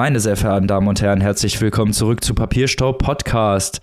Meine 0.00 0.18
sehr 0.18 0.38
verehrten 0.38 0.66
Damen 0.66 0.88
und 0.88 1.02
Herren, 1.02 1.20
herzlich 1.20 1.60
willkommen 1.60 1.92
zurück 1.92 2.24
zu 2.24 2.34
Papierstau 2.34 2.94
Podcast. 2.94 3.82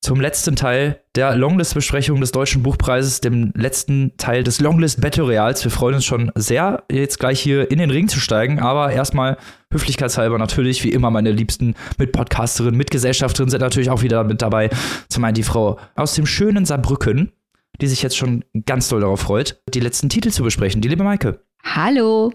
Zum 0.00 0.20
letzten 0.20 0.54
Teil 0.54 1.00
der 1.16 1.34
Longlist-Besprechung 1.34 2.20
des 2.20 2.30
Deutschen 2.30 2.62
Buchpreises, 2.62 3.20
dem 3.20 3.50
letzten 3.56 4.16
Teil 4.16 4.44
des 4.44 4.60
Longlist 4.60 5.00
Battle 5.00 5.26
Reals. 5.26 5.64
Wir 5.64 5.72
freuen 5.72 5.96
uns 5.96 6.04
schon 6.04 6.30
sehr, 6.36 6.84
jetzt 6.88 7.18
gleich 7.18 7.40
hier 7.40 7.68
in 7.68 7.80
den 7.80 7.90
Ring 7.90 8.06
zu 8.06 8.20
steigen, 8.20 8.60
aber 8.60 8.92
erstmal 8.92 9.38
höflichkeitshalber 9.72 10.38
natürlich, 10.38 10.84
wie 10.84 10.92
immer, 10.92 11.10
meine 11.10 11.32
liebsten 11.32 11.74
Mitpodcasterinnen, 11.98 12.78
Mitgesellschafterinnen 12.78 13.50
sind 13.50 13.60
natürlich 13.60 13.90
auch 13.90 14.02
wieder 14.02 14.22
mit 14.22 14.42
dabei. 14.42 14.70
Zum 15.08 15.24
einen 15.24 15.34
die 15.34 15.42
Frau 15.42 15.80
aus 15.96 16.14
dem 16.14 16.26
schönen 16.26 16.64
Saarbrücken, 16.64 17.32
die 17.80 17.88
sich 17.88 18.04
jetzt 18.04 18.16
schon 18.16 18.44
ganz 18.66 18.88
doll 18.88 19.00
darauf 19.00 19.18
freut, 19.18 19.60
die 19.74 19.80
letzten 19.80 20.10
Titel 20.10 20.30
zu 20.30 20.44
besprechen. 20.44 20.80
Die 20.80 20.88
liebe 20.88 21.02
Maike. 21.02 21.40
Hallo. 21.64 22.32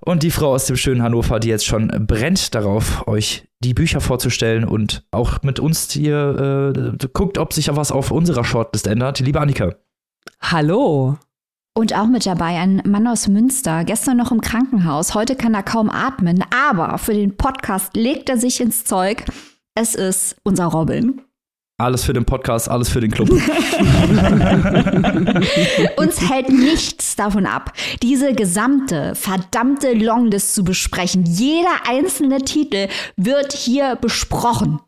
Und 0.00 0.22
die 0.22 0.30
Frau 0.30 0.54
aus 0.54 0.66
dem 0.66 0.76
schönen 0.76 1.02
Hannover, 1.02 1.40
die 1.40 1.48
jetzt 1.48 1.66
schon 1.66 1.88
brennt 2.06 2.54
darauf, 2.54 3.06
euch 3.08 3.48
die 3.60 3.74
Bücher 3.74 4.00
vorzustellen 4.00 4.64
und 4.64 5.04
auch 5.10 5.42
mit 5.42 5.58
uns 5.58 5.90
hier 5.90 6.72
äh, 6.74 7.08
guckt, 7.12 7.38
ob 7.38 7.52
sich 7.52 7.68
was 7.74 7.90
auf 7.90 8.10
unserer 8.10 8.44
Shortlist 8.44 8.86
ändert. 8.86 9.18
Liebe 9.18 9.40
Annika. 9.40 9.74
Hallo. 10.40 11.18
Und 11.74 11.94
auch 11.94 12.06
mit 12.06 12.26
dabei 12.26 12.58
ein 12.58 12.82
Mann 12.86 13.06
aus 13.06 13.28
Münster, 13.28 13.84
gestern 13.84 14.16
noch 14.16 14.32
im 14.32 14.40
Krankenhaus. 14.40 15.14
Heute 15.14 15.36
kann 15.36 15.54
er 15.54 15.62
kaum 15.62 15.90
atmen, 15.90 16.44
aber 16.52 16.98
für 16.98 17.14
den 17.14 17.36
Podcast 17.36 17.96
legt 17.96 18.28
er 18.28 18.38
sich 18.38 18.60
ins 18.60 18.84
Zeug. 18.84 19.24
Es 19.74 19.94
ist 19.94 20.36
unser 20.42 20.66
Robin. 20.66 21.20
Alles 21.80 22.04
für 22.04 22.12
den 22.12 22.24
Podcast, 22.24 22.68
alles 22.68 22.88
für 22.88 23.00
den 23.00 23.12
Club. 23.12 23.30
Uns 25.96 26.28
hält 26.28 26.48
nichts 26.48 27.14
davon 27.14 27.46
ab, 27.46 27.72
diese 28.02 28.34
gesamte 28.34 29.14
verdammte 29.14 29.92
Longlist 29.92 30.56
zu 30.56 30.64
besprechen. 30.64 31.24
Jeder 31.24 31.70
einzelne 31.88 32.40
Titel 32.40 32.88
wird 33.16 33.52
hier 33.52 33.94
besprochen. 33.94 34.80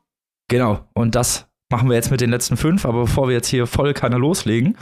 Genau, 0.48 0.80
und 0.92 1.14
das 1.14 1.46
machen 1.70 1.88
wir 1.88 1.94
jetzt 1.94 2.11
mit 2.11 2.20
den 2.20 2.30
letzten 2.30 2.56
fünf. 2.56 2.84
Aber 2.84 3.02
bevor 3.02 3.28
wir 3.28 3.36
jetzt 3.36 3.46
hier 3.46 3.68
voll 3.68 3.94
keiner 3.94 4.18
loslegen, 4.18 4.77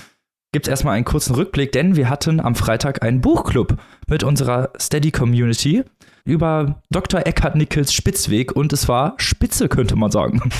gibt 0.52 0.66
es 0.66 0.70
erstmal 0.70 0.94
einen 0.94 1.04
kurzen 1.04 1.34
Rückblick, 1.34 1.72
denn 1.72 1.94
wir 1.94 2.08
hatten 2.08 2.40
am 2.40 2.54
Freitag 2.54 3.02
einen 3.02 3.20
Buchclub 3.20 3.76
mit 4.08 4.22
unserer 4.22 4.70
Steady 4.80 5.10
Community 5.10 5.84
über 6.24 6.80
Dr. 6.88 7.26
Eckhard 7.26 7.56
Nickels 7.56 7.92
Spitzweg 7.92 8.56
und 8.56 8.72
es 8.72 8.88
war 8.88 9.12
spitze, 9.18 9.68
könnte 9.68 9.96
man 9.96 10.10
sagen. 10.10 10.40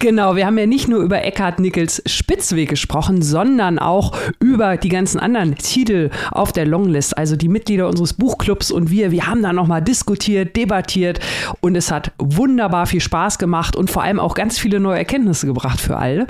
Genau, 0.00 0.36
wir 0.36 0.46
haben 0.46 0.58
ja 0.58 0.66
nicht 0.66 0.86
nur 0.86 1.00
über 1.00 1.24
Eckhard 1.24 1.58
Nickels 1.58 2.02
Spitzweg 2.06 2.68
gesprochen, 2.68 3.20
sondern 3.20 3.80
auch 3.80 4.16
über 4.38 4.76
die 4.76 4.90
ganzen 4.90 5.18
anderen 5.18 5.56
Titel 5.56 6.10
auf 6.30 6.52
der 6.52 6.66
Longlist. 6.66 7.18
Also 7.18 7.34
die 7.34 7.48
Mitglieder 7.48 7.88
unseres 7.88 8.14
Buchclubs 8.14 8.70
und 8.70 8.90
wir, 8.90 9.10
wir 9.10 9.26
haben 9.26 9.42
da 9.42 9.52
nochmal 9.52 9.82
diskutiert, 9.82 10.54
debattiert 10.54 11.18
und 11.60 11.74
es 11.74 11.90
hat 11.90 12.12
wunderbar 12.18 12.86
viel 12.86 13.00
Spaß 13.00 13.38
gemacht 13.38 13.74
und 13.74 13.90
vor 13.90 14.04
allem 14.04 14.20
auch 14.20 14.34
ganz 14.34 14.58
viele 14.58 14.78
neue 14.78 14.98
Erkenntnisse 14.98 15.46
gebracht 15.46 15.80
für 15.80 15.96
alle. 15.96 16.28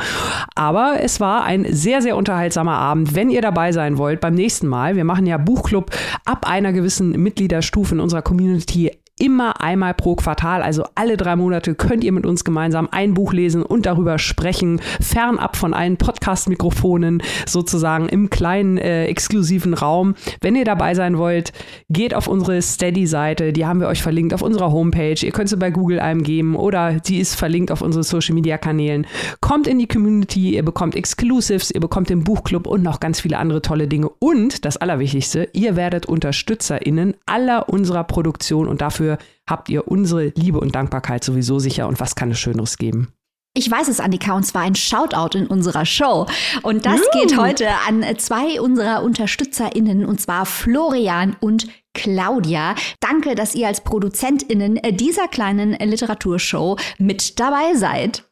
Aber 0.54 0.94
es 1.02 1.20
war 1.20 1.44
ein 1.44 1.66
sehr, 1.68 2.00
sehr 2.00 2.16
unterhaltsamer 2.16 2.74
Abend. 2.74 3.14
Wenn 3.14 3.28
ihr 3.28 3.42
dabei 3.42 3.72
sein 3.72 3.98
wollt 3.98 4.20
beim 4.20 4.34
nächsten 4.34 4.66
Mal, 4.66 4.96
wir 4.96 5.04
machen 5.04 5.26
ja 5.26 5.36
Buchclub 5.36 5.90
ab 6.24 6.48
einer 6.48 6.72
gewissen 6.72 7.10
Mitgliederstufe 7.22 7.94
in 7.94 8.00
unserer 8.00 8.22
Community 8.22 8.92
immer 9.18 9.60
einmal 9.60 9.94
pro 9.94 10.14
Quartal, 10.14 10.62
also 10.62 10.84
alle 10.94 11.16
drei 11.16 11.36
Monate, 11.36 11.74
könnt 11.74 12.04
ihr 12.04 12.12
mit 12.12 12.26
uns 12.26 12.44
gemeinsam 12.44 12.88
ein 12.90 13.14
Buch 13.14 13.32
lesen 13.32 13.62
und 13.62 13.86
darüber 13.86 14.18
sprechen, 14.18 14.80
fernab 15.00 15.56
von 15.56 15.74
allen 15.74 15.96
Podcast-Mikrofonen, 15.96 17.22
sozusagen 17.46 18.08
im 18.08 18.30
kleinen 18.30 18.78
äh, 18.78 19.06
exklusiven 19.06 19.74
Raum. 19.74 20.14
Wenn 20.40 20.56
ihr 20.56 20.64
dabei 20.64 20.94
sein 20.94 21.18
wollt, 21.18 21.52
geht 21.88 22.14
auf 22.14 22.28
unsere 22.28 22.60
Steady-Seite, 22.62 23.52
die 23.52 23.66
haben 23.66 23.80
wir 23.80 23.88
euch 23.88 24.02
verlinkt 24.02 24.34
auf 24.34 24.42
unserer 24.42 24.72
Homepage. 24.72 25.16
Ihr 25.20 25.32
könnt 25.32 25.48
sie 25.48 25.56
bei 25.56 25.70
Google 25.70 26.00
eingeben 26.00 26.56
oder 26.56 26.96
sie 27.02 27.18
ist 27.18 27.34
verlinkt 27.34 27.70
auf 27.70 27.82
unseren 27.82 28.02
Social-Media-Kanälen. 28.02 29.06
Kommt 29.40 29.66
in 29.66 29.78
die 29.78 29.88
Community, 29.88 30.54
ihr 30.54 30.64
bekommt 30.64 30.94
Exclusives, 30.94 31.70
ihr 31.70 31.80
bekommt 31.80 32.10
den 32.10 32.24
Buchclub 32.24 32.66
und 32.66 32.82
noch 32.82 33.00
ganz 33.00 33.20
viele 33.20 33.38
andere 33.38 33.62
tolle 33.62 33.88
Dinge. 33.88 34.08
Und 34.18 34.64
das 34.64 34.76
Allerwichtigste, 34.76 35.48
ihr 35.52 35.76
werdet 35.76 36.06
UnterstützerInnen 36.06 37.14
aller 37.26 37.68
unserer 37.68 38.04
Produktion 38.04 38.68
und 38.68 38.80
dafür 38.80 39.07
dafür 39.08 39.18
habt 39.48 39.68
ihr 39.68 39.88
unsere 39.88 40.32
Liebe 40.34 40.60
und 40.60 40.74
Dankbarkeit 40.74 41.24
sowieso 41.24 41.58
sicher. 41.58 41.88
Und 41.88 42.00
was 42.00 42.14
kann 42.14 42.30
es 42.30 42.38
Schöneres 42.38 42.76
geben? 42.76 43.08
Ich 43.54 43.70
weiß 43.70 43.88
es, 43.88 43.98
Annika, 43.98 44.34
und 44.34 44.44
zwar 44.44 44.62
ein 44.62 44.74
Shoutout 44.74 45.36
in 45.36 45.46
unserer 45.46 45.86
Show. 45.86 46.26
Und 46.62 46.86
das 46.86 47.00
uh. 47.00 47.18
geht 47.18 47.36
heute 47.38 47.68
an 47.88 48.04
zwei 48.18 48.60
unserer 48.60 49.02
UnterstützerInnen, 49.02 50.04
und 50.04 50.20
zwar 50.20 50.46
Florian 50.46 51.34
und 51.40 51.66
Claudia. 51.94 52.74
Danke, 53.00 53.34
dass 53.34 53.54
ihr 53.54 53.66
als 53.66 53.82
ProduzentInnen 53.82 54.78
dieser 54.92 55.26
kleinen 55.26 55.72
Literaturshow 55.72 56.76
mit 56.98 57.40
dabei 57.40 57.74
seid. 57.74 58.27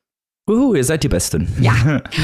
Uhu, 0.49 0.77
ihr 0.77 0.85
seid 0.85 1.03
die 1.03 1.09
Besten. 1.09 1.49
Ja. 1.61 1.75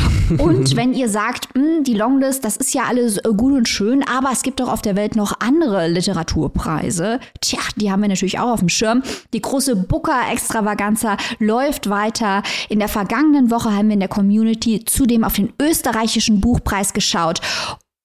Und 0.38 0.76
wenn 0.76 0.94
ihr 0.94 1.08
sagt, 1.08 1.48
hm, 1.56 1.82
die 1.82 1.94
Longlist, 1.94 2.44
das 2.44 2.56
ist 2.56 2.72
ja 2.72 2.84
alles 2.84 3.18
äh, 3.18 3.22
gut 3.36 3.52
und 3.52 3.68
schön, 3.68 4.04
aber 4.04 4.30
es 4.32 4.42
gibt 4.42 4.60
doch 4.60 4.68
auf 4.72 4.80
der 4.80 4.94
Welt 4.94 5.16
noch 5.16 5.40
andere 5.40 5.88
Literaturpreise. 5.88 7.18
Tja, 7.40 7.58
die 7.74 7.90
haben 7.90 8.00
wir 8.00 8.08
natürlich 8.08 8.38
auch 8.38 8.50
auf 8.50 8.60
dem 8.60 8.68
Schirm. 8.68 9.02
Die 9.32 9.42
große 9.42 9.74
Booker-Extravaganza 9.74 11.16
läuft 11.40 11.90
weiter. 11.90 12.44
In 12.68 12.78
der 12.78 12.86
vergangenen 12.86 13.50
Woche 13.50 13.74
haben 13.74 13.88
wir 13.88 13.94
in 13.94 14.00
der 14.00 14.08
Community 14.08 14.84
zudem 14.84 15.24
auf 15.24 15.32
den 15.32 15.52
österreichischen 15.60 16.40
Buchpreis 16.40 16.92
geschaut. 16.92 17.40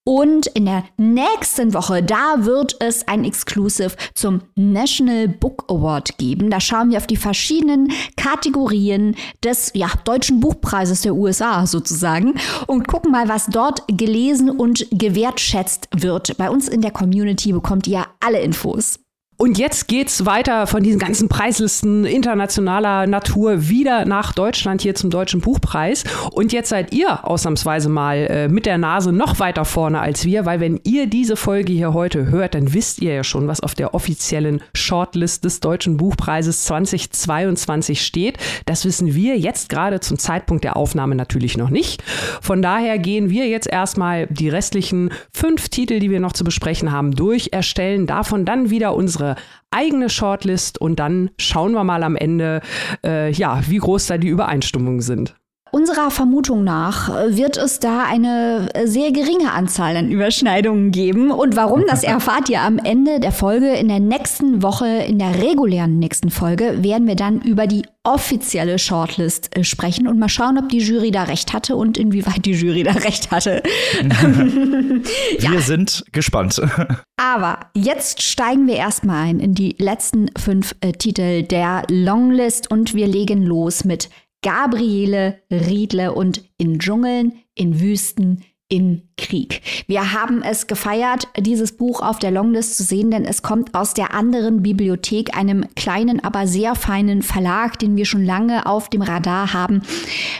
Und 0.07 0.47
in 0.47 0.63
der 0.63 0.85
nächsten 0.95 1.73
Woche, 1.73 2.01
da 2.01 2.45
wird 2.45 2.77
es 2.79 3.05
ein 3.09 3.25
Exclusive 3.25 3.91
zum 4.13 4.39
National 4.55 5.27
Book 5.27 5.65
Award 5.67 6.17
geben. 6.17 6.49
Da 6.49 6.61
schauen 6.61 6.91
wir 6.91 6.97
auf 6.97 7.07
die 7.07 7.17
verschiedenen 7.17 7.91
Kategorien 8.15 9.17
des 9.43 9.71
ja, 9.73 9.89
deutschen 10.05 10.39
Buchpreises 10.39 11.01
der 11.01 11.13
USA 11.13 11.67
sozusagen 11.67 12.35
und 12.67 12.87
gucken 12.87 13.11
mal, 13.11 13.27
was 13.27 13.47
dort 13.47 13.83
gelesen 13.89 14.49
und 14.49 14.87
gewertschätzt 14.91 15.89
wird. 15.93 16.37
Bei 16.37 16.49
uns 16.49 16.69
in 16.69 16.79
der 16.79 16.91
Community 16.91 17.51
bekommt 17.51 17.85
ihr 17.85 18.05
alle 18.21 18.39
Infos. 18.39 18.99
Und 19.39 19.59
jetzt 19.59 19.87
geht's 19.87 20.25
weiter 20.25 20.65
von 20.65 20.81
diesen 20.81 20.97
ganzen 20.97 21.29
Preislisten 21.29 22.05
internationaler 22.05 23.05
Natur 23.05 23.69
wieder 23.69 24.03
nach 24.05 24.33
Deutschland 24.33 24.81
hier 24.81 24.95
zum 24.95 25.11
Deutschen 25.11 25.41
Buchpreis. 25.41 26.05
Und 26.31 26.53
jetzt 26.53 26.69
seid 26.69 26.91
ihr 26.91 27.23
ausnahmsweise 27.23 27.87
mal 27.87 28.17
äh, 28.17 28.47
mit 28.47 28.65
der 28.65 28.79
Nase 28.79 29.11
noch 29.11 29.37
weiter 29.37 29.63
vorne 29.63 29.99
als 29.99 30.25
wir, 30.25 30.47
weil 30.47 30.59
wenn 30.59 30.79
ihr 30.83 31.05
diese 31.05 31.35
Folge 31.35 31.71
hier 31.71 31.93
heute 31.93 32.31
hört, 32.31 32.55
dann 32.55 32.73
wisst 32.73 32.99
ihr 32.99 33.13
ja 33.13 33.23
schon, 33.23 33.47
was 33.47 33.59
auf 33.59 33.75
der 33.75 33.93
offiziellen 33.93 34.63
Shortlist 34.73 35.45
des 35.45 35.59
Deutschen 35.59 35.97
Buchpreises 35.97 36.65
2022 36.65 38.01
steht. 38.03 38.39
Das 38.65 38.85
wissen 38.85 39.13
wir 39.13 39.37
jetzt 39.37 39.69
gerade 39.69 39.99
zum 39.99 40.17
Zeitpunkt 40.17 40.63
der 40.63 40.75
Aufnahme 40.75 41.13
natürlich 41.13 41.57
noch 41.57 41.69
nicht. 41.69 42.01
Von 42.41 42.63
daher 42.63 42.97
gehen 42.97 43.29
wir 43.29 43.47
jetzt 43.47 43.67
erstmal 43.67 44.25
die 44.31 44.49
restlichen 44.49 45.11
fünf 45.31 45.69
Titel, 45.69 45.99
die 45.99 46.09
wir 46.09 46.19
noch 46.19 46.33
zu 46.33 46.43
besprechen 46.43 46.91
haben, 46.91 47.11
durch, 47.11 47.49
erstellen 47.51 48.07
davon 48.07 48.43
dann 48.43 48.71
wieder 48.71 48.95
unsere 48.95 49.26
unsere 49.27 49.35
eigene 49.71 50.09
Shortlist 50.09 50.79
und 50.79 50.97
dann 50.99 51.29
schauen 51.37 51.73
wir 51.73 51.83
mal 51.83 52.03
am 52.03 52.15
Ende, 52.15 52.61
äh, 53.03 53.31
ja, 53.31 53.61
wie 53.67 53.77
groß 53.77 54.07
da 54.07 54.17
die 54.17 54.29
Übereinstimmungen 54.29 55.01
sind. 55.01 55.35
Unserer 55.71 56.11
Vermutung 56.11 56.63
nach 56.63 57.09
wird 57.27 57.57
es 57.57 57.79
da 57.79 58.03
eine 58.03 58.69
sehr 58.85 59.11
geringe 59.11 59.51
Anzahl 59.51 59.95
an 59.97 60.11
Überschneidungen 60.11 60.91
geben. 60.91 61.31
Und 61.31 61.55
warum, 61.55 61.83
das 61.87 62.03
erfahrt 62.03 62.49
ihr 62.49 62.61
am 62.61 62.77
Ende 62.77 63.19
der 63.19 63.31
Folge. 63.31 63.73
In 63.73 63.87
der 63.87 63.99
nächsten 63.99 64.63
Woche, 64.63 64.87
in 64.87 65.19
der 65.19 65.41
regulären 65.41 65.99
nächsten 65.99 66.29
Folge, 66.29 66.83
werden 66.83 67.07
wir 67.07 67.15
dann 67.15 67.41
über 67.41 67.67
die 67.67 67.83
offizielle 68.07 68.79
Shortlist 68.79 69.55
äh, 69.57 69.63
sprechen 69.63 70.07
und 70.07 70.17
mal 70.17 70.29
schauen, 70.29 70.57
ob 70.57 70.69
die 70.69 70.79
Jury 70.79 71.11
da 71.11 71.23
recht 71.23 71.51
hatte 71.51 71.75
und 71.75 71.97
inwieweit 71.97 72.45
die 72.45 72.53
Jury 72.53 72.83
da 72.83 72.93
recht 72.93 73.31
hatte. 73.31 73.61
wir 74.01 75.01
ja. 75.39 75.59
sind 75.59 76.05
gespannt. 76.13 76.61
Aber 77.17 77.59
jetzt 77.73 78.21
steigen 78.21 78.67
wir 78.67 78.75
erstmal 78.75 79.27
ein 79.27 79.39
in 79.39 79.53
die 79.53 79.75
letzten 79.77 80.29
fünf 80.37 80.73
äh, 80.81 80.93
Titel 80.93 81.43
der 81.43 81.83
Longlist 81.89 82.71
und 82.71 82.93
wir 82.93 83.07
legen 83.07 83.43
los 83.43 83.83
mit 83.83 84.09
Gabriele 84.47 85.41
Riedle 85.51 86.13
und 86.13 86.49
in 86.57 86.79
Dschungeln, 86.79 87.33
in 87.53 87.81
Wüsten, 87.81 88.45
im 88.69 89.03
Krieg. 89.17 89.61
Wir 89.87 90.11
haben 90.13 90.41
es 90.41 90.67
gefeiert, 90.67 91.29
dieses 91.37 91.71
Buch 91.71 92.01
auf 92.01 92.19
der 92.19 92.31
Longlist 92.31 92.75
zu 92.75 92.83
sehen, 92.83 93.11
denn 93.11 93.23
es 93.23 93.41
kommt 93.41 93.73
aus 93.73 93.93
der 93.93 94.13
anderen 94.13 94.61
Bibliothek, 94.61 95.37
einem 95.37 95.65
kleinen, 95.75 96.21
aber 96.21 96.47
sehr 96.47 96.75
feinen 96.75 97.21
Verlag, 97.21 97.79
den 97.79 97.95
wir 97.95 98.05
schon 98.05 98.25
lange 98.25 98.65
auf 98.65 98.89
dem 98.89 99.01
Radar 99.01 99.53
haben, 99.53 99.83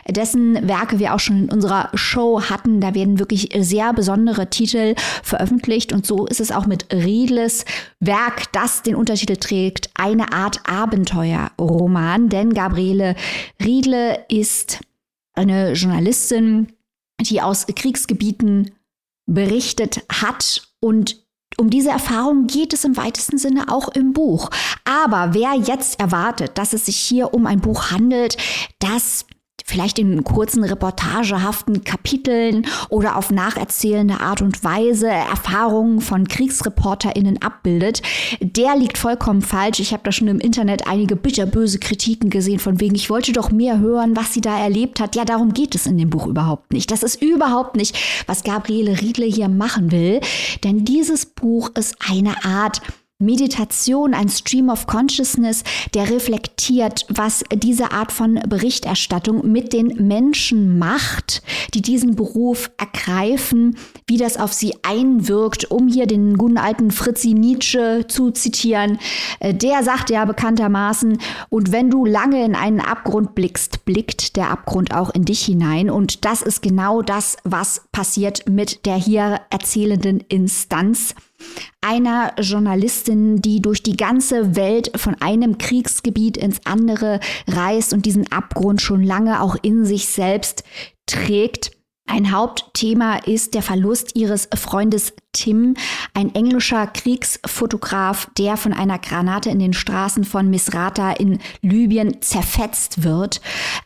dessen 0.10 0.68
Werke 0.68 1.00
wir 1.00 1.14
auch 1.14 1.20
schon 1.20 1.44
in 1.44 1.50
unserer 1.50 1.90
Show 1.94 2.42
hatten. 2.42 2.82
Da 2.82 2.94
werden 2.94 3.18
wirklich 3.18 3.50
sehr 3.58 3.94
besondere 3.94 4.50
Titel 4.50 4.96
veröffentlicht 5.24 5.94
und 5.94 6.06
so 6.06 6.26
ist 6.26 6.42
es 6.42 6.52
auch 6.52 6.66
mit 6.66 6.94
Riedles 6.94 7.64
Werk, 8.02 8.52
das 8.52 8.82
den 8.84 8.96
Untertitel 8.96 9.38
trägt, 9.38 9.90
eine 9.96 10.34
Art 10.34 10.70
Abenteuerroman, 10.70 12.28
denn 12.28 12.54
Gabriele 12.54 13.16
Riedle 13.64 14.26
ist 14.28 14.82
eine 15.34 15.74
Journalistin, 15.74 16.68
die 17.22 17.42
aus 17.42 17.66
Kriegsgebieten 17.68 18.72
berichtet 19.26 20.02
hat 20.10 20.68
und 20.80 21.28
um 21.60 21.70
diese 21.70 21.90
Erfahrung 21.90 22.46
geht 22.46 22.74
es 22.74 22.84
im 22.84 22.98
weitesten 22.98 23.38
Sinne 23.38 23.72
auch 23.72 23.90
im 23.90 24.14
Buch. 24.14 24.50
Aber 24.86 25.34
wer 25.34 25.54
jetzt 25.56 26.00
erwartet, 26.00 26.58
dass 26.58 26.74
es 26.74 26.86
sich 26.86 26.98
hier 26.98 27.34
um 27.34 27.48
ein 27.48 27.62
Buch 27.62 27.90
handelt, 27.90 28.38
das 28.80 29.26
vielleicht 29.68 30.00
in 30.00 30.24
kurzen 30.24 30.64
reportagehaften 30.64 31.84
Kapiteln 31.84 32.66
oder 32.90 33.18
auf 33.18 33.32
nacherzählende 33.32 34.22
Art 34.22 34.42
und 34.42 34.64
Weise 34.64 35.08
Erfahrungen 35.08 36.00
von 36.00 36.28
KriegsreporterInnen 36.28 37.42
abbildet, 37.42 38.02
der 38.40 38.78
liegt 38.78 38.98
vollkommen 38.98 39.42
falsch. 39.42 39.80
Ich 39.80 39.92
habe 39.92 40.04
da 40.04 40.12
schon 40.12 40.30
im 40.30 40.40
Internet 40.40 40.88
einige 40.88 41.18
bitterböse 41.18 41.80
Kritiken 41.80 42.30
gesehen, 42.30 42.60
von 42.60 42.80
wegen, 42.80 42.96
ich 42.96 43.10
wollte 43.10 43.34
doch 43.34 43.52
mehr 43.52 43.80
hören, 43.80 44.16
was 44.16 44.34
sie 44.34 44.42
da 44.42 44.58
erlebt 44.58 45.02
hat. 45.02 45.16
Ja, 45.16 45.26
darum 45.26 45.54
geht 45.54 45.76
es 45.76 45.86
in 45.86 45.98
dem 45.98 46.10
Buch 46.10 46.28
überhaupt 46.28 46.72
nicht. 46.72 46.90
Das 46.90 47.04
ist 47.04 47.22
überhaupt 47.22 47.76
nicht, 47.76 47.98
was 48.26 48.44
Gabriele 48.44 49.02
Riedle 49.02 49.26
hier 49.26 49.50
machen 49.50 49.92
will. 49.92 50.22
Denn 50.64 50.86
dieses 50.86 51.26
Buch 51.26 51.72
ist 51.76 51.98
eine 52.10 52.46
Art 52.46 52.82
Meditation, 53.20 54.14
ein 54.14 54.30
Stream 54.30 54.70
of 54.70 54.86
Consciousness, 54.86 55.64
der 55.96 56.12
reflektiert, 56.12 57.08
was 57.10 57.44
diese 57.52 57.92
Art 57.92 58.12
von 58.12 58.36
Berichterstattung 58.48 59.52
mit 59.52 59.74
den 59.74 60.08
Menschen 60.08 60.78
macht, 60.78 61.42
die 61.74 61.82
diesen 61.82 62.16
Beruf 62.16 62.70
ergreifen, 62.78 63.76
wie 64.06 64.18
das 64.18 64.38
auf 64.38 64.54
sie 64.54 64.76
einwirkt, 64.84 65.72
um 65.72 65.88
hier 65.88 66.06
den 66.06 66.38
guten 66.38 66.60
alten 66.60 66.92
Fritzi 66.92 67.34
Nietzsche 67.34 68.06
zu 68.08 68.30
zitieren. 68.30 69.00
Äh, 69.40 69.56
der 69.56 69.82
sagt 69.82 70.12
ja 70.12 70.24
bekanntermaßen, 70.26 71.18
und 71.50 71.72
wenn 71.72 71.90
du 71.90 72.06
lange 72.06 72.46
in 72.46 72.54
einen 72.54 72.82
Abgrund 72.82 73.34
blickst, 73.34 73.84
blickt 73.84 74.36
der 74.36 74.52
Abgrund 74.52 74.94
auch 74.94 75.10
in 75.10 75.26
dich 75.26 75.44
hinein. 75.44 75.90
Und 75.90 76.24
das 76.24 76.44
ist 76.44 76.62
genau 76.62 77.02
das, 77.02 77.38
was 77.44 77.82
passiert 77.92 78.48
mit 78.48 78.86
der 78.86 78.96
hier 78.96 79.42
erzählenden 79.50 80.20
Instanz 80.30 81.16
einer 81.82 82.34
Journalistin, 82.40 83.42
die 83.42 83.62
durch 83.62 83.84
die 83.84 83.96
ganze 83.96 84.56
Welt 84.56 84.92
von 84.96 85.16
einem 85.22 85.58
Kriegsgebiet 85.58 86.38
ins 86.38 86.66
andere 86.66 87.20
reist 87.48 87.94
und 87.94 88.06
diesen 88.06 88.32
Abgrund 88.32 88.82
schon 88.82 89.04
lange 89.04 89.42
auch 89.42 89.56
in 89.62 89.86
sich 89.86 90.08
selbst 90.08 90.64
trägt. 91.06 91.72
Ein 92.10 92.32
Hauptthema 92.32 93.18
ist 93.18 93.54
der 93.54 93.62
Verlust 93.62 94.16
ihres 94.16 94.48
Freundes 94.56 95.14
Tim, 95.34 95.76
ein 96.14 96.34
englischer 96.36 96.88
Kriegsfotograf, 96.88 98.30
der 98.38 98.56
von 98.56 98.72
einer 98.74 98.98
Granate 98.98 99.50
in 99.50 99.60
den 99.60 99.74
Straßen 99.74 100.24
von 100.24 100.50
Misrata 100.50 101.12
in 101.12 101.40
Libyen 101.62 102.22
zerfetzt 102.22 103.04
wird. 103.04 103.42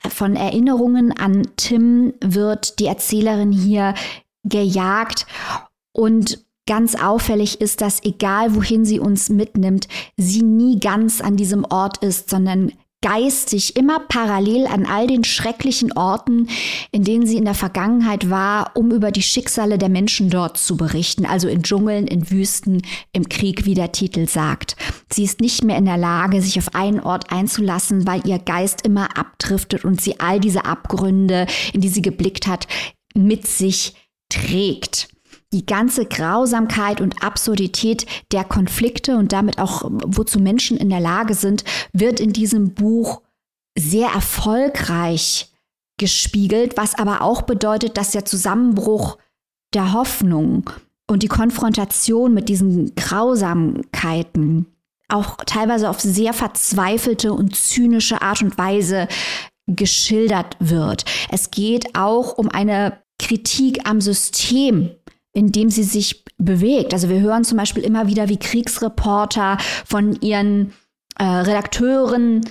Von 0.08 0.36
Erinnerungen 0.36 1.12
an 1.18 1.48
Tim 1.58 2.14
wird 2.24 2.80
die 2.80 2.86
Erzählerin 2.86 3.52
hier 3.52 3.96
gejagt 4.44 5.26
und 5.92 6.46
Ganz 6.68 6.96
auffällig 6.96 7.60
ist, 7.60 7.82
dass 7.82 8.04
egal 8.04 8.56
wohin 8.56 8.86
sie 8.86 9.00
uns 9.00 9.30
mitnimmt, 9.30 9.88
sie 10.16 10.44
nie 10.44 10.80
ganz 10.80 11.20
an 11.20 11.36
diesem 11.36 11.66
Ort 11.66 11.98
ist, 12.04 12.30
sondern 12.30 12.72
geistig 13.04 13.76
immer 13.76 14.00
parallel 14.00 14.68
an 14.68 14.86
all 14.86 15.08
den 15.08 15.24
schrecklichen 15.24 15.92
Orten, 15.94 16.48
in 16.92 17.04
denen 17.04 17.26
sie 17.26 17.38
in 17.38 17.46
der 17.46 17.56
Vergangenheit 17.56 18.30
war, 18.30 18.72
um 18.76 18.92
über 18.92 19.12
die 19.12 19.24
Schicksale 19.24 19.80
der 19.80 19.90
Menschen 19.90 20.30
dort 20.30 20.58
zu 20.58 20.78
berichten, 20.78 21.26
also 21.26 21.48
in 21.48 21.64
Dschungeln, 21.64 22.06
in 22.06 22.30
Wüsten, 22.30 22.84
im 23.12 23.28
Krieg, 23.28 23.66
wie 23.66 23.74
der 23.74 23.92
Titel 23.92 24.28
sagt. 24.28 24.76
Sie 25.12 25.24
ist 25.24 25.42
nicht 25.42 25.64
mehr 25.64 25.78
in 25.78 25.86
der 25.86 25.98
Lage, 25.98 26.42
sich 26.42 26.60
auf 26.60 26.76
einen 26.76 27.00
Ort 27.00 27.32
einzulassen, 27.32 28.06
weil 28.06 28.22
ihr 28.28 28.38
Geist 28.38 28.86
immer 28.86 29.18
abdriftet 29.18 29.84
und 29.84 30.00
sie 30.00 30.20
all 30.20 30.40
diese 30.40 30.66
Abgründe, 30.66 31.48
in 31.74 31.82
die 31.82 31.90
sie 31.90 32.04
geblickt 32.04 32.46
hat, 32.46 32.68
mit 33.16 33.48
sich 33.48 33.96
trägt 34.30 35.10
die 35.54 35.66
ganze 35.66 36.06
Grausamkeit 36.06 37.02
und 37.02 37.24
Absurdität 37.24 38.06
der 38.32 38.44
Konflikte 38.44 39.18
und 39.18 39.34
damit 39.34 39.60
auch, 39.60 39.84
wozu 39.86 40.40
Menschen 40.40 40.78
in 40.78 40.90
der 40.90 41.00
Lage 41.00 41.34
sind, 41.34 41.64
wird 41.94 42.20
in 42.20 42.34
diesem 42.34 42.74
Buch 42.74 43.22
sehr 43.78 44.10
erfolgreich 44.10 45.52
gespiegelt, 45.98 46.78
was 46.78 46.96
aber 46.98 47.22
auch 47.22 47.44
bedeutet, 47.44 47.98
dass 47.98 48.12
der 48.12 48.26
Zusammenbruch 48.26 49.18
der 49.74 49.94
Hoffnung 49.94 50.70
und 51.08 51.24
die 51.24 51.28
Konfrontation 51.28 52.34
mit 52.34 52.50
diesen 52.50 52.96
Grausamkeiten 52.96 54.66
auch 55.10 55.38
teilweise 55.46 55.90
auf 55.90 56.00
sehr 56.00 56.34
verzweifelte 56.34 57.34
und 57.34 57.56
zynische 57.56 58.22
Art 58.22 58.42
und 58.42 58.58
Weise 58.58 59.08
geschildert 59.68 60.56
wird. 60.60 61.06
Es 61.30 61.52
geht 61.52 61.96
auch 61.96 62.38
um 62.38 62.50
eine 62.50 62.98
Kritik 63.20 63.88
am 63.88 64.02
System, 64.02 64.92
in 65.34 65.52
dem 65.52 65.70
sie 65.70 65.84
sich 65.84 66.26
bewegt. 66.38 66.94
Also 66.94 67.10
wir 67.10 67.20
hören 67.20 67.44
zum 67.44 67.58
Beispiel 67.58 67.84
immer 67.84 68.08
wieder, 68.08 68.30
wie 68.30 68.38
Kriegsreporter 68.38 69.58
von 69.86 70.20
ihren 70.22 70.74
äh, 71.18 71.24
Redakteuren 71.24 72.42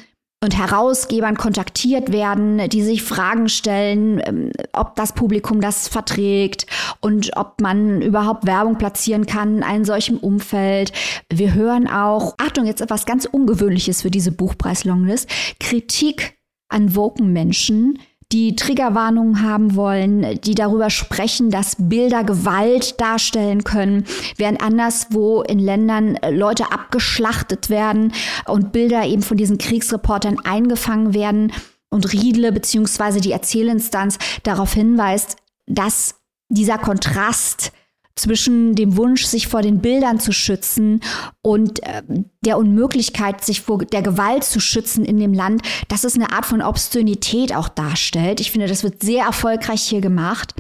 und 0.43 0.57
Herausgebern 0.57 1.37
kontaktiert 1.37 2.13
werden, 2.13 2.67
die 2.71 2.83
sich 2.83 3.03
Fragen 3.03 3.51
stellen, 3.51 4.23
ähm, 4.25 4.53
ob 4.73 4.97
das 4.97 5.13
Publikum 5.13 5.61
das 5.61 5.89
verträgt 5.89 6.67
und 7.01 7.37
ob 7.37 7.61
man 7.61 8.01
überhaupt 8.01 8.47
Werbung 8.47 8.79
platzieren 8.79 9.27
kann 9.27 9.59
in 9.59 9.63
einem 9.63 9.85
solchen 9.85 10.17
Umfeld. 10.17 10.93
Wir 11.29 11.53
hören 11.53 11.87
auch, 11.89 12.35
Achtung, 12.39 12.65
jetzt 12.65 12.81
etwas 12.81 13.05
ganz 13.05 13.27
Ungewöhnliches 13.27 14.01
für 14.01 14.11
diese 14.11 14.33
Buchpreis-Longlist, 14.33 15.29
Kritik 15.59 16.39
an 16.71 16.95
woken 16.97 17.33
Menschen, 17.33 17.99
die 18.33 18.55
Triggerwarnungen 18.55 19.43
haben 19.43 19.75
wollen, 19.75 20.41
die 20.43 20.55
darüber 20.55 20.89
sprechen, 20.89 21.51
dass 21.51 21.77
Bilder 21.79 22.23
Gewalt 22.23 23.01
darstellen 23.01 23.65
können, 23.65 24.05
während 24.37 24.63
anderswo 24.63 25.43
in 25.43 25.59
Ländern 25.59 26.15
äh, 26.17 26.31
Leute 26.31 26.71
abgeschlachtet 26.71 27.71
werden 27.71 28.13
und 28.47 28.73
Bilder 28.73 29.05
eben 29.05 29.23
von 29.23 29.37
diesen 29.37 29.59
Kriegsreportern 29.59 30.39
eingefangen 30.45 31.13
werden 31.13 31.53
und 31.91 32.13
Riedle 32.13 32.53
bzw. 32.53 33.21
die 33.21 33.33
Erzählinstanz 33.33 34.19
darauf 34.45 34.75
hinweist, 34.75 35.37
dass 35.67 36.15
dieser 36.49 36.79
Kontrast 36.79 37.73
zwischen 38.15 38.75
dem 38.75 38.97
Wunsch, 38.97 39.25
sich 39.25 39.47
vor 39.47 39.63
den 39.63 39.81
Bildern 39.81 40.21
zu 40.21 40.33
schützen 40.33 41.01
und 41.43 41.83
äh, 41.83 42.03
der 42.43 42.59
Unmöglichkeit, 42.59 43.45
sich 43.45 43.63
vor 43.63 43.79
der 43.79 44.03
Gewalt 44.03 44.45
zu 44.45 44.61
schützen 44.61 45.05
in 45.05 45.19
dem 45.19 45.33
Land, 45.33 45.63
dass 45.89 46.05
es 46.05 46.15
eine 46.15 46.33
Art 46.33 46.47
von 46.47 46.63
Obszönität 46.63 47.55
auch 47.55 47.69
darstellt. 47.69 48.41
Ich 48.41 48.51
finde, 48.51 48.67
das 48.67 48.83
wird 48.83 49.03
sehr 49.03 49.25
erfolgreich 49.25 49.83
hier 49.83 50.01
gemacht. 50.01 50.55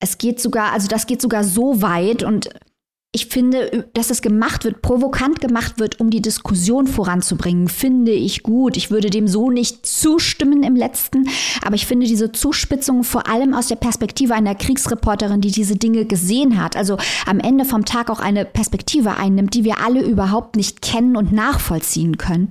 Es 0.00 0.18
geht 0.18 0.40
sogar, 0.40 0.72
also 0.72 0.88
das 0.88 1.06
geht 1.06 1.22
sogar 1.22 1.44
so 1.44 1.80
weit 1.82 2.22
und 2.22 2.50
ich 3.14 3.26
finde, 3.26 3.86
dass 3.92 4.08
es 4.08 4.22
gemacht 4.22 4.64
wird, 4.64 4.80
provokant 4.80 5.42
gemacht 5.42 5.78
wird, 5.78 6.00
um 6.00 6.08
die 6.08 6.22
Diskussion 6.22 6.86
voranzubringen, 6.86 7.68
finde 7.68 8.12
ich 8.12 8.42
gut. 8.42 8.78
Ich 8.78 8.90
würde 8.90 9.10
dem 9.10 9.28
so 9.28 9.50
nicht 9.50 9.84
zustimmen 9.84 10.62
im 10.62 10.74
letzten, 10.74 11.28
aber 11.62 11.74
ich 11.74 11.84
finde 11.84 12.06
diese 12.06 12.32
Zuspitzung 12.32 13.04
vor 13.04 13.28
allem 13.28 13.52
aus 13.52 13.68
der 13.68 13.76
Perspektive 13.76 14.32
einer 14.32 14.54
Kriegsreporterin, 14.54 15.42
die 15.42 15.50
diese 15.50 15.76
Dinge 15.76 16.06
gesehen 16.06 16.58
hat, 16.58 16.74
also 16.74 16.96
am 17.26 17.38
Ende 17.38 17.66
vom 17.66 17.84
Tag 17.84 18.08
auch 18.08 18.20
eine 18.20 18.46
Perspektive 18.46 19.14
einnimmt, 19.18 19.52
die 19.52 19.64
wir 19.64 19.80
alle 19.84 20.00
überhaupt 20.00 20.56
nicht 20.56 20.80
kennen 20.80 21.14
und 21.14 21.32
nachvollziehen 21.32 22.16
können. 22.16 22.50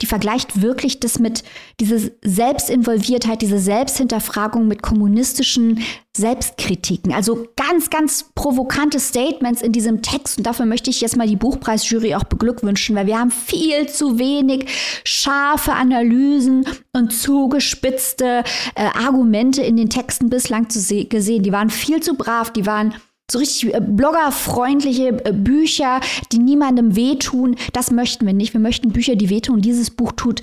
Die 0.00 0.06
vergleicht 0.06 0.62
wirklich 0.62 1.00
das 1.00 1.18
mit 1.18 1.44
diese 1.80 2.12
Selbstinvolviertheit, 2.22 3.42
diese 3.42 3.58
Selbsthinterfragung 3.58 4.68
mit 4.68 4.82
kommunistischen 4.82 5.82
Selbstkritiken. 6.16 7.12
Also 7.12 7.46
ganz, 7.56 7.88
ganz 7.88 8.24
provokante 8.34 8.98
Statements 8.98 9.62
in 9.62 9.72
diesem 9.72 10.02
Text. 10.02 10.38
Und 10.38 10.46
dafür 10.46 10.66
möchte 10.66 10.90
ich 10.90 11.00
jetzt 11.00 11.16
mal 11.16 11.28
die 11.28 11.36
Buchpreisjury 11.36 12.14
auch 12.16 12.24
beglückwünschen, 12.24 12.96
weil 12.96 13.06
wir 13.06 13.18
haben 13.18 13.30
viel 13.30 13.88
zu 13.88 14.18
wenig 14.18 14.66
scharfe 15.04 15.72
Analysen 15.72 16.66
und 16.92 17.12
zugespitzte 17.12 18.42
äh, 18.74 18.82
Argumente 18.98 19.62
in 19.62 19.76
den 19.76 19.88
Texten 19.88 20.30
bislang 20.30 20.68
zu 20.68 20.80
gesehen. 21.06 21.42
Die 21.42 21.52
waren 21.52 21.70
viel 21.70 22.00
zu 22.00 22.14
brav, 22.14 22.52
die 22.52 22.66
waren 22.66 22.94
so 23.30 23.38
richtig 23.38 23.74
äh, 23.74 23.80
bloggerfreundliche 23.80 25.24
äh, 25.24 25.32
Bücher, 25.32 26.00
die 26.32 26.38
niemandem 26.38 26.96
wehtun. 26.96 27.56
Das 27.72 27.90
möchten 27.90 28.26
wir 28.26 28.32
nicht. 28.32 28.52
Wir 28.52 28.60
möchten 28.60 28.90
Bücher, 28.90 29.16
die 29.16 29.30
wehtun. 29.30 29.60
Dieses 29.60 29.90
Buch 29.90 30.12
tut 30.12 30.42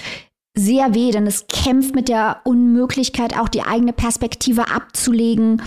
sehr 0.56 0.96
weh, 0.96 1.12
denn 1.12 1.28
es 1.28 1.46
kämpft 1.48 1.94
mit 1.94 2.10
der 2.10 2.42
Unmöglichkeit, 2.44 3.38
auch 3.38 3.48
die 3.48 3.62
eigene 3.62 3.94
Perspektive 3.94 4.72
abzulegen, 4.72 5.62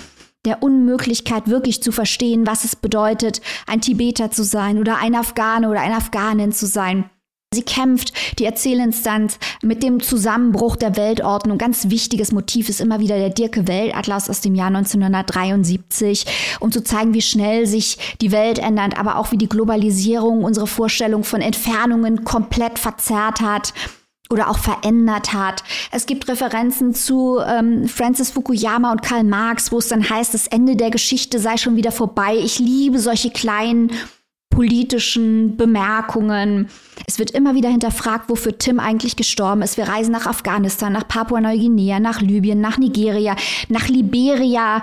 der 0.45 0.63
Unmöglichkeit 0.63 1.49
wirklich 1.49 1.83
zu 1.83 1.93
verstehen, 1.93 2.47
was 2.47 2.65
es 2.65 2.75
bedeutet, 2.75 3.41
ein 3.67 3.81
Tibeter 3.81 4.31
zu 4.31 4.43
sein 4.43 4.79
oder 4.79 4.99
ein 4.99 5.15
Afghane 5.15 5.69
oder 5.69 5.81
eine 5.81 5.97
Afghanin 5.97 6.51
zu 6.51 6.67
sein. 6.67 7.09
Sie 7.53 7.63
kämpft, 7.63 8.13
die 8.39 8.45
Erzählinstanz, 8.45 9.37
mit 9.61 9.83
dem 9.83 10.01
Zusammenbruch 10.01 10.77
der 10.77 10.97
Weltordnung. 10.97 11.59
Ganz 11.59 11.91
wichtiges 11.91 12.31
Motiv 12.31 12.69
ist 12.69 12.81
immer 12.81 13.01
wieder 13.01 13.19
der 13.19 13.31
Dirke 13.31 13.67
Weltatlas 13.67 14.31
aus 14.31 14.41
dem 14.41 14.55
Jahr 14.55 14.69
1973, 14.69 16.27
um 16.61 16.71
zu 16.71 16.85
zeigen, 16.85 17.13
wie 17.13 17.23
schnell 17.23 17.67
sich 17.67 18.17
die 18.21 18.31
Welt 18.31 18.61
ändert, 18.61 18.97
aber 18.97 19.17
auch 19.17 19.33
wie 19.33 19.37
die 19.37 19.49
Globalisierung 19.49 20.45
unsere 20.45 20.69
Vorstellung 20.69 21.25
von 21.25 21.41
Entfernungen 21.41 22.25
komplett 22.25 22.79
verzerrt 22.79 23.41
hat 23.41 23.75
oder 24.31 24.49
auch 24.49 24.59
verändert 24.59 25.33
hat. 25.33 25.65
Es 25.91 26.07
gibt 26.07 26.29
Referenzen 26.29 26.95
zu 26.95 27.41
ähm, 27.45 27.89
Francis 27.89 28.31
Fukuyama 28.31 28.93
und 28.93 29.03
Karl 29.03 29.25
Marx, 29.25 29.73
wo 29.73 29.79
es 29.79 29.89
dann 29.89 30.09
heißt, 30.09 30.35
das 30.35 30.47
Ende 30.47 30.77
der 30.77 30.91
Geschichte 30.91 31.41
sei 31.41 31.57
schon 31.57 31.75
wieder 31.75 31.91
vorbei. 31.91 32.37
Ich 32.37 32.61
liebe 32.61 33.01
solche 33.01 33.31
kleinen 33.31 33.91
politischen 34.51 35.57
Bemerkungen. 35.57 36.69
Es 37.07 37.19
wird 37.19 37.31
immer 37.31 37.55
wieder 37.55 37.71
hinterfragt, 37.71 38.29
wofür 38.29 38.59
Tim 38.59 38.79
eigentlich 38.81 39.17
gestorben 39.17 39.63
ist. 39.63 39.77
Wir 39.77 39.89
reisen 39.89 40.13
nach 40.13 40.27
Afghanistan, 40.27 40.93
nach 40.93 41.09
Papua-Neuguinea, 41.09 42.01
nach 42.01 42.21
Libyen, 42.21 42.61
nach 42.61 42.77
Nigeria, 42.77 43.37
nach 43.69 43.89
Liberia. 43.89 44.83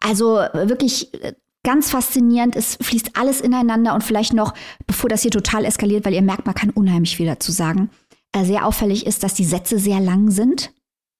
Also 0.00 0.40
wirklich 0.52 1.12
äh, 1.22 1.34
ganz 1.62 1.90
faszinierend. 1.90 2.56
Es 2.56 2.78
fließt 2.80 3.18
alles 3.18 3.40
ineinander 3.40 3.94
und 3.94 4.02
vielleicht 4.02 4.32
noch, 4.32 4.54
bevor 4.86 5.10
das 5.10 5.22
hier 5.22 5.30
total 5.30 5.64
eskaliert, 5.64 6.06
weil 6.06 6.14
ihr 6.14 6.22
merkt, 6.22 6.46
man 6.46 6.54
kann 6.54 6.70
unheimlich 6.70 7.16
viel 7.16 7.26
dazu 7.26 7.52
sagen. 7.52 7.90
Äh, 8.32 8.44
sehr 8.44 8.64
auffällig 8.64 9.06
ist, 9.06 9.22
dass 9.22 9.34
die 9.34 9.44
Sätze 9.44 9.78
sehr 9.78 10.00
lang 10.00 10.30
sind 10.30 10.72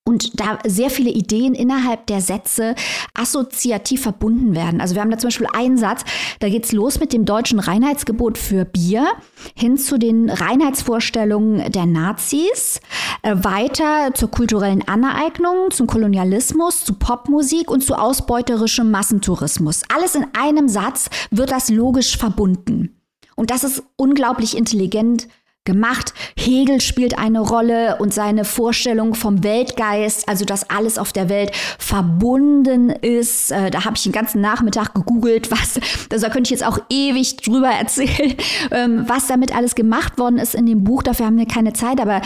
und 0.05 0.41
da 0.41 0.59
sehr 0.67 0.91
viele 0.91 1.11
Ideen 1.11 1.55
innerhalb 1.55 2.07
der 2.07 2.21
Sätze 2.21 2.75
assoziativ 3.15 4.03
verbunden 4.03 4.55
werden. 4.55 4.81
Also 4.81 4.95
wir 4.95 5.03
haben 5.03 5.11
da 5.11 5.19
zum 5.19 5.29
Beispiel 5.29 5.47
einen 5.53 5.77
Satz, 5.77 6.05
da 6.41 6.49
geht 6.49 6.65
es 6.65 6.73
los 6.73 6.99
mit 7.01 7.13
dem 7.13 7.25
deutschen 7.25 7.61
Reinheitsgebot 7.61 8.39
für 8.39 8.65
Bier 8.65 9.07
hin 9.55 9.77
zu 9.77 9.99
den 9.99 10.31
Reinheitsvorstellungen 10.31 11.71
der 11.71 11.87
Nazis, 11.87 12.81
äh, 13.23 13.37
weiter 13.37 14.15
zur 14.15 14.31
kulturellen 14.31 14.87
Aneignung, 14.89 15.71
zum 15.71 15.87
Kolonialismus, 15.87 16.85
zu 16.85 16.95
Popmusik 16.95 17.71
und 17.71 17.83
zu 17.83 17.95
ausbeuterischem 17.95 18.91
Massentourismus. 18.91 19.83
Alles 19.95 20.15
in 20.15 20.27
einem 20.33 20.69
Satz 20.69 21.11
wird 21.31 21.53
das 21.53 21.69
logisch 21.69 22.17
verbunden. 22.17 22.97
Und 23.37 23.51
das 23.51 23.65
ist 23.65 23.83
unglaublich 23.97 24.57
intelligent 24.57 25.29
gemacht. 25.71 26.15
Hegel 26.37 26.81
spielt 26.81 27.17
eine 27.17 27.41
Rolle 27.41 27.97
und 27.99 28.13
seine 28.13 28.45
Vorstellung 28.45 29.15
vom 29.15 29.45
Weltgeist, 29.45 30.29
also 30.29 30.45
dass 30.45 30.69
alles 30.69 30.99
auf 30.99 31.13
der 31.13 31.29
Welt 31.29 31.53
verbunden 31.79 32.91
ist. 32.91 33.53
Äh, 33.53 33.71
da 33.71 33.85
habe 33.85 33.97
ich 33.97 34.03
den 34.03 34.13
ganzen 34.13 34.41
Nachmittag 34.41 34.95
gegoogelt, 34.95 35.51
was, 35.51 35.81
also 36.11 36.27
da 36.27 36.33
könnte 36.33 36.49
ich 36.49 36.61
jetzt 36.61 36.67
auch 36.67 36.79
ewig 36.91 37.37
drüber 37.37 37.71
erzählen, 37.71 38.35
ähm, 38.73 39.05
was 39.07 39.29
damit 39.29 39.55
alles 39.55 39.75
gemacht 39.75 40.19
worden 40.19 40.39
ist 40.39 40.55
in 40.55 40.67
dem 40.67 40.83
Buch. 40.83 41.03
Dafür 41.03 41.27
haben 41.27 41.39
wir 41.39 41.47
keine 41.47 41.73
Zeit, 41.73 42.01
aber 42.01 42.21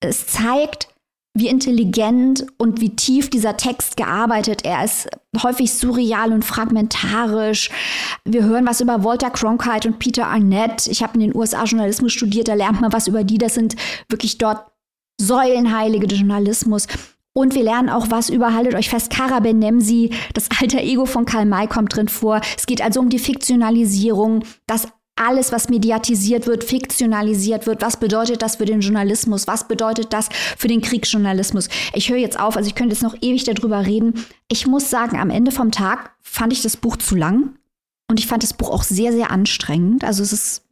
es 0.00 0.26
zeigt, 0.28 0.88
wie 1.34 1.48
intelligent 1.48 2.46
und 2.58 2.80
wie 2.80 2.96
tief 2.96 3.30
dieser 3.30 3.56
Text 3.56 3.96
gearbeitet. 3.96 4.64
Er 4.64 4.84
ist 4.84 5.08
häufig 5.42 5.72
surreal 5.72 6.32
und 6.32 6.44
fragmentarisch. 6.44 7.70
Wir 8.24 8.44
hören 8.44 8.66
was 8.66 8.80
über 8.80 9.04
Walter 9.04 9.30
Cronkite 9.30 9.88
und 9.88 9.98
Peter 9.98 10.26
Arnett. 10.26 10.86
Ich 10.88 11.02
habe 11.02 11.14
in 11.14 11.20
den 11.20 11.36
USA 11.36 11.64
Journalismus 11.64 12.12
studiert, 12.12 12.48
da 12.48 12.54
lernt 12.54 12.80
man 12.80 12.92
was 12.92 13.06
über 13.06 13.24
die. 13.24 13.38
Das 13.38 13.54
sind 13.54 13.76
wirklich 14.08 14.38
dort 14.38 14.66
Säulenheilige 15.20 16.06
des 16.06 16.18
Journalismus. 16.18 16.86
Und 17.34 17.54
wir 17.54 17.62
lernen 17.62 17.88
auch 17.88 18.10
was 18.10 18.30
über, 18.30 18.52
haltet 18.52 18.74
euch 18.74 18.88
fest, 18.88 19.10
Kara 19.10 19.38
Benemsi, 19.38 20.10
das 20.34 20.48
alter 20.60 20.82
Ego 20.82 21.06
von 21.06 21.24
Karl 21.24 21.46
May 21.46 21.68
kommt 21.68 21.94
drin 21.94 22.08
vor. 22.08 22.40
Es 22.56 22.66
geht 22.66 22.82
also 22.82 22.98
um 22.98 23.10
die 23.10 23.20
Fiktionalisierung, 23.20 24.44
das 24.66 24.88
alles, 25.20 25.52
was 25.52 25.68
mediatisiert 25.68 26.46
wird, 26.46 26.64
fiktionalisiert 26.64 27.66
wird. 27.66 27.82
Was 27.82 27.98
bedeutet 27.98 28.42
das 28.42 28.56
für 28.56 28.64
den 28.64 28.80
Journalismus? 28.80 29.46
Was 29.46 29.68
bedeutet 29.68 30.12
das 30.12 30.28
für 30.56 30.68
den 30.68 30.80
Kriegsjournalismus? 30.80 31.68
Ich 31.92 32.10
höre 32.10 32.18
jetzt 32.18 32.38
auf, 32.38 32.56
also 32.56 32.68
ich 32.68 32.74
könnte 32.74 32.94
jetzt 32.94 33.02
noch 33.02 33.16
ewig 33.20 33.44
darüber 33.44 33.86
reden. 33.86 34.24
Ich 34.48 34.66
muss 34.66 34.90
sagen, 34.90 35.18
am 35.18 35.30
Ende 35.30 35.50
vom 35.50 35.70
Tag 35.70 36.12
fand 36.22 36.52
ich 36.52 36.62
das 36.62 36.76
Buch 36.76 36.96
zu 36.96 37.16
lang 37.16 37.54
und 38.08 38.18
ich 38.18 38.26
fand 38.26 38.42
das 38.42 38.54
Buch 38.54 38.70
auch 38.70 38.82
sehr, 38.82 39.12
sehr 39.12 39.30
anstrengend. 39.30 40.04
Also 40.04 40.22
es 40.22 40.32
ist 40.32 40.62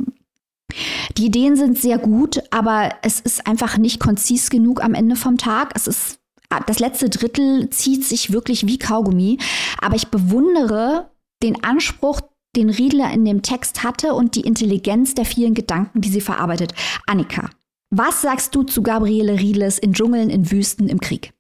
die 1.16 1.26
Ideen 1.26 1.56
sind 1.56 1.78
sehr 1.78 1.98
gut, 1.98 2.42
aber 2.50 2.90
es 3.02 3.20
ist 3.20 3.46
einfach 3.46 3.78
nicht 3.78 4.00
konzis 4.00 4.50
genug 4.50 4.82
am 4.82 4.94
Ende 4.94 5.16
vom 5.16 5.38
Tag. 5.38 5.72
Es 5.74 5.86
ist 5.86 6.18
das 6.66 6.78
letzte 6.78 7.08
Drittel 7.08 7.70
zieht 7.70 8.04
sich 8.04 8.32
wirklich 8.32 8.66
wie 8.66 8.78
Kaugummi, 8.78 9.38
aber 9.80 9.96
ich 9.96 10.08
bewundere 10.08 11.10
den 11.42 11.64
Anspruch 11.64 12.20
den 12.56 12.70
Riedler 12.70 13.12
in 13.12 13.24
dem 13.24 13.42
Text 13.42 13.84
hatte 13.84 14.14
und 14.14 14.34
die 14.34 14.40
Intelligenz 14.40 15.14
der 15.14 15.24
vielen 15.24 15.54
Gedanken, 15.54 16.00
die 16.00 16.08
sie 16.08 16.20
verarbeitet. 16.20 16.74
Annika, 17.06 17.50
was 17.90 18.22
sagst 18.22 18.54
du 18.54 18.62
zu 18.62 18.82
Gabriele 18.82 19.38
Riedles 19.38 19.78
in 19.78 19.92
Dschungeln, 19.92 20.30
in 20.30 20.50
Wüsten, 20.50 20.88
im 20.88 21.00
Krieg? 21.00 21.32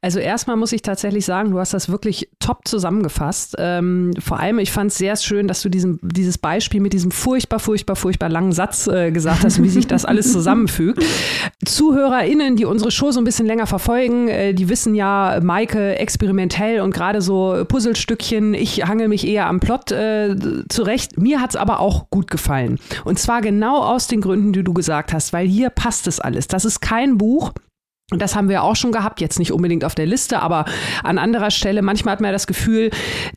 Also 0.00 0.18
erstmal 0.18 0.56
muss 0.56 0.72
ich 0.72 0.82
tatsächlich 0.82 1.24
sagen, 1.24 1.50
du 1.50 1.58
hast 1.58 1.74
das 1.74 1.88
wirklich 1.88 2.30
top 2.38 2.66
zusammengefasst. 2.66 3.56
Ähm, 3.58 4.12
vor 4.18 4.40
allem, 4.40 4.58
ich 4.58 4.72
fand 4.72 4.90
es 4.90 4.98
sehr 4.98 5.16
schön, 5.16 5.48
dass 5.48 5.62
du 5.62 5.68
diesen, 5.68 5.98
dieses 6.02 6.38
Beispiel 6.38 6.80
mit 6.80 6.92
diesem 6.92 7.10
furchtbar, 7.10 7.58
furchtbar, 7.58 7.96
furchtbar 7.96 8.28
langen 8.28 8.52
Satz 8.52 8.86
äh, 8.86 9.10
gesagt 9.10 9.44
hast, 9.44 9.62
wie 9.62 9.68
sich 9.68 9.86
das 9.86 10.04
alles 10.04 10.32
zusammenfügt. 10.32 11.04
ZuhörerInnen, 11.64 12.56
die 12.56 12.64
unsere 12.64 12.90
Show 12.90 13.10
so 13.10 13.20
ein 13.20 13.24
bisschen 13.24 13.46
länger 13.46 13.66
verfolgen, 13.66 14.28
äh, 14.28 14.54
die 14.54 14.68
wissen 14.68 14.94
ja, 14.94 15.40
Maike 15.42 15.96
experimentell 15.98 16.80
und 16.80 16.92
gerade 16.92 17.22
so 17.22 17.64
Puzzlestückchen, 17.68 18.54
ich 18.54 18.86
hangel 18.86 19.08
mich 19.08 19.26
eher 19.26 19.46
am 19.46 19.60
Plot 19.60 19.92
äh, 19.92 20.36
zurecht. 20.68 21.18
Mir 21.18 21.40
hat 21.40 21.50
es 21.50 21.56
aber 21.56 21.80
auch 21.80 22.10
gut 22.10 22.30
gefallen. 22.30 22.78
Und 23.04 23.18
zwar 23.18 23.40
genau 23.40 23.82
aus 23.82 24.06
den 24.06 24.20
Gründen, 24.20 24.52
die 24.52 24.64
du 24.64 24.72
gesagt 24.72 25.12
hast, 25.12 25.32
weil 25.32 25.46
hier 25.46 25.70
passt 25.70 26.06
es 26.06 26.20
alles. 26.20 26.48
Das 26.48 26.64
ist 26.64 26.80
kein 26.80 27.18
Buch, 27.18 27.52
und 28.10 28.20
das 28.20 28.34
haben 28.34 28.48
wir 28.48 28.62
auch 28.62 28.76
schon 28.76 28.92
gehabt, 28.92 29.20
jetzt 29.20 29.38
nicht 29.38 29.52
unbedingt 29.52 29.84
auf 29.84 29.94
der 29.94 30.06
Liste, 30.06 30.40
aber 30.40 30.64
an 31.04 31.18
anderer 31.18 31.50
Stelle. 31.50 31.80
Manchmal 31.82 32.12
hat 32.12 32.20
man 32.20 32.32
das 32.32 32.46
Gefühl, 32.46 32.90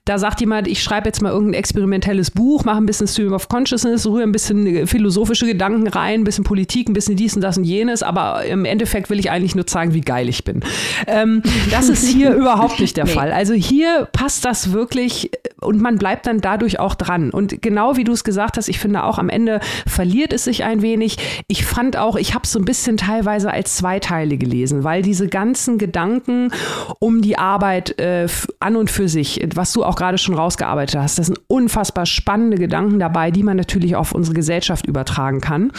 da 0.06 0.18
sagt 0.18 0.42
jemand, 0.42 0.68
ich 0.68 0.82
schreibe 0.82 1.08
jetzt 1.08 1.22
mal 1.22 1.32
irgendein 1.32 1.60
experimentelles 1.60 2.32
Buch, 2.32 2.63
mache 2.63 2.77
ein 2.77 2.86
bisschen 2.86 3.08
Stream 3.08 3.34
of 3.34 3.50
Consciousness, 3.50 4.08
rühre 4.08 4.24
ein 4.24 4.32
bisschen 4.32 4.88
philosophische 4.88 5.46
Gedanken 5.46 5.88
rein, 5.88 6.22
ein 6.22 6.24
bisschen 6.24 6.44
Politik, 6.44 6.89
ein 6.89 6.94
bisschen 6.94 7.15
dies 7.15 7.36
und 7.36 7.42
das 7.42 7.58
und 7.58 7.65
jenes, 7.65 8.01
aber 8.01 8.46
im 8.46 8.65
Endeffekt 8.65 9.10
will 9.10 9.20
ich 9.20 9.30
eigentlich 9.30 9.56
nur 9.56 9.68
zeigen, 9.68 9.94
wie 9.94 10.01
geil 10.01 10.27
ich 10.27 10.44
bin. 10.44 10.62
Ähm, 11.06 11.44
das 11.70 11.89
ist 11.89 12.08
hier 12.08 12.32
überhaupt 12.34 12.80
nicht 12.80 12.98
der 12.98 13.06
nee. 13.06 13.12
Fall. 13.12 13.32
Also 13.32 13.53
hier 13.53 14.08
passt 14.12 14.44
das 14.44 14.72
wirklich 14.72 15.30
und 15.63 15.82
man 15.82 15.98
bleibt 15.98 16.27
dann 16.27 16.41
dadurch 16.41 16.79
auch 16.79 16.96
dran. 16.96 17.29
Und 17.29 17.62
genau 17.62 17.98
wie 17.98 18.03
du 18.03 18.12
es 18.12 18.24
gesagt 18.24 18.58
hast, 18.58 18.70
ich 18.70 18.79
finde 18.79 19.03
auch 19.03 19.17
am 19.17 19.29
Ende 19.29 19.60
verliert 19.88 20.34
es 20.34 20.46
sich 20.46 20.63
ein 20.63 20.82
wenig. 20.82 21.43
Ich 21.48 21.65
fand 21.65 21.98
auch, 21.98 22.15
ich 22.15 22.34
habe 22.34 22.43
es 22.46 22.51
so 22.51 22.60
ein 22.60 22.65
bisschen 22.65 22.98
teilweise 22.98 23.51
als 23.51 23.75
Zweiteile 23.75 24.38
gelesen 24.38 24.53
gelesen, 24.53 24.84
weil 24.84 25.01
diese 25.01 25.27
ganzen 25.27 25.77
Gedanken 25.77 26.51
um 27.00 27.22
die 27.22 27.38
Arbeit 27.38 28.00
äh, 28.00 28.27
an 28.60 28.75
und 28.75 28.89
für 28.89 29.08
sich, 29.08 29.46
was 29.55 29.74
du 29.74 29.84
auch 29.84 29.96
gerade 29.96 30.17
schon 30.17 30.36
rausgearbeitet 30.36 31.00
hast, 31.00 31.20
das 31.20 31.27
sind 31.27 31.39
unfassbar 31.48 32.05
spannende 32.05 32.58
Gedanken 32.58 33.00
dabei, 33.00 33.32
die 33.32 33.43
man 33.43 33.58
natürlich 33.58 33.96
auf 33.96 34.13
unsere 34.13 34.36
Gesellschaft 34.36 34.86
übertragen 34.86 35.41
kann. 35.41 35.72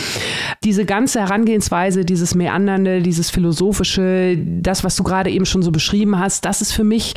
Diese 0.64 0.84
ganze 0.84 1.20
Herangehensweise, 1.20 2.04
dieses 2.04 2.34
Meandernde, 2.34 3.02
dieses 3.02 3.30
Philosophische, 3.30 4.36
das, 4.38 4.84
was 4.84 4.96
du 4.96 5.04
gerade 5.04 5.30
eben 5.30 5.46
schon 5.46 5.62
so 5.62 5.70
beschrieben 5.70 6.18
hast, 6.18 6.44
das 6.44 6.60
ist 6.60 6.72
für 6.72 6.84
mich 6.84 7.14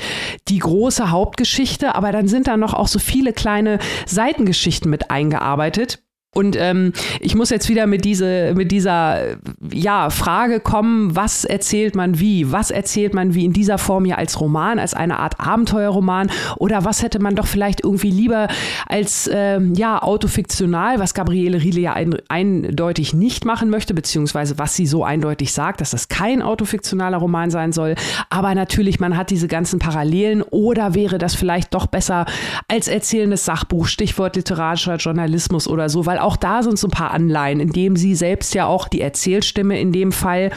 die 0.48 0.60
große 0.60 1.12
Hauptgeschichte, 1.12 1.96
aber 1.96 2.12
dann 2.12 2.28
sind 2.28 2.48
da 2.48 2.57
noch 2.58 2.74
auch 2.74 2.88
so 2.88 3.00
viele 3.00 3.34
kleine 3.34 3.80
Seitengeschichten 4.06 4.90
mit 4.90 5.12
eingearbeitet 5.12 6.04
und 6.36 6.56
ähm, 6.56 6.94
ich 7.20 7.34
muss 7.34 7.50
jetzt 7.50 7.68
wieder 7.68 7.88
mit, 7.88 8.06
diese, 8.06 8.54
mit 8.56 8.72
dieser 8.72 9.38
ja, 9.74 10.12
Frage 10.12 10.60
kommen, 10.60 11.16
was 11.16 11.46
erzählt 11.46 11.96
man 11.96 12.20
wie? 12.20 12.52
Was 12.52 12.70
erzählt 12.70 13.16
man 13.16 13.34
wie 13.34 13.44
in 13.44 13.54
dieser 13.54 13.80
Form 13.80 14.06
hier 14.06 14.20
als 14.20 14.40
Roman, 14.40 14.78
als 14.78 14.94
eine 14.94 15.18
Art 15.18 15.40
Abenteuerroman? 15.40 16.30
Oder 16.58 16.86
was 16.86 17.02
hätte 17.02 17.18
man 17.18 17.36
doch 17.36 17.48
vielleicht 17.48 17.84
irgendwie 17.84 18.12
lieber 18.12 18.50
als 18.86 19.28
ähm, 19.34 19.74
ja, 19.74 20.00
autofiktional, 20.00 21.00
was 21.00 21.16
Gabriele 21.16 21.60
Riele 21.60 21.82
ja 21.82 21.94
ein, 21.94 22.18
eindeutig 22.28 23.14
nicht 23.16 23.46
machen 23.46 23.72
möchte, 23.72 23.96
beziehungsweise 23.96 24.60
was 24.60 24.76
sie 24.76 24.86
so 24.86 25.04
eindeutig 25.04 25.54
sagt, 25.54 25.82
dass 25.82 25.90
das 25.90 26.08
kein 26.08 26.44
autofiktionaler 26.44 27.18
Roman 27.18 27.50
sein 27.50 27.72
soll. 27.72 27.96
Aber 28.30 28.54
natürlich, 28.54 29.00
man 29.00 29.18
hat 29.18 29.32
diese 29.32 29.48
ganzen 29.48 29.80
Parallelen. 29.80 30.44
Oder 30.44 30.94
wäre 30.94 31.18
das 31.18 31.34
vielleicht 31.34 31.74
doch 31.74 31.88
besser 31.88 32.26
als 32.68 32.88
erzählendes 32.88 33.44
Sachbuch, 33.46 33.88
Stichwort 33.88 34.36
literarischer 34.36 34.98
Journalismus 34.98 35.68
oder 35.68 35.90
so, 35.90 36.06
weil 36.06 36.17
auch 36.20 36.28
auch 36.28 36.36
da 36.36 36.62
sind 36.62 36.78
so 36.78 36.88
ein 36.88 36.92
paar 36.92 37.12
Anleihen, 37.12 37.62
indem 37.62 37.96
sie 37.96 38.14
selbst 38.14 38.54
ja 38.54 38.66
auch 38.66 38.90
die 38.90 39.00
Erzählstimme 39.00 39.80
in 39.80 39.94
dem 39.94 40.12
Fall 40.12 40.52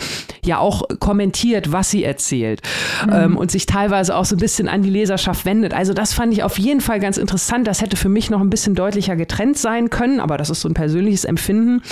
ja 0.45 0.59
auch 0.59 0.83
kommentiert, 0.99 1.71
was 1.71 1.91
sie 1.91 2.03
erzählt 2.03 2.61
mhm. 3.07 3.13
ähm, 3.13 3.37
und 3.37 3.53
sich 3.53 3.67
teilweise 3.67 4.17
auch 4.17 4.25
so 4.25 4.35
ein 4.35 4.41
bisschen 4.41 4.69
an 4.69 4.83
die 4.83 4.91
Leserschaft 4.91 5.45
wendet. 5.45 5.73
Also 5.73 5.95
das 5.95 6.13
fand 6.13 6.33
ich 6.33 6.43
auf 6.43 6.59
jeden 6.59 6.81
Fall 6.81 6.99
ganz 6.99 7.19
interessant. 7.19 7.69
Das 7.69 7.83
hätte 7.83 7.97
für 7.97 8.09
mich 8.09 8.31
noch 8.31 8.41
ein 8.41 8.51
bisschen 8.51 8.75
deutlicher 8.75 9.15
getrennt 9.15 9.59
sein 9.59 9.91
können, 9.91 10.19
aber 10.19 10.39
das 10.39 10.51
ist 10.51 10.61
so 10.61 10.69
ein 10.69 10.75
persönliches 10.75 11.25
Empfinden. 11.25 11.83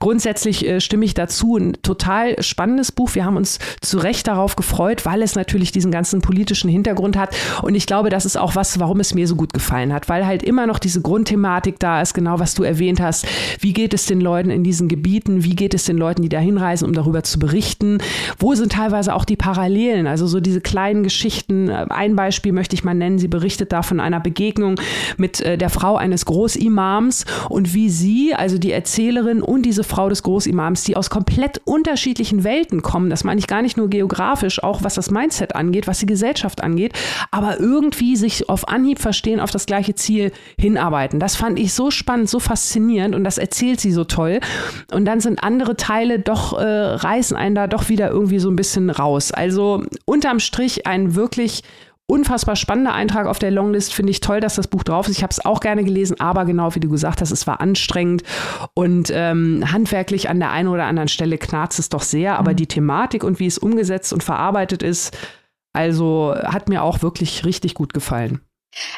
Grundsätzlich 0.00 0.66
äh, 0.66 0.80
stimme 0.80 1.04
ich 1.04 1.14
dazu. 1.14 1.56
Ein 1.56 1.74
total 1.82 2.42
spannendes 2.42 2.90
Buch. 2.90 3.14
Wir 3.14 3.24
haben 3.24 3.36
uns 3.36 3.60
zu 3.80 3.98
Recht 3.98 4.26
darauf 4.26 4.56
gefreut, 4.56 5.06
weil 5.06 5.22
es 5.22 5.36
natürlich 5.36 5.70
diesen 5.70 5.92
ganzen 5.92 6.22
politischen 6.22 6.68
Hintergrund 6.68 7.16
hat. 7.16 7.36
Und 7.62 7.76
ich 7.76 7.86
glaube, 7.86 8.10
das 8.10 8.26
ist 8.26 8.36
auch 8.36 8.56
was, 8.56 8.80
warum 8.80 8.98
es 8.98 9.14
mir 9.14 9.28
so 9.28 9.36
gut 9.36 9.52
gefallen 9.52 9.92
hat, 9.92 10.08
weil 10.08 10.26
halt 10.26 10.42
immer 10.42 10.66
noch 10.66 10.80
diese 10.80 11.00
Grundthematik 11.00 11.78
da 11.78 12.02
ist, 12.02 12.14
genau 12.14 12.40
was 12.40 12.56
du 12.56 12.64
erwähnt 12.64 13.00
hast 13.00 13.17
hast. 13.22 13.62
Wie 13.62 13.72
geht 13.72 13.94
es 13.94 14.06
den 14.06 14.20
Leuten 14.20 14.50
in 14.50 14.64
diesen 14.64 14.88
Gebieten? 14.88 15.44
Wie 15.44 15.54
geht 15.54 15.74
es 15.74 15.84
den 15.84 15.98
Leuten, 15.98 16.22
die 16.22 16.28
da 16.28 16.38
hinreisen, 16.38 16.86
um 16.86 16.92
darüber 16.92 17.22
zu 17.22 17.38
berichten? 17.38 17.98
Wo 18.38 18.54
sind 18.54 18.72
teilweise 18.72 19.14
auch 19.14 19.24
die 19.24 19.36
Parallelen? 19.36 20.06
Also 20.06 20.26
so 20.26 20.40
diese 20.40 20.60
kleinen 20.60 21.02
Geschichten. 21.02 21.70
Ein 21.70 22.16
Beispiel 22.16 22.52
möchte 22.52 22.74
ich 22.74 22.84
mal 22.84 22.94
nennen. 22.94 23.18
Sie 23.18 23.28
berichtet 23.28 23.72
da 23.72 23.82
von 23.82 24.00
einer 24.00 24.20
Begegnung 24.20 24.76
mit 25.16 25.40
äh, 25.40 25.58
der 25.58 25.70
Frau 25.70 25.96
eines 25.96 26.24
Großimams 26.26 27.24
und 27.48 27.74
wie 27.74 27.90
sie, 27.90 28.34
also 28.34 28.58
die 28.58 28.72
Erzählerin 28.72 29.42
und 29.42 29.62
diese 29.62 29.84
Frau 29.84 30.08
des 30.08 30.22
Großimams, 30.22 30.84
die 30.84 30.96
aus 30.96 31.10
komplett 31.10 31.60
unterschiedlichen 31.64 32.44
Welten 32.44 32.82
kommen, 32.82 33.10
das 33.10 33.24
meine 33.24 33.38
ich 33.38 33.46
gar 33.46 33.62
nicht 33.62 33.76
nur 33.76 33.88
geografisch, 33.88 34.62
auch 34.62 34.82
was 34.82 34.94
das 34.94 35.10
Mindset 35.10 35.54
angeht, 35.54 35.86
was 35.86 35.98
die 35.98 36.06
Gesellschaft 36.06 36.62
angeht, 36.62 36.92
aber 37.30 37.60
irgendwie 37.60 38.16
sich 38.16 38.48
auf 38.48 38.68
Anhieb 38.68 38.98
verstehen, 38.98 39.40
auf 39.40 39.50
das 39.50 39.66
gleiche 39.66 39.94
Ziel 39.94 40.32
hinarbeiten. 40.58 41.20
Das 41.20 41.36
fand 41.36 41.58
ich 41.58 41.72
so 41.72 41.90
spannend, 41.90 42.28
so 42.28 42.38
faszinierend 42.38 43.07
und 43.14 43.24
das 43.24 43.38
erzählt 43.38 43.80
sie 43.80 43.92
so 43.92 44.04
toll. 44.04 44.40
Und 44.92 45.04
dann 45.04 45.20
sind 45.20 45.42
andere 45.42 45.76
Teile 45.76 46.18
doch, 46.18 46.58
äh, 46.58 46.64
reißen 46.64 47.36
einen 47.36 47.54
da 47.54 47.66
doch 47.66 47.88
wieder 47.88 48.10
irgendwie 48.10 48.38
so 48.38 48.50
ein 48.50 48.56
bisschen 48.56 48.90
raus. 48.90 49.32
Also 49.32 49.84
unterm 50.04 50.40
Strich 50.40 50.86
ein 50.86 51.14
wirklich 51.14 51.62
unfassbar 52.10 52.56
spannender 52.56 52.94
Eintrag 52.94 53.26
auf 53.26 53.38
der 53.38 53.50
Longlist. 53.50 53.92
Finde 53.92 54.10
ich 54.10 54.20
toll, 54.20 54.40
dass 54.40 54.54
das 54.54 54.66
Buch 54.66 54.82
drauf 54.82 55.08
ist. 55.08 55.16
Ich 55.16 55.22
habe 55.22 55.30
es 55.30 55.44
auch 55.44 55.60
gerne 55.60 55.84
gelesen, 55.84 56.18
aber 56.18 56.46
genau 56.46 56.74
wie 56.74 56.80
du 56.80 56.88
gesagt 56.88 57.20
hast, 57.20 57.30
es 57.30 57.46
war 57.46 57.60
anstrengend 57.60 58.22
und 58.74 59.12
ähm, 59.14 59.62
handwerklich 59.70 60.30
an 60.30 60.40
der 60.40 60.50
einen 60.50 60.68
oder 60.68 60.86
anderen 60.86 61.08
Stelle 61.08 61.36
knarzt 61.36 61.78
es 61.78 61.90
doch 61.90 62.02
sehr. 62.02 62.38
Aber 62.38 62.52
mhm. 62.52 62.56
die 62.56 62.66
Thematik 62.66 63.24
und 63.24 63.38
wie 63.40 63.46
es 63.46 63.58
umgesetzt 63.58 64.12
und 64.12 64.24
verarbeitet 64.24 64.82
ist, 64.82 65.16
also 65.74 66.34
hat 66.34 66.68
mir 66.68 66.82
auch 66.82 67.02
wirklich 67.02 67.44
richtig 67.44 67.74
gut 67.74 67.92
gefallen. 67.92 68.40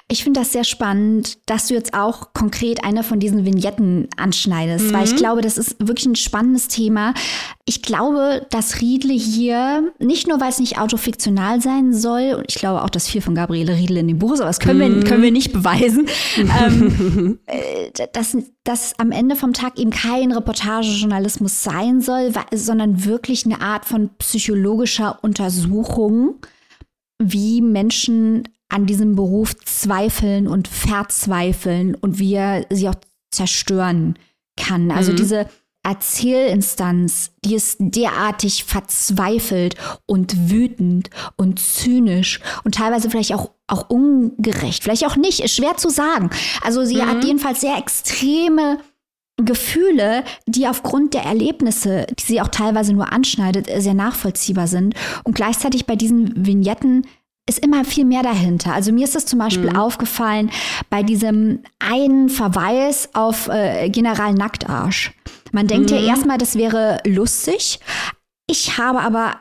Ich 0.08 0.24
finde 0.24 0.40
das 0.40 0.52
sehr 0.52 0.64
spannend, 0.64 1.38
dass 1.46 1.68
du 1.68 1.74
jetzt 1.74 1.94
auch 1.94 2.32
konkret 2.32 2.84
eine 2.84 3.02
von 3.02 3.20
diesen 3.20 3.44
Vignetten 3.44 4.08
anschneidest, 4.16 4.86
mhm. 4.86 4.92
weil 4.92 5.04
ich 5.04 5.12
mhm. 5.12 5.16
glaube, 5.16 5.40
das 5.40 5.58
ist 5.58 5.76
wirklich 5.78 6.06
ein 6.06 6.16
spannendes 6.16 6.68
Thema. 6.68 7.14
Ich 7.64 7.82
glaube, 7.82 8.46
dass 8.50 8.80
Riedle 8.80 9.12
hier, 9.12 9.92
nicht 9.98 10.26
nur 10.26 10.40
weil 10.40 10.50
es 10.50 10.58
nicht 10.58 10.78
autofiktional 10.78 11.60
sein 11.60 11.92
soll, 11.92 12.34
und 12.38 12.46
ich 12.48 12.56
glaube 12.56 12.82
auch, 12.82 12.90
dass 12.90 13.08
viel 13.08 13.20
von 13.20 13.34
Gabriele 13.34 13.76
Riedle 13.76 14.00
in 14.00 14.08
dem 14.08 14.18
Buch 14.18 14.32
ist, 14.32 14.40
aber 14.40 14.48
das 14.48 14.60
können, 14.60 14.78
mhm. 14.78 15.02
wir, 15.02 15.04
können 15.04 15.22
wir 15.22 15.32
nicht 15.32 15.52
beweisen, 15.52 16.06
ähm, 16.36 17.38
äh, 17.46 17.90
dass, 18.12 18.36
dass 18.64 18.98
am 18.98 19.12
Ende 19.12 19.36
vom 19.36 19.52
Tag 19.52 19.78
eben 19.78 19.90
kein 19.90 20.32
Reportagejournalismus 20.32 21.62
sein 21.62 22.00
soll, 22.00 22.32
sondern 22.52 23.04
wirklich 23.04 23.46
eine 23.46 23.60
Art 23.60 23.84
von 23.84 24.10
psychologischer 24.18 25.18
Untersuchung 25.22 26.36
wie 27.20 27.60
Menschen 27.60 28.48
an 28.70 28.86
diesem 28.86 29.16
Beruf 29.16 29.54
zweifeln 29.64 30.48
und 30.48 30.68
verzweifeln 30.68 31.94
und 31.94 32.18
wie 32.18 32.34
er 32.34 32.64
sie 32.70 32.88
auch 32.88 32.94
zerstören 33.30 34.18
kann. 34.56 34.90
Also 34.90 35.12
mhm. 35.12 35.16
diese 35.16 35.46
Erzählinstanz, 35.82 37.32
die 37.44 37.54
ist 37.54 37.76
derartig 37.80 38.64
verzweifelt 38.64 39.76
und 40.06 40.50
wütend 40.50 41.08
und 41.36 41.58
zynisch 41.58 42.40
und 42.64 42.74
teilweise 42.74 43.08
vielleicht 43.08 43.34
auch, 43.34 43.50
auch 43.66 43.88
ungerecht, 43.88 44.82
vielleicht 44.82 45.06
auch 45.06 45.16
nicht, 45.16 45.40
ist 45.40 45.56
schwer 45.56 45.76
zu 45.76 45.88
sagen. 45.88 46.30
Also 46.62 46.84
sie 46.84 46.96
mhm. 46.96 47.06
hat 47.06 47.24
jedenfalls 47.24 47.62
sehr 47.62 47.78
extreme 47.78 48.78
Gefühle, 49.44 50.24
die 50.46 50.66
aufgrund 50.68 51.14
der 51.14 51.22
Erlebnisse, 51.22 52.06
die 52.18 52.24
sie 52.24 52.40
auch 52.42 52.48
teilweise 52.48 52.92
nur 52.92 53.10
anschneidet, 53.10 53.68
sehr 53.78 53.94
nachvollziehbar 53.94 54.66
sind. 54.66 54.94
Und 55.24 55.34
gleichzeitig 55.34 55.86
bei 55.86 55.96
diesen 55.96 56.46
Vignetten 56.46 57.06
ist 57.50 57.58
immer 57.58 57.84
viel 57.84 58.04
mehr 58.04 58.22
dahinter. 58.22 58.72
Also 58.72 58.92
mir 58.92 59.04
ist 59.04 59.16
es 59.16 59.26
zum 59.26 59.38
Beispiel 59.38 59.70
mhm. 59.70 59.76
aufgefallen 59.76 60.50
bei 60.88 61.02
diesem 61.02 61.60
einen 61.78 62.28
Verweis 62.28 63.10
auf 63.12 63.48
äh, 63.48 63.90
General 63.90 64.32
Nacktarsch. 64.32 65.12
Man 65.52 65.66
denkt 65.66 65.90
mhm. 65.90 65.96
ja 65.96 66.02
erstmal, 66.04 66.38
das 66.38 66.54
wäre 66.54 67.00
lustig. 67.04 67.80
Ich 68.46 68.78
habe 68.78 69.00
aber 69.00 69.36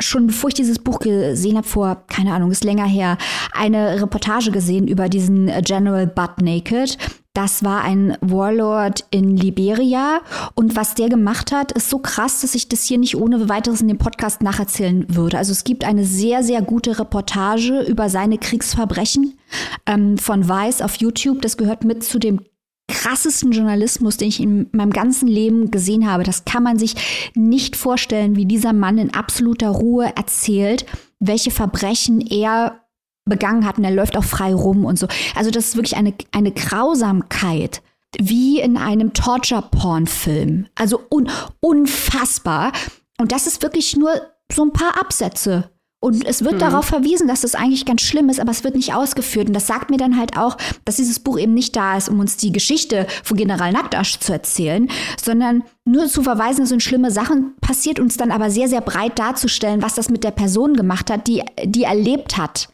schon 0.00 0.26
bevor 0.26 0.48
ich 0.48 0.54
dieses 0.54 0.78
Buch 0.78 0.98
gesehen 0.98 1.56
habe, 1.56 1.68
vor, 1.68 2.04
keine 2.08 2.32
Ahnung, 2.32 2.50
ist 2.50 2.64
länger 2.64 2.86
her, 2.86 3.18
eine 3.52 4.00
Reportage 4.00 4.50
gesehen 4.50 4.88
über 4.88 5.08
diesen 5.08 5.46
General 5.62 6.06
Butt 6.06 6.40
Naked, 6.40 6.96
das 7.34 7.64
war 7.64 7.82
ein 7.82 8.16
Warlord 8.20 9.06
in 9.10 9.36
Liberia. 9.36 10.20
Und 10.54 10.76
was 10.76 10.94
der 10.94 11.08
gemacht 11.08 11.50
hat, 11.50 11.72
ist 11.72 11.88
so 11.88 11.98
krass, 11.98 12.42
dass 12.42 12.54
ich 12.54 12.68
das 12.68 12.84
hier 12.84 12.98
nicht 12.98 13.16
ohne 13.16 13.48
weiteres 13.48 13.80
in 13.80 13.88
dem 13.88 13.98
Podcast 13.98 14.42
nacherzählen 14.42 15.06
würde. 15.14 15.38
Also 15.38 15.52
es 15.52 15.64
gibt 15.64 15.84
eine 15.84 16.04
sehr, 16.04 16.42
sehr 16.42 16.60
gute 16.60 16.98
Reportage 16.98 17.82
über 17.82 18.10
seine 18.10 18.38
Kriegsverbrechen 18.38 19.38
ähm, 19.86 20.18
von 20.18 20.46
Weiß 20.46 20.82
auf 20.82 20.96
YouTube. 20.96 21.40
Das 21.40 21.56
gehört 21.56 21.84
mit 21.84 22.04
zu 22.04 22.18
dem 22.18 22.40
krassesten 22.88 23.52
Journalismus, 23.52 24.18
den 24.18 24.28
ich 24.28 24.40
in 24.40 24.68
meinem 24.72 24.92
ganzen 24.92 25.26
Leben 25.26 25.70
gesehen 25.70 26.10
habe. 26.10 26.24
Das 26.24 26.44
kann 26.44 26.62
man 26.62 26.78
sich 26.78 27.30
nicht 27.34 27.76
vorstellen, 27.76 28.36
wie 28.36 28.44
dieser 28.44 28.74
Mann 28.74 28.98
in 28.98 29.14
absoluter 29.14 29.70
Ruhe 29.70 30.12
erzählt, 30.14 30.84
welche 31.18 31.50
Verbrechen 31.50 32.20
er 32.20 32.81
begangen 33.24 33.66
hat 33.66 33.78
und 33.78 33.84
er 33.84 33.90
läuft 33.90 34.16
auch 34.16 34.24
frei 34.24 34.54
rum 34.54 34.84
und 34.84 34.98
so. 34.98 35.06
Also 35.34 35.50
das 35.50 35.68
ist 35.68 35.76
wirklich 35.76 35.96
eine, 35.96 36.14
eine 36.32 36.52
Grausamkeit, 36.52 37.82
wie 38.18 38.60
in 38.60 38.76
einem 38.76 39.12
Torture-Porn-Film. 39.12 40.66
Also 40.74 41.00
un, 41.10 41.30
unfassbar. 41.60 42.72
Und 43.18 43.32
das 43.32 43.46
ist 43.46 43.62
wirklich 43.62 43.96
nur 43.96 44.10
so 44.52 44.64
ein 44.64 44.72
paar 44.72 45.00
Absätze. 45.00 45.70
Und 46.04 46.26
es 46.26 46.42
wird 46.42 46.54
mhm. 46.54 46.58
darauf 46.58 46.84
verwiesen, 46.84 47.28
dass 47.28 47.42
das 47.42 47.54
eigentlich 47.54 47.86
ganz 47.86 48.02
schlimm 48.02 48.28
ist, 48.28 48.40
aber 48.40 48.50
es 48.50 48.64
wird 48.64 48.74
nicht 48.74 48.92
ausgeführt. 48.92 49.46
Und 49.46 49.54
das 49.54 49.68
sagt 49.68 49.88
mir 49.88 49.98
dann 49.98 50.18
halt 50.18 50.36
auch, 50.36 50.56
dass 50.84 50.96
dieses 50.96 51.20
Buch 51.20 51.38
eben 51.38 51.54
nicht 51.54 51.76
da 51.76 51.96
ist, 51.96 52.08
um 52.08 52.18
uns 52.18 52.36
die 52.36 52.50
Geschichte 52.50 53.06
von 53.22 53.36
General 53.36 53.70
Nacktasch 53.70 54.18
zu 54.18 54.32
erzählen, 54.32 54.90
sondern 55.22 55.62
nur 55.84 56.08
zu 56.08 56.24
verweisen, 56.24 56.62
dass 56.62 56.70
so 56.70 56.80
schlimme 56.80 57.12
Sachen 57.12 57.54
passiert, 57.60 58.00
uns 58.00 58.16
dann 58.16 58.32
aber 58.32 58.50
sehr, 58.50 58.68
sehr 58.68 58.80
breit 58.80 59.16
darzustellen, 59.20 59.80
was 59.80 59.94
das 59.94 60.10
mit 60.10 60.24
der 60.24 60.32
Person 60.32 60.74
gemacht 60.74 61.08
hat, 61.08 61.28
die, 61.28 61.44
die 61.64 61.84
erlebt 61.84 62.36
hat 62.36 62.68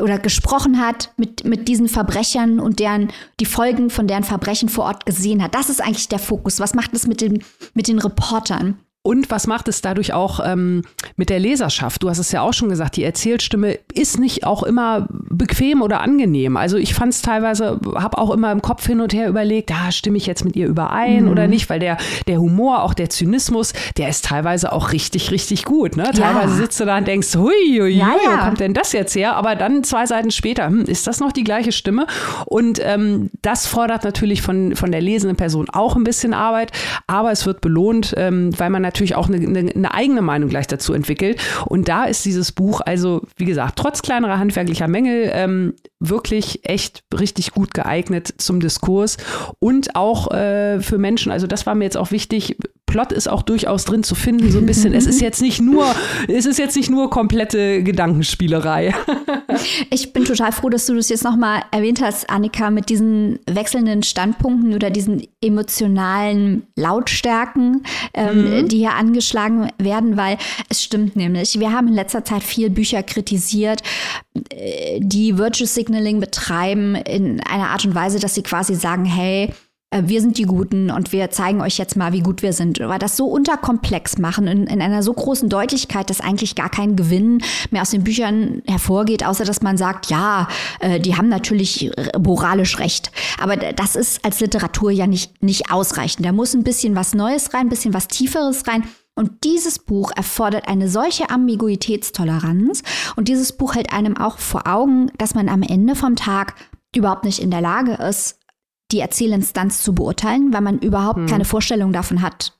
oder 0.00 0.18
gesprochen 0.18 0.78
hat 0.78 1.12
mit, 1.16 1.44
mit 1.44 1.68
diesen 1.68 1.88
Verbrechern 1.88 2.60
und 2.60 2.80
deren, 2.80 3.10
die 3.40 3.46
Folgen 3.46 3.90
von 3.90 4.06
deren 4.06 4.24
Verbrechen 4.24 4.68
vor 4.68 4.84
Ort 4.84 5.06
gesehen 5.06 5.42
hat. 5.42 5.54
Das 5.54 5.70
ist 5.70 5.80
eigentlich 5.80 6.08
der 6.08 6.18
Fokus. 6.18 6.60
Was 6.60 6.74
macht 6.74 6.92
es 6.94 7.06
mit, 7.06 7.20
den 7.20 7.42
mit 7.74 7.88
den 7.88 7.98
Reportern? 7.98 8.78
Und 9.08 9.30
was 9.30 9.46
macht 9.46 9.68
es 9.68 9.80
dadurch 9.80 10.12
auch 10.12 10.38
ähm, 10.44 10.82
mit 11.16 11.30
der 11.30 11.38
Leserschaft? 11.38 12.02
Du 12.02 12.10
hast 12.10 12.18
es 12.18 12.30
ja 12.30 12.42
auch 12.42 12.52
schon 12.52 12.68
gesagt, 12.68 12.94
die 12.94 13.04
Erzählstimme 13.04 13.78
ist 13.94 14.20
nicht 14.20 14.44
auch 14.44 14.62
immer 14.62 15.08
bequem 15.10 15.80
oder 15.80 16.02
angenehm. 16.02 16.58
Also 16.58 16.76
ich 16.76 16.92
fand 16.92 17.14
es 17.14 17.22
teilweise, 17.22 17.80
habe 17.94 18.18
auch 18.18 18.30
immer 18.30 18.52
im 18.52 18.60
Kopf 18.60 18.86
hin 18.86 19.00
und 19.00 19.14
her 19.14 19.26
überlegt, 19.30 19.70
da 19.70 19.86
ah, 19.86 19.92
stimme 19.92 20.18
ich 20.18 20.26
jetzt 20.26 20.44
mit 20.44 20.56
ihr 20.56 20.66
überein 20.66 21.24
mhm. 21.24 21.30
oder 21.30 21.46
nicht, 21.46 21.70
weil 21.70 21.80
der, 21.80 21.96
der 22.26 22.38
Humor, 22.38 22.82
auch 22.82 22.92
der 22.92 23.08
Zynismus, 23.08 23.72
der 23.96 24.10
ist 24.10 24.26
teilweise 24.26 24.72
auch 24.72 24.92
richtig, 24.92 25.30
richtig 25.30 25.64
gut. 25.64 25.96
Ne? 25.96 26.10
Teilweise 26.14 26.52
ja. 26.52 26.56
sitzt 26.56 26.78
du 26.78 26.84
da 26.84 26.98
und 26.98 27.08
denkst, 27.08 27.34
hui, 27.34 27.78
hui, 27.80 27.88
ja, 27.88 28.08
ja. 28.08 28.14
wo 28.30 28.44
kommt 28.44 28.60
denn 28.60 28.74
das 28.74 28.92
jetzt 28.92 29.16
her? 29.16 29.36
Aber 29.36 29.56
dann 29.56 29.84
zwei 29.84 30.04
Seiten 30.04 30.30
später, 30.30 30.66
hm, 30.66 30.84
ist 30.84 31.06
das 31.06 31.18
noch 31.18 31.32
die 31.32 31.44
gleiche 31.44 31.72
Stimme? 31.72 32.06
Und 32.44 32.78
ähm, 32.84 33.30
das 33.40 33.66
fordert 33.66 34.04
natürlich 34.04 34.42
von, 34.42 34.76
von 34.76 34.92
der 34.92 35.00
lesenden 35.00 35.38
Person 35.38 35.70
auch 35.72 35.96
ein 35.96 36.04
bisschen 36.04 36.34
Arbeit, 36.34 36.72
aber 37.06 37.32
es 37.32 37.46
wird 37.46 37.62
belohnt, 37.62 38.12
ähm, 38.18 38.50
weil 38.58 38.68
man 38.68 38.82
natürlich 38.82 38.97
natürlich 38.98 39.14
auch 39.14 39.28
eine, 39.28 39.36
eine, 39.36 39.70
eine, 39.70 39.94
eigene 39.94 40.22
Meinung 40.22 40.48
gleich 40.48 40.66
dazu 40.66 40.92
entwickelt. 40.92 41.40
Und 41.66 41.88
da 41.88 42.04
ist 42.04 42.24
dieses 42.24 42.52
Buch, 42.52 42.80
also 42.84 43.22
wie 43.36 43.44
gesagt, 43.44 43.76
trotz 43.76 44.02
kleinerer 44.02 44.38
handwerklicher 44.38 44.88
Mängel, 44.88 45.30
ähm, 45.32 45.74
wirklich 46.00 46.60
echt 46.64 47.04
richtig 47.18 47.52
gut 47.52 47.74
geeignet 47.74 48.34
zum 48.38 48.60
Diskurs 48.60 49.16
und 49.60 49.94
auch 49.94 50.30
äh, 50.32 50.80
für 50.80 50.98
Menschen. 50.98 51.30
Also 51.30 51.46
das 51.46 51.66
war 51.66 51.74
mir 51.74 51.84
jetzt 51.84 51.96
auch 51.96 52.10
wichtig. 52.10 52.56
Plot 52.88 53.12
ist 53.12 53.28
auch 53.28 53.42
durchaus 53.42 53.84
drin 53.84 54.02
zu 54.02 54.16
finden, 54.16 54.50
so 54.50 54.58
ein 54.58 54.66
bisschen. 54.66 54.92
es 54.94 55.06
ist 55.06 55.20
jetzt 55.20 55.40
nicht 55.40 55.60
nur, 55.60 55.94
es 56.28 56.46
ist 56.46 56.58
jetzt 56.58 56.74
nicht 56.74 56.90
nur 56.90 57.10
komplette 57.10 57.84
Gedankenspielerei. 57.84 58.94
ich 59.90 60.12
bin 60.12 60.24
total 60.24 60.50
froh, 60.50 60.70
dass 60.70 60.86
du 60.86 60.96
das 60.96 61.08
jetzt 61.08 61.22
nochmal 61.22 61.62
erwähnt 61.70 62.00
hast, 62.02 62.28
Annika, 62.28 62.70
mit 62.70 62.88
diesen 62.88 63.38
wechselnden 63.46 64.02
Standpunkten 64.02 64.74
oder 64.74 64.90
diesen 64.90 65.22
emotionalen 65.40 66.66
Lautstärken, 66.74 67.84
ähm, 68.14 68.62
mhm. 68.62 68.68
die 68.68 68.78
hier 68.78 68.94
angeschlagen 68.94 69.70
werden, 69.78 70.16
weil 70.16 70.38
es 70.68 70.82
stimmt 70.82 71.14
nämlich. 71.14 71.60
Wir 71.60 71.72
haben 71.72 71.88
in 71.88 71.94
letzter 71.94 72.24
Zeit 72.24 72.42
viel 72.42 72.70
Bücher 72.70 73.02
kritisiert, 73.02 73.82
äh, 74.50 74.98
die 75.00 75.36
Virtual 75.36 75.68
Signaling 75.68 76.20
betreiben 76.20 76.94
in 76.94 77.40
einer 77.40 77.68
Art 77.68 77.84
und 77.84 77.94
Weise, 77.94 78.18
dass 78.18 78.34
sie 78.34 78.42
quasi 78.42 78.74
sagen, 78.74 79.04
hey, 79.04 79.52
wir 79.96 80.20
sind 80.20 80.36
die 80.36 80.42
Guten 80.42 80.90
und 80.90 81.12
wir 81.12 81.30
zeigen 81.30 81.62
euch 81.62 81.78
jetzt 81.78 81.96
mal, 81.96 82.12
wie 82.12 82.20
gut 82.20 82.42
wir 82.42 82.52
sind. 82.52 82.78
Aber 82.80 82.98
das 82.98 83.16
so 83.16 83.26
unterkomplex 83.26 84.18
machen, 84.18 84.46
in, 84.46 84.66
in, 84.66 84.82
einer 84.82 85.02
so 85.02 85.14
großen 85.14 85.48
Deutlichkeit, 85.48 86.10
dass 86.10 86.20
eigentlich 86.20 86.54
gar 86.54 86.68
kein 86.68 86.94
Gewinn 86.94 87.42
mehr 87.70 87.80
aus 87.80 87.90
den 87.90 88.04
Büchern 88.04 88.62
hervorgeht, 88.66 89.24
außer 89.24 89.46
dass 89.46 89.62
man 89.62 89.78
sagt, 89.78 90.10
ja, 90.10 90.46
äh, 90.80 91.00
die 91.00 91.16
haben 91.16 91.28
natürlich 91.30 91.90
moralisch 92.18 92.78
recht. 92.78 93.10
Aber 93.40 93.56
das 93.56 93.96
ist 93.96 94.22
als 94.26 94.40
Literatur 94.40 94.90
ja 94.90 95.06
nicht, 95.06 95.42
nicht 95.42 95.72
ausreichend. 95.72 96.26
Da 96.26 96.32
muss 96.32 96.52
ein 96.52 96.64
bisschen 96.64 96.94
was 96.94 97.14
Neues 97.14 97.54
rein, 97.54 97.62
ein 97.62 97.70
bisschen 97.70 97.94
was 97.94 98.08
Tieferes 98.08 98.66
rein. 98.68 98.84
Und 99.14 99.42
dieses 99.42 99.78
Buch 99.78 100.12
erfordert 100.14 100.68
eine 100.68 100.88
solche 100.88 101.30
Ambiguitätstoleranz 101.30 102.82
und 103.16 103.26
dieses 103.26 103.52
Buch 103.52 103.74
hält 103.74 103.92
einem 103.92 104.16
auch 104.16 104.38
vor 104.38 104.68
Augen, 104.68 105.10
dass 105.16 105.34
man 105.34 105.48
am 105.48 105.62
Ende 105.62 105.96
vom 105.96 106.14
Tag 106.14 106.54
überhaupt 106.94 107.24
nicht 107.24 107.40
in 107.40 107.50
der 107.50 107.60
Lage 107.60 107.94
ist, 107.94 108.38
die 108.90 109.00
Erzählinstanz 109.00 109.82
zu 109.82 109.94
beurteilen, 109.94 110.52
weil 110.52 110.62
man 110.62 110.78
überhaupt 110.78 111.18
hm. 111.18 111.26
keine 111.26 111.44
Vorstellung 111.44 111.92
davon 111.92 112.22
hat, 112.22 112.58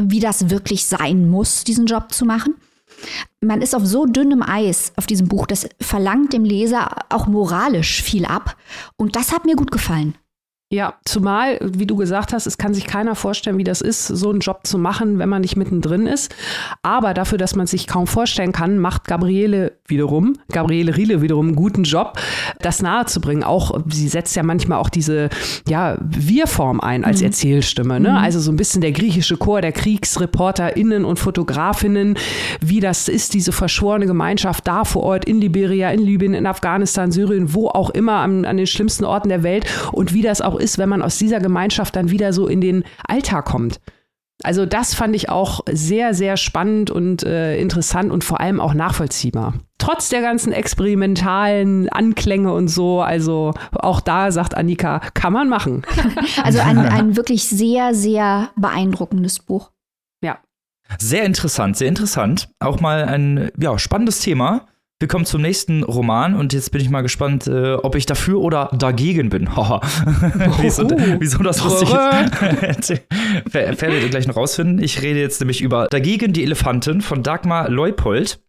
wie 0.00 0.20
das 0.20 0.50
wirklich 0.50 0.84
sein 0.84 1.28
muss, 1.30 1.64
diesen 1.64 1.86
Job 1.86 2.12
zu 2.12 2.24
machen. 2.24 2.54
Man 3.40 3.62
ist 3.62 3.74
auf 3.74 3.86
so 3.86 4.06
dünnem 4.06 4.42
Eis 4.42 4.92
auf 4.96 5.06
diesem 5.06 5.28
Buch, 5.28 5.46
das 5.46 5.68
verlangt 5.80 6.32
dem 6.32 6.44
Leser 6.44 6.90
auch 7.10 7.26
moralisch 7.26 8.02
viel 8.02 8.24
ab. 8.24 8.56
Und 8.96 9.14
das 9.14 9.32
hat 9.32 9.44
mir 9.44 9.56
gut 9.56 9.70
gefallen. 9.70 10.16
Ja, 10.70 10.96
zumal, 11.06 11.58
wie 11.62 11.86
du 11.86 11.96
gesagt 11.96 12.34
hast, 12.34 12.46
es 12.46 12.58
kann 12.58 12.74
sich 12.74 12.86
keiner 12.86 13.14
vorstellen, 13.14 13.56
wie 13.56 13.64
das 13.64 13.80
ist, 13.80 14.06
so 14.06 14.28
einen 14.28 14.40
Job 14.40 14.66
zu 14.66 14.76
machen, 14.76 15.18
wenn 15.18 15.30
man 15.30 15.40
nicht 15.40 15.56
mittendrin 15.56 16.06
ist. 16.06 16.34
Aber 16.82 17.14
dafür, 17.14 17.38
dass 17.38 17.56
man 17.56 17.66
sich 17.66 17.86
kaum 17.86 18.06
vorstellen 18.06 18.52
kann, 18.52 18.78
macht 18.78 19.06
Gabriele 19.06 19.78
wiederum, 19.86 20.34
Gabriele 20.52 20.94
Riele 20.94 21.22
wiederum 21.22 21.46
einen 21.46 21.56
guten 21.56 21.84
Job, 21.84 22.18
das 22.60 22.82
nahezubringen. 22.82 23.44
Auch, 23.44 23.80
sie 23.88 24.08
setzt 24.08 24.36
ja 24.36 24.42
manchmal 24.42 24.76
auch 24.76 24.90
diese, 24.90 25.30
ja, 25.66 25.96
Wir-Form 26.02 26.82
ein 26.82 27.02
als 27.02 27.20
mhm. 27.20 27.28
Erzählstimme. 27.28 27.98
Ne? 27.98 28.10
Mhm. 28.10 28.16
Also 28.16 28.38
so 28.38 28.52
ein 28.52 28.56
bisschen 28.56 28.82
der 28.82 28.92
griechische 28.92 29.38
Chor 29.38 29.62
der 29.62 29.72
KriegsreporterInnen 29.72 31.06
und 31.06 31.18
Fotografinnen, 31.18 32.18
wie 32.60 32.80
das 32.80 33.08
ist, 33.08 33.32
diese 33.32 33.52
verschworene 33.52 34.04
Gemeinschaft 34.04 34.66
da 34.66 34.84
vor 34.84 35.02
Ort 35.02 35.24
in 35.24 35.40
Liberia, 35.40 35.90
in 35.92 36.00
Libyen, 36.00 36.34
in 36.34 36.46
Afghanistan, 36.46 37.10
Syrien, 37.10 37.54
wo 37.54 37.68
auch 37.68 37.88
immer 37.88 38.16
an, 38.16 38.44
an 38.44 38.58
den 38.58 38.66
schlimmsten 38.66 39.06
Orten 39.06 39.30
der 39.30 39.42
Welt 39.42 39.64
und 39.92 40.12
wie 40.12 40.20
das 40.20 40.42
auch 40.42 40.57
ist, 40.58 40.78
wenn 40.78 40.88
man 40.88 41.02
aus 41.02 41.18
dieser 41.18 41.40
Gemeinschaft 41.40 41.96
dann 41.96 42.10
wieder 42.10 42.32
so 42.32 42.46
in 42.46 42.60
den 42.60 42.84
Alltag 43.06 43.46
kommt. 43.46 43.80
Also 44.44 44.66
das 44.66 44.94
fand 44.94 45.16
ich 45.16 45.30
auch 45.30 45.60
sehr, 45.70 46.14
sehr 46.14 46.36
spannend 46.36 46.90
und 46.90 47.24
äh, 47.24 47.58
interessant 47.58 48.12
und 48.12 48.22
vor 48.22 48.40
allem 48.40 48.60
auch 48.60 48.72
nachvollziehbar. 48.72 49.54
Trotz 49.78 50.10
der 50.10 50.20
ganzen 50.20 50.52
experimentalen 50.52 51.88
Anklänge 51.88 52.52
und 52.52 52.68
so, 52.68 53.00
also 53.00 53.52
auch 53.72 54.00
da 54.00 54.30
sagt 54.30 54.56
Annika, 54.56 55.00
kann 55.14 55.32
man 55.32 55.48
machen. 55.48 55.82
Also 56.44 56.60
ein, 56.60 56.78
ein 56.78 57.16
wirklich 57.16 57.44
sehr, 57.44 57.94
sehr 57.94 58.50
beeindruckendes 58.56 59.40
Buch. 59.40 59.70
Ja. 60.22 60.38
Sehr 60.98 61.24
interessant, 61.24 61.76
sehr 61.76 61.88
interessant. 61.88 62.48
Auch 62.60 62.80
mal 62.80 63.04
ein 63.04 63.50
ja, 63.58 63.78
spannendes 63.78 64.20
Thema. 64.20 64.66
Wir 65.00 65.06
kommen 65.06 65.24
zum 65.24 65.42
nächsten 65.42 65.84
Roman 65.84 66.34
und 66.34 66.52
jetzt 66.52 66.72
bin 66.72 66.80
ich 66.80 66.90
mal 66.90 67.02
gespannt, 67.02 67.46
äh, 67.46 67.74
ob 67.74 67.94
ich 67.94 68.04
dafür 68.04 68.40
oder 68.40 68.68
dagegen 68.76 69.28
bin. 69.28 69.48
wieso, 70.60 70.90
wieso 71.20 71.38
das 71.44 71.62
lustig 71.62 71.88
ist, 71.88 73.02
werdet 73.52 74.02
ihr 74.02 74.08
gleich 74.08 74.26
noch 74.26 74.36
rausfinden. 74.36 74.82
Ich 74.82 75.00
rede 75.00 75.20
jetzt 75.20 75.40
nämlich 75.40 75.60
über 75.60 75.86
Dagegen 75.86 76.32
die 76.32 76.42
Elefanten 76.42 77.00
von 77.00 77.22
Dagmar 77.22 77.68
Leupold. 77.68 78.40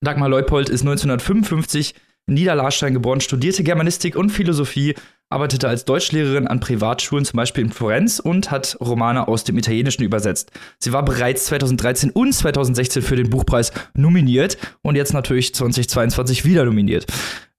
Dagmar 0.00 0.28
Leupold 0.28 0.68
ist 0.68 0.82
1955 0.82 1.96
in 1.96 2.00
Niederlarstein 2.26 2.94
geboren, 2.94 3.20
studierte 3.20 3.62
Germanistik 3.62 4.16
und 4.16 4.30
Philosophie 4.30 4.94
arbeitete 5.28 5.68
als 5.68 5.84
Deutschlehrerin 5.84 6.46
an 6.46 6.60
Privatschulen, 6.60 7.24
zum 7.24 7.36
Beispiel 7.36 7.64
in 7.64 7.72
Florenz, 7.72 8.20
und 8.20 8.50
hat 8.50 8.76
Romane 8.80 9.26
aus 9.26 9.44
dem 9.44 9.58
Italienischen 9.58 10.02
übersetzt. 10.02 10.52
Sie 10.78 10.92
war 10.92 11.04
bereits 11.04 11.46
2013 11.46 12.10
und 12.10 12.32
2016 12.32 13.02
für 13.02 13.16
den 13.16 13.30
Buchpreis 13.30 13.72
nominiert 13.94 14.56
und 14.82 14.94
jetzt 14.94 15.14
natürlich 15.14 15.54
2022 15.54 16.44
wieder 16.44 16.64
nominiert. 16.64 17.06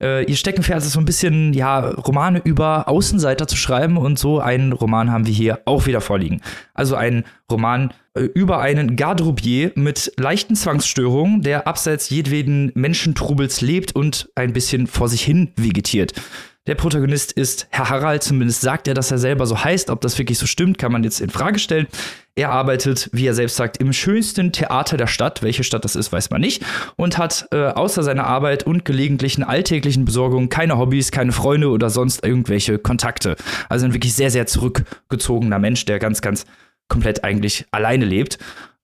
Äh, 0.02 0.26
ihr 0.26 0.36
Steckenpferd 0.36 0.84
ist 0.84 0.92
so 0.92 1.00
ein 1.00 1.06
bisschen, 1.06 1.54
ja, 1.54 1.80
Romane 1.80 2.40
über 2.44 2.88
Außenseiter 2.88 3.48
zu 3.48 3.58
schreiben 3.58 3.98
und 3.98 4.18
so 4.18 4.40
einen 4.40 4.72
Roman 4.72 5.12
haben 5.12 5.26
wir 5.26 5.34
hier 5.34 5.62
auch 5.66 5.88
wieder 5.88 6.02
vorliegen. 6.02 6.42
Also 6.74 6.96
ein 6.96 7.26
Roman 7.52 7.94
über 8.26 8.60
einen 8.60 8.96
Garderobier 8.96 9.72
mit 9.76 10.12
leichten 10.18 10.56
Zwangsstörungen, 10.56 11.42
der 11.42 11.68
abseits 11.68 12.10
jedweden 12.10 12.72
Menschentrubels 12.76 13.62
lebt 13.62 13.96
und 13.96 14.30
ein 14.36 14.54
bisschen 14.54 14.88
vor 14.88 15.10
sich 15.10 15.24
hin 15.24 15.52
vegetiert. 15.56 16.14
Der 16.68 16.76
Protagonist 16.76 17.32
ist 17.32 17.68
Herr 17.70 17.90
Harald, 17.90 18.24
zumindest 18.24 18.60
sagt 18.60 18.90
er, 18.90 18.94
dass 18.94 19.10
er 19.10 19.18
selber 19.18 19.46
so 19.48 19.64
heißt. 19.64 19.90
Ob 19.90 20.02
das 20.02 20.18
wirklich 20.18 20.38
so 20.38 20.46
stimmt, 20.46 20.78
kann 20.78 20.92
man 20.92 21.02
jetzt 21.06 21.22
in 21.22 21.30
Frage 21.30 21.60
stellen. 21.60 21.88
Er 22.36 22.52
arbeitet, 22.52 23.10
wie 23.14 23.26
er 23.26 23.34
selbst 23.34 23.56
sagt, 23.56 23.78
im 23.78 23.94
schönsten 23.94 24.52
Theater 24.52 24.98
der 24.98 25.08
Stadt. 25.08 25.42
Welche 25.44 25.64
Stadt 25.64 25.86
das 25.86 25.96
ist, 25.96 26.12
weiß 26.12 26.30
man 26.30 26.42
nicht. 26.42 26.64
Und 26.98 27.18
hat 27.18 27.48
äh, 27.52 27.68
außer 27.68 28.04
seiner 28.04 28.28
Arbeit 28.28 28.64
und 28.64 28.84
gelegentlichen 28.84 29.44
alltäglichen 29.44 30.04
Besorgungen 30.04 30.50
keine 30.50 30.78
Hobbys, 30.78 31.12
keine 31.12 31.32
Freunde 31.32 31.70
oder 31.70 31.90
sonst 31.90 32.26
irgendwelche 32.26 32.78
Kontakte. 32.78 33.38
Also 33.70 33.86
ein 33.86 33.94
wirklich 33.94 34.14
sehr, 34.14 34.30
sehr 34.30 34.46
zurückgezogener 34.46 35.60
Mensch, 35.60 35.86
der 35.86 36.00
ganz, 36.00 36.22
ganz 36.22 36.46
komplett 36.88 37.24
eigentlich 37.24 37.66
alleine 37.72 38.06
lebt. 38.06 38.38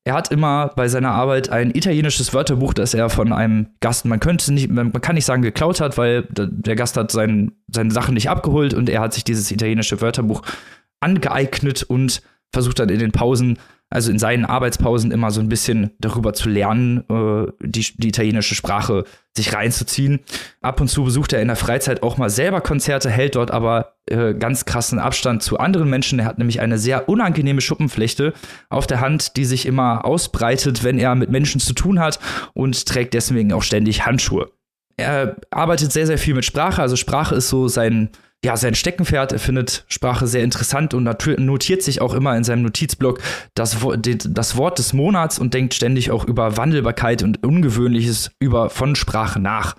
Er 0.05 0.13
hat 0.13 0.31
immer 0.31 0.73
bei 0.75 0.89
seiner 0.89 1.11
Arbeit 1.11 1.49
ein 1.49 1.71
italienisches 1.73 2.33
Wörterbuch, 2.33 2.73
das 2.73 2.93
er 2.93 3.09
von 3.09 3.31
einem 3.31 3.67
Gast, 3.79 4.03
man 4.03 4.19
könnte 4.19 4.53
nicht, 4.53 4.69
man 4.69 4.91
kann 4.91 5.15
nicht 5.15 5.25
sagen 5.25 5.41
geklaut 5.41 5.79
hat, 5.79 5.97
weil 5.97 6.27
der 6.29 6.75
Gast 6.75 6.97
hat 6.97 7.11
sein, 7.11 7.53
seine 7.69 7.91
Sachen 7.91 8.13
nicht 8.13 8.29
abgeholt 8.29 8.73
und 8.73 8.89
er 8.89 8.99
hat 8.99 9.13
sich 9.13 9.23
dieses 9.23 9.49
italienische 9.49 10.01
Wörterbuch 10.01 10.41
angeeignet 10.99 11.83
und 11.83 12.21
versucht 12.53 12.79
dann 12.79 12.89
in 12.89 12.99
den 12.99 13.11
Pausen 13.11 13.57
also 13.93 14.09
in 14.09 14.17
seinen 14.17 14.45
Arbeitspausen 14.45 15.11
immer 15.11 15.29
so 15.29 15.39
ein 15.39 15.49
bisschen 15.49 15.91
darüber 15.99 16.33
zu 16.33 16.49
lernen, 16.49 17.03
äh, 17.09 17.51
die, 17.61 17.85
die 17.95 18.07
italienische 18.07 18.55
Sprache 18.55 19.03
sich 19.37 19.53
reinzuziehen. 19.53 20.21
Ab 20.61 20.81
und 20.81 20.87
zu 20.87 21.03
besucht 21.03 21.31
er 21.31 21.43
in 21.43 21.47
der 21.47 21.55
Freizeit 21.55 22.01
auch 22.01 22.17
mal 22.17 22.31
selber 22.31 22.61
Konzerte, 22.61 23.11
hält 23.11 23.35
dort 23.35 23.51
aber 23.51 23.93
äh, 24.07 24.33
ganz 24.33 24.65
krassen 24.65 24.97
Abstand 24.97 25.43
zu 25.43 25.59
anderen 25.59 25.91
Menschen. 25.91 26.17
Er 26.17 26.25
hat 26.25 26.39
nämlich 26.39 26.59
eine 26.59 26.79
sehr 26.79 27.07
unangenehme 27.07 27.61
Schuppenflechte 27.61 28.33
auf 28.69 28.87
der 28.87 28.99
Hand, 28.99 29.37
die 29.37 29.45
sich 29.45 29.67
immer 29.67 30.05
ausbreitet, 30.05 30.83
wenn 30.83 30.97
er 30.97 31.13
mit 31.13 31.29
Menschen 31.29 31.61
zu 31.61 31.73
tun 31.73 31.99
hat 31.99 32.19
und 32.55 32.87
trägt 32.87 33.13
deswegen 33.13 33.53
auch 33.53 33.63
ständig 33.63 34.07
Handschuhe. 34.07 34.49
Er 34.97 35.35
arbeitet 35.51 35.91
sehr, 35.91 36.07
sehr 36.07 36.17
viel 36.17 36.33
mit 36.33 36.45
Sprache. 36.45 36.81
Also 36.81 36.95
Sprache 36.95 37.35
ist 37.35 37.49
so 37.49 37.67
sein 37.67 38.09
ja, 38.43 38.57
sein 38.57 38.75
Steckenpferd. 38.75 39.31
Er 39.31 39.39
findet 39.39 39.85
Sprache 39.87 40.27
sehr 40.27 40.43
interessant 40.43 40.93
und 40.93 41.03
notiert 41.03 41.81
sich 41.81 42.01
auch 42.01 42.13
immer 42.13 42.35
in 42.35 42.43
seinem 42.43 42.63
Notizblock 42.63 43.19
das, 43.55 43.77
das 43.97 44.57
Wort 44.57 44.79
des 44.79 44.93
Monats 44.93 45.39
und 45.39 45.53
denkt 45.53 45.73
ständig 45.73 46.11
auch 46.11 46.25
über 46.25 46.57
Wandelbarkeit 46.57 47.23
und 47.23 47.45
Ungewöhnliches 47.45 48.31
über 48.39 48.69
von 48.69 48.95
Sprache 48.95 49.39
nach. 49.39 49.75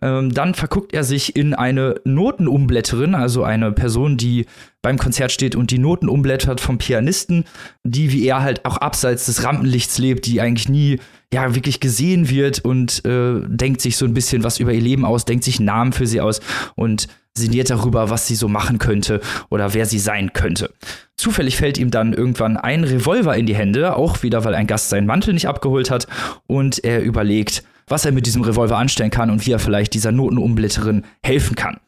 Ähm, 0.00 0.32
dann 0.32 0.54
verguckt 0.54 0.94
er 0.94 1.04
sich 1.04 1.34
in 1.36 1.54
eine 1.54 1.96
Notenumblätterin, 2.04 3.14
also 3.14 3.42
eine 3.42 3.72
Person, 3.72 4.16
die 4.16 4.46
beim 4.80 4.96
Konzert 4.96 5.32
steht 5.32 5.56
und 5.56 5.70
die 5.70 5.78
Noten 5.78 6.08
umblättert 6.08 6.60
vom 6.60 6.78
Pianisten, 6.78 7.44
die 7.84 8.12
wie 8.12 8.24
er 8.24 8.42
halt 8.42 8.64
auch 8.64 8.76
abseits 8.76 9.26
des 9.26 9.42
Rampenlichts 9.42 9.98
lebt, 9.98 10.26
die 10.26 10.40
eigentlich 10.40 10.68
nie 10.68 11.00
ja 11.32 11.54
wirklich 11.54 11.80
gesehen 11.80 12.30
wird 12.30 12.64
und 12.64 13.04
äh, 13.04 13.40
denkt 13.46 13.80
sich 13.80 13.96
so 13.96 14.06
ein 14.06 14.14
bisschen 14.14 14.44
was 14.44 14.60
über 14.60 14.72
ihr 14.72 14.80
Leben 14.80 15.04
aus, 15.04 15.24
denkt 15.24 15.44
sich 15.44 15.60
Namen 15.60 15.92
für 15.92 16.06
sie 16.06 16.20
aus 16.20 16.40
und 16.76 17.08
sinniert 17.38 17.70
darüber, 17.70 18.10
was 18.10 18.26
sie 18.26 18.34
so 18.34 18.48
machen 18.48 18.78
könnte 18.78 19.20
oder 19.48 19.74
wer 19.74 19.86
sie 19.86 19.98
sein 19.98 20.32
könnte. 20.32 20.70
Zufällig 21.16 21.56
fällt 21.56 21.78
ihm 21.78 21.90
dann 21.90 22.12
irgendwann 22.12 22.56
ein 22.56 22.84
Revolver 22.84 23.36
in 23.36 23.46
die 23.46 23.56
Hände, 23.56 23.96
auch 23.96 24.22
wieder, 24.22 24.44
weil 24.44 24.54
ein 24.54 24.66
Gast 24.66 24.88
seinen 24.88 25.06
Mantel 25.06 25.34
nicht 25.34 25.48
abgeholt 25.48 25.90
hat, 25.90 26.06
und 26.46 26.84
er 26.84 27.02
überlegt, 27.02 27.64
was 27.88 28.04
er 28.04 28.12
mit 28.12 28.26
diesem 28.26 28.42
Revolver 28.42 28.76
anstellen 28.76 29.10
kann 29.10 29.30
und 29.30 29.46
wie 29.46 29.52
er 29.52 29.58
vielleicht 29.58 29.94
dieser 29.94 30.12
Notenumblätterin 30.12 31.04
helfen 31.24 31.56
kann. 31.56 31.80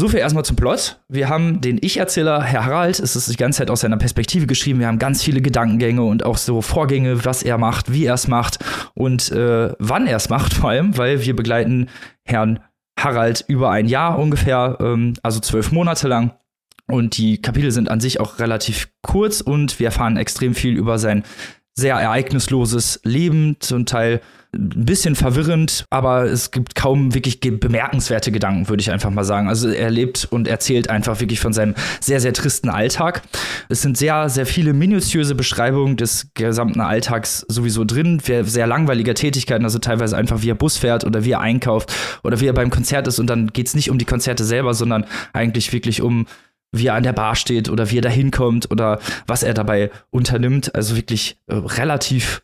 So 0.00 0.08
viel 0.08 0.20
erstmal 0.20 0.44
zum 0.44 0.56
Plot. 0.56 0.98
Wir 1.08 1.28
haben 1.28 1.60
den 1.60 1.78
Ich-Erzähler, 1.80 2.42
Herr 2.42 2.64
Harald, 2.64 2.98
es 3.00 3.16
ist 3.16 3.30
die 3.30 3.36
ganze 3.36 3.58
Zeit 3.58 3.70
aus 3.70 3.80
seiner 3.80 3.98
Perspektive 3.98 4.46
geschrieben. 4.46 4.78
Wir 4.80 4.86
haben 4.86 4.98
ganz 4.98 5.22
viele 5.22 5.42
Gedankengänge 5.42 6.02
und 6.02 6.24
auch 6.24 6.38
so 6.38 6.62
Vorgänge, 6.62 7.24
was 7.24 7.42
er 7.42 7.58
macht, 7.58 7.92
wie 7.92 8.06
er 8.06 8.14
es 8.14 8.26
macht 8.26 8.60
und 8.94 9.30
äh, 9.30 9.74
wann 9.78 10.06
er 10.06 10.16
es 10.16 10.30
macht, 10.30 10.54
vor 10.54 10.70
allem, 10.70 10.96
weil 10.96 11.22
wir 11.22 11.36
begleiten 11.36 11.88
Herrn 12.24 12.60
Harald 13.04 13.44
über 13.48 13.70
ein 13.70 13.86
Jahr 13.86 14.18
ungefähr, 14.18 14.78
ähm, 14.80 15.14
also 15.22 15.40
zwölf 15.40 15.72
Monate 15.72 16.08
lang. 16.08 16.32
Und 16.86 17.18
die 17.18 17.40
Kapitel 17.40 17.70
sind 17.70 17.88
an 17.88 18.00
sich 18.00 18.18
auch 18.18 18.38
relativ 18.40 18.88
kurz 19.02 19.40
und 19.40 19.78
wir 19.78 19.86
erfahren 19.86 20.16
extrem 20.16 20.54
viel 20.54 20.76
über 20.76 20.98
sein 20.98 21.22
sehr 21.80 21.96
ereignisloses 21.96 23.00
Leben, 23.02 23.56
zum 23.58 23.86
Teil 23.86 24.20
ein 24.52 24.84
bisschen 24.84 25.14
verwirrend, 25.14 25.84
aber 25.90 26.24
es 26.24 26.50
gibt 26.50 26.74
kaum 26.74 27.14
wirklich 27.14 27.40
bemerkenswerte 27.40 28.32
Gedanken, 28.32 28.68
würde 28.68 28.80
ich 28.80 28.90
einfach 28.90 29.10
mal 29.10 29.24
sagen. 29.24 29.48
Also 29.48 29.68
er 29.68 29.90
lebt 29.90 30.26
und 30.30 30.48
erzählt 30.48 30.90
einfach 30.90 31.20
wirklich 31.20 31.38
von 31.38 31.52
seinem 31.52 31.74
sehr, 32.00 32.20
sehr 32.20 32.32
tristen 32.32 32.68
Alltag. 32.68 33.22
Es 33.68 33.82
sind 33.82 33.96
sehr, 33.96 34.28
sehr 34.28 34.46
viele 34.46 34.72
minutiöse 34.72 35.36
Beschreibungen 35.36 35.96
des 35.96 36.30
gesamten 36.34 36.80
Alltags 36.80 37.46
sowieso 37.48 37.84
drin, 37.84 38.20
sehr 38.20 38.66
langweiliger 38.66 39.14
Tätigkeiten, 39.14 39.64
also 39.64 39.78
teilweise 39.78 40.16
einfach 40.16 40.42
wie 40.42 40.50
er 40.50 40.56
Bus 40.56 40.76
fährt 40.78 41.04
oder 41.04 41.24
wie 41.24 41.32
er 41.32 41.40
einkauft 41.40 41.92
oder 42.24 42.40
wie 42.40 42.46
er 42.46 42.52
beim 42.52 42.70
Konzert 42.70 43.06
ist 43.06 43.20
und 43.20 43.28
dann 43.28 43.48
geht 43.48 43.68
es 43.68 43.74
nicht 43.74 43.90
um 43.90 43.98
die 43.98 44.04
Konzerte 44.04 44.44
selber, 44.44 44.74
sondern 44.74 45.04
eigentlich 45.32 45.72
wirklich 45.72 46.02
um 46.02 46.26
wie 46.72 46.86
er 46.86 46.94
an 46.94 47.02
der 47.02 47.12
Bar 47.12 47.36
steht 47.36 47.68
oder 47.68 47.90
wie 47.90 47.98
er 47.98 48.02
da 48.02 48.08
hinkommt 48.08 48.70
oder 48.70 49.00
was 49.26 49.42
er 49.42 49.54
dabei 49.54 49.90
unternimmt. 50.10 50.74
Also 50.74 50.96
wirklich 50.96 51.36
äh, 51.46 51.54
relativ 51.54 52.42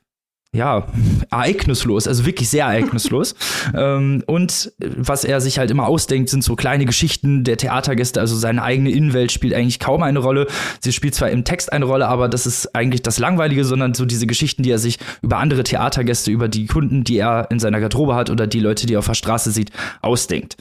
ja, 0.57 0.87
ereignislos, 1.31 2.09
also 2.09 2.25
wirklich 2.25 2.49
sehr 2.49 2.65
ereignislos. 2.65 3.35
ähm, 3.75 4.23
und 4.27 4.73
was 4.81 5.25
er 5.25 5.41
sich 5.41 5.59
halt 5.59 5.71
immer 5.71 5.87
ausdenkt, 5.87 6.31
sind 6.31 6.43
so 6.43 6.57
kleine 6.57 6.87
Geschichten 6.87 7.45
der 7.45 7.57
Theatergäste, 7.59 8.21
also 8.21 8.37
seine 8.37 8.63
eigene 8.63 8.91
Innenwelt 8.91 9.33
spielt 9.33 9.55
eigentlich 9.55 9.79
kaum 9.79 10.03
eine 10.03 10.19
Rolle. 10.19 10.47
Sie 10.81 10.93
spielt 10.93 11.15
zwar 11.15 11.31
im 11.31 11.45
Text 11.45 11.73
eine 11.73 11.85
Rolle, 11.85 12.09
aber 12.09 12.29
das 12.29 12.47
ist 12.47 12.75
eigentlich 12.75 13.03
das 13.03 13.19
Langweilige, 13.19 13.65
sondern 13.65 13.95
so 13.95 14.07
diese 14.07 14.27
Geschichten, 14.27 14.63
die 14.63 14.71
er 14.71 14.79
sich 14.79 14.99
über 15.21 15.39
andere 15.39 15.63
Theatergäste, 15.63 16.31
über 16.31 16.49
die 16.49 16.67
Kunden, 16.67 17.05
die 17.05 17.19
er 17.19 17.49
in 17.51 17.59
seiner 17.59 17.81
Garderobe 17.81 18.15
hat 18.15 18.31
oder 18.31 18.47
die 18.47 18.61
Leute, 18.61 18.87
die 18.87 18.95
er 18.95 19.01
auf 19.01 19.07
der 19.07 19.15
Straße 19.15 19.51
sieht, 19.51 19.71
ausdenkt. 20.01 20.57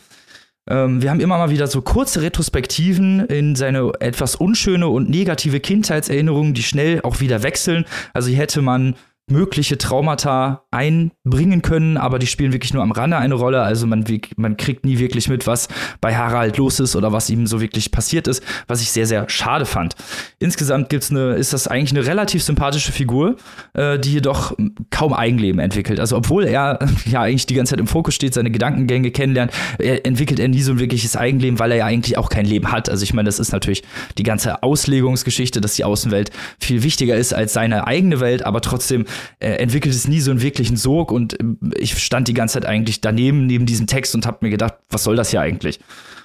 Ähm, 0.70 1.02
wir 1.02 1.10
haben 1.10 1.20
immer 1.20 1.38
mal 1.38 1.50
wieder 1.50 1.68
so 1.68 1.82
kurze 1.82 2.22
Retrospektiven 2.22 3.22
in 3.28 3.56
seine 3.56 3.92
etwas 4.00 4.36
unschöne 4.36 4.88
und 4.88 5.10
negative 5.10 5.60
Kindheitserinnerungen, 5.60 6.54
die 6.54 6.64
schnell 6.64 7.02
auch 7.02 7.20
wieder 7.20 7.44
wechseln. 7.44 7.86
Also 8.14 8.30
hier 8.30 8.40
hätte 8.40 8.62
man 8.62 8.96
mögliche 9.28 9.80
Traumata 9.80 10.66
einbringen 10.70 11.64
können, 11.64 11.98
aber 11.98 12.20
die 12.20 12.28
spielen 12.28 12.54
wirklich 12.54 12.76
nur 12.76 12.84
am 12.84 12.92
Rande 12.92 13.18
eine 13.18 13.34
Rolle. 13.34 13.64
Also 13.64 13.88
man, 13.88 14.06
man 14.38 14.56
kriegt 14.56 14.86
nie 14.86 15.00
wirklich 15.00 15.30
mit, 15.30 15.48
was 15.48 15.68
bei 16.00 16.16
Harald 16.16 16.58
los 16.58 16.80
ist 16.80 16.96
oder 16.96 17.12
was 17.12 17.32
ihm 17.32 17.48
so 17.48 17.60
wirklich 17.60 17.92
passiert 17.92 18.28
ist, 18.28 18.44
was 18.68 18.82
ich 18.82 18.92
sehr, 18.92 19.08
sehr 19.08 19.28
schade 19.28 19.66
fand. 19.66 19.96
Insgesamt 20.38 20.90
gibt's 20.90 21.10
eine, 21.10 21.34
ist 21.34 21.54
das 21.54 21.68
eigentlich 21.68 21.98
eine 21.98 22.06
relativ 22.06 22.44
sympathische 22.44 22.92
Figur, 22.92 23.38
äh, 23.74 23.98
die 23.98 24.14
jedoch 24.14 24.56
kaum 24.92 25.12
Eigenleben 25.12 25.60
entwickelt. 25.60 26.00
Also 26.00 26.18
obwohl 26.18 26.44
er 26.44 26.78
ja 27.06 27.22
eigentlich 27.22 27.48
die 27.48 27.56
ganze 27.56 27.72
Zeit 27.72 27.80
im 27.80 27.88
Fokus 27.88 28.14
steht, 28.14 28.36
seine 28.36 28.52
Gedankengänge 28.52 29.10
kennenlernt, 29.10 29.52
er 29.80 30.06
entwickelt 30.06 30.40
er 30.40 30.50
nie 30.50 30.62
so 30.62 30.74
ein 30.74 30.80
wirkliches 30.80 31.18
Eigenleben, 31.18 31.58
weil 31.58 31.72
er 31.72 31.78
ja 31.78 31.86
eigentlich 31.86 32.20
auch 32.20 32.30
kein 32.30 32.46
Leben 32.46 32.72
hat. 32.72 32.90
Also 32.90 33.02
ich 33.02 33.16
meine, 33.16 33.26
das 33.26 33.40
ist 33.40 33.52
natürlich 33.52 33.82
die 34.20 34.24
ganze 34.24 34.62
Auslegungsgeschichte, 34.62 35.62
dass 35.62 35.74
die 35.74 35.84
Außenwelt 35.84 36.30
viel 36.60 36.84
wichtiger 36.84 37.16
ist 37.16 37.34
als 37.34 37.54
seine 37.54 37.88
eigene 37.88 38.20
Welt, 38.20 38.46
aber 38.46 38.62
trotzdem 38.62 39.06
äh, 39.40 39.52
entwickelt 39.56 39.94
es 39.94 40.08
nie 40.08 40.20
so 40.20 40.32
einen 40.32 40.42
wirklichen 40.42 40.78
Sog 40.78 41.12
und 41.12 41.40
äh, 41.40 41.46
ich 41.78 41.98
stand 41.98 42.28
die 42.28 42.34
ganze 42.34 42.54
Zeit 42.54 42.66
eigentlich 42.66 43.02
daneben, 43.02 43.46
neben 43.46 43.66
diesem 43.66 43.88
Text 43.88 44.16
und 44.16 44.26
habe 44.26 44.40
mir 44.42 44.50
gedacht, 44.50 44.76
was 44.90 45.04
soll 45.04 45.16
das 45.16 45.30
hier 45.30 45.42
eigentlich? 45.42 45.80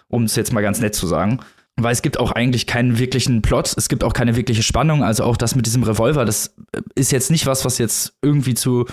Um 0.09 0.25
es 0.25 0.37
jetzt 0.37 0.53
mal 0.53 0.63
ganz 0.63 0.81
nett 0.81 0.95
zu 0.95 1.07
sagen. 1.07 1.41
Weil 1.77 1.93
es 1.93 2.03
gibt 2.03 2.19
auch 2.19 2.33
eigentlich 2.33 2.67
keinen 2.67 2.99
wirklichen 2.99 3.43
Plot, 3.43 3.75
es 3.77 3.89
gibt 3.89 4.05
auch 4.05 4.13
keine 4.13 4.37
wirkliche 4.37 4.63
Spannung. 4.63 5.03
Also 5.03 5.25
auch 5.25 5.37
das 5.37 5.55
mit 5.55 5.67
diesem 5.67 5.83
Revolver, 5.83 6.25
das 6.25 6.55
äh, 6.73 6.81
ist 6.95 7.13
jetzt 7.13 7.31
nicht 7.31 7.47
was, 7.47 7.65
was 7.65 7.79
jetzt 7.79 8.15
irgendwie 8.23 8.55
zu 8.55 8.87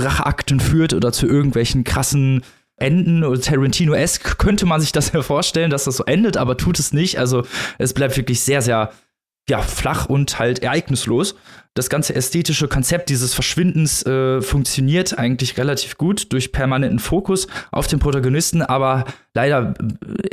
Racheakten 0.00 0.60
führt 0.60 0.94
oder 0.94 1.12
zu 1.12 1.26
irgendwelchen 1.26 1.84
krassen 1.84 2.42
Enden 2.80 3.24
oder 3.24 3.40
Tarantino-esque 3.40 4.36
könnte 4.38 4.66
man 4.66 4.80
sich 4.80 4.90
das 4.90 5.12
ja 5.12 5.22
vorstellen, 5.22 5.70
dass 5.70 5.84
das 5.84 5.98
so 5.98 6.04
endet, 6.04 6.36
aber 6.36 6.56
tut 6.56 6.78
es 6.78 6.92
nicht. 6.92 7.18
Also 7.18 7.44
es 7.78 7.92
bleibt 7.92 8.16
wirklich 8.16 8.40
sehr, 8.40 8.62
sehr 8.62 8.90
ja, 9.48 9.62
flach 9.62 10.06
und 10.06 10.38
halt 10.38 10.60
ereignislos. 10.60 11.34
Das 11.74 11.88
ganze 11.88 12.16
ästhetische 12.16 12.66
Konzept 12.66 13.10
dieses 13.10 13.32
Verschwindens 13.32 14.04
äh, 14.04 14.42
funktioniert 14.42 15.16
eigentlich 15.16 15.56
relativ 15.56 15.96
gut 15.96 16.32
durch 16.32 16.50
permanenten 16.50 16.98
Fokus 16.98 17.46
auf 17.70 17.86
den 17.86 18.00
Protagonisten, 18.00 18.60
aber 18.62 19.04
leider 19.34 19.74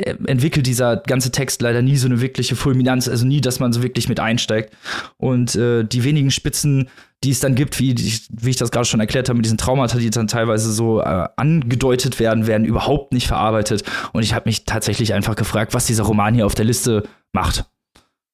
äh, 0.00 0.14
entwickelt 0.26 0.66
dieser 0.66 0.96
ganze 0.96 1.30
Text 1.30 1.62
leider 1.62 1.80
nie 1.80 1.96
so 1.96 2.06
eine 2.06 2.20
wirkliche 2.20 2.56
Fulminanz, 2.56 3.08
also 3.08 3.24
nie, 3.24 3.40
dass 3.40 3.60
man 3.60 3.72
so 3.72 3.84
wirklich 3.84 4.08
mit 4.08 4.18
einsteigt. 4.18 4.74
Und 5.16 5.54
äh, 5.54 5.84
die 5.84 6.02
wenigen 6.02 6.32
Spitzen, 6.32 6.88
die 7.22 7.30
es 7.30 7.38
dann 7.38 7.54
gibt, 7.54 7.78
wie, 7.78 7.94
wie 8.30 8.50
ich 8.50 8.56
das 8.56 8.72
gerade 8.72 8.86
schon 8.86 9.00
erklärt 9.00 9.28
habe, 9.28 9.36
mit 9.36 9.44
diesen 9.44 9.58
Traumata, 9.58 9.98
die 9.98 10.10
dann 10.10 10.26
teilweise 10.26 10.72
so 10.72 11.00
äh, 11.00 11.28
angedeutet 11.36 12.18
werden, 12.18 12.48
werden 12.48 12.64
überhaupt 12.64 13.12
nicht 13.12 13.28
verarbeitet. 13.28 13.84
Und 14.12 14.24
ich 14.24 14.34
habe 14.34 14.48
mich 14.48 14.64
tatsächlich 14.64 15.14
einfach 15.14 15.36
gefragt, 15.36 15.72
was 15.72 15.86
dieser 15.86 16.02
Roman 16.02 16.34
hier 16.34 16.46
auf 16.46 16.56
der 16.56 16.64
Liste 16.64 17.04
macht. 17.32 17.64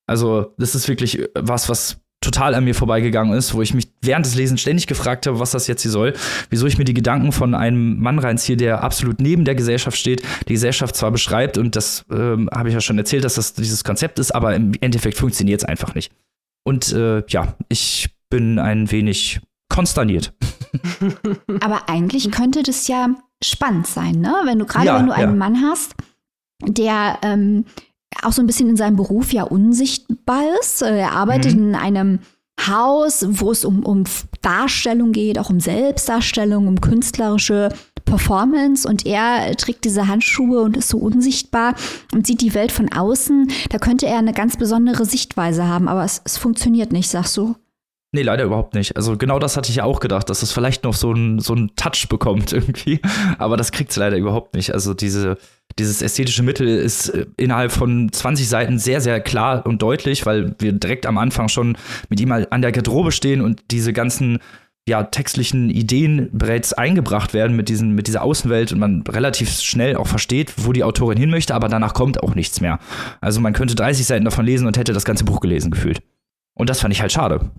Also, 0.07 0.55
das 0.59 0.75
ist 0.75 0.89
wirklich 0.89 1.29
was, 1.35 1.69
was 1.69 1.99
total 2.25 2.55
an 2.55 2.65
mir 2.65 2.75
vorbeigegangen 2.75 3.37
ist, 3.37 3.55
wo 3.55 3.63
ich 3.63 3.75
mich 3.75 3.89
während 4.01 4.27
des 4.27 4.35
Lesens 4.35 4.61
ständig 4.61 4.87
gefragt 4.87 5.27
habe, 5.27 5.39
was 5.39 5.51
das 5.51 5.67
jetzt 5.67 5.83
hier 5.83 5.91
soll, 5.91 6.15
wieso 6.51 6.67
ich 6.67 6.79
mir 6.79 6.85
die 6.85 6.95
Gedanken 6.95 7.33
von 7.33 7.55
einem 7.55 8.01
Mann 8.01 8.19
reinziehe, 8.19 8.57
der 8.57 8.83
absolut 8.83 9.21
neben 9.21 9.45
der 9.45 9.55
Gesellschaft 9.55 9.97
steht, 9.97 10.23
die 10.49 10.55
Gesellschaft 10.55 10.97
zwar 10.97 11.11
beschreibt 11.11 11.59
und 11.59 11.77
das 11.77 12.05
ähm, 12.11 12.49
habe 12.53 12.71
ich 12.71 12.75
ja 12.75 12.81
schon 12.81 12.99
erzählt, 12.99 13.25
dass 13.25 13.35
das 13.35 13.53
dieses 13.53 13.85
Konzept 13.85 14.19
ist, 14.19 14.35
aber 14.35 14.57
im 14.57 14.73
Endeffekt 14.81 15.19
funktioniert 15.19 15.61
es 15.61 15.69
einfach 15.69 15.95
nicht. 15.95 16.13
Und 16.67 16.93
äh, 16.93 17.23
ja, 17.29 17.55
ich 17.69 18.09
bin 18.31 18.59
ein 18.59 18.91
wenig 18.91 19.41
konsterniert. 19.69 20.33
aber 21.61 21.89
eigentlich 21.89 22.31
könnte 22.31 22.63
das 22.63 22.89
ja 22.89 23.09
spannend 23.43 23.87
sein, 23.87 24.21
ne? 24.21 24.35
Wenn 24.45 24.59
du 24.59 24.65
gerade 24.65 24.87
ja, 24.87 24.99
wenn 24.99 25.07
du 25.07 25.13
einen 25.13 25.33
ja. 25.33 25.37
Mann 25.37 25.63
hast, 25.63 25.95
der 26.63 27.19
ähm, 27.23 27.67
auch 28.23 28.33
so 28.33 28.43
ein 28.43 28.47
bisschen 28.47 28.69
in 28.69 28.77
seinem 28.77 28.97
Beruf 28.97 29.33
ja 29.33 29.45
unsichtbar 29.45 30.43
ist. 30.61 30.83
Äh, 30.83 30.99
er 30.99 31.13
arbeitet 31.13 31.55
mhm. 31.55 31.69
in 31.69 31.75
einem 31.75 32.19
Haus, 32.67 33.27
wo 33.29 33.51
es 33.51 33.65
um, 33.65 33.85
um 33.85 34.05
Darstellung 34.41 35.13
geht, 35.13 35.39
auch 35.39 35.51
um 35.51 35.61
Selbstdarstellung, 35.61 36.69
um 36.69 36.81
künstlerische 36.81 37.71
Performance 38.05 38.87
und 38.87 39.07
er 39.07 39.57
trägt 39.57 39.85
diese 39.85 40.07
Handschuhe 40.07 40.63
und 40.63 40.77
ist 40.77 40.89
so 40.89 40.99
unsichtbar 40.99 41.75
und 42.13 42.27
sieht 42.27 42.43
die 42.43 42.55
Welt 42.55 42.71
von 42.71 42.93
außen. 42.93 43.51
Da 43.71 43.79
könnte 43.79 44.07
er 44.07 44.19
eine 44.19 44.33
ganz 44.33 44.57
besondere 44.57 45.05
Sichtweise 45.05 45.67
haben, 45.67 45.89
aber 45.89 46.05
es, 46.05 46.21
es 46.25 46.37
funktioniert 46.37 46.93
nicht, 46.93 47.09
sagst 47.09 47.37
du? 47.37 47.57
Nee, 48.13 48.23
leider 48.23 48.45
überhaupt 48.45 48.75
nicht. 48.75 48.97
Also 48.97 49.17
genau 49.17 49.41
das 49.41 49.57
hatte 49.57 49.71
ich 49.71 49.77
ja 49.77 49.85
auch 49.85 49.99
gedacht, 49.99 50.31
dass 50.31 50.45
es 50.45 50.53
vielleicht 50.53 50.85
noch 50.85 50.95
so 50.95 51.11
einen 51.11 51.41
so 51.41 51.57
Touch 51.75 52.09
bekommt 52.09 52.53
irgendwie. 52.53 53.01
Aber 53.39 53.57
das 53.57 53.73
kriegt 53.73 53.91
es 53.91 53.97
leider 53.97 54.17
überhaupt 54.17 54.55
nicht. 54.55 54.73
Also 54.73 54.95
diese, 54.95 55.37
dieses 55.79 56.03
ästhetische 56.03 56.43
Mittel 56.43 56.69
ist 56.69 57.09
äh, 57.09 57.27
innerhalb 57.37 57.73
von 57.73 58.13
20 58.13 58.49
Seiten 58.49 58.79
sehr, 58.79 59.01
sehr 59.01 59.21
klar 59.21 59.67
und 59.67 59.83
deutlich, 59.83 60.27
weil 60.27 60.55
wir 60.59 60.73
direkt 60.73 61.07
am 61.07 61.19
Anfang 61.19 61.49
schon 61.49 61.77
mit 62.09 62.21
ihm 62.21 62.33
an 62.33 62.63
der 62.63 62.73
Garderobe 62.73 63.13
stehen 63.13 63.41
und 63.41 63.63
diese 63.71 63.93
ganzen 63.93 64.39
ja, 64.87 65.03
textlichen 65.03 65.71
Ideen 65.71 66.29
bereits 66.33 66.75
eingebracht 66.75 67.33
werden 67.33 67.57
mit, 67.57 67.71
diesen, 67.71 67.95
mit 67.95 68.07
dieser 68.07 68.23
Außenwelt 68.23 68.73
und 68.73 68.79
man 68.79 69.03
relativ 69.03 69.51
schnell 69.51 69.97
auch 69.97 70.07
versteht, 70.07 70.53
wo 70.59 70.73
die 70.73 70.85
Autorin 70.85 71.17
hin 71.17 71.31
möchte, 71.31 71.55
aber 71.55 71.69
danach 71.69 71.95
kommt 71.95 72.23
auch 72.23 72.35
nichts 72.35 72.61
mehr. 72.61 72.79
Also 73.21 73.41
man 73.41 73.55
könnte 73.55 73.75
30 73.75 74.05
Seiten 74.05 74.27
davon 74.27 74.45
lesen 74.45 74.67
und 74.67 74.77
hätte 74.77 74.93
das 74.93 75.07
ganze 75.07 75.25
Buch 75.25 75.41
gelesen 75.41 75.71
gefühlt. 75.71 76.03
Und 76.55 76.69
das 76.69 76.81
fand 76.81 76.93
ich 76.93 77.01
halt 77.01 77.13
schade. 77.13 77.51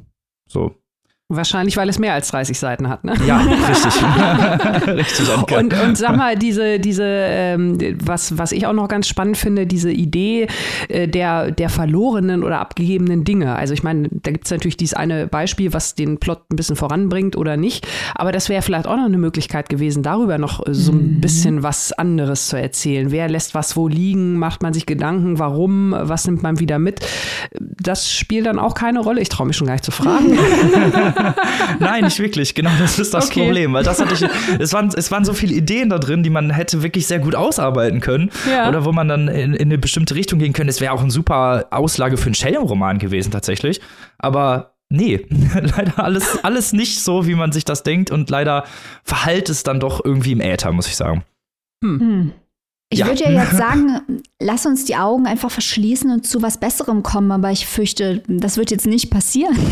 So. 0.48 0.76
Wahrscheinlich, 1.28 1.76
weil 1.76 1.90
es 1.90 1.98
mehr 1.98 2.14
als 2.14 2.28
30 2.28 2.60
Seiten 2.60 2.88
hat, 2.88 3.04
ne? 3.04 3.16
Ja, 3.26 3.40
richtig. 3.40 4.88
richtig 4.88 5.58
und, 5.58 5.74
und 5.74 5.98
sag 5.98 6.16
mal, 6.16 6.38
diese, 6.38 6.80
diese 6.80 7.04
ähm, 7.04 7.80
was, 8.06 8.38
was 8.38 8.52
ich 8.52 8.68
auch 8.68 8.74
noch 8.74 8.88
ganz 8.88 9.08
spannend 9.08 9.36
finde, 9.36 9.66
diese 9.66 9.92
Idee 9.92 10.46
äh, 10.88 11.08
der, 11.08 11.50
der 11.50 11.70
verlorenen 11.70 12.44
oder 12.44 12.60
abgegebenen 12.60 13.24
Dinge. 13.24 13.56
Also 13.56 13.74
ich 13.74 13.82
meine, 13.82 14.08
da 14.12 14.30
gibt 14.30 14.46
es 14.46 14.52
natürlich 14.52 14.78
dieses 14.78 14.94
eine 14.94 15.26
Beispiel, 15.26 15.74
was 15.74 15.96
den 15.96 16.20
Plot 16.20 16.44
ein 16.52 16.58
bisschen 16.58 16.76
voranbringt 16.76 17.36
oder 17.36 17.58
nicht. 17.58 17.88
Aber 18.14 18.32
das 18.32 18.48
wäre 18.48 18.62
vielleicht 18.62 18.86
auch 18.86 18.96
noch 18.96 19.06
eine 19.06 19.18
Möglichkeit 19.18 19.68
gewesen, 19.68 20.04
darüber 20.04 20.38
noch 20.38 20.62
so 20.68 20.92
ein 20.92 21.16
mhm. 21.16 21.22
bisschen 21.22 21.64
was 21.64 21.92
anderes 21.92 22.50
zu 22.50 22.62
erzählen. 22.62 23.10
Wer 23.10 23.30
lässt 23.30 23.56
was 23.56 23.76
wo 23.76 23.88
liegen? 23.88 24.38
Macht 24.38 24.62
man 24.62 24.76
sich 24.76 24.86
Gedanken? 24.86 25.40
Warum? 25.40 25.96
Was 25.98 26.28
nimmt 26.28 26.44
man 26.44 26.60
wieder 26.60 26.78
mit? 26.78 27.00
Das 27.60 28.12
spielt 28.12 28.46
dann 28.46 28.60
auch 28.60 28.76
keine 28.76 29.00
Rolle. 29.00 29.22
Ich 29.22 29.30
traue 29.30 29.48
mich 29.48 29.58
schon 29.58 29.66
gar 29.66 29.74
nicht 29.74 29.86
zu 29.86 29.92
fragen. 29.92 30.38
Nein, 31.80 32.06
nicht 32.06 32.20
wirklich. 32.20 32.56
Genau, 32.56 32.72
das 32.80 33.00
ist 33.00 33.14
das 33.14 33.28
okay. 33.28 33.46
Problem. 33.46 33.74
Weil 33.74 33.84
das 33.84 34.00
hatte 34.00 34.14
ich, 34.14 34.26
es 34.60 34.74
waren, 34.74 34.90
es 34.96 35.12
waren 35.12 35.26
so 35.26 35.34
viele 35.34 35.54
Ideen 35.54 35.90
da 35.90 35.98
drin, 35.98 36.24
die 36.24 36.30
man 36.30 36.50
hätte 36.50 36.84
wirklich 36.84 37.08
sehr 37.08 37.20
gut 37.20 37.36
ausarbeiten 37.36 38.00
können. 38.00 38.32
Ja. 38.50 38.70
Oder 38.70 38.86
wo 38.86 38.92
man 38.92 39.08
dann 39.08 39.28
in, 39.28 39.54
in 39.54 39.68
eine 39.70 39.78
bestimmte 39.78 40.16
Richtung 40.16 40.40
gehen 40.40 40.54
könnte. 40.54 40.70
Es 40.70 40.82
wäre 40.82 40.94
auch 40.94 41.02
eine 41.02 41.12
super 41.12 41.68
Auslage 41.72 42.18
für 42.18 42.28
einen 42.28 42.36
Schellenroman 42.36 43.00
gewesen, 43.00 43.32
tatsächlich. 43.32 43.82
Aber 44.18 44.72
Nee, 44.88 45.26
leider 45.54 46.04
alles, 46.04 46.44
alles 46.44 46.72
nicht 46.72 47.04
so, 47.04 47.26
wie 47.26 47.34
man 47.34 47.52
sich 47.52 47.66
das 47.66 47.82
denkt 47.82 48.12
und 48.12 48.30
leider 48.30 48.66
verhallt 49.04 49.50
es 49.50 49.64
dann 49.64 49.80
doch 49.80 50.04
irgendwie 50.06 50.34
im 50.34 50.42
Äther, 50.42 50.72
muss 50.72 50.88
ich 50.88 50.96
sagen. 50.96 51.24
Hm. 51.84 52.00
hm. 52.00 52.34
Ich 52.96 53.02
ja. 53.02 53.08
würde 53.08 53.26
ja 53.26 53.30
jetzt 53.30 53.58
sagen, 53.58 54.00
lass 54.40 54.66
uns 54.66 54.86
die 54.86 54.96
Augen 54.96 55.28
einfach 55.28 55.52
verschließen 55.52 56.10
und 56.12 56.26
zu 56.26 56.42
was 56.42 56.62
Besserem 56.62 57.04
kommen, 57.04 57.30
aber 57.30 57.52
ich 57.52 57.68
fürchte, 57.68 58.24
das 58.30 58.56
wird 58.56 58.72
jetzt 58.72 58.88
nicht 58.88 59.12
passieren. 59.12 59.58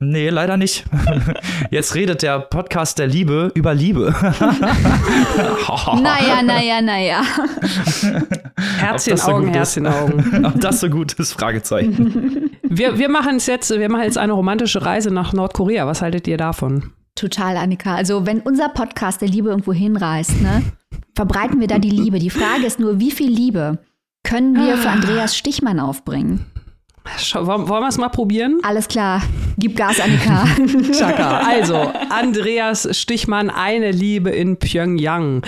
Nee, 0.00 0.28
leider 0.28 0.56
nicht. 0.56 0.84
Jetzt 1.72 1.96
redet 1.96 2.22
der 2.22 2.38
Podcast 2.38 3.00
der 3.00 3.08
Liebe 3.08 3.50
über 3.56 3.74
Liebe. 3.74 4.14
naja, 6.00 6.40
naja, 6.40 6.80
naja. 6.80 7.22
Herzchen 8.78 9.20
Augen, 9.20 9.48
Herzchen 9.48 9.88
Augen. 9.88 10.46
Ob 10.46 10.60
das 10.60 10.78
so 10.78 10.88
gut 10.88 11.14
ist, 11.14 11.32
Fragezeichen. 11.32 12.48
Wir, 12.62 12.96
wir 12.96 13.08
machen 13.08 13.40
jetzt, 13.44 13.70
wir 13.70 13.88
machen 13.88 14.04
jetzt 14.04 14.18
eine 14.18 14.34
romantische 14.34 14.82
Reise 14.86 15.10
nach 15.10 15.32
Nordkorea. 15.32 15.88
Was 15.88 16.00
haltet 16.00 16.28
ihr 16.28 16.36
davon? 16.36 16.92
Total, 17.18 17.56
Annika. 17.56 17.96
Also, 17.96 18.26
wenn 18.26 18.40
unser 18.40 18.68
Podcast 18.68 19.20
der 19.20 19.28
Liebe 19.28 19.48
irgendwo 19.48 19.72
hinreist, 19.72 20.40
ne, 20.40 20.62
verbreiten 21.16 21.60
wir 21.60 21.66
da 21.66 21.80
die 21.80 21.90
Liebe. 21.90 22.20
Die 22.20 22.30
Frage 22.30 22.64
ist 22.64 22.78
nur, 22.78 23.00
wie 23.00 23.10
viel 23.10 23.28
Liebe 23.28 23.78
können 24.22 24.54
wir 24.54 24.76
für 24.76 24.90
Andreas 24.90 25.36
Stichmann 25.36 25.80
aufbringen? 25.80 26.46
Schau, 27.16 27.46
wollen 27.46 27.68
wir 27.68 27.88
es 27.88 27.98
mal 27.98 28.08
probieren? 28.08 28.60
Alles 28.62 28.88
klar. 28.88 29.22
Gib 29.56 29.76
Gas, 29.76 30.00
Annika. 30.00 30.46
Chaka. 30.92 31.38
Also, 31.40 31.92
Andreas 32.10 32.88
Stichmann, 32.96 33.50
eine 33.50 33.90
Liebe 33.90 34.30
in 34.30 34.56
Pyongyang, 34.56 35.42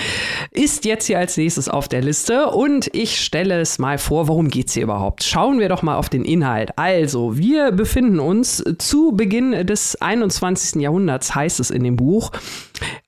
ist 0.51 0.85
jetzt 0.85 1.07
hier 1.07 1.19
als 1.19 1.37
nächstes 1.37 1.69
auf 1.69 1.89
der 1.89 2.03
Liste. 2.03 2.49
Und 2.49 2.89
ich 2.95 3.21
stelle 3.21 3.61
es 3.61 3.79
mal 3.79 3.99
vor, 3.99 4.27
worum 4.29 4.49
geht 4.49 4.69
es 4.69 4.75
hier 4.75 4.83
überhaupt? 4.83 5.23
Schauen 5.23 5.59
wir 5.59 5.69
doch 5.69 5.83
mal 5.83 5.97
auf 5.97 6.09
den 6.09 6.25
Inhalt. 6.25 6.71
Also, 6.77 7.37
wir 7.37 7.73
befinden 7.73 8.19
uns 8.19 8.65
zu 8.79 9.13
Beginn 9.13 9.67
des 9.67 10.01
21. 10.01 10.81
Jahrhunderts, 10.81 11.35
heißt 11.35 11.61
es 11.61 11.71
in 11.71 11.85
dem 11.85 11.97
Buch, 11.97 12.33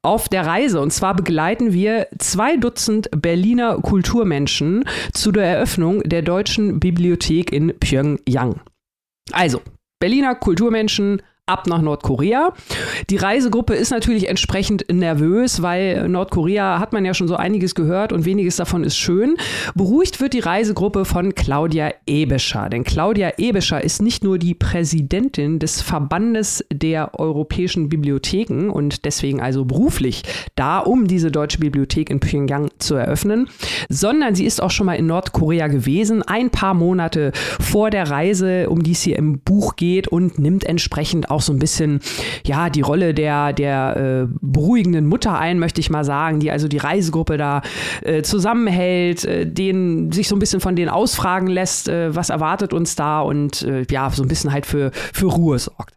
auf 0.03 0.29
der 0.29 0.47
Reise. 0.47 0.81
Und 0.81 0.93
zwar 0.93 1.15
begleiten 1.15 1.73
wir 1.73 2.09
zwei 2.19 2.57
Dutzend 2.57 3.09
Berliner 3.17 3.79
Kulturmenschen 3.79 4.85
zu 5.13 5.33
der 5.33 5.45
Eröffnung 5.45 6.03
der 6.03 6.23
Deutschen 6.23 6.81
Bibliothek 6.81 7.53
in 7.53 7.73
Pyongyang. 7.79 8.61
Also, 9.33 9.63
Berliner 10.01 10.35
Kulturmenschen, 10.35 11.23
ab 11.47 11.67
nach 11.67 11.83
Nordkorea. 11.83 12.53
Die 13.11 13.17
Reisegruppe 13.17 13.75
ist 13.75 13.91
natürlich 13.91 14.29
entsprechend 14.29 14.85
nervös, 14.93 15.61
weil 15.61 16.09
Nordkorea 16.09 16.79
hat 16.79 16.93
man 16.93 17.05
ja 17.05 17.15
schon 17.15 17.27
so 17.27 17.35
einiges 17.35 17.75
gehört 17.75 18.13
und 18.13 18.25
weniges 18.25 18.57
davon 18.57 18.85
ist 18.85 18.97
schön. 18.97 19.37
Beruhigt 19.75 20.21
wird 20.21 20.35
die 20.35 20.39
Reisegruppe 20.39 21.05
von 21.05 21.35
Claudia 21.35 21.95
Ebescher, 22.07 22.69
denn 22.69 22.85
Claudia 22.85 23.33
Ebescher 23.39 23.83
ist 23.83 24.01
nicht 24.03 24.23
nur 24.23 24.39
die 24.39 24.55
Präsidentin 24.55 25.59
des 25.59 25.83
Verbandes 25.83 26.65
der 26.73 27.19
europäischen 27.19 27.89
Bibliotheken 27.89 28.71
und 28.71 29.05
deswegen 29.05 29.41
also 29.41 29.65
beruflich 29.65 30.23
da, 30.55 30.79
um 30.79 31.09
diese 31.09 31.33
deutsche 31.33 31.59
Bibliothek 31.59 32.09
in 32.09 32.21
Pyongyang 32.21 32.71
zu 32.79 32.95
eröffnen, 32.95 33.49
sondern 33.89 34.37
sie 34.37 34.45
ist 34.45 34.63
auch 34.63 34.71
schon 34.71 34.87
mal 34.87 34.95
in 34.95 35.07
Nordkorea 35.07 35.67
gewesen, 35.67 36.23
ein 36.23 36.51
paar 36.51 36.75
Monate 36.75 37.33
vor 37.59 37.91
der 37.91 38.09
Reise, 38.09 38.71
um 38.71 38.85
die 38.85 38.93
es 38.93 39.03
hier 39.03 39.19
im 39.19 39.41
Buch 39.41 39.75
geht 39.75 40.07
und 40.07 40.39
nimmt 40.39 40.63
entsprechend 40.63 41.32
auch 41.33 41.41
so 41.41 41.53
ein 41.53 41.59
bisschen, 41.59 42.01
ja, 42.47 42.71
die 42.71 42.81
Rolle 42.81 43.15
der, 43.15 43.53
der 43.53 44.29
äh, 44.29 44.35
beruhigenden 44.41 45.07
Mutter 45.07 45.39
ein, 45.39 45.59
möchte 45.59 45.81
ich 45.81 45.91
mal 45.91 46.05
sagen, 46.05 46.41
die 46.41 46.51
also 46.51 46.69
die 46.69 46.79
Reisegruppe 46.79 47.37
da 47.37 47.63
äh, 48.03 48.23
zusammenhält, 48.23 49.25
äh, 49.25 49.47
den 49.47 50.13
sich 50.13 50.29
so 50.29 50.37
ein 50.37 50.39
bisschen 50.39 50.61
von 50.61 50.77
denen 50.77 50.89
ausfragen 50.89 51.49
lässt, 51.49 51.89
äh, 51.89 52.15
was 52.15 52.31
erwartet 52.31 52.73
uns 52.73 52.97
da 52.97 53.21
und 53.21 53.63
äh, 53.63 53.85
ja, 53.91 54.11
so 54.11 54.23
ein 54.23 54.29
bisschen 54.29 54.53
halt 54.53 54.67
für, 54.67 54.91
für 54.93 55.27
Ruhe 55.27 55.59
sorgt. 55.59 55.95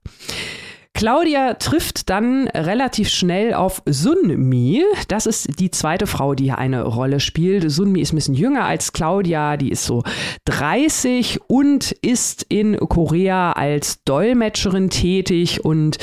Claudia 0.95 1.55
trifft 1.55 2.09
dann 2.09 2.47
relativ 2.47 3.09
schnell 3.09 3.53
auf 3.53 3.81
Sunmi. 3.85 4.81
Das 5.09 5.25
ist 5.25 5.59
die 5.59 5.69
zweite 5.69 6.07
Frau, 6.07 6.35
die 6.35 6.45
hier 6.45 6.57
eine 6.57 6.83
Rolle 6.83 7.19
spielt. 7.19 7.69
Sunmi 7.69 7.99
ist 7.99 8.13
ein 8.13 8.15
bisschen 8.15 8.33
jünger 8.33 8.63
als 8.63 8.93
Claudia, 8.93 9.57
die 9.57 9.71
ist 9.71 9.83
so 9.83 10.03
30 10.45 11.41
und 11.47 11.91
ist 11.91 12.45
in 12.47 12.77
Korea 12.77 13.51
als 13.51 14.03
Dolmetscherin 14.05 14.89
tätig. 14.89 15.65
Und 15.65 15.97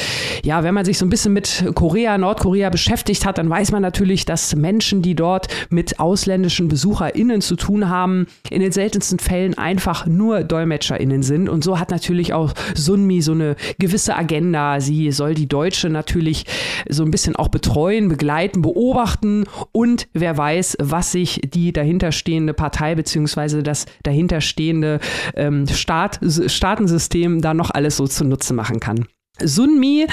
ja, 0.44 0.62
wenn 0.62 0.74
man 0.74 0.84
sich 0.84 0.98
so 0.98 1.06
ein 1.06 1.10
bisschen 1.10 1.32
mit 1.32 1.64
Korea, 1.74 2.18
Nordkorea 2.18 2.68
beschäftigt 2.68 3.24
hat, 3.24 3.38
dann 3.38 3.48
weiß 3.48 3.72
man 3.72 3.80
natürlich, 3.80 4.26
dass 4.26 4.54
Menschen, 4.54 5.00
die 5.00 5.14
dort 5.14 5.48
mit 5.70 6.00
ausländischen 6.00 6.68
BesucherInnen 6.68 7.40
zu 7.40 7.56
tun 7.56 7.88
haben, 7.88 8.26
in 8.50 8.60
den 8.60 8.72
seltensten 8.72 9.18
Fällen 9.18 9.56
einfach 9.56 10.04
nur 10.04 10.44
DolmetscherInnen 10.44 11.22
sind. 11.22 11.48
Und 11.48 11.64
so 11.64 11.78
hat 11.78 11.90
natürlich 11.90 12.34
auch 12.34 12.52
Sunmi 12.74 13.22
so 13.22 13.32
eine 13.32 13.56
gewisse 13.78 14.16
Agenda 14.16 14.81
sie 14.82 15.10
soll 15.12 15.34
die 15.34 15.48
Deutsche 15.48 15.88
natürlich 15.88 16.44
so 16.88 17.04
ein 17.04 17.10
bisschen 17.10 17.36
auch 17.36 17.48
betreuen, 17.48 18.08
begleiten, 18.08 18.60
beobachten 18.60 19.44
und 19.72 20.08
wer 20.12 20.36
weiß, 20.36 20.76
was 20.80 21.12
sich 21.12 21.40
die 21.42 21.72
dahinterstehende 21.72 22.52
Partei 22.52 22.94
bzw. 22.94 23.62
das 23.62 23.86
dahinterstehende 24.02 25.00
ähm, 25.34 25.66
Staat, 25.66 26.20
Staatensystem 26.46 27.40
da 27.40 27.54
noch 27.54 27.70
alles 27.70 27.96
so 27.96 28.06
zunutze 28.06 28.52
machen 28.52 28.80
kann. 28.80 29.06
Sunmi 29.46 30.06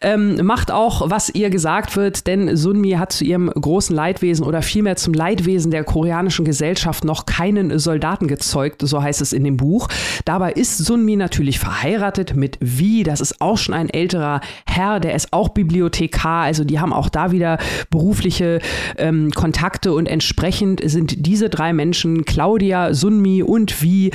ähm, 0.00 0.44
macht 0.44 0.70
auch, 0.70 1.10
was 1.10 1.30
ihr 1.30 1.50
gesagt 1.50 1.96
wird, 1.96 2.26
denn 2.26 2.56
Sunmi 2.56 2.92
hat 2.92 3.12
zu 3.12 3.24
ihrem 3.24 3.48
großen 3.48 3.94
Leidwesen 3.94 4.44
oder 4.44 4.62
vielmehr 4.62 4.96
zum 4.96 5.14
Leidwesen 5.14 5.70
der 5.70 5.84
koreanischen 5.84 6.44
Gesellschaft 6.44 7.04
noch 7.04 7.26
keinen 7.26 7.78
Soldaten 7.78 8.28
gezeugt, 8.28 8.82
so 8.82 9.02
heißt 9.02 9.20
es 9.20 9.32
in 9.32 9.44
dem 9.44 9.56
Buch. 9.56 9.88
Dabei 10.24 10.52
ist 10.52 10.78
Sunmi 10.78 11.16
natürlich 11.16 11.58
verheiratet 11.58 12.36
mit 12.36 12.58
Vi, 12.60 13.02
das 13.02 13.20
ist 13.20 13.40
auch 13.40 13.58
schon 13.58 13.74
ein 13.74 13.90
älterer 13.90 14.40
Herr, 14.66 15.00
der 15.00 15.14
ist 15.14 15.32
auch 15.32 15.50
Bibliothekar, 15.50 16.42
also 16.42 16.64
die 16.64 16.80
haben 16.80 16.92
auch 16.92 17.08
da 17.08 17.32
wieder 17.32 17.58
berufliche 17.90 18.60
ähm, 18.98 19.30
Kontakte 19.30 19.92
und 19.92 20.06
entsprechend 20.06 20.80
sind 20.84 21.26
diese 21.26 21.48
drei 21.48 21.72
Menschen, 21.72 22.24
Claudia, 22.24 22.94
Sunmi 22.94 23.42
und 23.42 23.82
Vi, 23.82 24.10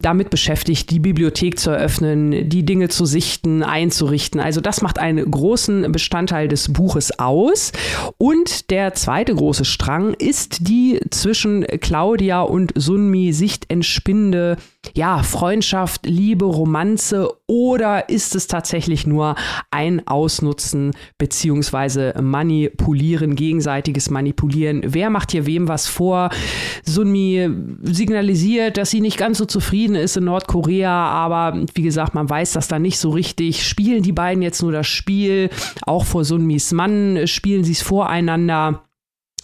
damit 0.00 0.30
beschäftigt, 0.30 0.90
die 0.90 1.00
Bibliothek 1.00 1.58
zu 1.58 1.70
eröffnen, 1.70 2.48
die 2.48 2.64
Dinge 2.64 2.88
zu 2.88 3.04
sichten, 3.06 3.62
einzurichten 3.62 4.05
auszurichten. 4.06 4.40
Also 4.40 4.60
das 4.60 4.82
macht 4.82 4.98
einen 4.98 5.30
großen 5.30 5.90
Bestandteil 5.92 6.48
des 6.48 6.72
Buches 6.72 7.18
aus. 7.18 7.72
Und 8.18 8.70
der 8.70 8.94
zweite 8.94 9.34
große 9.34 9.64
Strang 9.64 10.14
ist 10.14 10.68
die 10.68 11.00
zwischen 11.10 11.64
Claudia 11.80 12.42
und 12.42 12.72
Sunmi 12.74 13.32
sich 13.32 13.58
entspinnende 13.68 14.56
ja, 14.94 15.22
Freundschaft, 15.22 16.06
Liebe, 16.06 16.44
Romanze 16.44 17.30
oder 17.46 18.08
ist 18.08 18.34
es 18.34 18.46
tatsächlich 18.46 19.06
nur 19.06 19.34
ein 19.70 20.06
Ausnutzen 20.06 20.92
beziehungsweise 21.18 22.14
Manipulieren, 22.20 23.36
gegenseitiges 23.36 24.10
Manipulieren? 24.10 24.82
Wer 24.84 25.10
macht 25.10 25.32
hier 25.32 25.46
wem 25.46 25.68
was 25.68 25.86
vor? 25.86 26.30
Sunmi 26.84 27.48
signalisiert, 27.82 28.76
dass 28.76 28.90
sie 28.90 29.00
nicht 29.00 29.18
ganz 29.18 29.38
so 29.38 29.44
zufrieden 29.44 29.96
ist 29.96 30.16
in 30.16 30.24
Nordkorea, 30.24 30.90
aber 30.90 31.64
wie 31.74 31.82
gesagt, 31.82 32.14
man 32.14 32.28
weiß 32.28 32.52
das 32.52 32.68
da 32.68 32.78
nicht 32.78 32.98
so 32.98 33.10
richtig. 33.10 33.66
Spielen 33.66 34.02
die 34.02 34.12
beiden 34.12 34.42
jetzt 34.42 34.62
nur 34.62 34.72
das 34.72 34.86
Spiel? 34.86 35.50
Auch 35.82 36.04
vor 36.04 36.24
Sunmis 36.24 36.72
Mann 36.72 37.26
spielen 37.26 37.64
sie 37.64 37.72
es 37.72 37.82
voreinander? 37.82 38.82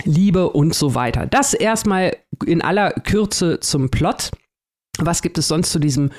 Liebe 0.04 0.50
und 0.50 0.74
so 0.74 0.94
weiter. 0.94 1.26
Das 1.26 1.54
erstmal 1.54 2.16
in 2.44 2.62
aller 2.62 2.90
Kürze 2.90 3.60
zum 3.60 3.90
Plot. 3.90 4.30
Was 4.98 5.22
gibt 5.22 5.38
es 5.38 5.48
sonst 5.48 5.72
zu 5.72 5.78
diesem 5.78 6.10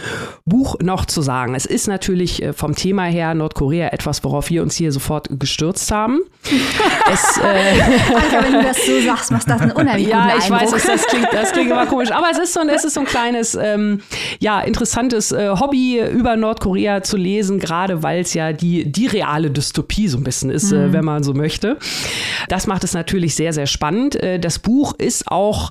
Buch 0.45 0.77
noch 0.81 1.05
zu 1.05 1.21
sagen? 1.21 1.53
Es 1.53 1.67
ist 1.67 1.87
natürlich 1.87 2.41
äh, 2.41 2.53
vom 2.53 2.73
Thema 2.73 3.03
her 3.03 3.35
Nordkorea 3.35 3.89
etwas, 3.89 4.23
worauf 4.23 4.49
wir 4.49 4.63
uns 4.63 4.75
hier 4.75 4.91
sofort 4.91 5.27
gestürzt 5.39 5.91
haben. 5.91 6.21
es, 7.13 7.37
äh 7.37 7.81
Anke, 7.83 8.43
wenn 8.43 8.53
du 8.53 8.63
das 8.63 8.83
so 8.83 8.99
sagst, 8.99 9.29
macht 9.29 9.47
das 9.47 9.61
einen 9.61 9.73
unheimlich 9.73 10.07
Ja, 10.07 10.33
ich 10.39 10.51
Eindruck. 10.51 10.73
weiß, 10.73 10.85
das 10.87 11.05
klingt, 11.05 11.27
das 11.31 11.51
klingt 11.51 11.69
immer 11.69 11.85
komisch. 11.85 12.11
Aber 12.11 12.25
es 12.31 12.39
ist 12.39 12.53
so 12.55 12.61
ein, 12.61 12.69
es 12.69 12.83
ist 12.83 12.95
so 12.95 13.01
ein 13.01 13.05
kleines, 13.05 13.53
ähm, 13.53 14.01
ja, 14.39 14.59
interessantes 14.61 15.31
äh, 15.31 15.49
Hobby, 15.49 15.99
über 15.99 16.35
Nordkorea 16.35 17.03
zu 17.03 17.15
lesen, 17.15 17.59
gerade 17.59 18.01
weil 18.01 18.21
es 18.21 18.33
ja 18.33 18.53
die, 18.53 18.91
die 18.91 19.05
reale 19.05 19.51
Dystopie 19.51 20.07
so 20.07 20.17
ein 20.17 20.23
bisschen 20.23 20.49
ist, 20.49 20.71
äh, 20.71 20.77
mhm. 20.77 20.89
äh, 20.89 20.93
wenn 20.93 21.05
man 21.05 21.21
so 21.21 21.35
möchte. 21.35 21.77
Das 22.49 22.65
macht 22.65 22.83
es 22.83 22.95
natürlich 22.95 23.35
sehr, 23.35 23.53
sehr 23.53 23.67
spannend. 23.67 24.15
Äh, 24.15 24.39
das 24.39 24.57
Buch 24.57 24.95
ist 24.97 25.27
auch 25.27 25.69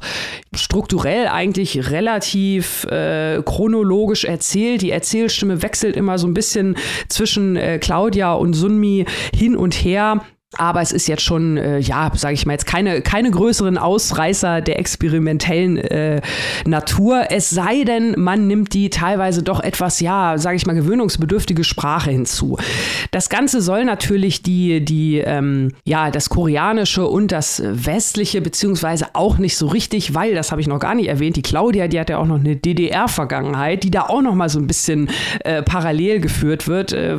strukturell 0.55 1.27
eigentlich 1.27 1.91
relativ 1.91 2.87
äh, 2.93 3.43
chronologisch 3.43 4.25
erzählt. 4.25 4.83
Die 4.83 4.91
Erzählstimme 4.91 5.63
wechselt 5.63 5.97
immer 5.97 6.19
so 6.19 6.27
ein 6.27 6.35
bisschen 6.35 6.77
zwischen 7.09 7.57
äh, 7.57 7.79
Claudia 7.79 8.35
und 8.35 8.55
Sunmi 8.55 9.07
hin 9.35 9.57
und 9.57 9.75
her. 9.75 10.23
Aber 10.59 10.83
es 10.83 10.93
ist 10.93 11.07
jetzt 11.09 11.23
schon, 11.23 11.57
äh, 11.57 11.79
ja, 11.79 12.11
sage 12.15 12.35
ich 12.35 12.45
mal 12.45 12.53
jetzt 12.53 12.67
keine, 12.67 13.01
keine 13.01 13.31
größeren 13.31 13.79
Ausreißer 13.79 14.61
der 14.61 14.79
experimentellen 14.79 15.79
äh, 15.79 16.21
Natur. 16.67 17.27
Es 17.31 17.49
sei 17.49 17.85
denn, 17.85 18.15
man 18.19 18.47
nimmt 18.47 18.75
die 18.75 18.91
teilweise 18.91 19.43
doch 19.43 19.61
etwas, 19.61 20.01
ja, 20.01 20.37
sage 20.37 20.57
ich 20.57 20.67
mal, 20.67 20.75
gewöhnungsbedürftige 20.75 21.65
Sprache 21.65 22.11
hinzu. 22.11 22.59
Das 23.13 23.31
Ganze 23.31 23.63
soll 23.63 23.87
natürlich 23.87 24.43
die, 24.43 24.85
die, 24.85 25.19
ähm, 25.19 25.73
ja, 25.85 26.11
das 26.11 26.29
Koreanische 26.29 27.07
und 27.07 27.33
das 27.33 27.63
Westliche, 27.65 28.43
beziehungsweise 28.43 29.07
auch 29.15 29.39
nicht 29.39 29.57
so 29.57 29.69
richtig, 29.69 30.15
weil, 30.15 30.35
das 30.35 30.51
habe 30.53 30.61
ich 30.61 30.67
noch 30.67 30.81
gar 30.81 30.95
nicht 30.95 31.09
erwähnt, 31.09 31.37
die 31.37 31.43
Claudia, 31.43 31.89
die 31.89 31.99
hat 31.99 32.11
ja 32.11 32.19
auch 32.19 32.27
noch 32.27 32.41
eine 32.41 32.57
DDR-Vergangenheit, 32.57 33.85
die 33.85 33.91
da 33.91 34.03
auch 34.03 34.21
noch 34.21 34.35
mal 34.35 34.51
so 34.51 34.59
ein 34.59 34.67
bisschen 34.67 35.09
äh, 35.45 35.63
parallel 35.63 36.21
geführt 36.21 36.69
wird. 36.69 36.93
Äh, 36.93 37.19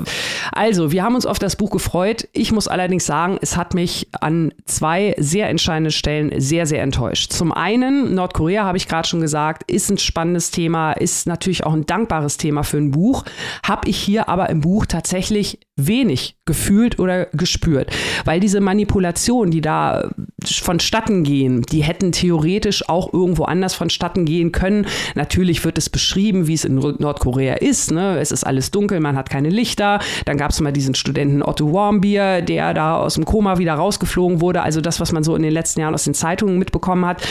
also, 0.52 0.91
wir 0.91 1.04
haben 1.04 1.15
uns 1.15 1.26
auf 1.26 1.39
das 1.39 1.56
Buch 1.56 1.72
gefreut. 1.72 2.28
Ich 2.34 2.52
muss 2.52 2.67
allerdings 2.67 3.06
sagen, 3.08 3.22
sagen, 3.23 3.39
es 3.41 3.57
hat 3.57 3.73
mich 3.73 4.07
an 4.19 4.53
zwei 4.65 5.15
sehr 5.17 5.49
entscheidenden 5.49 5.91
Stellen 5.91 6.31
sehr, 6.39 6.65
sehr 6.65 6.81
enttäuscht. 6.81 7.31
Zum 7.31 7.51
einen, 7.51 8.13
Nordkorea, 8.15 8.65
habe 8.65 8.77
ich 8.77 8.88
gerade 8.88 9.07
schon 9.07 9.21
gesagt, 9.21 9.69
ist 9.71 9.89
ein 9.89 9.97
spannendes 9.97 10.51
Thema, 10.51 10.93
ist 10.93 11.27
natürlich 11.27 11.63
auch 11.63 11.73
ein 11.73 11.86
dankbares 11.86 12.38
Thema 12.38 12.63
für 12.63 12.77
ein 12.77 12.91
Buch. 12.91 13.23
Habe 13.65 13.89
ich 13.89 13.97
hier 13.97 14.29
aber 14.29 14.49
im 14.49 14.62
Buch 14.62 14.86
tatsächlich 14.86 15.59
wenig 15.75 16.38
gefühlt 16.45 16.99
oder 16.99 17.25
gespürt. 17.27 17.91
Weil 18.25 18.39
diese 18.39 18.62
Manipulationen, 18.62 19.49
die 19.49 19.62
da 19.62 20.09
vonstatten 20.43 21.23
gehen, 21.23 21.63
die 21.63 21.83
hätten 21.83 22.12
theoretisch 22.12 22.88
auch 22.89 23.12
irgendwo 23.12 23.45
anders 23.45 23.73
vonstatten 23.73 24.25
gehen 24.25 24.51
können. 24.51 24.86
Natürlich 25.15 25.65
wird 25.65 25.77
es 25.77 25.89
beschrieben, 25.89 26.47
wie 26.47 26.53
es 26.53 26.65
in 26.65 26.75
Nordkorea 26.75 27.55
ist. 27.55 27.91
Ne? 27.91 28.19
Es 28.19 28.31
ist 28.31 28.43
alles 28.43 28.69
dunkel, 28.71 28.99
man 28.99 29.15
hat 29.15 29.29
keine 29.29 29.49
Lichter. 29.49 29.99
Dann 30.25 30.38
gab 30.38 30.51
es 30.51 30.62
mal 30.62 30.71
diesen 30.71 30.93
Studenten 30.93 31.41
Otto 31.41 31.73
Warmbier, 31.73 32.41
der 32.41 32.73
da 32.73 32.97
aus 32.97 33.15
dem 33.15 33.25
Koma 33.25 33.57
wieder 33.57 33.73
rausgeflogen 33.73 34.41
wurde. 34.41 34.62
Also 34.62 34.79
das, 34.79 34.99
was 34.99 35.12
man 35.12 35.23
so 35.23 35.36
in 35.36 35.41
den 35.41 35.53
letzten 35.53 35.79
Jahren 35.79 35.93
aus 35.95 36.03
den 36.03 36.13
Zeitungen 36.13 36.59
mitbekommen 36.59 37.05
hat. 37.05 37.25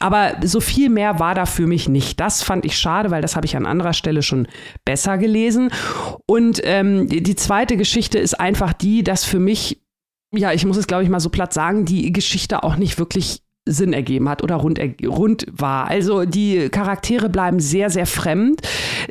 Aber 0.00 0.34
so 0.42 0.60
viel 0.60 0.88
mehr 0.90 1.20
war 1.20 1.34
da 1.34 1.46
für 1.46 1.66
mich 1.66 1.88
nicht. 1.88 2.18
Das 2.18 2.42
fand 2.42 2.64
ich 2.64 2.76
schade, 2.76 3.10
weil 3.10 3.22
das 3.22 3.36
habe 3.36 3.46
ich 3.46 3.56
an 3.56 3.66
anderer 3.66 3.92
Stelle 3.92 4.22
schon 4.22 4.48
besser 4.84 5.18
gelesen. 5.18 5.70
Und 6.26 6.60
ähm, 6.64 7.08
die 7.08 7.36
zweite 7.36 7.76
Geschichte 7.84 8.18
ist 8.18 8.40
einfach 8.40 8.72
die, 8.72 9.04
dass 9.04 9.24
für 9.24 9.38
mich, 9.38 9.82
ja, 10.34 10.54
ich 10.54 10.64
muss 10.64 10.78
es 10.78 10.86
glaube 10.86 11.02
ich 11.02 11.10
mal 11.10 11.20
so 11.20 11.28
platt 11.28 11.52
sagen, 11.52 11.84
die 11.84 12.12
Geschichte 12.12 12.62
auch 12.62 12.76
nicht 12.76 12.98
wirklich 12.98 13.42
Sinn 13.66 13.92
ergeben 13.92 14.26
hat 14.30 14.42
oder 14.42 14.56
rund, 14.56 14.80
rund 15.06 15.46
war. 15.50 15.88
Also 15.88 16.24
die 16.24 16.70
Charaktere 16.70 17.28
bleiben 17.28 17.60
sehr, 17.60 17.90
sehr 17.90 18.06
fremd. 18.06 18.62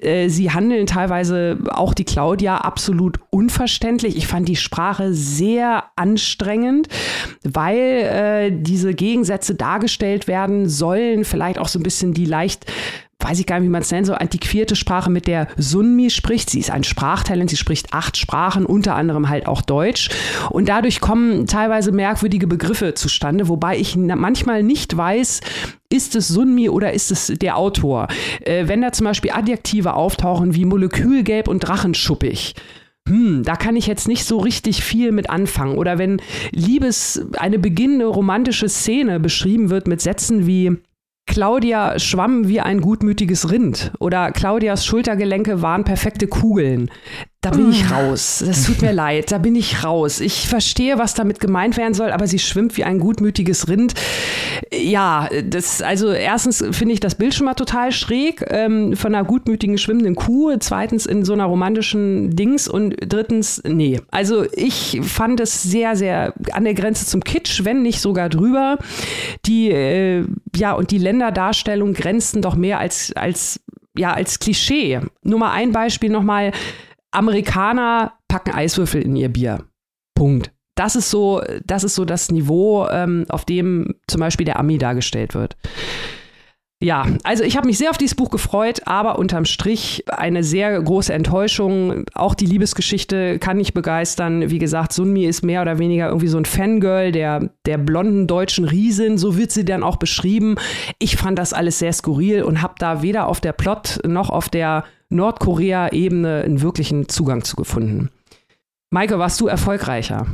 Äh, 0.02 0.30
sie 0.30 0.50
handeln 0.50 0.88
teilweise 0.88 1.60
auch 1.70 1.94
die 1.94 2.04
Claudia 2.04 2.58
absolut 2.58 3.20
unverständlich. 3.30 4.18
Ich 4.18 4.26
fand 4.26 4.48
die 4.48 4.56
Sprache 4.56 5.14
sehr 5.14 5.86
anstrengend, 5.96 6.88
weil 7.44 7.78
äh, 7.78 8.52
diese 8.52 8.96
Gegensätze 8.96 9.54
dargestellt 9.54 10.28
werden 10.28 10.68
sollen, 10.68 11.26
vielleicht 11.26 11.60
auch 11.60 11.68
so 11.68 11.78
ein 11.78 11.84
bisschen 11.84 12.16
die 12.16 12.26
leicht 12.26 12.66
weiß 13.24 13.40
ich 13.40 13.46
gar 13.46 13.60
nicht, 13.60 13.68
wie 13.68 13.72
man 13.72 13.82
es 13.82 13.92
nennt, 13.92 14.08
so 14.08 14.14
antiquierte 14.14 14.76
Sprache, 14.76 15.10
mit 15.10 15.28
der 15.28 15.48
Sunmi 15.58 16.10
spricht. 16.10 16.50
Sie 16.50 16.60
ist 16.60 16.72
ein 16.72 16.84
Sprachtalent, 16.84 17.50
sie 17.50 17.58
spricht 17.58 17.94
acht 17.94 18.18
Sprachen, 18.18 18.66
unter 18.66 18.96
anderem 18.96 19.30
halt 19.30 19.48
auch 19.48 19.62
Deutsch. 19.62 20.10
Und 20.50 20.70
dadurch 20.70 21.02
kommen 21.02 21.48
teilweise 21.48 21.92
merkwürdige 21.92 22.48
Begriffe 22.48 22.94
zustande, 22.94 23.48
wobei 23.48 23.78
ich 23.78 23.96
manchmal 23.96 24.64
nicht 24.64 24.96
weiß, 24.96 25.42
ist 25.90 26.16
es 26.16 26.28
Sunmi 26.28 26.70
oder 26.70 26.94
ist 26.94 27.12
es 27.12 27.28
der 27.28 27.58
Autor? 27.58 28.08
Äh, 28.42 28.68
wenn 28.68 28.82
da 28.82 28.92
zum 28.92 29.06
Beispiel 29.06 29.32
Adjektive 29.32 29.94
auftauchen 29.94 30.56
wie 30.56 30.66
Molekülgelb 30.66 31.48
und 31.48 31.60
Drachenschuppig, 31.60 32.56
hm, 33.08 33.44
da 33.44 33.56
kann 33.56 33.76
ich 33.76 33.86
jetzt 33.86 34.08
nicht 34.08 34.26
so 34.26 34.38
richtig 34.38 34.84
viel 34.84 35.12
mit 35.12 35.30
anfangen. 35.30 35.78
Oder 35.78 35.98
wenn 35.98 36.22
Liebes, 36.52 37.26
eine 37.38 37.60
beginnende 37.60 38.06
romantische 38.06 38.70
Szene 38.70 39.20
beschrieben 39.20 39.70
wird 39.70 39.88
mit 39.88 40.02
Sätzen 40.02 40.48
wie 40.48 40.78
Claudia 41.26 41.98
schwamm 42.00 42.48
wie 42.48 42.60
ein 42.60 42.82
gutmütiges 42.82 43.50
Rind 43.50 43.92
oder 44.00 44.32
Claudias 44.32 44.86
Schultergelenke 44.86 45.62
waren 45.62 45.84
perfekte 45.84 46.28
Kugeln. 46.28 46.92
Da 47.44 47.50
bin 47.50 47.72
ich 47.72 47.84
ah. 47.88 47.98
raus. 47.98 48.42
Das 48.46 48.64
tut 48.64 48.82
mir 48.82 48.94
leid. 48.94 49.30
Da 49.34 49.38
bin 49.38 49.54
ich 49.56 49.84
raus. 49.84 50.22
Ich 50.22 50.48
verstehe, 50.48 50.98
was 50.98 51.14
damit 51.14 51.42
gemeint 51.42 51.76
werden 51.76 51.94
soll, 51.94 52.12
aber 52.12 52.26
sie 52.26 52.40
schwimmt 52.40 52.78
wie 52.78 52.86
ein 52.86 53.00
gutmütiges 53.00 53.68
Rind. 53.68 53.96
Ja, 54.74 55.28
das, 55.44 55.82
also 55.82 56.10
erstens 56.12 56.64
finde 56.72 56.94
ich 56.94 57.02
das 57.02 57.16
Bild 57.16 57.34
schon 57.34 57.46
mal 57.46 57.54
total 57.56 57.92
schräg 57.92 58.46
ähm, 58.50 58.96
von 58.96 59.14
einer 59.14 59.26
gutmütigen 59.26 59.78
schwimmenden 59.78 60.16
Kuh. 60.16 60.56
Zweitens 60.58 61.06
in 61.06 61.26
so 61.26 61.34
einer 61.34 61.44
romantischen 61.44 62.34
Dings 62.34 62.70
und 62.70 62.96
drittens, 63.02 63.62
nee. 63.68 64.00
Also 64.10 64.46
ich 64.54 65.02
fand 65.04 65.42
es 65.42 65.64
sehr, 65.64 65.98
sehr 65.98 66.34
an 66.54 66.64
der 66.64 66.76
Grenze 66.76 67.06
zum 67.06 67.26
Kitsch, 67.26 67.66
wenn 67.66 67.82
nicht 67.82 68.00
sogar 68.00 68.30
drüber. 68.30 68.78
Die, 69.46 69.70
äh, 69.70 70.26
ja, 70.56 70.72
und 70.72 70.92
die 70.92 70.98
Länderdarstellung 70.98 71.94
grenzten 71.94 72.42
doch 72.42 72.56
mehr 72.56 72.80
als, 72.80 73.12
als, 73.18 73.60
ja, 73.98 74.14
als 74.14 74.40
Klischee. 74.40 75.02
Nur 75.24 75.40
mal 75.40 75.52
ein 75.52 75.74
Beispiel 75.74 76.10
nochmal. 76.10 76.54
Amerikaner 77.14 78.14
packen 78.28 78.52
Eiswürfel 78.52 79.02
in 79.02 79.16
ihr 79.16 79.30
Bier. 79.30 79.66
Punkt. 80.16 80.52
Das 80.76 80.96
ist 80.96 81.10
so, 81.10 81.42
das 81.66 81.84
ist 81.84 81.96
so 81.96 82.04
das 82.04 82.32
Niveau, 82.32 82.88
ähm, 82.90 83.26
auf 83.30 83.46
dem 83.46 83.96
zum 84.08 84.20
Beispiel 84.20 84.46
der 84.46 84.60
Ami 84.60 84.78
dargestellt 84.80 85.36
wird. 85.36 85.56
Ja, 86.84 87.06
also 87.24 87.46
ich 87.46 87.56
habe 87.56 87.66
mich 87.66 87.78
sehr 87.78 87.92
auf 87.92 87.98
dieses 87.98 88.14
Buch 88.14 88.30
gefreut, 88.30 88.82
aber 88.84 89.18
unterm 89.18 89.46
Strich 89.46 90.04
eine 90.08 90.44
sehr 90.44 90.82
große 90.82 91.14
Enttäuschung. 91.14 92.04
Auch 92.14 92.36
die 92.36 92.46
Liebesgeschichte 92.46 93.40
kann 93.40 93.56
nicht 93.56 93.74
begeistern. 93.74 94.50
Wie 94.50 94.60
gesagt, 94.60 94.92
Sunmi 94.92 95.24
ist 95.24 95.46
mehr 95.46 95.62
oder 95.62 95.80
weniger 95.80 96.10
irgendwie 96.10 96.28
so 96.28 96.38
ein 96.38 96.44
Fangirl 96.44 97.14
der, 97.14 97.52
der 97.66 97.78
blonden 97.78 98.28
deutschen 98.28 98.66
Riesin. 98.66 99.18
So 99.18 99.38
wird 99.38 99.52
sie 99.52 99.64
dann 99.64 99.82
auch 99.82 99.96
beschrieben. 99.96 100.56
Ich 101.00 101.16
fand 101.16 101.40
das 101.40 101.54
alles 101.54 101.80
sehr 101.80 101.94
skurril 101.94 102.44
und 102.44 102.62
habe 102.62 102.74
da 102.80 103.02
weder 103.02 103.28
auf 103.28 103.40
der 103.40 103.54
Plot 103.54 104.02
noch 104.06 104.30
auf 104.30 104.50
der 104.50 104.84
Nordkorea-Ebene 105.08 106.42
einen 106.44 106.62
wirklichen 106.62 107.08
Zugang 107.08 107.46
zu 107.46 107.56
gefunden. 107.56 108.10
Maike, 108.90 109.20
warst 109.20 109.40
du 109.40 109.48
erfolgreicher? 109.48 110.28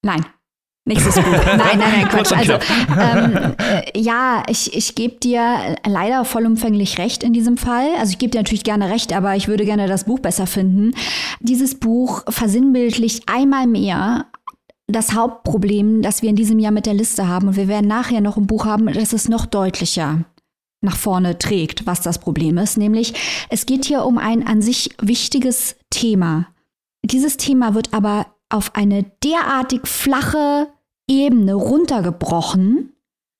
Nein. 0.00 0.24
Nächstes 0.86 1.14
Buch. 1.14 1.24
Nein, 1.46 1.78
nein, 1.78 1.78
nein, 1.78 2.08
Quatsch. 2.08 2.32
Also, 2.32 2.52
ähm, 3.00 3.54
äh, 3.58 3.98
ja, 3.98 4.42
ich, 4.48 4.76
ich 4.76 4.94
gebe 4.94 5.16
dir 5.16 5.76
leider 5.86 6.26
vollumfänglich 6.26 6.98
recht 6.98 7.22
in 7.22 7.32
diesem 7.32 7.56
Fall. 7.56 7.88
Also 7.98 8.12
ich 8.12 8.18
gebe 8.18 8.30
dir 8.30 8.38
natürlich 8.40 8.64
gerne 8.64 8.90
recht, 8.90 9.14
aber 9.14 9.34
ich 9.34 9.48
würde 9.48 9.64
gerne 9.64 9.86
das 9.86 10.04
Buch 10.04 10.18
besser 10.18 10.46
finden. 10.46 10.92
Dieses 11.40 11.80
Buch 11.80 12.24
versinnbildlicht 12.28 13.24
einmal 13.28 13.66
mehr 13.66 14.26
das 14.86 15.14
Hauptproblem, 15.14 16.02
das 16.02 16.20
wir 16.20 16.28
in 16.28 16.36
diesem 16.36 16.58
Jahr 16.58 16.72
mit 16.72 16.84
der 16.84 16.92
Liste 16.92 17.26
haben. 17.26 17.48
Und 17.48 17.56
wir 17.56 17.68
werden 17.68 17.88
nachher 17.88 18.20
noch 18.20 18.36
ein 18.36 18.46
Buch 18.46 18.66
haben, 18.66 18.92
das 18.92 19.14
ist 19.14 19.30
noch 19.30 19.46
deutlicher 19.46 20.24
nach 20.82 20.96
vorne 20.98 21.38
trägt, 21.38 21.86
was 21.86 22.02
das 22.02 22.18
Problem 22.18 22.58
ist. 22.58 22.76
Nämlich, 22.76 23.14
es 23.48 23.64
geht 23.64 23.86
hier 23.86 24.04
um 24.04 24.18
ein 24.18 24.46
an 24.46 24.60
sich 24.60 24.90
wichtiges 25.00 25.76
Thema. 25.88 26.48
Dieses 27.02 27.38
Thema 27.38 27.74
wird 27.74 27.94
aber 27.94 28.26
auf 28.50 28.74
eine 28.74 29.04
derartig 29.24 29.86
flache 29.86 30.68
Ebene 31.08 31.54
runtergebrochen, 31.54 32.92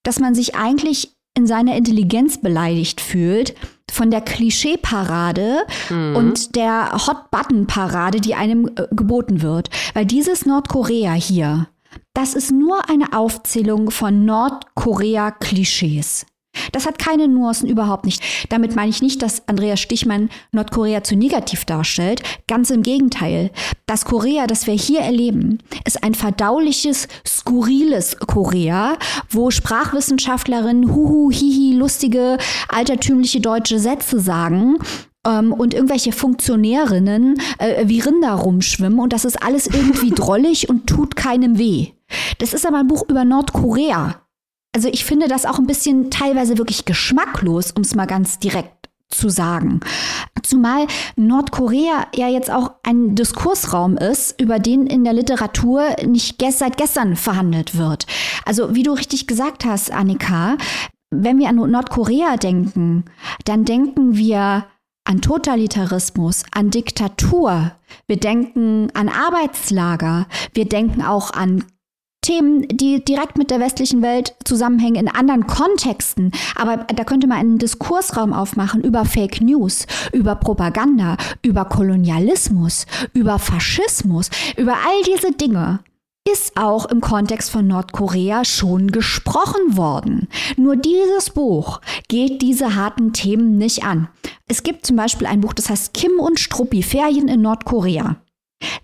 dass 0.03 0.21
man 0.21 0.35
sich 0.35 0.55
eigentlich 0.55 1.15
in 1.37 1.47
seiner 1.47 1.77
Intelligenz 1.77 2.41
beleidigt 2.41 3.01
fühlt 3.01 3.55
von 3.91 4.11
der 4.11 4.21
Klischeeparade 4.21 5.67
mhm. 5.91 6.17
und 6.17 6.57
der 6.57 7.07
Hot-Button-Parade, 7.07 8.21
die 8.21 8.35
einem 8.35 8.69
äh, 8.69 8.87
geboten 8.93 9.43
wird. 9.43 9.71
Weil 9.95 10.07
dieses 10.07 10.47
Nordkorea 10.47 11.13
hier, 11.13 11.69
das 12.13 12.35
ist 12.35 12.53
nur 12.53 12.89
eine 12.89 13.13
Aufzählung 13.13 13.91
von 13.91 14.25
Nordkorea-Klischees. 14.25 16.27
Das 16.73 16.87
hat 16.87 16.99
keine 16.99 17.29
Nuancen 17.29 17.69
überhaupt 17.69 18.05
nicht. 18.05 18.23
Damit 18.49 18.77
meine 18.77 18.91
ich 18.91 19.03
nicht, 19.03 19.23
dass 19.23 19.47
Andreas 19.49 19.81
Stichmann 19.81 20.31
Nordkorea 20.53 21.03
zu 21.03 21.17
negativ 21.17 21.65
darstellt. 21.65 22.23
Ganz 22.49 22.71
im 22.71 22.83
Gegenteil. 22.83 23.51
Das 23.87 24.05
Korea, 24.05 24.47
das 24.47 24.67
wir 24.67 24.75
hier 24.75 25.01
erleben, 25.01 25.59
ist 25.85 26.03
ein 26.03 26.15
verdauliches, 26.15 27.09
skurriles 27.27 28.17
Korea, 28.19 28.97
wo 29.31 29.51
Sprachwissenschaftlerinnen 29.51 30.95
huhu, 30.95 31.31
hihi, 31.31 31.75
lustige, 31.75 32.39
altertümliche 32.69 33.41
deutsche 33.41 33.79
Sätze 33.79 34.21
sagen 34.21 34.79
ähm, 35.27 35.53
und 35.53 35.75
irgendwelche 35.75 36.13
Funktionärinnen 36.13 37.41
äh, 37.59 37.87
wie 37.87 38.01
Rinder 38.01 38.33
rumschwimmen 38.33 38.99
und 38.99 39.13
das 39.13 39.25
ist 39.25 39.43
alles 39.43 39.67
irgendwie 39.67 40.11
drollig 40.15 40.69
und 40.69 40.87
tut 40.87 41.17
keinem 41.17 41.59
weh. 41.59 41.89
Das 42.39 42.55
ist 42.55 42.67
aber 42.67 42.79
ein 42.79 42.87
Buch 42.87 43.05
über 43.09 43.25
Nordkorea 43.25 44.24
also 44.75 44.89
ich 44.89 45.05
finde 45.05 45.29
das 45.29 45.47
auch 45.47 45.59
ein 45.59 45.67
bisschen 45.67 46.11
teilweise 46.11 46.59
wirklich 46.59 46.85
geschmacklos, 46.85 47.71
um 47.73 47.83
es 47.83 47.95
mal 47.95 48.07
ganz 48.07 48.39
direkt 48.41 48.91
zu 49.09 49.29
sagen. 49.29 49.81
Zumal 50.43 50.87
Nordkorea 51.17 52.09
ja 52.15 52.29
jetzt 52.29 52.51
auch 52.51 52.73
ein 52.83 53.15
Diskursraum 53.15 53.97
ist, 53.97 54.41
über 54.41 54.59
den 54.59 54.87
in 54.87 55.05
der 55.05 55.13
Literatur 55.13 55.85
nicht 56.05 56.43
seit 56.51 56.77
gestern 56.77 57.15
verhandelt 57.15 57.79
wird. 57.79 58.07
Also 58.45 58.75
wie 58.75 58.83
du 58.83 58.93
richtig 58.93 59.27
gesagt 59.27 59.65
hast, 59.65 59.93
Annika, 59.93 60.57
wenn 61.11 61.39
wir 61.39 61.49
an 61.49 61.57
Nordkorea 61.57 62.37
denken, 62.37 63.05
dann 63.45 63.65
denken 63.65 64.17
wir 64.17 64.67
an 65.05 65.21
Totalitarismus, 65.21 66.43
an 66.51 66.71
Diktatur, 66.71 67.73
wir 68.07 68.17
denken 68.17 68.89
an 68.95 69.09
Arbeitslager, 69.09 70.27
wir 70.55 70.65
denken 70.65 71.03
auch 71.03 71.31
an 71.31 71.65
Themen, 72.25 72.67
die 72.69 73.05
direkt 73.05 73.37
mit 73.37 73.51
der 73.51 73.61
westlichen 73.61 74.01
Welt 74.01 74.35
zusammenhängen, 74.45 74.97
in 74.97 75.15
anderen 75.15 75.47
Kontexten. 75.47 76.33
Aber 76.57 76.79
da 76.79 77.05
könnte 77.05 77.27
man 77.27 77.39
einen 77.39 77.59
Diskursraum 77.59 78.33
aufmachen 78.33 78.83
über 78.83 79.05
Fake 79.05 79.43
News, 79.43 79.87
über 80.13 80.35
Propaganda, 80.35 81.19
über 81.43 81.67
Kolonialismus, 81.67 82.87
über 83.13 83.39
Faschismus, 83.39 84.31
über 84.57 84.73
all 84.73 85.03
diese 85.07 85.33
Dinge 85.33 85.81
ist 86.27 86.57
auch 86.57 86.87
im 86.87 87.03
Kontext 87.03 87.51
von 87.51 87.67
Nordkorea 87.67 88.47
schon 88.47 88.91
gesprochen 88.91 89.77
worden. 89.77 90.29
Nur 90.57 90.75
dieses 90.75 91.29
Buch 91.29 91.83
geht 92.09 92.41
diese 92.41 92.75
harten 92.75 93.13
Themen 93.13 93.59
nicht 93.59 93.85
an. 93.85 94.09
Es 94.49 94.63
gibt 94.63 94.87
zum 94.87 94.97
Beispiel 94.97 95.27
ein 95.27 95.43
Buch, 95.43 95.53
das 95.53 95.69
heißt 95.69 95.93
Kim 95.93 96.13
und 96.19 96.41
Struppi, 96.41 96.83
Ferien 96.83 97.29
in 97.29 97.43
Nordkorea. 97.43 98.17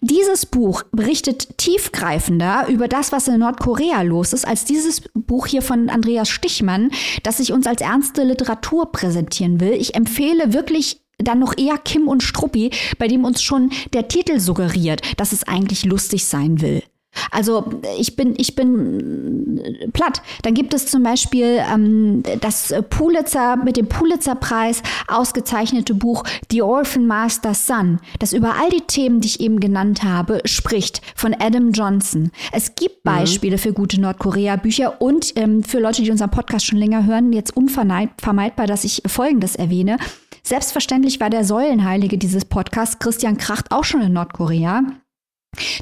Dieses 0.03 0.47
Buch 0.47 0.83
berichtet 0.93 1.59
tiefgreifender 1.59 2.67
über 2.69 2.89
das, 2.89 3.13
was 3.13 3.29
in 3.29 3.39
Nordkorea 3.39 4.01
los 4.01 4.33
ist, 4.33 4.47
als 4.49 4.65
dieses 4.65 5.03
Buch 5.13 5.47
hier 5.47 5.61
von 5.61 5.91
Andreas 5.91 6.31
Stichmann, 6.31 6.91
das 7.23 7.37
sich 7.37 7.53
uns 7.53 7.67
als 7.67 7.83
ernste 7.83 8.25
Literatur 8.25 8.93
präsentieren 8.93 9.61
will. 9.61 9.73
Ich 9.73 9.95
empfehle 9.95 10.55
wirklich 10.55 11.03
dann 11.19 11.39
noch 11.39 11.57
eher 11.59 11.77
Kim 11.77 12.09
und 12.09 12.23
Struppi, 12.23 12.71
bei 12.99 13.09
dem 13.09 13.25
uns 13.25 13.43
schon 13.43 13.71
der 13.93 14.09
Titel 14.09 14.41
suggeriert, 14.41 15.03
dass 15.19 15.33
es 15.33 15.47
eigentlich 15.47 15.85
lustig 15.85 16.25
sein 16.25 16.63
will. 16.63 16.83
Also 17.31 17.81
ich 17.99 18.17
bin, 18.17 18.35
ich 18.37 18.55
bin 18.55 19.91
platt. 19.93 20.23
Dann 20.43 20.55
gibt 20.55 20.75
es 20.75 20.87
zum 20.87 21.03
Beispiel 21.03 21.61
ähm, 21.73 22.23
das 22.41 22.73
Pulitzer 22.91 23.57
mit 23.57 23.77
dem 23.77 23.87
Pulitzer-Preis 23.87 24.83
ausgezeichnete 25.09 25.95
Buch 25.95 26.25
The 26.51 26.63
Orphan 26.63 27.07
Master's 27.07 27.67
Son, 27.67 28.01
das 28.19 28.33
über 28.33 28.55
all 28.61 28.71
die 28.71 28.83
Themen, 28.83 29.21
die 29.21 29.29
ich 29.29 29.41
eben 29.41 29.61
genannt 29.61 30.03
habe, 30.03 30.41
spricht, 30.45 31.03
von 31.15 31.35
Adam 31.35 31.73
Johnson. 31.73 32.31
Es 32.53 32.75
gibt 32.75 33.05
mhm. 33.05 33.11
Beispiele 33.11 33.57
mhm. 33.57 33.61
für 33.61 33.73
gute 33.73 34.01
Nordkorea-Bücher 34.01 35.01
und 35.01 35.33
ähm, 35.37 35.63
für 35.63 35.81
Leute, 35.81 36.03
die 36.03 36.11
unseren 36.11 36.31
Podcast 36.31 36.67
schon 36.67 36.79
länger 36.79 37.07
hören, 37.07 37.33
jetzt 37.33 37.57
unvermeidbar, 37.57 38.67
dass 38.67 38.85
ich 38.85 39.03
Folgendes 39.07 39.57
erwähne. 39.57 39.99
Selbstverständlich 40.43 41.21
war 41.21 41.31
der 41.31 41.45
Säulenheilige 41.45 42.19
dieses 42.19 42.45
Podcasts, 42.45 42.99
Christian 42.99 43.37
Kracht, 43.37 43.73
auch 43.73 43.85
schon 43.85 44.01
in 44.01 44.13
Nordkorea. 44.13 44.83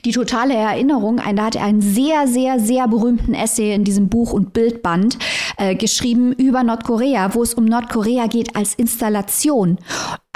Die 0.05 0.13
totale 0.13 0.55
Erinnerung, 0.55 1.21
da 1.35 1.45
hat 1.45 1.57
er 1.57 1.65
einen 1.65 1.83
sehr, 1.83 2.27
sehr, 2.27 2.59
sehr 2.59 2.89
berühmten 2.89 3.35
Essay 3.35 3.75
in 3.75 3.85
diesem 3.85 4.09
Buch 4.09 4.33
und 4.33 4.53
Bildband 4.53 5.19
äh, 5.57 5.75
geschrieben 5.75 6.33
über 6.33 6.63
Nordkorea, 6.63 7.35
wo 7.35 7.43
es 7.43 7.55
um 7.55 7.65
Nordkorea 7.65 8.27
geht 8.27 8.57
als 8.57 8.75
Installation 8.75 9.79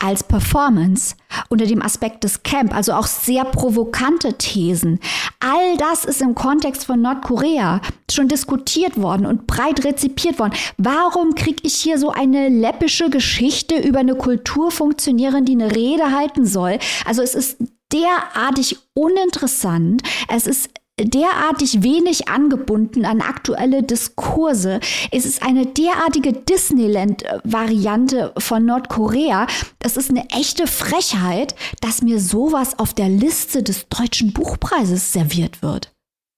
als 0.02 0.24
Performance 0.24 1.14
unter 1.48 1.64
dem 1.64 1.80
Aspekt 1.80 2.24
des 2.24 2.42
Camp, 2.42 2.74
also 2.74 2.92
auch 2.92 3.06
sehr 3.06 3.44
provokante 3.44 4.34
Thesen. 4.34 4.98
All 5.38 5.76
das 5.76 6.04
ist 6.04 6.20
im 6.20 6.34
Kontext 6.34 6.86
von 6.86 7.00
Nordkorea 7.00 7.80
schon 8.10 8.26
diskutiert 8.26 9.00
worden 9.00 9.26
und 9.26 9.46
breit 9.46 9.84
rezipiert 9.84 10.38
worden. 10.38 10.54
Warum 10.76 11.34
kriege 11.34 11.62
ich 11.62 11.74
hier 11.74 11.98
so 11.98 12.10
eine 12.10 12.48
läppische 12.48 13.10
Geschichte 13.10 13.76
über 13.76 14.00
eine 14.00 14.16
Kulturfunktionärin, 14.16 15.44
die 15.44 15.52
eine 15.52 15.74
Rede 15.74 16.10
halten 16.10 16.46
soll? 16.46 16.78
Also 17.06 17.22
es 17.22 17.34
ist 17.34 17.58
derartig 17.92 18.78
uninteressant. 18.94 20.02
Es 20.28 20.46
ist 20.46 20.70
derartig 21.00 21.82
wenig 21.82 22.28
angebunden 22.28 23.04
an 23.04 23.20
aktuelle 23.20 23.82
Diskurse. 23.82 24.80
Es 25.10 25.24
ist 25.24 25.42
eine 25.42 25.66
derartige 25.66 26.32
Disneyland-Variante 26.32 28.32
von 28.38 28.64
Nordkorea. 28.64 29.46
Das 29.78 29.96
ist 29.96 30.10
eine 30.10 30.28
echte 30.30 30.66
Frechheit, 30.66 31.54
dass 31.80 32.02
mir 32.02 32.20
sowas 32.20 32.78
auf 32.78 32.94
der 32.94 33.08
Liste 33.08 33.62
des 33.62 33.88
deutschen 33.88 34.32
Buchpreises 34.32 35.12
serviert 35.12 35.62
wird. 35.62 35.91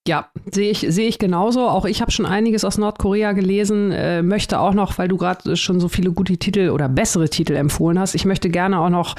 Ja, 0.07 0.29
sehe 0.53 0.71
ich, 0.71 0.85
sehe 0.87 1.09
ich 1.09 1.19
genauso. 1.19 1.67
Auch 1.67 1.87
ich 1.87 2.03
habe 2.03 2.11
schon 2.11 2.27
einiges 2.27 2.67
aus 2.67 2.77
Nordkorea 2.77 3.33
gelesen, 3.33 3.91
äh, 3.91 4.23
möchte 4.23 4.61
auch 4.61 4.75
noch, 4.75 4.99
weil 4.99 5.09
du 5.09 5.17
gerade 5.17 5.57
schon 5.57 5.81
so 5.81 5.89
viele 5.89 6.13
gute 6.13 6.37
Titel 6.37 6.69
oder 6.69 6.91
bessere 6.91 7.31
Titel 7.31 7.55
empfohlen 7.55 7.99
hast, 7.99 8.15
ich 8.15 8.27
möchte 8.27 8.51
gerne 8.51 8.81
auch 8.81 8.91
noch 8.91 9.15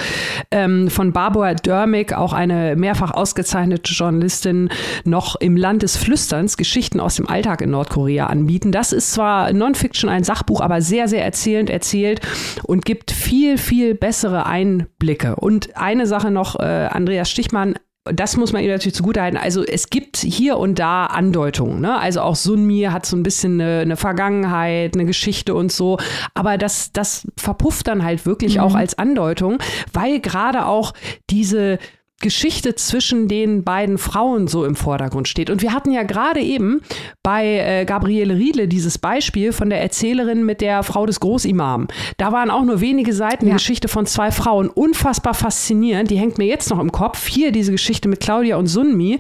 ähm, 0.52 0.92
von 0.92 1.12
Barbara 1.12 1.56
Dörmig, 1.56 2.14
auch 2.14 2.34
eine 2.34 2.76
mehrfach 2.76 3.10
ausgezeichnete 3.10 3.94
Journalistin, 3.94 4.70
noch 5.06 5.36
im 5.38 5.58
Land 5.58 5.82
des 5.82 5.98
Flüsterns 5.98 6.56
Geschichten 6.56 7.00
aus 7.00 7.16
dem 7.16 7.28
Alltag 7.28 7.62
in 7.62 7.72
Nordkorea 7.72 8.28
anbieten. 8.28 8.72
Das 8.72 8.92
ist 8.92 9.12
zwar 9.12 9.52
Non-Fiction, 9.54 10.08
ein 10.08 10.24
Sachbuch, 10.24 10.62
aber 10.62 10.84
sehr, 10.84 11.08
sehr 11.08 11.26
erzählend 11.26 11.72
erzählt 11.72 12.22
und 12.62 12.86
gibt 12.86 13.10
viel, 13.10 13.58
viel 13.58 13.96
bessere 13.96 14.46
Einblicke. 14.46 15.36
Und 15.36 15.76
eine 15.78 16.06
Sache 16.06 16.30
noch, 16.30 16.60
äh, 16.60 16.90
Andreas 16.92 17.32
Stichmann 17.32 17.74
das 18.14 18.38
muss 18.38 18.54
man 18.54 18.64
ihm 18.64 18.70
natürlich 18.70 18.94
zugutehalten. 18.94 19.40
Also 19.40 19.64
es 19.64 19.90
gibt 19.90 20.18
hier 20.18 20.58
und 20.58 20.78
da 20.78 21.08
Andeutungen. 21.08 21.82
Ne? 21.82 21.98
Also 21.98 22.22
auch 22.22 22.36
Sunmi 22.36 22.84
hat 22.92 23.06
so 23.06 23.18
ein 23.18 23.24
bisschen 23.24 23.60
eine, 23.60 23.80
eine, 23.80 23.98
Vergangenheit, 23.98 24.94
eine 24.94 25.06
Geschichte 25.06 25.56
und 25.56 25.72
so. 25.72 25.98
Aber 26.36 26.60
das, 26.60 26.92
das 26.92 27.28
verpufft 27.36 27.88
dann 27.88 28.04
halt 28.04 28.28
wirklich 28.28 28.58
mhm. 28.58 28.62
auch 28.62 28.76
als 28.76 28.98
Andeutung, 29.00 29.58
weil 29.92 30.20
gerade 30.20 30.68
auch 30.68 30.94
diese 31.32 31.80
Geschichte 32.22 32.76
zwischen 32.76 33.28
den 33.28 33.64
beiden 33.64 33.98
Frauen 33.98 34.48
so 34.48 34.66
im 34.66 34.76
Vordergrund 34.76 35.28
steht. 35.28 35.50
Und 35.50 35.62
wir 35.62 35.74
hatten 35.74 35.92
ja 35.92 36.04
gerade 36.04 36.40
eben 36.40 36.82
bei 37.24 37.60
äh, 37.60 37.86
Gabriele 37.86 38.36
Riedle 38.36 38.68
dieses 38.68 38.98
Beispiel 38.98 39.52
von 39.52 39.70
der 39.70 39.82
Erzählerin 39.82 40.46
mit 40.46 40.62
der 40.62 40.84
Frau 40.84 41.06
des 41.06 41.20
Großimam. 41.20 41.88
Da 42.18 42.32
waren 42.32 42.50
auch 42.50 42.64
nur 42.64 42.80
wenige 42.80 43.14
Seiten 43.14 43.46
ja. 43.46 43.52
die 43.52 43.58
Geschichte 43.58 43.88
von 43.88 44.06
zwei 44.06 44.32
Frauen. 44.32 44.70
Unfassbar 44.70 45.34
faszinierend. 45.34 46.10
Die 46.10 46.18
hängt 46.18 46.38
mir 46.38 46.48
jetzt 46.48 46.70
noch 46.70 46.80
im 46.80 46.92
Kopf. 46.92 47.28
Hier 47.28 47.52
diese 47.52 47.74
Geschichte 47.74 48.08
mit 48.08 48.22
Claudia 48.22 48.56
und 48.56 48.68
Sunmi. 48.68 49.20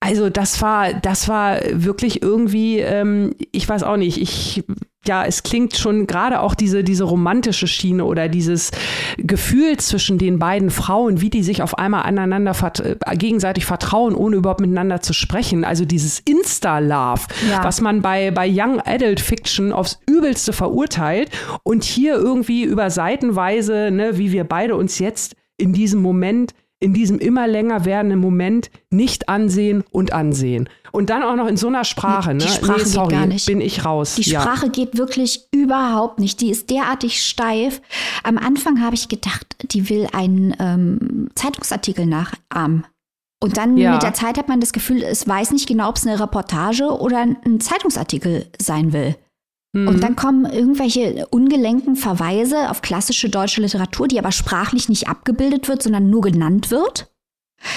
Also 0.00 0.28
das 0.28 0.60
war, 0.60 0.92
das 0.92 1.28
war 1.28 1.60
wirklich 1.70 2.20
irgendwie, 2.20 2.80
ähm, 2.80 3.34
ich 3.52 3.66
weiß 3.66 3.84
auch 3.84 3.96
nicht, 3.96 4.20
ich 4.20 4.64
ja, 5.06 5.24
es 5.24 5.42
klingt 5.42 5.76
schon 5.76 6.06
gerade 6.06 6.40
auch 6.40 6.54
diese, 6.54 6.84
diese 6.84 7.04
romantische 7.04 7.66
Schiene 7.66 8.04
oder 8.04 8.28
dieses 8.28 8.70
Gefühl 9.16 9.76
zwischen 9.78 10.18
den 10.18 10.38
beiden 10.38 10.70
Frauen, 10.70 11.20
wie 11.20 11.30
die 11.30 11.42
sich 11.42 11.62
auf 11.62 11.78
einmal 11.78 12.02
aneinander 12.02 12.54
vert 12.54 12.80
äh, 12.80 12.96
gegenseitig 13.16 13.66
vertrauen, 13.66 14.14
ohne 14.14 14.36
überhaupt 14.36 14.60
miteinander 14.60 15.00
zu 15.00 15.12
sprechen. 15.12 15.64
Also 15.64 15.84
dieses 15.84 16.20
Insta-Love, 16.20 17.22
ja. 17.50 17.64
was 17.64 17.80
man 17.80 18.02
bei, 18.02 18.30
bei 18.30 18.48
Young 18.48 18.80
Adult 18.80 19.20
Fiction 19.20 19.72
aufs 19.72 20.00
Übelste 20.08 20.52
verurteilt 20.52 21.30
und 21.62 21.84
hier 21.84 22.14
irgendwie 22.14 22.64
über 22.64 22.90
Seitenweise, 22.90 23.90
ne, 23.90 24.18
wie 24.18 24.32
wir 24.32 24.44
beide 24.44 24.76
uns 24.76 24.98
jetzt 24.98 25.36
in 25.56 25.72
diesem 25.72 26.02
Moment 26.02 26.52
in 26.84 26.92
diesem 26.92 27.18
immer 27.18 27.48
länger 27.48 27.86
werdenden 27.86 28.20
Moment 28.20 28.70
nicht 28.90 29.30
ansehen 29.30 29.84
und 29.90 30.12
ansehen. 30.12 30.68
Und 30.92 31.08
dann 31.08 31.22
auch 31.22 31.34
noch 31.34 31.48
in 31.48 31.56
so 31.56 31.66
einer 31.66 31.84
Sprache. 31.84 32.36
Die 32.36 32.44
ne? 32.44 32.50
Sprache 32.50 32.78
nee, 32.80 32.84
sorry, 32.84 33.08
geht 33.08 33.18
gar 33.18 33.26
nicht. 33.26 33.46
bin 33.46 33.60
ich 33.62 33.84
raus. 33.84 34.14
Die 34.16 34.24
Sprache 34.24 34.66
ja. 34.66 34.72
geht 34.72 34.98
wirklich 34.98 35.48
überhaupt 35.50 36.20
nicht. 36.20 36.42
Die 36.42 36.50
ist 36.50 36.68
derartig 36.68 37.22
steif. 37.22 37.80
Am 38.22 38.36
Anfang 38.36 38.82
habe 38.82 38.94
ich 38.94 39.08
gedacht, 39.08 39.56
die 39.62 39.88
will 39.88 40.06
einen 40.12 40.54
ähm, 40.60 41.30
Zeitungsartikel 41.34 42.06
nachahmen. 42.06 42.86
Und 43.42 43.56
dann 43.56 43.76
ja. 43.76 43.92
mit 43.92 44.02
der 44.02 44.14
Zeit 44.14 44.38
hat 44.38 44.48
man 44.48 44.60
das 44.60 44.72
Gefühl, 44.72 45.02
es 45.02 45.26
weiß 45.26 45.52
nicht 45.52 45.66
genau, 45.66 45.88
ob 45.88 45.96
es 45.96 46.06
eine 46.06 46.20
Reportage 46.20 46.84
oder 46.84 47.18
ein 47.18 47.60
Zeitungsartikel 47.60 48.46
sein 48.60 48.92
will. 48.92 49.16
Mhm. 49.74 49.88
Und 49.88 50.02
dann 50.02 50.16
kommen 50.16 50.46
irgendwelche 50.46 51.26
ungelenken 51.30 51.96
Verweise 51.96 52.70
auf 52.70 52.80
klassische 52.80 53.28
deutsche 53.28 53.60
Literatur, 53.60 54.08
die 54.08 54.18
aber 54.18 54.32
sprachlich 54.32 54.88
nicht 54.88 55.08
abgebildet 55.08 55.68
wird, 55.68 55.82
sondern 55.82 56.08
nur 56.08 56.22
genannt 56.22 56.70
wird. 56.70 57.10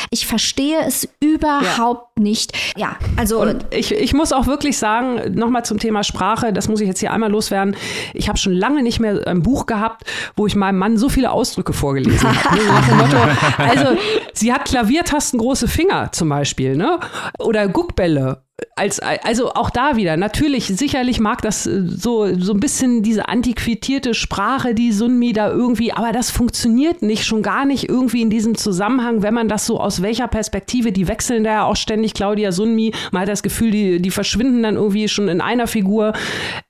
Ich 0.09 0.27
verstehe 0.27 0.79
es 0.85 1.07
überhaupt 1.21 2.17
ja. 2.17 2.23
nicht. 2.23 2.57
Ja, 2.77 2.97
also. 3.15 3.41
Und 3.41 3.65
ich, 3.71 3.93
ich 3.93 4.13
muss 4.13 4.33
auch 4.33 4.45
wirklich 4.45 4.77
sagen, 4.77 5.33
nochmal 5.33 5.63
zum 5.63 5.79
Thema 5.79 6.03
Sprache, 6.03 6.51
das 6.51 6.67
muss 6.67 6.81
ich 6.81 6.87
jetzt 6.87 6.99
hier 6.99 7.13
einmal 7.13 7.31
loswerden. 7.31 7.75
Ich 8.13 8.27
habe 8.27 8.37
schon 8.37 8.53
lange 8.53 8.83
nicht 8.83 8.99
mehr 8.99 9.25
ein 9.25 9.43
Buch 9.43 9.65
gehabt, 9.65 10.03
wo 10.35 10.45
ich 10.45 10.55
meinem 10.55 10.77
Mann 10.77 10.97
so 10.97 11.07
viele 11.09 11.31
Ausdrücke 11.31 11.71
vorgelesen 11.71 12.29
habe. 12.29 13.37
also, 13.57 13.97
sie 14.33 14.51
hat 14.51 14.65
Klaviertasten 14.65 15.39
große 15.39 15.69
Finger 15.69 16.11
zum 16.11 16.29
Beispiel, 16.29 16.75
ne? 16.75 16.99
Oder 17.39 17.69
Guckbälle 17.69 18.43
als, 18.75 18.99
also 18.99 19.53
auch 19.53 19.69
da 19.69 19.97
wieder, 19.97 20.17
natürlich, 20.17 20.65
sicherlich 20.65 21.19
mag 21.19 21.41
das 21.43 21.67
äh, 21.67 21.83
so, 21.85 22.35
so 22.39 22.53
ein 22.53 22.59
bisschen 22.59 23.03
diese 23.03 23.27
antiquierte 23.27 24.15
Sprache, 24.15 24.73
die 24.73 24.91
Sunmi 24.91 25.31
da 25.31 25.51
irgendwie, 25.51 25.93
aber 25.93 26.11
das 26.11 26.31
funktioniert 26.31 27.03
nicht, 27.03 27.25
schon 27.25 27.43
gar 27.43 27.65
nicht 27.65 27.87
irgendwie 27.87 28.21
in 28.21 28.31
diesem 28.31 28.55
Zusammenhang, 28.55 29.21
wenn 29.21 29.33
man 29.33 29.47
das 29.47 29.67
so 29.67 29.79
aus 29.79 30.01
welcher 30.01 30.27
Perspektive, 30.27 30.91
die 30.91 31.07
wechseln 31.07 31.43
da 31.43 31.51
ja 31.51 31.63
auch 31.65 31.75
ständig, 31.75 32.15
Claudia 32.15 32.51
Sunmi, 32.51 32.93
man 33.11 33.23
hat 33.23 33.29
das 33.29 33.43
Gefühl, 33.43 33.69
die, 33.69 34.01
die 34.01 34.11
verschwinden 34.11 34.63
dann 34.63 34.75
irgendwie 34.75 35.07
schon 35.07 35.27
in 35.27 35.41
einer 35.41 35.67
Figur. 35.67 36.13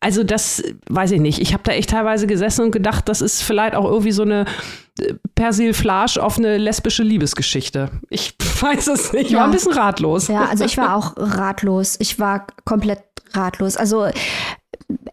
Also 0.02 0.24
das 0.24 0.64
weiß 0.90 1.12
ich 1.12 1.22
nicht. 1.22 1.40
Ich 1.40 1.54
habe 1.54 1.64
da 1.64 1.72
echt 1.72 1.92
teilweise 1.92 2.28
gesessen 2.28 2.66
und 2.66 2.72
gedacht, 2.72 3.08
das 3.08 3.22
ist 3.22 3.44
vielleicht 3.44 3.76
auch 3.76 3.86
irgendwie 3.86 4.12
so 4.12 4.24
eine 4.24 4.46
Persiflage 5.36 6.22
auf 6.22 6.38
eine 6.38 6.58
lesbische 6.58 7.04
Liebesgeschichte. 7.04 7.92
Ich 8.10 8.36
weiß 8.62 8.88
es 8.88 9.14
nicht. 9.14 9.26
Ich 9.26 9.32
ja. 9.32 9.40
war 9.40 9.46
ein 9.46 9.52
bisschen 9.52 9.74
ratlos. 9.74 10.28
Ja, 10.28 10.46
also 10.46 10.66
ich 10.66 10.78
war 10.78 10.96
auch 10.96 11.14
ratlos. 11.18 11.98
Ich 12.00 12.20
war 12.20 12.48
komplett 12.66 13.04
ratlos. 13.34 13.78
Also 13.78 14.06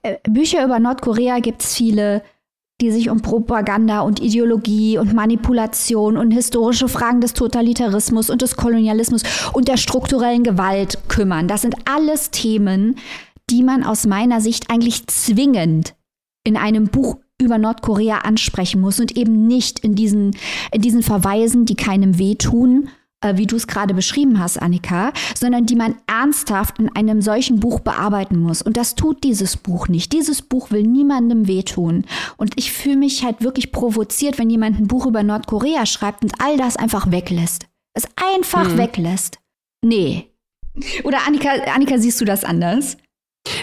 äh, 0.02 0.18
Bücher 0.28 0.64
über 0.64 0.78
Nordkorea 0.78 1.40
gibt 1.40 1.62
es 1.62 1.74
viele, 1.74 2.22
die 2.80 2.90
sich 2.90 3.08
um 3.08 3.22
Propaganda 3.22 4.00
und 4.00 4.20
Ideologie 4.20 4.98
und 4.98 5.14
Manipulation 5.14 6.16
und 6.16 6.32
historische 6.32 6.88
Fragen 6.88 7.20
des 7.20 7.32
Totalitarismus 7.34 8.30
und 8.30 8.42
des 8.42 8.56
Kolonialismus 8.56 9.22
und 9.52 9.68
der 9.68 9.76
strukturellen 9.76 10.42
Gewalt 10.42 10.98
kümmern. 11.08 11.46
Das 11.46 11.62
sind 11.62 11.76
alles 11.84 12.30
Themen, 12.30 12.96
die 13.50 13.62
man 13.62 13.84
aus 13.84 14.06
meiner 14.06 14.40
Sicht 14.40 14.70
eigentlich 14.70 15.06
zwingend 15.06 15.94
in 16.44 16.56
einem 16.56 16.88
Buch 16.88 17.18
über 17.44 17.58
Nordkorea 17.58 18.18
ansprechen 18.18 18.80
muss 18.80 19.00
und 19.00 19.16
eben 19.16 19.46
nicht 19.46 19.80
in 19.80 19.94
diesen, 19.94 20.36
in 20.72 20.82
diesen 20.82 21.02
Verweisen, 21.02 21.64
die 21.64 21.76
keinem 21.76 22.18
wehtun, 22.18 22.88
äh, 23.24 23.36
wie 23.36 23.46
du 23.46 23.56
es 23.56 23.66
gerade 23.66 23.94
beschrieben 23.94 24.38
hast, 24.38 24.60
Annika, 24.60 25.12
sondern 25.34 25.66
die 25.66 25.76
man 25.76 25.96
ernsthaft 26.06 26.78
in 26.78 26.94
einem 26.94 27.22
solchen 27.22 27.58
Buch 27.58 27.80
bearbeiten 27.80 28.38
muss. 28.38 28.62
Und 28.62 28.76
das 28.76 28.94
tut 28.94 29.24
dieses 29.24 29.56
Buch 29.56 29.88
nicht. 29.88 30.12
Dieses 30.12 30.42
Buch 30.42 30.70
will 30.70 30.82
niemandem 30.82 31.48
wehtun. 31.48 32.04
Und 32.36 32.52
ich 32.56 32.72
fühle 32.72 32.96
mich 32.96 33.24
halt 33.24 33.42
wirklich 33.42 33.72
provoziert, 33.72 34.38
wenn 34.38 34.50
jemand 34.50 34.78
ein 34.78 34.88
Buch 34.88 35.06
über 35.06 35.22
Nordkorea 35.22 35.86
schreibt 35.86 36.22
und 36.22 36.32
all 36.38 36.56
das 36.56 36.76
einfach 36.76 37.10
weglässt. 37.10 37.66
Es 37.94 38.06
einfach 38.16 38.68
hm. 38.68 38.78
weglässt. 38.78 39.38
Nee. 39.82 40.30
Oder 41.04 41.26
Annika, 41.26 41.50
Annika, 41.74 41.98
siehst 41.98 42.20
du 42.20 42.24
das 42.24 42.44
anders? 42.44 42.96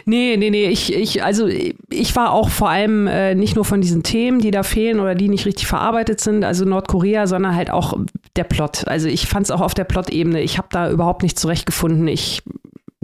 Nee, 0.06 0.38
nee, 0.38 0.50
nee, 0.50 0.66
ich, 0.66 0.94
ich, 0.94 1.24
also 1.24 1.48
ich 1.48 2.16
war 2.16 2.34
auch 2.34 2.50
vor 2.50 2.70
allem 2.70 3.08
äh, 3.08 3.34
nicht 3.36 3.56
nur 3.56 3.66
von 3.66 3.82
diesen 3.82 4.04
Themen, 4.04 4.40
die 4.40 4.52
da 4.52 4.64
fehlen 4.64 5.00
oder 5.00 5.16
die 5.16 5.28
nicht 5.28 5.46
richtig 5.46 5.68
verarbeitet 5.68 6.20
sind, 6.20 6.44
also 6.44 6.66
Nordkorea, 6.66 7.28
sondern 7.28 7.56
halt 7.56 7.72
auch 7.72 7.98
der 8.36 8.44
Plot. 8.44 8.88
Also 8.88 9.08
ich 9.08 9.28
fand 9.28 9.46
es 9.46 9.52
auch 9.52 9.62
auf 9.62 9.74
der 9.74 9.84
Plot-Ebene. 9.84 10.42
Ich 10.42 10.58
habe 10.58 10.68
da 10.72 10.90
überhaupt 10.92 11.24
nicht 11.24 11.40
zurechtgefunden. 11.40 12.08
Ich 12.08 12.44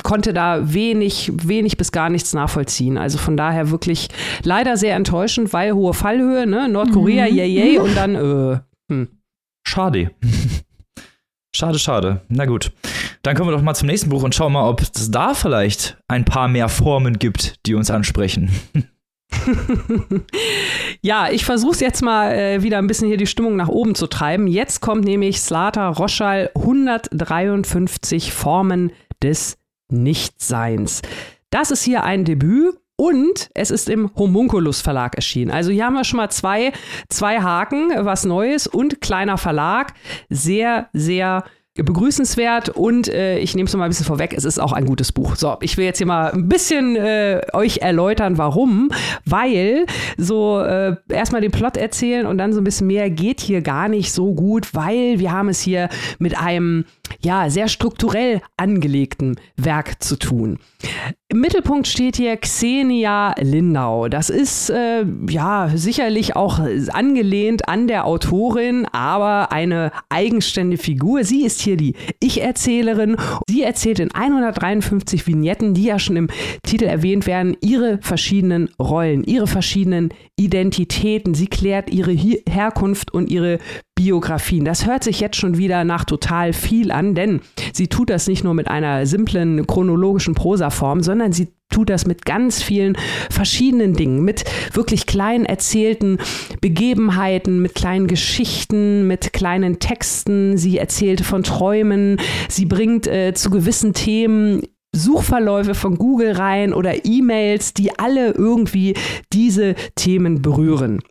konnte 0.03 0.33
da 0.33 0.73
wenig, 0.73 1.31
wenig 1.35 1.77
bis 1.77 1.91
gar 1.91 2.09
nichts 2.09 2.33
nachvollziehen. 2.33 2.97
Also 2.97 3.17
von 3.17 3.35
daher 3.35 3.71
wirklich 3.71 4.09
leider 4.43 4.77
sehr 4.77 4.95
enttäuschend, 4.95 5.53
weil 5.53 5.73
hohe 5.73 5.93
Fallhöhe, 5.93 6.45
ne? 6.45 6.69
Nordkorea, 6.69 7.27
mhm. 7.29 7.35
yay, 7.35 7.47
yay, 7.47 7.79
und 7.79 7.95
dann, 7.95 8.15
äh, 8.15 8.59
hm. 8.91 9.07
Schade. 9.65 10.11
Schade, 11.55 11.79
schade. 11.79 12.21
Na 12.29 12.45
gut. 12.45 12.71
Dann 13.27 13.35
kommen 13.35 13.49
wir 13.49 13.57
doch 13.57 13.61
mal 13.61 13.75
zum 13.75 13.87
nächsten 13.87 14.09
Buch 14.09 14.23
und 14.23 14.33
schauen 14.33 14.53
mal, 14.53 14.69
ob 14.69 14.79
es 14.79 15.11
da 15.11 15.33
vielleicht 15.33 15.97
ein 16.07 16.23
paar 16.23 16.47
mehr 16.47 16.69
Formen 16.69 17.19
gibt, 17.19 17.55
die 17.65 17.75
uns 17.75 17.91
ansprechen. 17.91 18.49
ja, 21.01 21.29
ich 21.29 21.43
versuche 21.43 21.73
es 21.73 21.81
jetzt 21.81 22.01
mal 22.01 22.31
äh, 22.31 22.63
wieder 22.63 22.77
ein 22.77 22.87
bisschen 22.87 23.09
hier 23.09 23.17
die 23.17 23.27
Stimmung 23.27 23.57
nach 23.57 23.67
oben 23.67 23.95
zu 23.95 24.07
treiben. 24.07 24.47
Jetzt 24.47 24.79
kommt 24.79 25.03
nämlich 25.03 25.41
Slata 25.41 25.89
Roschal 25.89 26.51
153 26.55 28.31
Formen 28.31 28.93
des 29.21 29.57
Nichtseins. 29.91 31.01
Das 31.49 31.69
ist 31.69 31.83
hier 31.83 32.05
ein 32.05 32.23
Debüt 32.23 32.77
und 32.95 33.49
es 33.53 33.71
ist 33.71 33.89
im 33.89 34.09
Homunculus 34.15 34.79
Verlag 34.79 35.15
erschienen. 35.15 35.51
Also 35.51 35.71
hier 35.71 35.85
haben 35.85 35.95
wir 35.95 36.05
schon 36.05 36.15
mal 36.15 36.29
zwei, 36.29 36.71
zwei 37.09 37.41
Haken, 37.41 37.91
was 38.05 38.23
Neues 38.23 38.67
und 38.67 39.01
kleiner 39.01 39.37
Verlag. 39.37 39.95
Sehr, 40.29 40.87
sehr 40.93 41.43
begrüßenswert 41.77 42.69
und 42.69 43.07
äh, 43.07 43.39
ich 43.39 43.55
nehme 43.55 43.67
es 43.67 43.75
mal 43.75 43.85
ein 43.85 43.89
bisschen 43.89 44.05
vorweg, 44.05 44.33
es 44.33 44.45
ist 44.45 44.59
auch 44.59 44.71
ein 44.71 44.85
gutes 44.85 45.11
Buch. 45.11 45.35
So, 45.35 45.57
ich 45.61 45.77
will 45.77 45.85
jetzt 45.85 45.97
hier 45.97 46.07
mal 46.07 46.31
ein 46.31 46.49
bisschen 46.49 46.95
äh, 46.95 47.41
euch 47.53 47.79
erläutern, 47.79 48.37
warum. 48.37 48.89
Weil 49.25 49.85
so 50.17 50.59
äh, 50.59 50.95
erstmal 51.09 51.41
den 51.41 51.51
Plot 51.51 51.77
erzählen 51.77 52.25
und 52.25 52.37
dann 52.37 52.53
so 52.53 52.61
ein 52.61 52.63
bisschen 52.63 52.87
mehr 52.87 53.09
geht 53.09 53.41
hier 53.41 53.61
gar 53.61 53.87
nicht 53.87 54.11
so 54.11 54.33
gut, 54.33 54.73
weil 54.73 55.19
wir 55.19 55.31
haben 55.31 55.49
es 55.49 55.61
hier 55.61 55.89
mit 56.19 56.37
einem 56.37 56.85
ja, 57.21 57.49
sehr 57.49 57.67
strukturell 57.67 58.41
angelegten 58.57 59.39
Werk 59.55 60.03
zu 60.03 60.17
tun. 60.17 60.59
Im 61.29 61.41
Mittelpunkt 61.41 61.87
steht 61.87 62.15
hier 62.15 62.37
Xenia 62.37 63.35
Lindau. 63.37 64.07
Das 64.07 64.29
ist 64.29 64.69
äh, 64.69 65.03
ja 65.29 65.69
sicherlich 65.75 66.37
auch 66.37 66.61
angelehnt 66.93 67.67
an 67.67 67.87
der 67.87 68.05
Autorin, 68.05 68.85
aber 68.93 69.51
eine 69.51 69.91
eigenständige 70.07 70.81
Figur. 70.81 71.25
Sie 71.25 71.43
ist 71.43 71.59
hier 71.59 71.75
die 71.75 71.95
Ich-Erzählerin. 72.21 73.17
Sie 73.49 73.63
erzählt 73.63 73.99
in 73.99 74.13
153 74.13 75.27
Vignetten, 75.27 75.73
die 75.73 75.83
ja 75.83 75.99
schon 75.99 76.15
im 76.15 76.29
Titel 76.63 76.85
erwähnt 76.85 77.27
werden, 77.27 77.57
ihre 77.59 77.99
verschiedenen 78.01 78.69
Rollen, 78.79 79.25
ihre 79.25 79.47
verschiedenen 79.47 80.13
Identitäten. 80.37 81.33
Sie 81.33 81.47
klärt 81.47 81.89
ihre 81.89 82.13
Herkunft 82.13 83.13
und 83.13 83.29
ihre 83.29 83.59
Biografien. 83.97 84.63
Das 84.63 84.85
hört 84.85 85.03
sich 85.03 85.19
jetzt 85.19 85.37
schon 85.37 85.57
wieder 85.57 85.83
nach 85.83 86.05
total 86.05 86.53
viel 86.53 86.91
an, 86.91 86.96
denn 87.01 87.41
sie 87.73 87.87
tut 87.87 88.09
das 88.09 88.27
nicht 88.27 88.43
nur 88.43 88.53
mit 88.53 88.67
einer 88.67 89.05
simplen 89.05 89.65
chronologischen 89.67 90.35
Prosaform, 90.35 91.01
sondern 91.01 91.31
sie 91.31 91.49
tut 91.69 91.89
das 91.89 92.05
mit 92.07 92.25
ganz 92.25 92.63
vielen 92.63 92.97
verschiedenen 93.29 93.93
Dingen, 93.93 94.23
mit 94.23 94.45
wirklich 94.73 95.05
kleinen 95.05 95.45
erzählten 95.45 96.17
Begebenheiten, 96.61 97.61
mit 97.61 97.75
kleinen 97.75 98.07
Geschichten, 98.07 99.07
mit 99.07 99.33
kleinen 99.33 99.79
Texten. 99.79 100.57
Sie 100.57 100.77
erzählt 100.77 101.21
von 101.21 101.43
Träumen, 101.43 102.17
sie 102.49 102.65
bringt 102.65 103.07
äh, 103.07 103.33
zu 103.33 103.49
gewissen 103.49 103.93
Themen 103.93 104.61
Suchverläufe 104.95 105.75
von 105.75 105.97
Google 105.97 106.31
rein 106.31 106.73
oder 106.73 107.05
E-Mails, 107.05 107.73
die 107.73 107.97
alle 107.99 108.31
irgendwie 108.31 108.95
diese 109.33 109.75
Themen 109.95 110.41
berühren. 110.41 111.01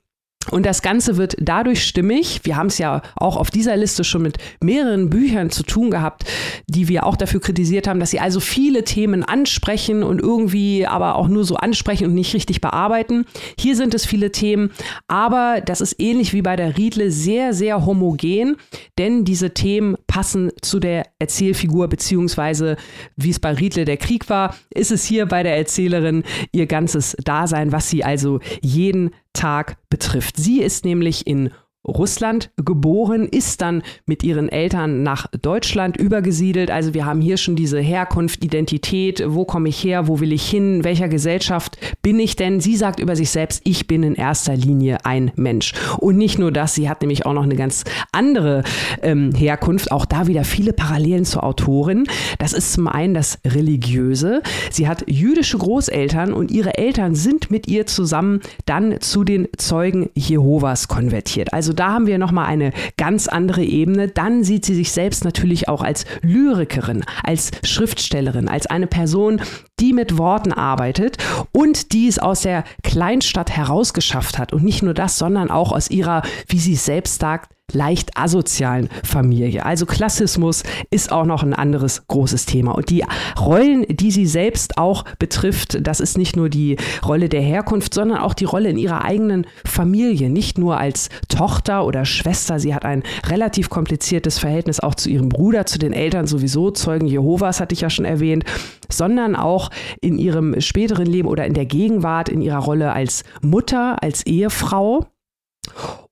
Und 0.51 0.67
das 0.67 0.83
Ganze 0.83 1.17
wird 1.17 1.37
dadurch 1.41 1.85
stimmig. 1.85 2.41
Wir 2.45 2.57
haben 2.57 2.69
es 2.69 2.79
ja 2.79 3.03
auch 3.17 3.37
auf 3.37 3.51
dieser 3.51 3.77
Liste 3.77 4.05
schon 4.05 4.23
mit 4.23 4.39
mehreren 4.63 5.11
Büchern 5.11 5.51
zu 5.51 5.63
tun 5.63 5.91
gehabt, 5.91 6.25
die 6.67 6.89
wir 6.89 7.07
auch 7.07 7.17
dafür 7.17 7.41
kritisiert 7.41 7.89
haben, 7.89 8.01
dass 8.01 8.11
sie 8.11 8.21
also 8.21 8.41
viele 8.41 8.85
Themen 8.85 9.25
ansprechen 9.25 10.03
und 10.03 10.21
irgendwie 10.21 10.87
aber 10.87 11.17
auch 11.17 11.29
nur 11.29 11.45
so 11.45 11.57
ansprechen 11.57 12.07
und 12.07 12.15
nicht 12.15 12.35
richtig 12.35 12.61
bearbeiten. 12.61 13.25
Hier 13.59 13.77
sind 13.77 13.95
es 13.95 14.07
viele 14.07 14.33
Themen, 14.33 14.71
aber 15.09 15.61
das 15.65 15.81
ist 15.81 15.97
ähnlich 15.99 16.33
wie 16.33 16.43
bei 16.43 16.57
der 16.57 16.77
Riedle 16.77 17.11
sehr, 17.11 17.53
sehr 17.55 17.85
homogen, 17.85 18.57
denn 18.99 19.25
diese 19.25 19.55
Themen 19.55 19.97
passen 20.07 20.51
zu 20.63 20.81
der 20.81 21.07
Erzählfigur, 21.19 21.89
beziehungsweise 21.89 22.77
wie 23.17 23.31
es 23.31 23.41
bei 23.41 23.53
Riedle 23.53 23.85
der 23.85 23.97
Krieg 23.97 24.29
war, 24.29 24.57
ist 24.71 24.91
es 24.91 25.05
hier 25.05 25.27
bei 25.27 25.43
der 25.43 25.57
Erzählerin 25.57 26.25
ihr 26.53 26.67
ganzes 26.67 27.17
Dasein, 27.25 27.73
was 27.73 27.91
sie 27.91 28.05
also 28.05 28.41
jeden 28.63 29.11
Tag 29.37 29.77
betrifft. 29.89 30.37
Sie 30.37 30.63
ist 30.63 30.85
nämlich 30.85 31.27
in 31.27 31.51
Russland 31.87 32.51
geboren, 32.57 33.27
ist 33.27 33.61
dann 33.63 33.83
mit 34.07 34.23
ihren 34.23 34.49
Eltern 34.49 35.03
nach 35.03 35.27
Deutschland 35.41 35.97
übergesiedelt. 35.97 36.71
Also 36.71 36.95
wir 36.95 37.07
haben 37.07 37.21
hier 37.21 37.37
schon 37.37 37.57
diese 37.57 37.81
Herkunft, 37.81 38.45
Identität, 38.45 39.23
wo 39.27 39.45
komme 39.45 39.69
ich 39.69 39.83
her, 39.83 40.09
wo 40.09 40.21
will 40.21 40.33
ich 40.33 40.49
hin, 40.49 40.85
welcher 40.85 41.09
Gesellschaft 41.09 41.79
bin 42.03 42.19
ich 42.19 42.37
denn? 42.37 42.61
Sie 42.61 42.77
sagt 42.77 43.01
über 43.01 43.17
sich 43.17 43.31
selbst, 43.31 43.61
ich 43.65 43.87
bin 43.87 44.03
in 44.03 44.15
erster 44.15 44.57
Linie 44.57 45.05
ein 45.05 45.31
Mensch. 45.37 45.73
Und 45.99 46.17
nicht 46.17 46.39
nur 46.39 46.53
das, 46.53 46.75
sie 46.75 46.89
hat 46.89 47.01
nämlich 47.03 47.27
auch 47.27 47.33
noch 47.33 47.45
eine 47.45 47.57
ganz 47.57 47.85
andere 48.13 48.65
ähm, 49.03 49.33
Herkunft, 49.35 49.93
auch 49.93 50.05
da 50.05 50.27
wieder 50.27 50.45
viele 50.45 50.73
Parallelen 50.73 51.25
zur 51.25 51.45
Autorin. 51.45 52.07
Das 52.39 52.53
ist 52.53 52.73
zum 52.73 52.89
einen 52.89 53.15
das 53.15 53.39
Religiöse. 53.45 54.43
Sie 54.71 54.89
hat 54.89 55.05
jüdische 55.07 55.59
Großeltern 55.59 56.33
und 56.33 56.51
ihre 56.51 56.77
Eltern 56.79 57.15
sind 57.15 57.51
mit 57.51 57.69
ihr 57.69 57.87
zusammen 57.87 58.41
dann 58.65 59.01
zu 59.01 59.25
den 59.25 59.49
Zeugen 59.57 60.11
Jehovas 60.15 60.89
konvertiert. 60.89 61.53
Also 61.53 61.73
da 61.79 61.93
haben 61.93 62.07
wir 62.07 62.19
nochmal 62.19 62.47
eine 62.47 62.73
ganz 62.97 63.29
andere 63.29 63.63
Ebene. 63.63 64.09
Dann 64.09 64.45
sieht 64.45 64.65
sie 64.65 64.75
sich 64.75 64.93
selbst 64.93 65.25
natürlich 65.25 65.69
auch 65.69 65.83
als 65.83 66.05
Lyrikerin, 66.23 67.05
als 67.23 67.51
Schriftstellerin, 67.65 68.49
als 68.49 68.67
eine 68.67 68.87
Person, 68.87 69.41
die 69.81 69.93
mit 69.93 70.19
Worten 70.19 70.53
arbeitet 70.53 71.19
und 71.53 71.93
die 71.93 72.09
es 72.09 72.19
aus 72.19 72.43
der 72.43 72.65
Kleinstadt 72.83 73.51
herausgeschafft 73.51 74.39
hat. 74.39 74.53
Und 74.53 74.65
nicht 74.65 74.83
nur 74.83 74.95
das, 74.95 75.19
sondern 75.19 75.51
auch 75.51 75.73
aus 75.73 75.91
ihrer, 75.91 76.23
wie 76.49 76.59
sie 76.59 76.77
selbst 76.77 77.21
sagt, 77.21 77.56
leicht 77.73 78.17
asozialen 78.17 78.89
Familie. 79.03 79.65
Also 79.65 79.87
Klassismus 79.87 80.63
ist 80.91 81.11
auch 81.11 81.25
noch 81.25 81.43
ein 81.43 81.53
anderes 81.53 82.07
großes 82.07 82.47
Thema. 82.47 82.73
Und 82.73 82.91
die 82.91 83.05
Rollen, 83.39 83.85
die 83.89 84.11
sie 84.11 84.27
selbst 84.27 84.79
auch 84.79 85.05
betrifft, 85.19 85.79
das 85.87 86.01
ist 86.01 86.17
nicht 86.17 86.37
nur 86.37 86.49
die 86.49 86.77
Rolle 87.05 87.29
der 87.29 87.43
Herkunft, 87.43 87.93
sondern 87.93 88.19
auch 88.19 88.35
die 88.35 88.45
Rolle 88.45 88.71
in 88.71 88.79
ihrer 88.79 89.05
eigenen 89.05 89.47
Familie. 89.65 90.31
Nicht 90.31 90.59
nur 90.59 90.79
als 90.79 91.09
Tochter 91.29 91.85
oder 91.85 92.05
Schwester. 92.05 92.61
Sie 92.61 92.75
hat 92.75 92.85
ein 92.85 93.03
relativ 93.27 93.69
kompliziertes 93.69 94.39
Verhältnis 94.39 94.81
auch 94.81 94.95
zu 94.95 95.11
ihrem 95.11 95.29
Bruder, 95.29 95.67
zu 95.67 95.79
den 95.79 95.93
Eltern 95.93 96.27
sowieso. 96.27 96.71
Zeugen 96.71 97.07
Jehovas 97.07 97.61
hatte 97.61 97.75
ich 97.75 97.81
ja 97.81 97.91
schon 97.91 98.05
erwähnt 98.05 98.45
sondern 98.89 99.37
auch 99.37 99.71
in 100.01 100.17
ihrem 100.17 100.61
späteren 100.61 101.07
Leben 101.07 101.29
oder 101.29 101.47
in 101.47 101.55
der 101.55 101.67
Gegenwart, 101.67 102.29
in 102.29 102.41
ihrer 102.41 102.59
Rolle 102.59 102.93
als 102.93 103.25
Mutter, 103.43 104.03
als 104.03 104.25
Ehefrau. 104.25 105.07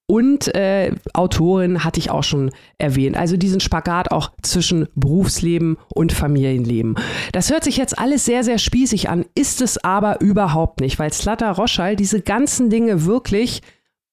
Und 0.06 0.54
äh, 0.54 0.92
Autorin 1.14 1.82
hatte 1.82 1.98
ich 1.98 2.10
auch 2.10 2.24
schon 2.24 2.50
erwähnt. 2.76 3.16
Also 3.16 3.38
diesen 3.38 3.60
Spagat 3.60 4.10
auch 4.10 4.32
zwischen 4.42 4.86
Berufsleben 4.94 5.78
und 5.94 6.12
Familienleben. 6.12 6.96
Das 7.32 7.50
hört 7.50 7.64
sich 7.64 7.78
jetzt 7.78 7.98
alles 7.98 8.26
sehr, 8.26 8.44
sehr 8.44 8.58
spießig 8.58 9.08
an, 9.08 9.24
ist 9.34 9.62
es 9.62 9.82
aber 9.82 10.20
überhaupt 10.20 10.80
nicht, 10.80 10.98
weil 10.98 11.12
Slatter 11.12 11.52
Roschall 11.52 11.96
diese 11.96 12.20
ganzen 12.20 12.68
Dinge 12.68 13.06
wirklich, 13.06 13.62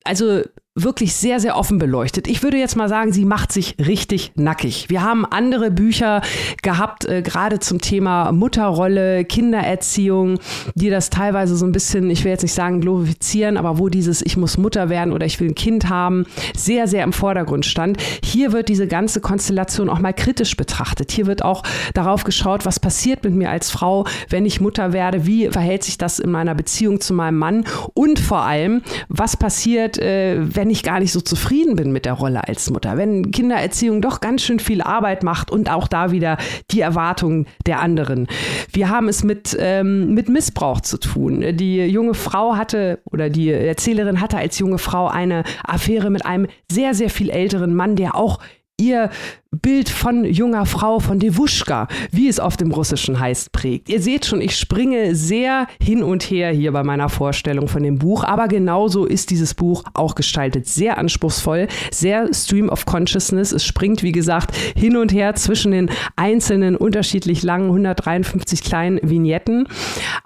also 0.06 0.44
wirklich 0.74 1.14
sehr, 1.14 1.42
sehr 1.42 1.58
offen 1.58 1.80
beleuchtet. 1.80 2.30
Ich 2.30 2.44
würde 2.44 2.56
jetzt 2.58 2.78
mal 2.78 2.88
sagen, 2.88 3.12
sie 3.12 3.26
macht 3.26 3.52
sich 3.52 3.76
richtig 3.78 4.32
nackig. 4.36 4.86
Wir 4.88 5.02
haben 5.02 5.26
andere 5.26 5.70
Bücher 5.70 6.22
gehabt, 6.62 7.04
äh, 7.04 7.22
gerade 7.22 7.60
zum 7.60 7.82
Thema 7.82 8.32
Mutterrolle, 8.32 9.26
Kindererziehung, 9.26 10.40
die 10.76 10.90
das 10.90 11.10
teilweise 11.10 11.58
so 11.58 11.66
ein 11.66 11.74
bisschen, 11.74 12.10
ich 12.10 12.24
will 12.24 12.32
jetzt 12.32 12.44
nicht 12.44 12.54
sagen 12.54 12.80
glorifizieren, 12.80 13.58
aber 13.58 13.80
wo 13.80 13.90
dieses 13.90 14.22
Ich 14.22 14.38
muss 14.38 14.58
Mutter 14.58 14.88
werden 14.88 15.12
oder 15.12 15.26
ich 15.26 15.42
will 15.42 15.50
ein 15.50 15.56
Kind 15.56 15.90
haben, 15.90 16.26
sehr, 16.56 16.88
sehr 16.88 17.04
im 17.04 17.12
Vordergrund 17.12 17.66
stand. 17.66 17.98
Hier 18.24 18.54
wird 18.54 18.70
diese 18.70 18.88
ganze 18.88 19.20
Konstellation 19.20 19.90
auch 19.90 20.00
mal 20.00 20.14
kritisch 20.14 20.56
betrachtet. 20.56 21.12
Hier 21.12 21.26
wird 21.26 21.44
auch 21.44 21.64
darauf 21.94 22.24
geschaut, 22.24 22.66
was 22.66 22.80
passiert 22.80 23.26
mit 23.26 23.34
mir 23.34 23.50
als 23.50 23.70
Frau, 23.72 24.06
wenn 24.30 24.46
ich 24.46 24.62
Mutter 24.62 24.94
werde, 24.94 25.26
wie 25.26 25.50
verhält 25.50 25.84
sich 25.84 25.98
das 25.98 26.20
in 26.20 26.32
meiner 26.32 26.56
Beziehung 26.56 27.02
zu 27.02 27.14
meinem 27.14 27.40
Mann 27.40 27.66
und 27.94 28.20
vor 28.20 28.44
allem, 28.44 28.84
was 29.10 29.36
passiert, 29.36 29.98
äh, 29.98 30.38
wenn 30.40 30.61
wenn 30.62 30.70
ich 30.70 30.84
gar 30.84 31.00
nicht 31.00 31.12
so 31.12 31.22
zufrieden 31.22 31.76
bin 31.76 31.92
mit 31.92 32.06
der 32.06 32.14
Rolle 32.14 32.48
als 32.48 32.70
Mutter, 32.70 32.96
wenn 32.96 33.32
Kindererziehung 33.32 34.00
doch 34.00 34.20
ganz 34.20 34.44
schön 34.44 34.60
viel 34.60 34.84
Arbeit 34.84 35.24
macht 35.24 35.50
und 35.50 35.72
auch 35.72 35.88
da 35.88 36.12
wieder 36.12 36.38
die 36.70 36.82
Erwartungen 36.82 37.48
der 37.66 37.80
anderen. 37.80 38.28
Wir 38.72 38.90
haben 38.90 39.08
es 39.08 39.24
mit, 39.24 39.58
ähm, 39.60 40.14
mit 40.14 40.30
Missbrauch 40.30 40.82
zu 40.82 41.00
tun. 41.00 41.44
Die 41.58 41.78
junge 41.78 42.14
Frau 42.14 42.58
hatte 42.58 43.00
oder 43.06 43.32
die 43.32 43.50
Erzählerin 43.50 44.22
hatte 44.22 44.38
als 44.38 44.60
junge 44.60 44.78
Frau 44.78 45.08
eine 45.08 45.46
Affäre 45.64 46.12
mit 46.12 46.28
einem 46.28 46.46
sehr, 46.72 46.94
sehr 46.94 47.10
viel 47.10 47.32
älteren 47.32 47.74
Mann, 47.74 47.96
der 47.96 48.14
auch 48.14 48.38
ihr 48.82 49.10
Bild 49.52 49.90
von 49.90 50.24
junger 50.24 50.66
Frau, 50.66 51.00
von 51.00 51.20
Devushka, 51.20 51.88
wie 52.12 52.28
es 52.28 52.40
auf 52.40 52.58
dem 52.58 52.72
Russischen 52.72 53.20
heißt, 53.20 53.52
prägt. 53.52 53.90
Ihr 53.90 54.02
seht 54.02 54.26
schon, 54.26 54.42
ich 54.42 54.58
springe 54.58 55.14
sehr 55.14 55.68
hin 55.82 56.04
und 56.04 56.24
her 56.24 56.52
hier 56.52 56.72
bei 56.72 56.84
meiner 56.84 57.10
Vorstellung 57.10 57.68
von 57.68 57.84
dem 57.84 58.00
Buch, 58.00 58.24
aber 58.24 58.48
genauso 58.48 59.06
ist 59.06 59.30
dieses 59.30 59.54
Buch 59.54 59.84
auch 59.94 60.16
gestaltet. 60.16 60.68
Sehr 60.68 60.98
anspruchsvoll, 60.98 61.68
sehr 61.92 62.34
Stream 62.34 62.70
of 62.70 62.86
Consciousness. 62.86 63.52
Es 63.52 63.66
springt, 63.66 64.04
wie 64.04 64.14
gesagt, 64.14 64.56
hin 64.56 64.98
und 64.98 65.14
her 65.14 65.36
zwischen 65.36 65.72
den 65.72 65.92
einzelnen 66.16 66.76
unterschiedlich 66.76 67.44
langen 67.44 67.68
153 67.68 68.64
kleinen 68.64 69.00
Vignetten, 69.04 69.68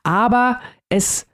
aber 0.03 0.59
es 0.89 1.25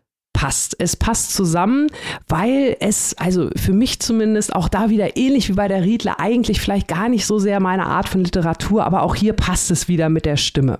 passt. 0.41 0.75
Es 0.79 0.95
passt 0.95 1.35
zusammen, 1.35 1.85
weil 2.27 2.75
es, 2.79 3.15
also 3.19 3.51
für 3.55 3.73
mich 3.73 3.99
zumindest, 3.99 4.55
auch 4.55 4.69
da 4.69 4.89
wieder 4.89 5.15
ähnlich 5.15 5.49
wie 5.49 5.53
bei 5.53 5.67
der 5.67 5.83
Riedler, 5.83 6.19
eigentlich 6.19 6.59
vielleicht 6.59 6.87
gar 6.87 7.09
nicht 7.09 7.27
so 7.27 7.37
sehr 7.37 7.59
meine 7.59 7.85
Art 7.85 8.09
von 8.09 8.23
Literatur, 8.23 8.83
aber 8.83 9.03
auch 9.03 9.13
hier 9.13 9.33
passt 9.33 9.69
es 9.69 9.87
wieder 9.87 10.09
mit 10.09 10.25
der 10.25 10.37
Stimme. 10.37 10.79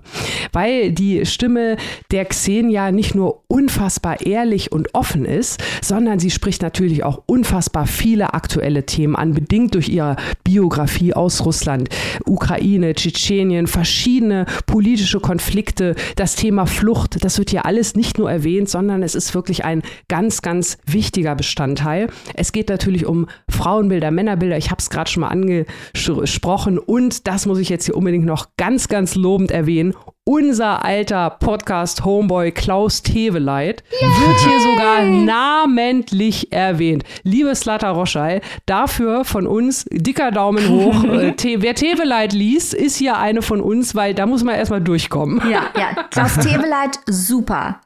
Weil 0.52 0.90
die 0.90 1.24
Stimme 1.26 1.76
der 2.10 2.24
Xenia 2.24 2.90
nicht 2.90 3.14
nur 3.14 3.44
unfassbar 3.46 4.26
ehrlich 4.26 4.72
und 4.72 4.96
offen 4.96 5.24
ist, 5.24 5.62
sondern 5.80 6.18
sie 6.18 6.32
spricht 6.32 6.62
natürlich 6.62 7.04
auch 7.04 7.22
unfassbar 7.26 7.86
viele 7.86 8.34
aktuelle 8.34 8.84
Themen 8.84 9.14
an, 9.14 9.32
bedingt 9.32 9.76
durch 9.76 9.88
ihre 9.88 10.16
Biografie 10.42 11.14
aus 11.14 11.44
Russland, 11.44 11.88
Ukraine, 12.26 12.94
Tschetschenien, 12.94 13.68
verschiedene 13.68 14.46
politische 14.66 15.20
Konflikte, 15.20 15.94
das 16.16 16.34
Thema 16.34 16.66
Flucht, 16.66 17.24
das 17.24 17.38
wird 17.38 17.50
hier 17.50 17.64
alles 17.64 17.94
nicht 17.94 18.18
nur 18.18 18.28
erwähnt, 18.28 18.68
sondern 18.68 19.04
es 19.04 19.14
ist 19.14 19.36
wirklich 19.36 19.51
ein 19.64 19.82
ganz, 20.08 20.42
ganz 20.42 20.78
wichtiger 20.86 21.34
Bestandteil. 21.34 22.08
Es 22.34 22.52
geht 22.52 22.68
natürlich 22.68 23.06
um 23.06 23.28
Frauenbilder, 23.48 24.10
Männerbilder, 24.10 24.56
ich 24.56 24.70
habe 24.70 24.80
es 24.80 24.90
gerade 24.90 25.10
schon 25.10 25.20
mal 25.20 25.28
angesprochen 25.28 26.78
und 26.78 27.26
das 27.26 27.46
muss 27.46 27.58
ich 27.58 27.68
jetzt 27.68 27.86
hier 27.86 27.96
unbedingt 27.96 28.24
noch 28.24 28.48
ganz, 28.56 28.88
ganz 28.88 29.14
lobend 29.14 29.50
erwähnen 29.50 29.94
unser 30.24 30.84
alter 30.84 31.30
Podcast-Homeboy 31.30 32.52
Klaus 32.52 33.02
Teveleit 33.02 33.82
wird 33.90 34.40
hier 34.40 34.60
sogar 34.60 35.02
namentlich 35.02 36.52
erwähnt. 36.52 37.02
Liebe 37.24 37.54
Slata 37.56 37.90
Roschei, 37.90 38.40
dafür 38.66 39.24
von 39.24 39.48
uns 39.48 39.84
dicker 39.90 40.30
Daumen 40.30 40.68
hoch. 40.68 41.02
äh, 41.04 41.34
wer 41.58 41.74
Teveleit 41.74 42.32
liest, 42.32 42.72
ist 42.72 42.96
hier 42.96 43.16
eine 43.18 43.42
von 43.42 43.60
uns, 43.60 43.96
weil 43.96 44.14
da 44.14 44.26
muss 44.26 44.44
man 44.44 44.54
erstmal 44.54 44.80
durchkommen. 44.80 45.42
Ja, 45.50 45.64
ja. 45.76 46.04
Klaus 46.10 46.36
Teveleit, 46.36 47.00
super. 47.06 47.80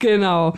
Genau, 0.00 0.54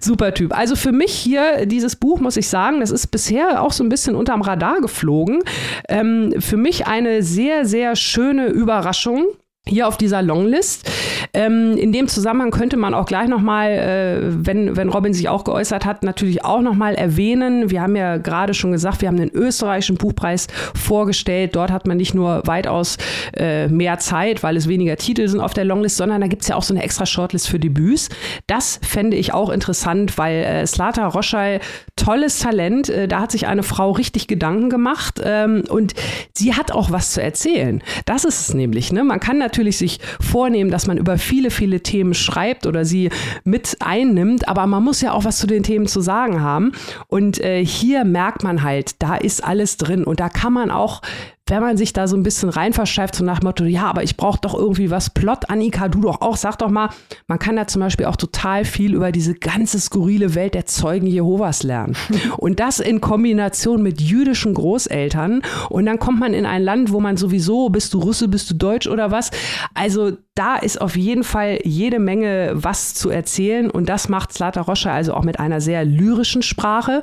super 0.00 0.34
Typ. 0.34 0.56
Also 0.56 0.74
für 0.74 0.90
mich 0.90 1.12
hier 1.12 1.64
dieses 1.66 1.94
Buch, 1.94 2.18
muss 2.18 2.36
ich 2.36 2.48
sagen, 2.48 2.80
das 2.80 2.90
ist 2.90 3.06
bisher 3.08 3.62
auch 3.62 3.70
so 3.72 3.84
ein 3.84 3.88
bisschen 3.88 4.16
unterm 4.16 4.42
Radar 4.42 4.80
geflogen. 4.80 5.44
Ähm, 5.88 6.34
für 6.40 6.56
mich 6.56 6.88
eine 6.88 7.22
sehr, 7.22 7.64
sehr 7.66 7.94
schöne 7.94 8.48
Überraschung 8.48 9.26
hier 9.68 9.86
auf 9.86 9.96
dieser 9.96 10.22
Longlist. 10.22 10.90
Ähm, 11.32 11.76
in 11.76 11.92
dem 11.92 12.08
Zusammenhang 12.08 12.50
könnte 12.50 12.76
man 12.76 12.94
auch 12.94 13.06
gleich 13.06 13.28
nochmal, 13.28 13.70
äh, 13.70 14.18
wenn, 14.22 14.76
wenn 14.76 14.88
Robin 14.88 15.14
sich 15.14 15.28
auch 15.28 15.44
geäußert 15.44 15.84
hat, 15.84 16.02
natürlich 16.02 16.44
auch 16.44 16.60
nochmal 16.60 16.94
erwähnen. 16.94 17.70
Wir 17.70 17.82
haben 17.82 17.94
ja 17.94 18.16
gerade 18.16 18.54
schon 18.54 18.72
gesagt, 18.72 19.00
wir 19.00 19.08
haben 19.08 19.18
den 19.18 19.30
österreichischen 19.30 19.96
Buchpreis 19.96 20.48
vorgestellt. 20.74 21.54
Dort 21.54 21.70
hat 21.70 21.86
man 21.86 21.98
nicht 21.98 22.14
nur 22.14 22.42
weitaus 22.46 22.96
äh, 23.36 23.68
mehr 23.68 23.98
Zeit, 23.98 24.42
weil 24.42 24.56
es 24.56 24.66
weniger 24.66 24.96
Titel 24.96 25.28
sind 25.28 25.40
auf 25.40 25.54
der 25.54 25.64
Longlist, 25.64 25.98
sondern 25.98 26.20
da 26.20 26.26
gibt 26.26 26.42
es 26.42 26.48
ja 26.48 26.56
auch 26.56 26.62
so 26.62 26.74
eine 26.74 26.82
extra 26.82 27.06
Shortlist 27.06 27.48
für 27.48 27.60
Debüts. 27.60 28.08
Das 28.46 28.80
fände 28.82 29.16
ich 29.16 29.34
auch 29.34 29.50
interessant, 29.50 30.18
weil 30.18 30.42
äh, 30.42 30.66
Slata 30.66 31.06
Roschei, 31.06 31.60
tolles 31.96 32.38
Talent. 32.38 32.88
Äh, 32.88 33.08
da 33.08 33.20
hat 33.20 33.30
sich 33.30 33.46
eine 33.46 33.62
Frau 33.62 33.92
richtig 33.92 34.26
Gedanken 34.26 34.70
gemacht 34.70 35.20
ähm, 35.22 35.64
und 35.68 35.94
sie 36.34 36.54
hat 36.54 36.72
auch 36.72 36.90
was 36.90 37.12
zu 37.12 37.22
erzählen. 37.22 37.82
Das 38.06 38.24
ist 38.24 38.40
es 38.40 38.54
nämlich. 38.54 38.90
Ne? 38.90 39.04
Man 39.04 39.20
kann 39.20 39.38
natürlich 39.50 39.78
sich 39.78 39.98
vornehmen, 40.20 40.70
dass 40.70 40.86
man 40.86 40.96
über 40.96 41.18
viele, 41.18 41.50
viele 41.50 41.80
Themen 41.80 42.14
schreibt 42.14 42.66
oder 42.66 42.84
sie 42.84 43.10
mit 43.44 43.76
einnimmt, 43.80 44.48
aber 44.48 44.66
man 44.66 44.84
muss 44.84 45.00
ja 45.00 45.12
auch 45.12 45.24
was 45.24 45.38
zu 45.38 45.46
den 45.46 45.62
Themen 45.64 45.86
zu 45.86 46.00
sagen 46.00 46.40
haben. 46.40 46.72
Und 47.08 47.40
äh, 47.40 47.64
hier 47.64 48.04
merkt 48.04 48.44
man 48.44 48.62
halt, 48.62 49.02
da 49.02 49.16
ist 49.16 49.42
alles 49.42 49.76
drin 49.76 50.04
und 50.04 50.20
da 50.20 50.28
kann 50.28 50.52
man 50.52 50.70
auch 50.70 51.02
wenn 51.50 51.60
man 51.60 51.76
sich 51.76 51.92
da 51.92 52.06
so 52.06 52.16
ein 52.16 52.22
bisschen 52.22 52.48
rein 52.48 52.72
so 52.72 53.24
nach 53.24 53.42
Motto, 53.42 53.64
ja, 53.64 53.84
aber 53.84 54.02
ich 54.02 54.16
brauche 54.16 54.40
doch 54.40 54.54
irgendwie 54.54 54.90
was 54.90 55.10
Plot, 55.10 55.50
Annika, 55.50 55.88
du 55.88 56.00
doch 56.00 56.20
auch, 56.20 56.36
sag 56.36 56.56
doch 56.58 56.70
mal, 56.70 56.90
man 57.26 57.38
kann 57.38 57.56
da 57.56 57.66
zum 57.66 57.80
Beispiel 57.80 58.06
auch 58.06 58.16
total 58.16 58.64
viel 58.64 58.94
über 58.94 59.12
diese 59.12 59.34
ganze 59.34 59.80
skurrile 59.80 60.34
Welt 60.34 60.54
der 60.54 60.66
Zeugen 60.66 61.06
Jehovas 61.06 61.62
lernen. 61.62 61.96
Und 62.36 62.60
das 62.60 62.80
in 62.80 63.00
Kombination 63.00 63.82
mit 63.82 64.00
jüdischen 64.00 64.54
Großeltern. 64.54 65.42
Und 65.68 65.86
dann 65.86 65.98
kommt 65.98 66.20
man 66.20 66.34
in 66.34 66.46
ein 66.46 66.62
Land, 66.62 66.92
wo 66.92 67.00
man 67.00 67.16
sowieso, 67.16 67.68
bist 67.68 67.94
du 67.94 67.98
Russe, 68.00 68.28
bist 68.28 68.50
du 68.50 68.54
Deutsch 68.54 68.86
oder 68.86 69.10
was? 69.10 69.30
Also 69.74 70.12
da 70.34 70.56
ist 70.56 70.80
auf 70.80 70.96
jeden 70.96 71.24
Fall 71.24 71.58
jede 71.64 71.98
Menge 71.98 72.52
was 72.54 72.94
zu 72.94 73.10
erzählen. 73.10 73.70
Und 73.70 73.88
das 73.88 74.08
macht 74.08 74.32
Slata 74.32 74.62
Rocha 74.62 74.92
also 74.92 75.14
auch 75.14 75.24
mit 75.24 75.40
einer 75.40 75.60
sehr 75.60 75.84
lyrischen 75.84 76.42
Sprache 76.42 77.02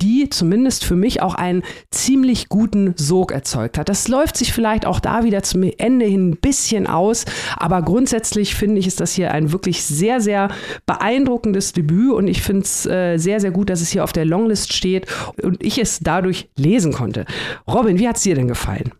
die 0.00 0.30
zumindest 0.30 0.84
für 0.84 0.96
mich 0.96 1.22
auch 1.22 1.34
einen 1.34 1.62
ziemlich 1.90 2.48
guten 2.48 2.94
Sog 2.96 3.32
erzeugt 3.32 3.78
hat. 3.78 3.88
Das 3.88 4.08
läuft 4.08 4.36
sich 4.36 4.52
vielleicht 4.52 4.86
auch 4.86 5.00
da 5.00 5.24
wieder 5.24 5.42
zum 5.42 5.62
Ende 5.62 6.06
hin 6.06 6.30
ein 6.30 6.36
bisschen 6.36 6.86
aus, 6.86 7.24
aber 7.56 7.82
grundsätzlich 7.82 8.54
finde 8.54 8.78
ich, 8.78 8.86
ist 8.86 9.00
das 9.00 9.14
hier 9.14 9.32
ein 9.32 9.52
wirklich 9.52 9.82
sehr, 9.82 10.20
sehr 10.20 10.50
beeindruckendes 10.86 11.72
Debüt 11.72 12.12
und 12.12 12.28
ich 12.28 12.42
finde 12.42 12.62
es 12.62 12.86
äh, 12.86 13.18
sehr, 13.18 13.40
sehr 13.40 13.50
gut, 13.50 13.70
dass 13.70 13.80
es 13.80 13.90
hier 13.90 14.04
auf 14.04 14.12
der 14.12 14.24
Longlist 14.24 14.72
steht 14.72 15.06
und 15.42 15.62
ich 15.62 15.78
es 15.78 15.98
dadurch 16.00 16.48
lesen 16.56 16.92
konnte. 16.92 17.24
Robin, 17.66 17.98
wie 17.98 18.08
hat 18.08 18.16
es 18.16 18.22
dir 18.22 18.34
denn 18.34 18.48
gefallen? 18.48 18.92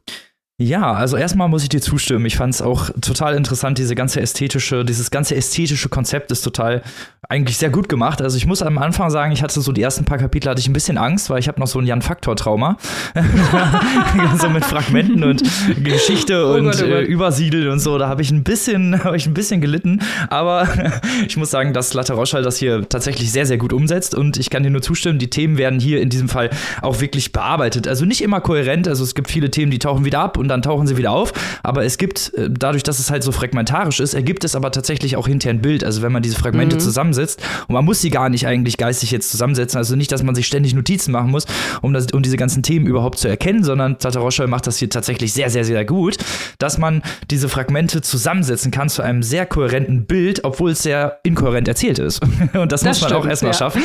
Ja, 0.60 0.92
also 0.92 1.16
erstmal 1.16 1.48
muss 1.48 1.62
ich 1.62 1.68
dir 1.68 1.80
zustimmen. 1.80 2.26
Ich 2.26 2.36
fand 2.36 2.52
es 2.52 2.60
auch 2.60 2.90
total 3.00 3.36
interessant, 3.36 3.78
diese 3.78 3.94
ganze 3.94 4.20
ästhetische, 4.20 4.84
dieses 4.84 5.12
ganze 5.12 5.36
ästhetische 5.36 5.88
Konzept 5.88 6.32
ist 6.32 6.42
total 6.42 6.82
eigentlich 7.28 7.58
sehr 7.58 7.68
gut 7.68 7.88
gemacht. 7.88 8.22
Also 8.22 8.38
ich 8.38 8.46
muss 8.46 8.62
am 8.62 8.78
Anfang 8.78 9.10
sagen, 9.10 9.32
ich 9.32 9.42
hatte 9.42 9.60
so 9.60 9.70
die 9.70 9.82
ersten 9.82 10.04
paar 10.04 10.18
Kapitel 10.18 10.48
hatte 10.48 10.60
ich 10.60 10.68
ein 10.68 10.72
bisschen 10.72 10.96
Angst, 10.96 11.28
weil 11.30 11.38
ich 11.38 11.46
habe 11.46 11.60
noch 11.60 11.66
so 11.66 11.78
ein 11.78 11.86
Jan 11.86 12.00
Faktor 12.02 12.34
Trauma, 12.36 12.78
so 14.40 14.48
mit 14.48 14.64
Fragmenten 14.64 15.22
und 15.22 15.42
Geschichte 15.84 16.44
oh 16.44 16.54
und 16.54 16.64
Gott, 16.64 16.82
oh 16.82 16.86
Gott. 16.86 16.90
Äh, 16.90 17.02
Übersiedel 17.02 17.68
und 17.68 17.78
so. 17.78 17.98
Da 17.98 18.08
habe 18.08 18.22
ich 18.22 18.30
ein 18.30 18.42
bisschen, 18.42 19.04
habe 19.04 19.16
ich 19.16 19.26
ein 19.26 19.34
bisschen 19.34 19.60
gelitten. 19.60 20.00
Aber 20.28 20.66
ich 21.28 21.36
muss 21.36 21.52
sagen, 21.52 21.72
dass 21.72 21.94
Latte 21.94 22.14
Roschall 22.14 22.42
das 22.42 22.56
hier 22.56 22.88
tatsächlich 22.88 23.30
sehr, 23.30 23.46
sehr 23.46 23.58
gut 23.58 23.72
umsetzt 23.72 24.14
und 24.16 24.38
ich 24.38 24.50
kann 24.50 24.64
dir 24.64 24.70
nur 24.70 24.82
zustimmen. 24.82 25.20
Die 25.20 25.30
Themen 25.30 25.56
werden 25.56 25.78
hier 25.78 26.00
in 26.00 26.08
diesem 26.08 26.28
Fall 26.28 26.50
auch 26.82 27.00
wirklich 27.00 27.32
bearbeitet. 27.32 27.86
Also 27.86 28.06
nicht 28.06 28.22
immer 28.22 28.40
kohärent. 28.40 28.88
Also 28.88 29.04
es 29.04 29.14
gibt 29.14 29.30
viele 29.30 29.52
Themen, 29.52 29.70
die 29.70 29.78
tauchen 29.78 30.04
wieder 30.04 30.18
ab 30.18 30.38
und 30.38 30.47
und 30.48 30.50
dann 30.50 30.62
tauchen 30.62 30.86
sie 30.86 30.96
wieder 30.96 31.12
auf. 31.12 31.32
Aber 31.62 31.84
es 31.84 31.98
gibt, 31.98 32.32
äh, 32.34 32.48
dadurch, 32.50 32.82
dass 32.82 32.98
es 32.98 33.10
halt 33.10 33.22
so 33.22 33.32
fragmentarisch 33.32 34.00
ist, 34.00 34.14
ergibt 34.14 34.44
es 34.44 34.56
aber 34.56 34.72
tatsächlich 34.72 35.16
auch 35.16 35.26
hinterher 35.28 35.54
ein 35.54 35.60
Bild. 35.60 35.84
Also 35.84 36.00
wenn 36.00 36.10
man 36.10 36.22
diese 36.22 36.36
Fragmente 36.36 36.76
mhm. 36.76 36.80
zusammensetzt 36.80 37.42
und 37.68 37.74
man 37.74 37.84
muss 37.84 38.00
sie 38.00 38.08
gar 38.08 38.30
nicht 38.30 38.46
eigentlich 38.46 38.78
geistig 38.78 39.10
jetzt 39.10 39.30
zusammensetzen. 39.30 39.76
Also 39.76 39.94
nicht, 39.94 40.10
dass 40.10 40.22
man 40.22 40.34
sich 40.34 40.46
ständig 40.46 40.74
Notizen 40.74 41.12
machen 41.12 41.30
muss, 41.30 41.44
um, 41.82 41.92
das, 41.92 42.06
um 42.12 42.22
diese 42.22 42.38
ganzen 42.38 42.62
Themen 42.62 42.86
überhaupt 42.86 43.18
zu 43.18 43.28
erkennen, 43.28 43.62
sondern 43.62 43.98
Tata 43.98 44.20
Roschel 44.20 44.46
macht 44.46 44.66
das 44.66 44.78
hier 44.78 44.88
tatsächlich 44.88 45.34
sehr, 45.34 45.50
sehr, 45.50 45.64
sehr 45.64 45.84
gut, 45.84 46.16
dass 46.58 46.78
man 46.78 47.02
diese 47.30 47.50
Fragmente 47.50 48.00
zusammensetzen 48.00 48.70
kann 48.70 48.88
zu 48.88 49.02
einem 49.02 49.22
sehr 49.22 49.44
kohärenten 49.44 50.06
Bild, 50.06 50.44
obwohl 50.44 50.70
es 50.70 50.82
sehr 50.82 51.18
inkohärent 51.24 51.68
erzählt 51.68 51.98
ist. 51.98 52.22
Und 52.54 52.72
das, 52.72 52.80
das 52.80 52.84
muss 52.84 53.00
man 53.02 53.10
stimmt, 53.10 53.12
auch 53.12 53.26
erstmal 53.26 53.52
ja. 53.52 53.58
schaffen. 53.58 53.82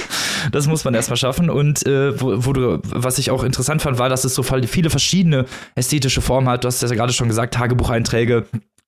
Das 0.51 0.67
muss 0.67 0.85
man 0.85 0.93
erstmal 0.93 1.17
schaffen. 1.17 1.49
Und 1.49 1.85
äh, 1.85 2.19
wo, 2.19 2.45
wo 2.45 2.53
du, 2.53 2.79
was 2.83 3.17
ich 3.17 3.31
auch 3.31 3.43
interessant 3.43 3.81
fand, 3.81 3.99
war, 3.99 4.07
dass 4.07 4.23
es 4.23 4.33
so 4.35 4.43
viele 4.43 4.89
verschiedene 4.89 5.45
ästhetische 5.75 6.21
Formen 6.21 6.47
hat. 6.47 6.52
Du 6.57 6.67
hast 6.67 6.81
ja 6.81 6.87
gerade 6.89 7.13
schon 7.13 7.27
gesagt, 7.27 7.53
Tagebucheinträge, 7.53 8.45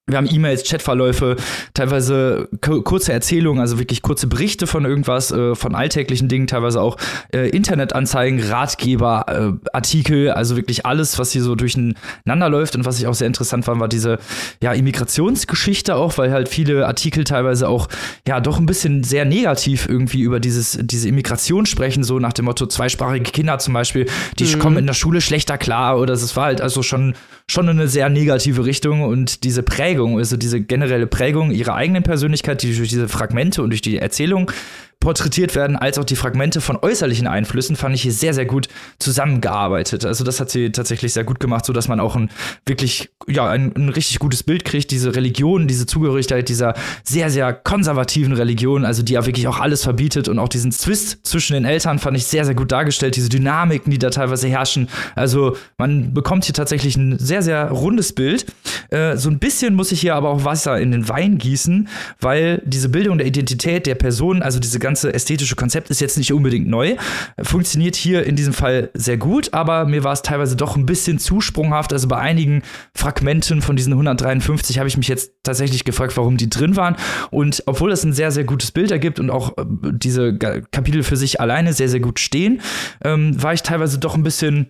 wir 0.08 0.18
haben 0.18 0.28
E-Mails, 0.32 0.70
Chatverläufe, 0.70 1.36
teilweise 1.74 2.48
kurze 2.62 3.12
Erzählungen, 3.12 3.60
also 3.60 3.80
wirklich 3.80 4.04
kurze 4.04 4.28
Berichte 4.28 4.68
von 4.68 4.86
irgendwas, 4.86 5.32
äh, 5.32 5.56
von 5.56 5.74
alltäglichen 5.74 6.28
Dingen, 6.28 6.46
teilweise 6.46 6.80
auch 6.80 6.98
äh, 7.34 7.50
Internetanzeigen, 7.50 8.40
Ratgeber, 8.40 9.26
äh, 9.28 9.68
Artikel, 9.74 10.30
also 10.30 10.58
wirklich 10.58 10.86
alles, 10.86 11.18
was 11.18 11.32
hier 11.32 11.42
so 11.42 11.56
durcheinander 11.56 12.50
läuft. 12.50 12.76
Und 12.76 12.86
was 12.86 13.00
ich 13.00 13.08
auch 13.08 13.16
sehr 13.16 13.26
interessant 13.26 13.66
fand, 13.66 13.80
war 13.80 13.88
diese 13.88 14.20
ja, 14.62 14.74
Immigrationsgeschichte 14.74 15.96
auch, 15.96 16.20
weil 16.20 16.32
halt 16.32 16.50
viele 16.50 16.86
Artikel 16.86 17.24
teilweise 17.24 17.68
auch 17.68 17.88
ja 18.28 18.40
doch 18.42 18.60
ein 18.60 18.68
bisschen 18.68 19.04
sehr 19.04 19.26
negativ 19.26 19.90
irgendwie 19.90 20.22
über 20.22 20.40
dieses, 20.40 20.78
diese 20.80 21.10
Immigration 21.10 21.66
sprechen, 21.66 22.04
so 22.04 22.20
nach 22.20 22.34
dem 22.34 22.46
Motto, 22.46 22.68
zweisprachige 22.68 23.32
Kinder 23.32 23.58
zum 23.58 23.74
Beispiel, 23.74 24.06
die 24.38 24.46
mhm. 24.46 24.60
kommen 24.60 24.78
in 24.78 24.86
der 24.86 24.94
Schule 24.94 25.20
schlechter 25.20 25.58
klar 25.58 25.98
oder 25.98 26.14
es 26.14 26.36
war 26.36 26.46
halt 26.46 26.62
also 26.62 26.84
schon, 26.84 27.16
schon 27.50 27.70
eine 27.70 27.88
sehr 27.88 28.10
negative 28.10 28.66
Richtung. 28.66 29.04
Und 29.04 29.44
diese 29.44 29.64
Prägung, 29.64 30.18
also 30.18 30.38
diese 30.38 30.62
generelle 30.62 31.08
Prägung 31.08 31.52
ihrer 31.52 31.76
eigenen 31.76 32.04
Persönlichkeit, 32.04 32.62
die 32.64 32.76
durch 32.76 32.90
diese 32.90 33.08
Fragmente 33.08 33.62
und 33.62 33.70
durch 33.70 33.82
die 33.82 33.98
Erzählung 33.98 34.52
porträtiert 35.00 35.56
werden, 35.56 35.76
als 35.76 35.98
auch 35.98 36.04
die 36.04 36.16
Fragmente 36.16 36.62
von 36.62 36.78
äußerlichen 36.82 37.28
Einflüssen, 37.28 37.76
fand 37.76 37.96
ich 37.96 38.02
hier 38.02 38.12
sehr, 38.12 38.34
sehr 38.34 38.46
gut 38.46 38.68
zusammengearbeitet. 39.00 40.06
Also 40.06 40.24
das 40.24 40.40
hat 40.40 40.50
sie 40.50 40.72
tatsächlich 40.72 41.14
sehr 41.14 41.24
gut 41.24 41.40
gemacht, 41.40 41.66
so 41.66 41.74
dass 41.74 41.88
man 41.88 42.00
auch 42.00 42.16
ein 42.16 42.30
wirklich, 42.66 43.10
ja, 43.28 43.48
ein, 43.50 43.74
ein 43.76 43.90
richtig 43.90 44.20
gutes 44.20 44.44
Bild 44.44 44.66
kriegt, 44.66 44.92
diese 44.92 45.16
Religion, 45.16 45.68
diese 45.68 45.86
Zugehörigkeit 45.86 46.50
dieser 46.50 46.74
sehr, 47.04 47.30
sehr 47.30 47.54
konservativen 47.54 48.34
Religion, 48.34 48.86
also 48.86 49.04
die 49.04 49.14
ja 49.14 49.26
wirklich 49.26 49.48
auch 49.48 49.60
alles 49.60 49.84
verbietet 49.84 50.28
und 50.28 50.40
auch 50.40 50.50
diesen 50.50 50.72
Twist 50.72 51.20
zwischen 51.26 51.54
den 51.54 51.66
Eltern 51.66 52.00
fand 52.00 52.18
ich 52.18 52.26
sehr, 52.26 52.46
sehr 52.46 52.56
gut 52.56 52.72
dargestellt, 52.72 53.16
diese 53.16 53.30
Dynamiken, 53.30 53.92
die 53.92 54.00
da 54.00 54.10
teilweise 54.10 54.48
herrschen. 54.48 54.90
Also 55.16 55.56
man 55.78 56.14
bekommt 56.14 56.46
hier 56.46 56.54
tatsächlich 56.54 56.96
ein 56.98 57.20
sehr, 57.20 57.42
sehr 57.42 57.70
rundes 57.70 58.14
Bild. 58.14 58.46
Äh, 58.90 59.18
so 59.18 59.30
ein 59.30 59.40
bisschen 59.40 59.76
muss 59.76 59.92
ich 59.92 60.02
hier 60.02 60.16
aber 60.16 60.30
auch 60.30 60.46
Wasser 60.46 60.80
in 60.80 60.92
den 60.92 61.08
Wein 61.10 61.38
gießen, 61.38 61.88
weil 62.20 62.62
diese 62.66 62.90
Bildung 62.90 63.18
der 63.18 63.28
Identität 63.28 63.86
der 63.86 63.96
Person, 63.96 64.42
also 64.42 64.60
diese 64.60 64.80
ganze 64.86 65.12
ästhetische 65.14 65.56
Konzept 65.56 65.90
ist 65.90 66.00
jetzt 66.00 66.18
nicht 66.18 66.32
unbedingt 66.32 66.68
neu. 66.68 66.96
Funktioniert 67.42 67.96
hier 67.96 68.24
in 68.24 68.36
diesem 68.36 68.54
Fall 68.54 68.92
sehr 68.94 69.18
gut, 69.18 69.52
aber 69.52 69.86
mir 69.86 70.04
war 70.04 70.14
es 70.14 70.22
teilweise 70.22 70.56
doch 70.56 70.76
ein 70.76 70.86
bisschen 70.86 71.18
zu 71.18 71.42
sprunghaft. 71.42 71.92
Also 71.92 72.08
bei 72.08 72.18
einigen 72.18 72.62
Fragmenten 72.94 73.64
von 73.64 73.76
diesen 73.76 73.94
153 73.94 74.78
habe 74.78 74.88
ich 74.88 74.96
mich 74.96 75.08
jetzt 75.08 75.32
tatsächlich 75.42 75.86
gefragt, 75.86 76.16
warum 76.18 76.38
die 76.38 76.50
drin 76.50 76.76
waren. 76.76 76.96
Und 77.32 77.64
obwohl 77.66 77.92
es 77.92 78.04
ein 78.04 78.14
sehr, 78.14 78.32
sehr 78.32 78.44
gutes 78.44 78.72
Bild 78.72 78.92
ergibt 78.92 79.20
und 79.20 79.32
auch 79.32 79.58
äh, 79.58 79.66
diese 79.92 80.38
Kapitel 80.38 81.02
für 81.02 81.18
sich 81.18 81.42
alleine 81.42 81.74
sehr, 81.74 81.90
sehr 81.90 82.00
gut 82.00 82.20
stehen, 82.20 82.62
ähm, 83.04 83.42
war 83.42 83.54
ich 83.54 83.64
teilweise 83.64 83.98
doch 83.98 84.14
ein 84.14 84.24
bisschen, 84.24 84.68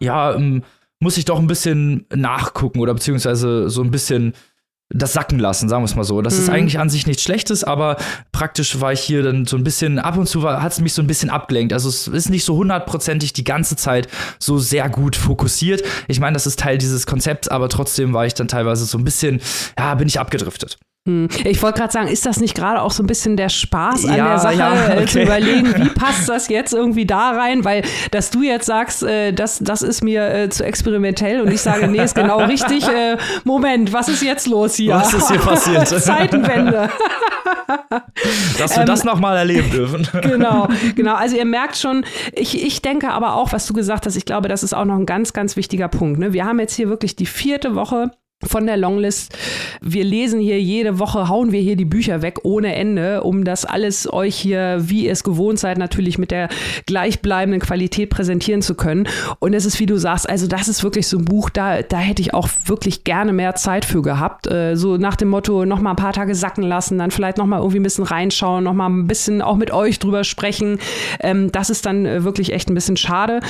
ja, 0.00 0.34
ähm, 0.34 0.64
muss 0.98 1.16
ich 1.16 1.26
doch 1.26 1.38
ein 1.38 1.46
bisschen 1.46 2.06
nachgucken 2.12 2.80
oder 2.80 2.94
beziehungsweise 2.94 3.70
so 3.70 3.82
ein 3.82 3.92
bisschen 3.92 4.32
das 4.90 5.12
sacken 5.12 5.38
lassen, 5.38 5.68
sagen 5.68 5.82
wir 5.82 5.86
es 5.86 5.96
mal 5.96 6.04
so. 6.04 6.22
Das 6.22 6.34
mhm. 6.34 6.40
ist 6.40 6.48
eigentlich 6.50 6.78
an 6.78 6.90
sich 6.90 7.06
nichts 7.06 7.22
Schlechtes, 7.22 7.64
aber 7.64 7.96
praktisch 8.32 8.80
war 8.80 8.92
ich 8.92 9.00
hier 9.00 9.22
dann 9.22 9.46
so 9.46 9.56
ein 9.56 9.64
bisschen, 9.64 9.98
ab 9.98 10.16
und 10.16 10.28
zu 10.28 10.42
hat 10.48 10.72
es 10.72 10.80
mich 10.80 10.92
so 10.92 11.02
ein 11.02 11.06
bisschen 11.06 11.30
abgelenkt. 11.30 11.72
Also 11.72 11.88
es 11.88 12.06
ist 12.06 12.30
nicht 12.30 12.44
so 12.44 12.56
hundertprozentig 12.56 13.32
die 13.32 13.44
ganze 13.44 13.76
Zeit 13.76 14.08
so 14.38 14.58
sehr 14.58 14.88
gut 14.88 15.16
fokussiert. 15.16 15.82
Ich 16.08 16.20
meine, 16.20 16.34
das 16.34 16.46
ist 16.46 16.58
Teil 16.60 16.78
dieses 16.78 17.06
Konzepts, 17.06 17.48
aber 17.48 17.68
trotzdem 17.68 18.12
war 18.12 18.26
ich 18.26 18.34
dann 18.34 18.48
teilweise 18.48 18.84
so 18.84 18.98
ein 18.98 19.04
bisschen, 19.04 19.40
ja, 19.78 19.94
bin 19.94 20.08
ich 20.08 20.20
abgedriftet. 20.20 20.78
Hm. 21.06 21.28
Ich 21.44 21.62
wollte 21.62 21.80
gerade 21.80 21.92
sagen, 21.92 22.08
ist 22.08 22.24
das 22.24 22.40
nicht 22.40 22.54
gerade 22.54 22.80
auch 22.80 22.90
so 22.90 23.02
ein 23.02 23.06
bisschen 23.06 23.36
der 23.36 23.50
Spaß 23.50 24.06
an 24.06 24.16
ja, 24.16 24.28
der 24.28 24.38
Sache, 24.38 24.54
ja, 24.54 24.74
äh, 24.74 24.92
okay. 24.96 25.06
zu 25.06 25.22
überlegen, 25.22 25.74
wie 25.76 25.88
passt 25.94 26.30
das 26.30 26.48
jetzt 26.48 26.72
irgendwie 26.72 27.04
da 27.04 27.32
rein? 27.32 27.62
Weil, 27.62 27.82
dass 28.10 28.30
du 28.30 28.42
jetzt 28.42 28.64
sagst, 28.64 29.02
äh, 29.02 29.32
das, 29.32 29.58
das 29.58 29.82
ist 29.82 30.02
mir 30.02 30.26
äh, 30.32 30.48
zu 30.48 30.64
experimentell 30.64 31.42
und 31.42 31.52
ich 31.52 31.60
sage, 31.60 31.88
nee, 31.88 32.02
ist 32.02 32.14
genau 32.14 32.42
richtig. 32.44 32.88
Äh, 32.88 33.18
Moment, 33.44 33.92
was 33.92 34.08
ist 34.08 34.22
jetzt 34.22 34.46
los 34.46 34.76
hier? 34.76 34.94
Was 34.94 35.12
ist 35.12 35.30
hier 35.30 35.40
passiert? 35.40 35.88
Zeitenwende. 35.88 36.88
Dass 38.58 38.74
wir 38.74 38.80
ähm, 38.80 38.86
das 38.86 39.04
nochmal 39.04 39.36
erleben 39.36 39.70
dürfen. 39.70 40.08
genau, 40.22 40.68
genau. 40.96 41.16
Also 41.16 41.36
ihr 41.36 41.44
merkt 41.44 41.76
schon, 41.76 42.06
ich, 42.32 42.64
ich 42.64 42.80
denke 42.80 43.10
aber 43.10 43.34
auch, 43.34 43.52
was 43.52 43.66
du 43.66 43.74
gesagt 43.74 44.06
hast, 44.06 44.16
ich 44.16 44.24
glaube, 44.24 44.48
das 44.48 44.62
ist 44.62 44.72
auch 44.72 44.86
noch 44.86 44.96
ein 44.96 45.06
ganz, 45.06 45.34
ganz 45.34 45.56
wichtiger 45.56 45.88
Punkt. 45.88 46.18
Ne? 46.18 46.32
Wir 46.32 46.46
haben 46.46 46.60
jetzt 46.60 46.74
hier 46.74 46.88
wirklich 46.88 47.14
die 47.14 47.26
vierte 47.26 47.74
Woche 47.74 48.10
von 48.46 48.66
der 48.66 48.76
Longlist. 48.76 49.36
Wir 49.80 50.04
lesen 50.04 50.40
hier 50.40 50.60
jede 50.60 50.98
Woche, 50.98 51.28
hauen 51.28 51.52
wir 51.52 51.60
hier 51.60 51.76
die 51.76 51.84
Bücher 51.84 52.22
weg 52.22 52.40
ohne 52.42 52.74
Ende, 52.74 53.22
um 53.22 53.44
das 53.44 53.64
alles 53.64 54.12
euch 54.12 54.36
hier, 54.36 54.78
wie 54.80 55.06
ihr 55.06 55.12
es 55.12 55.24
gewohnt 55.24 55.58
seid, 55.58 55.78
natürlich 55.78 56.18
mit 56.18 56.30
der 56.30 56.48
gleichbleibenden 56.86 57.60
Qualität 57.60 58.10
präsentieren 58.10 58.62
zu 58.62 58.74
können. 58.74 59.08
Und 59.38 59.54
es 59.54 59.64
ist, 59.64 59.80
wie 59.80 59.86
du 59.86 59.96
sagst, 59.96 60.28
also 60.28 60.46
das 60.46 60.68
ist 60.68 60.82
wirklich 60.82 61.06
so 61.06 61.18
ein 61.18 61.24
Buch, 61.24 61.50
da, 61.50 61.82
da 61.82 61.98
hätte 61.98 62.22
ich 62.22 62.34
auch 62.34 62.48
wirklich 62.66 63.04
gerne 63.04 63.32
mehr 63.32 63.54
Zeit 63.54 63.84
für 63.84 64.02
gehabt. 64.02 64.46
Äh, 64.46 64.76
so 64.76 64.96
nach 64.96 65.16
dem 65.16 65.28
Motto, 65.28 65.64
noch 65.64 65.80
mal 65.80 65.90
ein 65.90 65.96
paar 65.96 66.12
Tage 66.12 66.34
sacken 66.34 66.64
lassen, 66.64 66.98
dann 66.98 67.10
vielleicht 67.10 67.38
noch 67.38 67.46
mal 67.46 67.58
irgendwie 67.58 67.80
ein 67.80 67.84
bisschen 67.84 68.04
reinschauen, 68.04 68.64
noch 68.64 68.74
mal 68.74 68.88
ein 68.88 69.06
bisschen 69.06 69.42
auch 69.42 69.56
mit 69.56 69.72
euch 69.72 69.98
drüber 69.98 70.24
sprechen. 70.24 70.78
Ähm, 71.20 71.50
das 71.52 71.70
ist 71.70 71.86
dann 71.86 72.06
äh, 72.06 72.24
wirklich 72.24 72.52
echt 72.52 72.70
ein 72.70 72.74
bisschen 72.74 72.96
schade 72.96 73.40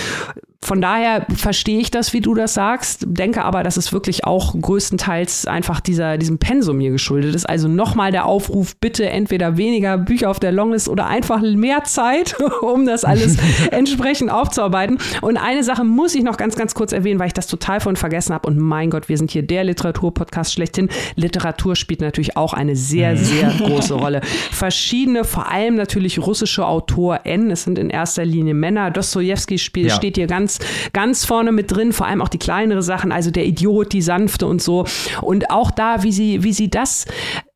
von 0.64 0.80
daher 0.80 1.26
verstehe 1.36 1.78
ich 1.78 1.90
das, 1.90 2.14
wie 2.14 2.22
du 2.22 2.34
das 2.34 2.54
sagst, 2.54 3.04
denke 3.06 3.44
aber, 3.44 3.62
dass 3.62 3.76
es 3.76 3.92
wirklich 3.92 4.24
auch 4.24 4.58
größtenteils 4.58 5.46
einfach 5.46 5.78
dieser, 5.80 6.16
diesem 6.16 6.38
Pensum 6.38 6.80
hier 6.80 6.90
geschuldet 6.90 7.34
ist. 7.34 7.46
Also 7.46 7.68
nochmal 7.68 8.12
der 8.12 8.24
Aufruf, 8.24 8.74
bitte 8.76 9.06
entweder 9.06 9.58
weniger 9.58 9.98
Bücher 9.98 10.30
auf 10.30 10.40
der 10.40 10.52
Longlist 10.52 10.88
oder 10.88 11.06
einfach 11.06 11.42
mehr 11.42 11.84
Zeit, 11.84 12.36
um 12.62 12.86
das 12.86 13.04
alles 13.04 13.36
entsprechend 13.72 14.30
aufzuarbeiten. 14.30 14.98
Und 15.20 15.36
eine 15.36 15.62
Sache 15.64 15.84
muss 15.84 16.14
ich 16.14 16.22
noch 16.22 16.38
ganz, 16.38 16.56
ganz 16.56 16.74
kurz 16.74 16.92
erwähnen, 16.92 17.20
weil 17.20 17.26
ich 17.26 17.34
das 17.34 17.46
total 17.46 17.80
von 17.80 17.96
vergessen 17.96 18.32
habe. 18.32 18.48
Und 18.48 18.58
mein 18.58 18.88
Gott, 18.88 19.10
wir 19.10 19.18
sind 19.18 19.30
hier 19.30 19.42
der 19.42 19.64
Literaturpodcast 19.64 20.54
schlechthin. 20.54 20.88
Literatur 21.14 21.76
spielt 21.76 22.00
natürlich 22.00 22.38
auch 22.38 22.54
eine 22.54 22.74
sehr, 22.74 23.12
mhm. 23.12 23.18
sehr 23.18 23.48
große 23.58 23.92
Rolle. 23.92 24.22
Verschiedene, 24.50 25.24
vor 25.24 25.50
allem 25.50 25.74
natürlich 25.74 26.18
russische 26.18 26.66
AutorInnen, 26.66 27.50
es 27.50 27.64
sind 27.64 27.78
in 27.78 27.90
erster 27.90 28.24
Linie 28.24 28.54
Männer. 28.54 28.90
Dostoevsky 28.90 29.56
ja. 29.76 29.90
steht 29.90 30.16
hier 30.16 30.26
ganz 30.26 30.53
ganz, 30.92 31.04
ganz 31.14 31.24
vorne 31.24 31.52
mit 31.52 31.70
drin, 31.70 31.92
vor 31.92 32.06
allem 32.06 32.22
auch 32.22 32.28
die 32.28 32.38
kleinere 32.38 32.82
Sachen, 32.82 33.12
also 33.12 33.30
der 33.30 33.46
Idiot, 33.46 33.92
die 33.92 34.02
Sanfte 34.02 34.46
und 34.46 34.62
so. 34.62 34.86
Und 35.22 35.50
auch 35.50 35.70
da, 35.70 36.02
wie 36.02 36.12
sie, 36.12 36.42
wie 36.42 36.52
sie 36.52 36.70
das, 36.70 37.06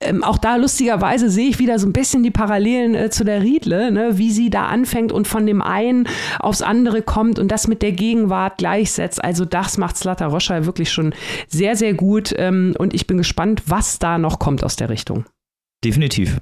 ähm, 0.00 0.22
auch 0.22 0.38
da 0.38 0.56
lustigerweise 0.56 1.30
sehe 1.30 1.48
ich 1.48 1.58
wieder 1.58 1.78
so 1.78 1.86
ein 1.86 1.92
bisschen 1.92 2.22
die 2.22 2.30
Parallelen 2.30 2.94
äh, 2.94 3.10
zu 3.10 3.24
der 3.24 3.42
Riedle, 3.42 3.90
ne? 3.90 4.18
wie 4.18 4.30
sie 4.30 4.50
da 4.50 4.66
anfängt 4.66 5.12
und 5.12 5.26
von 5.26 5.46
dem 5.46 5.62
einen 5.62 6.08
aufs 6.38 6.62
andere 6.62 7.02
kommt 7.02 7.38
und 7.38 7.50
das 7.50 7.68
mit 7.68 7.82
der 7.82 7.92
Gegenwart 7.92 8.58
gleichsetzt. 8.58 9.22
Also 9.24 9.44
das 9.44 9.78
macht 9.78 9.96
Slata 9.96 10.26
Roscha 10.26 10.66
wirklich 10.66 10.92
schon 10.92 11.14
sehr, 11.48 11.74
sehr 11.74 11.94
gut. 11.94 12.34
Ähm, 12.36 12.74
und 12.78 12.94
ich 12.94 13.06
bin 13.06 13.16
gespannt, 13.16 13.62
was 13.66 13.98
da 13.98 14.18
noch 14.18 14.38
kommt 14.38 14.62
aus 14.62 14.76
der 14.76 14.88
Richtung. 14.88 15.24
Definitiv. 15.84 16.40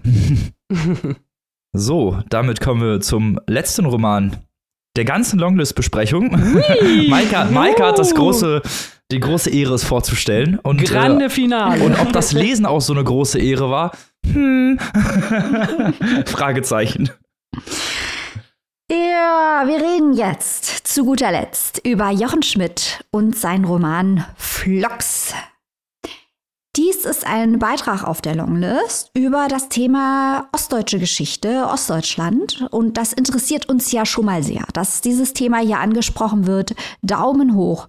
so, 1.72 2.18
damit 2.28 2.60
kommen 2.60 2.82
wir 2.82 3.00
zum 3.00 3.38
letzten 3.46 3.86
Roman 3.86 4.36
der 4.96 5.04
ganzen 5.04 5.38
Longlist-Besprechung. 5.38 6.30
Maika, 7.08 7.44
Maika 7.46 7.88
hat 7.88 7.98
das 7.98 8.14
große, 8.14 8.62
die 9.10 9.20
große 9.20 9.50
Ehre, 9.50 9.74
es 9.74 9.84
vorzustellen. 9.84 10.58
Und, 10.58 10.84
Grande 10.84 11.26
äh, 11.26 11.30
Finale. 11.30 11.82
Und 11.82 11.98
ob 12.00 12.12
das 12.12 12.32
Lesen 12.32 12.66
auch 12.66 12.80
so 12.80 12.92
eine 12.92 13.04
große 13.04 13.38
Ehre 13.38 13.70
war? 13.70 13.92
Hm. 14.26 14.78
Fragezeichen. 16.26 17.10
Ja, 18.90 19.64
wir 19.66 19.76
reden 19.76 20.14
jetzt 20.14 20.86
zu 20.86 21.04
guter 21.04 21.32
Letzt 21.32 21.80
über 21.84 22.10
Jochen 22.10 22.42
Schmidt 22.42 23.04
und 23.10 23.36
sein 23.36 23.64
Roman 23.64 24.24
Flocks. 24.36 25.05
Dies 26.76 27.06
ist 27.06 27.26
ein 27.26 27.58
Beitrag 27.58 28.04
auf 28.04 28.20
der 28.20 28.34
Longlist 28.34 29.10
über 29.14 29.48
das 29.48 29.70
Thema 29.70 30.46
ostdeutsche 30.52 30.98
Geschichte, 30.98 31.66
Ostdeutschland. 31.72 32.66
Und 32.70 32.98
das 32.98 33.14
interessiert 33.14 33.66
uns 33.70 33.92
ja 33.92 34.04
schon 34.04 34.26
mal 34.26 34.42
sehr, 34.42 34.62
dass 34.74 35.00
dieses 35.00 35.32
Thema 35.32 35.60
hier 35.60 35.78
angesprochen 35.78 36.46
wird. 36.46 36.74
Daumen 37.00 37.54
hoch. 37.54 37.88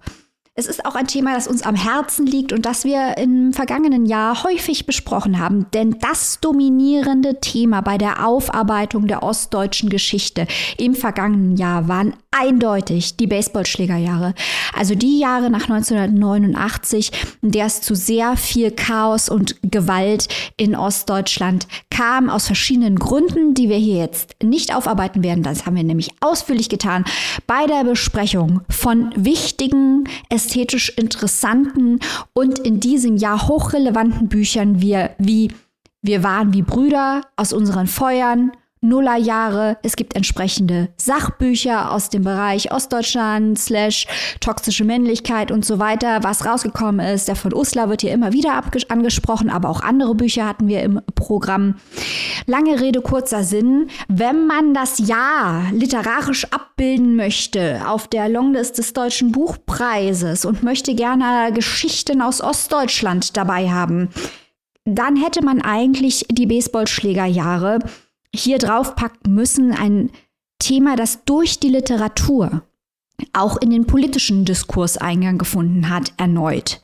Es 0.54 0.66
ist 0.66 0.86
auch 0.86 0.94
ein 0.94 1.06
Thema, 1.06 1.34
das 1.34 1.46
uns 1.46 1.62
am 1.62 1.74
Herzen 1.74 2.26
liegt 2.26 2.52
und 2.52 2.64
das 2.64 2.84
wir 2.84 3.18
im 3.18 3.52
vergangenen 3.52 4.06
Jahr 4.06 4.42
häufig 4.42 4.86
besprochen 4.86 5.38
haben. 5.38 5.66
Denn 5.74 5.98
das 6.00 6.40
dominierende 6.40 7.40
Thema 7.40 7.82
bei 7.82 7.98
der 7.98 8.26
Aufarbeitung 8.26 9.06
der 9.06 9.22
ostdeutschen 9.22 9.90
Geschichte 9.90 10.46
im 10.78 10.94
vergangenen 10.94 11.56
Jahr 11.58 11.88
waren 11.88 12.14
eindeutig 12.30 13.16
die 13.16 13.26
Baseballschlägerjahre. 13.26 14.34
Also 14.74 14.94
die 14.94 15.18
Jahre 15.18 15.50
nach 15.50 15.68
1989, 15.68 17.10
in 17.42 17.50
der 17.50 17.66
es 17.66 17.80
zu 17.80 17.94
sehr 17.94 18.36
viel 18.36 18.70
Chaos 18.70 19.28
und 19.28 19.56
Gewalt 19.62 20.28
in 20.56 20.76
Ostdeutschland 20.76 21.66
kam, 21.90 22.30
aus 22.30 22.46
verschiedenen 22.46 22.96
Gründen, 22.96 23.54
die 23.54 23.68
wir 23.68 23.78
hier 23.78 23.96
jetzt 23.96 24.36
nicht 24.42 24.74
aufarbeiten 24.74 25.22
werden. 25.24 25.42
Das 25.42 25.66
haben 25.66 25.76
wir 25.76 25.84
nämlich 25.84 26.10
ausführlich 26.20 26.68
getan 26.68 27.04
bei 27.46 27.66
der 27.66 27.84
Besprechung 27.84 28.60
von 28.68 29.12
wichtigen, 29.16 30.04
ästhetisch 30.28 30.90
interessanten 30.90 32.00
und 32.34 32.58
in 32.58 32.78
diesem 32.80 33.16
Jahr 33.16 33.48
hochrelevanten 33.48 34.28
Büchern 34.28 34.80
wie 34.80 35.52
Wir 36.02 36.22
waren 36.22 36.52
wie 36.52 36.62
Brüder 36.62 37.22
aus 37.36 37.52
unseren 37.52 37.86
Feuern, 37.86 38.52
Nullerjahre. 38.80 39.78
Es 39.82 39.96
gibt 39.96 40.14
entsprechende 40.16 40.88
Sachbücher 40.96 41.92
aus 41.92 42.10
dem 42.10 42.24
Bereich 42.24 42.72
Ostdeutschland, 42.72 43.58
slash 43.58 44.06
toxische 44.40 44.84
Männlichkeit 44.84 45.50
und 45.50 45.64
so 45.64 45.78
weiter, 45.78 46.22
was 46.22 46.44
rausgekommen 46.44 47.04
ist. 47.06 47.28
Der 47.28 47.36
von 47.36 47.54
Uslar 47.54 47.88
wird 47.88 48.02
hier 48.02 48.12
immer 48.12 48.32
wieder 48.32 48.62
angesprochen, 48.88 49.50
aber 49.50 49.68
auch 49.68 49.80
andere 49.80 50.14
Bücher 50.14 50.46
hatten 50.46 50.68
wir 50.68 50.82
im 50.82 51.00
Programm. 51.14 51.76
Lange 52.46 52.80
Rede, 52.80 53.00
kurzer 53.00 53.44
Sinn. 53.44 53.88
Wenn 54.08 54.46
man 54.46 54.74
das 54.74 54.98
Jahr 54.98 55.70
literarisch 55.72 56.46
abbilden 56.52 57.16
möchte 57.16 57.82
auf 57.86 58.08
der 58.08 58.28
Longlist 58.28 58.78
des 58.78 58.92
Deutschen 58.92 59.32
Buchpreises 59.32 60.44
und 60.44 60.62
möchte 60.62 60.94
gerne 60.94 61.52
Geschichten 61.52 62.22
aus 62.22 62.40
Ostdeutschland 62.40 63.36
dabei 63.36 63.70
haben, 63.70 64.08
dann 64.84 65.16
hätte 65.16 65.44
man 65.44 65.60
eigentlich 65.60 66.26
die 66.30 66.46
Baseballschlägerjahre 66.46 67.80
hier 68.34 68.58
draufpacken 68.58 69.34
müssen, 69.34 69.72
ein 69.72 70.10
Thema, 70.58 70.96
das 70.96 71.24
durch 71.24 71.60
die 71.60 71.68
Literatur 71.68 72.62
auch 73.32 73.56
in 73.56 73.70
den 73.70 73.86
politischen 73.86 74.44
Diskurs 74.44 74.96
Eingang 74.96 75.38
gefunden 75.38 75.88
hat, 75.88 76.12
erneut. 76.18 76.80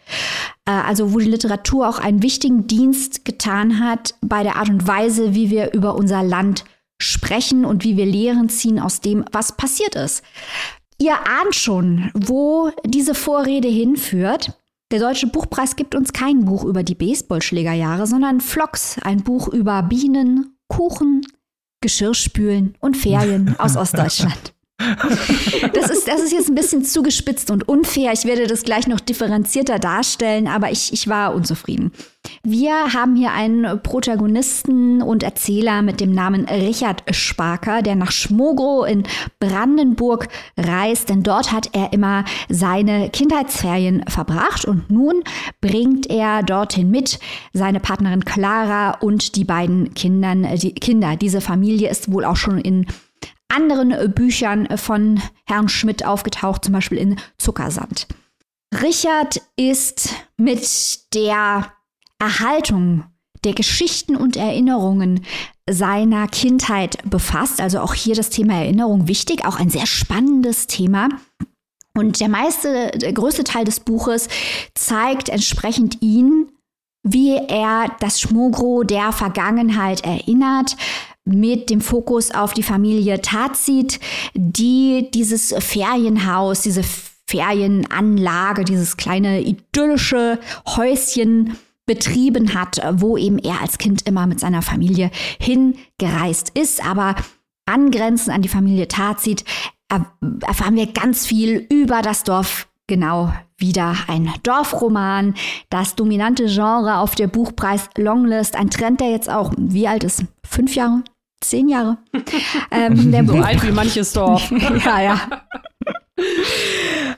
Äh, 0.65 0.73
also 0.73 1.13
wo 1.13 1.19
die 1.19 1.31
Literatur 1.31 1.89
auch 1.89 1.99
einen 1.99 2.23
wichtigen 2.23 2.67
Dienst 2.67 3.25
getan 3.25 3.81
hat 3.81 4.15
bei 4.21 4.43
der 4.43 4.57
Art 4.57 4.69
und 4.69 4.87
Weise, 4.87 5.35
wie 5.35 5.51
wir 5.51 5.73
über 5.73 5.95
unser 5.95 6.23
Land 6.23 6.65
sprechen 7.01 7.65
und 7.65 7.85
wie 7.85 7.97
wir 7.97 8.07
Lehren 8.07 8.49
ziehen 8.49 8.79
aus 8.79 9.01
dem, 9.01 9.25
was 9.33 9.57
passiert 9.57 9.95
ist. 9.95 10.25
Ihr 10.99 11.15
ahnt 11.15 11.55
schon, 11.55 12.11
wo 12.15 12.71
diese 12.85 13.15
Vorrede 13.15 13.69
hinführt. 13.69 14.59
Der 14.93 15.01
Deutsche 15.01 15.27
Buchpreis 15.27 15.77
gibt 15.77 15.95
uns 15.95 16.13
kein 16.13 16.45
Buch 16.45 16.65
über 16.65 16.83
die 16.83 16.95
Baseballschlägerjahre, 16.95 18.07
sondern 18.07 18.41
Flocks, 18.41 18.99
ein 19.03 19.25
Buch 19.25 19.49
über 19.49 19.83
Bienen, 19.83 20.54
Kuchen, 20.75 21.23
Geschirrspülen 21.81 22.77
und 22.81 22.97
Ferien 22.97 23.55
aus 23.59 23.77
Ostdeutschland. 23.77 24.55
Das 25.73 25.91
ist, 25.91 26.09
das 26.09 26.21
ist 26.23 26.33
jetzt 26.33 26.49
ein 26.49 26.55
bisschen 26.55 26.85
zugespitzt 26.85 27.51
und 27.51 27.69
unfair. 27.69 28.13
Ich 28.13 28.25
werde 28.25 28.47
das 28.47 28.63
gleich 28.63 28.87
noch 28.87 29.01
differenzierter 29.01 29.79
darstellen, 29.79 30.47
aber 30.47 30.71
ich, 30.71 30.93
ich 30.93 31.09
war 31.09 31.35
unzufrieden. 31.35 31.93
Wir 32.43 32.93
haben 32.93 33.17
hier 33.17 33.33
einen 33.33 33.83
Protagonisten 33.83 35.03
und 35.03 35.23
Erzähler 35.23 35.83
mit 35.83 36.01
dem 36.01 36.13
Namen 36.13 36.47
Richard 36.47 37.03
Sparker, 37.11 37.83
der 37.83 37.97
nach 37.97 38.13
Schmogrow 38.13 38.87
in 38.87 39.05
Brandenburg 39.41 40.29
reist, 40.57 41.09
denn 41.09 41.23
dort 41.23 41.53
hat 41.53 41.71
er 41.73 41.93
immer 41.93 42.25
seine 42.49 43.11
Kindheitsferien 43.11 44.05
verbracht 44.09 44.65
und 44.65 44.91
nun 44.91 45.23
bringt 45.61 46.09
er 46.11 46.43
dorthin 46.43 46.91
mit 46.91 47.19
seine 47.53 47.81
Partnerin 47.81 48.25
Clara 48.25 48.99
und 49.01 49.37
die 49.37 49.45
beiden 49.45 49.95
Kindern, 49.95 50.47
die 50.57 50.75
Kinder. 50.75 51.17
Diese 51.17 51.41
Familie 51.41 51.91
ist 51.91 52.11
wohl 52.13 52.25
auch 52.25 52.37
schon 52.37 52.59
in 52.59 52.87
anderen 53.55 54.13
Büchern 54.13 54.69
von 54.77 55.21
Herrn 55.47 55.69
Schmidt 55.69 56.05
aufgetaucht, 56.05 56.65
zum 56.65 56.73
Beispiel 56.73 56.99
in 56.99 57.17
Zuckersand. 57.39 58.07
Richard 58.83 59.41
ist 59.57 60.15
mit 60.37 61.15
der 61.15 61.73
Erhaltung 62.19 63.05
der 63.45 63.53
Geschichten 63.53 64.17
und 64.17 64.37
Erinnerungen 64.37 65.25
seiner 65.69 66.27
Kindheit 66.29 66.99
befasst. 67.09 67.61
Also 67.61 67.81
auch 67.81 67.95
hier 67.95 68.15
das 68.15 68.31
Thema 68.31 68.55
Erinnerung 68.55 69.09
wichtig, 69.09 69.45
auch 69.45 69.59
ein 69.59 69.71
sehr 69.71 69.87
spannendes 69.87 70.67
Thema. 70.67 71.09
Und 71.97 72.21
der 72.21 72.29
meiste, 72.29 72.91
der 72.91 73.13
größte 73.13 73.45
Teil 73.45 73.65
des 73.65 73.81
Buches 73.81 74.29
zeigt 74.75 75.29
entsprechend 75.29 76.03
ihn, 76.03 76.51
wie 77.07 77.37
er 77.37 77.95
das 78.01 78.21
Schmogro 78.21 78.83
der 78.83 79.13
Vergangenheit 79.13 80.05
erinnert, 80.05 80.77
mit 81.25 81.71
dem 81.71 81.81
Fokus 81.81 82.31
auf 82.31 82.53
die 82.53 82.63
Familie 82.63 83.21
Tazit, 83.21 84.01
die 84.35 85.11
dieses 85.13 85.55
Ferienhaus, 85.59 86.63
diese 86.63 86.83
Ferienanlage, 87.27 88.65
dieses 88.65 88.97
kleine 88.97 89.41
idyllische 89.41 90.39
Häuschen 90.67 91.57
betrieben 91.87 92.55
hat, 92.55 92.81
wo 92.95 93.17
eben 93.17 93.39
er 93.39 93.61
als 93.61 93.79
Kind 93.79 94.07
immer 94.07 94.27
mit 94.27 94.41
seiner 94.41 94.63
Familie 94.63 95.11
hingereist 95.39 96.51
ist. 96.55 96.85
Aber 96.85 97.15
angrenzend 97.67 98.35
an 98.35 98.43
die 98.43 98.49
Familie 98.49 98.89
Tazit 98.89 99.45
erfahren 100.47 100.77
wir 100.77 100.87
ganz 100.87 101.27
viel 101.27 101.67
über 101.71 102.03
das 102.03 102.25
Dorf. 102.25 102.69
Genau, 102.87 103.33
wieder 103.57 103.97
ein 104.09 104.31
Dorfroman, 104.43 105.35
das 105.71 105.95
dominante 105.95 106.47
Genre 106.47 106.99
auf 106.99 107.15
der 107.15 107.29
Buchpreis 107.29 107.89
Longlist, 107.97 108.57
ein 108.57 108.69
Trend, 108.69 109.01
der 109.01 109.11
jetzt 109.11 109.31
auch, 109.31 109.53
wie 109.57 109.89
alt 109.89 110.05
ist? 110.05 110.25
Fünf 110.47 110.75
Jahre? 110.75 111.03
Zehn 111.41 111.69
Jahre? 111.69 111.99
ähm, 112.71 113.13
der 113.13 113.27
so 113.27 113.35
alt 113.35 113.63
wie 113.63 113.73
manches 113.73 114.13
Dorf. 114.13 114.51
ja, 114.85 115.03
ja. 115.03 115.21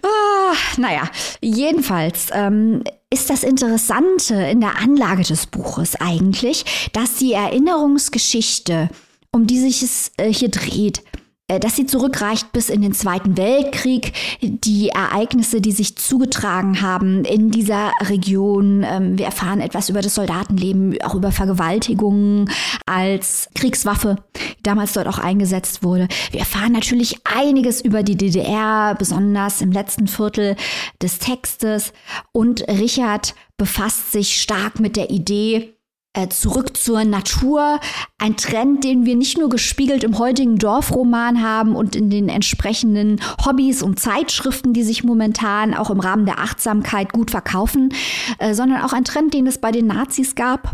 Ah, 0.03 0.55
naja, 0.77 1.03
jedenfalls 1.41 2.29
ähm, 2.33 2.83
ist 3.11 3.31
das 3.31 3.45
Interessante 3.45 4.35
in 4.35 4.61
der 4.61 4.79
Anlage 4.79 5.23
des 5.23 5.47
Buches 5.47 5.97
eigentlich, 5.97 6.64
dass 6.93 7.17
die 7.17 7.33
Erinnerungsgeschichte, 7.33 8.89
um 9.33 9.47
die 9.47 9.59
sich 9.59 9.83
es 9.83 10.12
äh, 10.17 10.33
hier 10.33 10.51
dreht, 10.51 11.03
dass 11.49 11.76
sie 11.76 11.86
zurückreicht 11.86 12.53
bis 12.53 12.68
in 12.68 12.82
den 12.82 12.92
Zweiten 12.92 13.36
Weltkrieg. 13.36 14.12
Die 14.42 14.88
Ereignisse, 14.88 15.61
die 15.61 15.70
sich 15.70 15.97
zugetragen 15.97 16.82
haben 16.82 17.24
in 17.24 17.51
dieser 17.53 17.92
Region. 18.03 18.84
Ähm, 18.84 19.16
wir 19.16 19.26
erfahren 19.26 19.61
etwas 19.61 19.88
über 19.88 20.03
das 20.03 20.16
Soldatenleben, 20.16 21.01
auch 21.03 21.14
über 21.14 21.30
Vergewaltigungen 21.30 22.51
als 22.84 23.49
Kriegswaffe, 23.55 24.16
die 24.36 24.62
damals 24.64 24.92
dort 24.94 25.07
auch 25.07 25.18
eingesetzt 25.18 25.84
wurde. 25.84 26.09
Wir 26.32 26.40
erfahren 26.40 26.72
natürlich 26.72 27.20
einiges 27.24 27.80
über 27.80 28.03
die 28.03 28.16
DDR, 28.16 28.97
besonders 28.99 29.61
im 29.61 29.70
letzten 29.70 30.09
Viertel 30.09 30.57
des 31.01 31.20
Textes. 31.20 31.92
Und 32.32 32.66
Richard 32.68 33.34
befasst 33.57 34.11
sich 34.11 34.40
stark 34.42 34.80
mit 34.80 34.97
der 34.97 35.11
Idee, 35.11 35.76
äh, 36.17 36.29
zurück 36.29 36.77
zur 36.77 37.05
Natur. 37.05 37.79
Ein 38.19 38.37
Trend, 38.37 38.83
den 38.83 39.05
wir 39.05 39.14
nicht 39.14 39.39
nur 39.39 39.49
gespiegelt 39.49 40.03
im 40.03 40.19
heutigen 40.19 40.57
Dorfroman 40.57 41.43
haben 41.43 41.77
und 41.77 41.95
in 41.95 42.11
den 42.11 42.29
entsprechenden 42.29 43.21
Hobbys 43.45 43.83
und 43.83 44.01
Zeitschriften, 44.01 44.73
die 44.73 44.83
sich 44.83 45.05
momentan 45.05 45.75
auch 45.75 45.91
im 45.91 46.01
Rahmen 46.01 46.27
der 46.27 46.39
Achtsamkeit 46.39 47.12
gut 47.12 47.31
verkaufen, 47.31 47.91
äh, 48.39 48.55
sondern 48.55 48.83
auch 48.83 48.93
ein 48.93 49.05
Trend, 49.05 49.35
den 49.35 49.47
es 49.47 49.59
bei 49.59 49.71
den 49.71 49.87
Nazis 49.87 50.35
gab, 50.35 50.73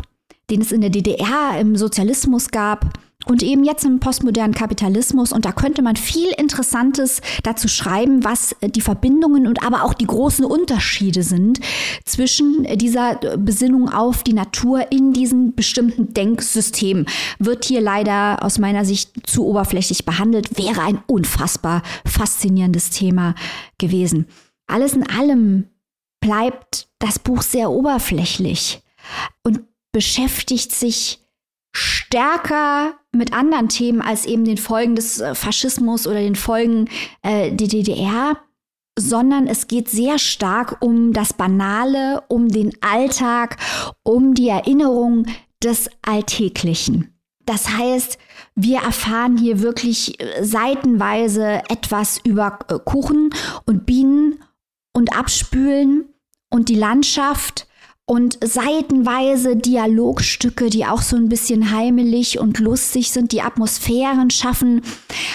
den 0.49 0.61
es 0.61 0.73
in 0.73 0.81
der 0.81 0.91
DDR 0.91 1.59
im 1.59 1.77
Sozialismus 1.77 2.51
gab 2.51 2.93
und 3.27 3.43
eben 3.43 3.65
jetzt 3.65 3.85
im 3.85 4.01
postmodernen 4.01 4.55
Kapitalismus. 4.55 5.33
Und 5.33 5.45
da 5.45 5.53
könnte 5.53 5.83
man 5.83 5.97
viel 5.97 6.31
Interessantes 6.37 7.21
dazu 7.43 7.69
schreiben, 7.69 8.25
was 8.25 8.57
die 8.63 8.81
Verbindungen 8.81 9.47
und 9.47 9.65
aber 9.65 9.85
auch 9.85 9.95
die 9.95 10.07
großen 10.07 10.45
Unterschiede 10.45 11.23
sind 11.23 11.61
zwischen 12.05 12.65
dieser 12.79 13.17
Besinnung 13.39 13.89
auf 13.89 14.23
die 14.23 14.33
Natur 14.33 14.91
in 14.91 15.13
diesem 15.13 15.55
bestimmten 15.55 16.13
Denksystem. 16.15 17.07
Wird 17.39 17.65
hier 17.65 17.81
leider 17.81 18.43
aus 18.43 18.59
meiner 18.59 18.85
Sicht 18.85 19.27
zu 19.27 19.47
oberflächlich 19.47 20.05
behandelt, 20.05 20.59
wäre 20.59 20.83
ein 20.83 21.03
unfassbar 21.07 21.83
faszinierendes 22.05 22.91
Thema 22.91 23.35
gewesen. 23.79 24.27
Alles 24.67 24.95
in 24.95 25.09
allem 25.09 25.69
bleibt 26.21 26.89
das 26.99 27.19
Buch 27.19 27.43
sehr 27.43 27.71
oberflächlich 27.71 28.81
und 29.43 29.61
beschäftigt 29.93 30.73
sich 30.73 31.21
stärker 31.75 32.95
mit 33.13 33.33
anderen 33.33 33.69
Themen 33.69 34.01
als 34.01 34.25
eben 34.25 34.45
den 34.45 34.57
Folgen 34.57 34.97
des 34.97 35.21
äh, 35.21 35.35
Faschismus 35.35 36.07
oder 36.07 36.21
den 36.21 36.37
Folgen 36.37 36.89
äh, 37.23 37.53
der 37.53 37.69
DDR, 37.69 38.39
sondern 38.99 39.47
es 39.47 39.69
geht 39.69 39.89
sehr 39.89 40.19
stark 40.19 40.79
um 40.81 41.13
das 41.13 41.33
Banale, 41.33 42.23
um 42.29 42.49
den 42.49 42.73
Alltag, 42.83 43.57
um 44.03 44.35
die 44.35 44.49
Erinnerung 44.49 45.27
des 45.63 45.89
Alltäglichen. 46.03 47.13
Das 47.45 47.69
heißt, 47.71 48.19
wir 48.55 48.81
erfahren 48.81 49.37
hier 49.37 49.61
wirklich 49.61 50.21
äh, 50.21 50.45
seitenweise 50.45 51.63
etwas 51.69 52.19
über 52.25 52.59
äh, 52.69 52.79
Kuchen 52.85 53.31
und 53.67 53.87
Bienen 53.87 54.43
und 54.93 55.17
Abspülen 55.17 56.05
und 56.51 56.69
die 56.69 56.77
Landschaft 56.77 57.67
und 58.07 58.39
seitenweise 58.45 59.57
Dialogstücke, 59.57 60.71
die 60.71 60.85
auch 60.85 61.03
so 61.03 61.17
ein 61.17 61.29
bisschen 61.29 61.71
heimelig 61.71 62.39
und 62.39 62.59
lustig 62.59 63.11
sind, 63.11 63.33
die 63.33 63.43
Atmosphären 63.43 64.31
schaffen, 64.31 64.83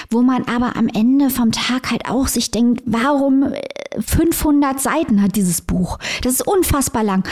wo 0.09 0.21
man 0.21 0.43
aber 0.43 0.75
am 0.75 0.87
Ende 0.87 1.29
vom 1.29 1.51
Tag 1.51 1.91
halt 1.91 2.09
auch 2.09 2.27
sich 2.27 2.51
denkt, 2.51 2.83
warum 2.85 3.53
500 3.99 4.75
äh, 4.75 4.79
Seiten 4.79 5.21
hat 5.21 5.35
dieses 5.35 5.61
Buch? 5.61 5.97
Das 6.23 6.33
ist 6.33 6.47
unfassbar 6.47 7.03
lang. 7.03 7.27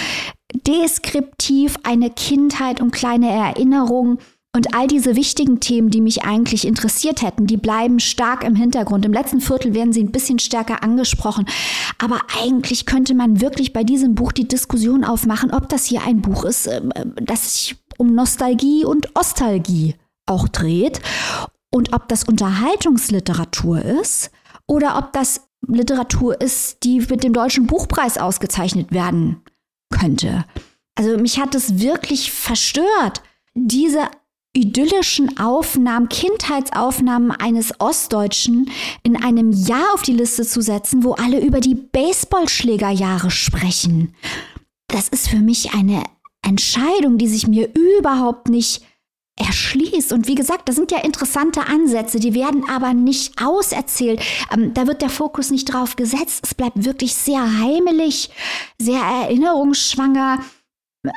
Deskriptiv 0.65 1.75
eine 1.83 2.09
Kindheit 2.09 2.79
und 2.79 2.91
kleine 2.91 3.29
Erinnerungen 3.29 4.19
und 4.55 4.73
all 4.73 4.87
diese 4.87 5.17
wichtigen 5.17 5.59
Themen, 5.59 5.89
die 5.89 5.99
mich 5.99 6.23
eigentlich 6.23 6.65
interessiert 6.65 7.21
hätten, 7.21 7.45
die 7.45 7.57
bleiben 7.57 7.99
stark 7.99 8.45
im 8.45 8.55
Hintergrund. 8.55 9.03
Im 9.03 9.11
letzten 9.11 9.41
Viertel 9.41 9.73
werden 9.73 9.91
sie 9.91 10.01
ein 10.01 10.13
bisschen 10.13 10.39
stärker 10.39 10.81
angesprochen. 10.81 11.45
Aber 11.97 12.21
eigentlich 12.41 12.85
könnte 12.85 13.15
man 13.15 13.41
wirklich 13.41 13.73
bei 13.73 13.83
diesem 13.83 14.15
Buch 14.15 14.31
die 14.31 14.47
Diskussion 14.47 15.03
aufmachen, 15.03 15.51
ob 15.51 15.67
das 15.67 15.83
hier 15.83 16.03
ein 16.03 16.21
Buch 16.21 16.45
ist, 16.45 16.67
ähm, 16.67 16.93
das 17.21 17.53
sich 17.53 17.75
um 17.97 18.15
Nostalgie 18.15 18.85
und 18.85 19.13
Ostalgie 19.13 19.95
auch 20.25 20.47
dreht. 20.47 21.01
Und 21.69 21.91
ob 21.91 22.07
das 22.07 22.23
Unterhaltungsliteratur 22.23 23.81
ist 23.81 24.31
oder 24.67 24.97
ob 24.97 25.11
das 25.11 25.49
Literatur 25.67 26.39
ist, 26.39 26.81
die 26.85 27.01
mit 27.01 27.25
dem 27.25 27.33
Deutschen 27.33 27.67
Buchpreis 27.67 28.17
ausgezeichnet 28.17 28.93
werden 28.93 29.41
könnte. 29.91 30.45
Also 30.95 31.17
mich 31.17 31.41
hat 31.41 31.55
es 31.55 31.79
wirklich 31.79 32.31
verstört, 32.31 33.21
diese 33.53 34.07
idyllischen 34.55 35.37
Aufnahmen, 35.37 36.09
Kindheitsaufnahmen 36.09 37.31
eines 37.31 37.79
Ostdeutschen 37.79 38.71
in 39.03 39.21
einem 39.21 39.51
Jahr 39.51 39.93
auf 39.93 40.01
die 40.01 40.13
Liste 40.13 40.45
zu 40.45 40.61
setzen, 40.61 41.03
wo 41.03 41.13
alle 41.13 41.43
über 41.43 41.59
die 41.59 41.75
Baseballschlägerjahre 41.75 43.29
sprechen. 43.29 44.15
Das 44.87 45.09
ist 45.09 45.27
für 45.27 45.39
mich 45.39 45.73
eine 45.73 46.03
Entscheidung, 46.41 47.17
die 47.17 47.27
sich 47.27 47.47
mir 47.47 47.69
überhaupt 47.73 48.49
nicht 48.49 48.83
erschließt. 49.37 50.13
Und 50.13 50.27
wie 50.27 50.35
gesagt, 50.35 50.69
das 50.69 50.75
sind 50.75 50.91
ja 50.91 50.99
interessante 50.99 51.67
Ansätze, 51.67 52.19
die 52.19 52.33
werden 52.33 52.63
aber 52.69 52.93
nicht 52.93 53.41
auserzählt. 53.43 54.21
Ähm, 54.51 54.73
da 54.73 54.87
wird 54.87 55.01
der 55.01 55.09
Fokus 55.09 55.51
nicht 55.51 55.65
drauf 55.65 55.95
gesetzt. 55.95 56.45
Es 56.45 56.53
bleibt 56.53 56.85
wirklich 56.85 57.13
sehr 57.15 57.59
heimelig, 57.59 58.29
sehr 58.77 59.01
erinnerungsschwanger 59.01 60.39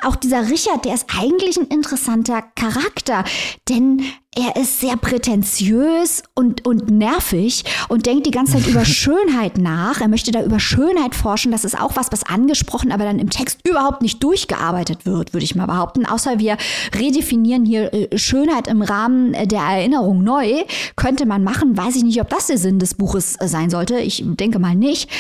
auch 0.05 0.17
dieser 0.17 0.49
Richard, 0.49 0.85
der 0.85 0.95
ist 0.95 1.07
eigentlich 1.19 1.57
ein 1.57 1.67
interessanter 1.67 2.43
Charakter, 2.55 3.25
denn 3.69 4.03
er 4.37 4.55
ist 4.55 4.81
sehr 4.81 4.97
prätentiös 4.97 6.23
und, 6.35 6.65
und 6.67 6.91
nervig 6.91 7.65
und 7.89 8.07
denkt 8.07 8.27
die 8.27 8.31
ganze 8.31 8.53
Zeit 8.53 8.67
über 8.69 8.85
Schönheit 8.85 9.59
nach. 9.59 10.01
Er 10.01 10.09
möchte 10.09 10.31
da 10.31 10.45
über 10.45 10.61
Schönheit 10.61 11.15
forschen. 11.15 11.51
Das 11.51 11.65
ist 11.65 11.81
auch 11.81 11.97
was, 11.97 12.13
was 12.13 12.25
angesprochen, 12.25 12.93
aber 12.93 13.05
dann 13.05 13.19
im 13.19 13.31
Text 13.31 13.67
überhaupt 13.67 14.03
nicht 14.03 14.23
durchgearbeitet 14.23 15.07
wird, 15.07 15.33
würde 15.33 15.45
ich 15.45 15.57
mal 15.57 15.67
behaupten. 15.67 16.07
Außer 16.07 16.39
wir 16.39 16.57
redefinieren 16.95 17.65
hier 17.65 17.93
äh, 17.93 18.17
Schönheit 18.17 18.69
im 18.69 18.83
Rahmen 18.83 19.33
der 19.33 19.61
Erinnerung 19.61 20.23
neu. 20.23 20.63
Könnte 20.95 21.27
man 21.27 21.43
machen. 21.43 21.77
Weiß 21.77 21.97
ich 21.97 22.05
nicht, 22.05 22.21
ob 22.21 22.29
das 22.29 22.47
der 22.47 22.59
Sinn 22.59 22.79
des 22.79 22.95
Buches 22.95 23.35
äh, 23.41 23.49
sein 23.49 23.71
sollte. 23.71 23.99
Ich 23.99 24.23
denke 24.25 24.59
mal 24.59 24.77
nicht. 24.77 25.11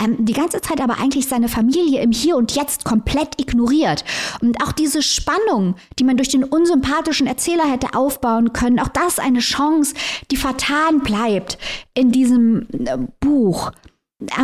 Ähm, 0.00 0.24
die 0.24 0.34
ganze 0.34 0.60
Zeit 0.60 0.80
aber 0.80 1.00
eigentlich 1.00 1.26
seine 1.26 1.48
Familie 1.48 2.02
im 2.02 2.12
Hier 2.12 2.36
und 2.36 2.54
Jetzt 2.54 2.84
komplett 2.84 3.40
ignoriert. 3.40 4.04
Und 4.40 4.62
auch 4.62 4.72
diese 4.72 5.02
Spannung, 5.02 5.74
die 5.98 6.04
man 6.04 6.16
durch 6.16 6.28
den 6.28 6.44
unsympathischen 6.44 7.26
Erzähler 7.26 7.64
hätte 7.64 7.94
aufbauen 7.94 8.52
können, 8.52 8.57
können. 8.58 8.80
Auch 8.80 8.88
das 8.88 9.18
eine 9.18 9.40
Chance, 9.40 9.94
die 10.30 10.36
vertan 10.36 11.00
bleibt 11.00 11.58
in 11.94 12.10
diesem 12.10 12.66
äh, 12.72 12.98
Buch. 13.20 13.72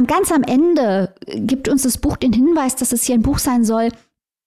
Ganz 0.07 0.31
am 0.31 0.45
Ende 0.45 1.15
gibt 1.27 1.69
uns 1.69 1.83
das 1.83 1.99
Buch 1.99 2.17
den 2.17 2.33
Hinweis, 2.33 2.77
dass 2.77 2.93
es 2.93 3.03
hier 3.03 3.17
ein 3.17 3.23
Buch 3.23 3.41
sein 3.41 3.65
soll, 3.65 3.89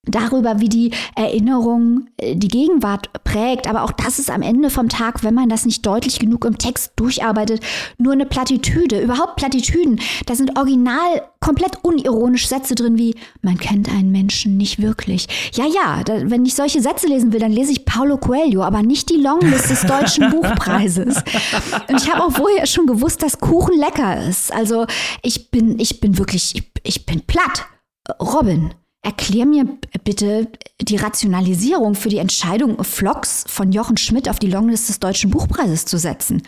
darüber, 0.08 0.60
wie 0.60 0.70
die 0.70 0.92
Erinnerung 1.16 2.08
äh, 2.18 2.36
die 2.36 2.48
Gegenwart 2.48 3.12
prägt. 3.24 3.68
Aber 3.68 3.84
auch 3.84 3.92
das 3.92 4.20
ist 4.20 4.30
am 4.30 4.42
Ende 4.42 4.70
vom 4.70 4.90
Tag, 4.90 5.24
wenn 5.24 5.34
man 5.34 5.50
das 5.50 5.66
nicht 5.66 5.86
deutlich 5.86 6.20
genug 6.20 6.46
im 6.46 6.58
Text 6.58 6.94
durcharbeitet, 6.96 7.62
nur 7.98 8.14
eine 8.14 8.26
Plattitüde. 8.26 9.02
Überhaupt 9.02 9.36
Plattitüden. 9.36 10.00
Da 10.26 10.36
sind 10.36 10.58
original 10.58 11.22
komplett 11.40 11.84
unironisch 11.84 12.48
Sätze 12.48 12.76
drin 12.76 12.98
wie, 12.98 13.16
man 13.42 13.58
kennt 13.58 13.90
einen 13.90 14.12
Menschen 14.12 14.58
nicht 14.58 14.82
wirklich. 14.82 15.28
Ja, 15.54 15.66
ja, 15.66 16.04
da, 16.04 16.30
wenn 16.30 16.46
ich 16.46 16.56
solche 16.56 16.82
Sätze 16.82 17.08
lesen 17.08 17.32
will, 17.32 17.40
dann 17.40 17.52
lese 17.52 17.72
ich 17.72 17.86
Paulo 17.86 18.18
Coelho, 18.18 18.64
aber 18.64 18.84
nicht 18.84 19.10
die 19.10 19.18
Longlist 19.18 19.70
des 19.70 19.82
Deutschen 19.82 20.30
Buchpreises. 20.32 21.18
Und 21.90 22.02
ich 22.02 22.12
habe 22.12 22.24
auch 22.24 22.32
vorher 22.32 22.66
schon 22.66 22.88
gewusst, 22.88 23.24
dass 23.24 23.40
Kuchen 23.40 23.78
lecker 23.78 24.28
ist. 24.28 24.54
Also 24.54 24.86
ich 25.22 25.52
bin, 25.52 25.80
ich 25.80 26.00
bin 26.00 26.18
wirklich, 26.18 26.56
ich, 26.56 26.72
ich 26.84 27.06
bin 27.06 27.22
platt. 27.22 27.66
Robin, 28.22 28.74
Erklär 29.04 29.46
mir 29.46 29.66
bitte 30.04 30.48
die 30.82 30.98
Rationalisierung 30.98 31.96
für 31.96 32.10
die 32.10 32.18
Entscheidung, 32.18 32.84
Vlogs 32.84 33.46
von 33.48 33.72
Jochen 33.72 33.98
Schmidt 33.98 34.28
auf 34.30 34.40
die 34.40 34.50
Longlist 34.50 34.90
des 34.90 35.00
Deutschen 35.00 35.30
Buchpreises 35.30 35.86
zu 35.86 35.98
setzen. 35.98 36.44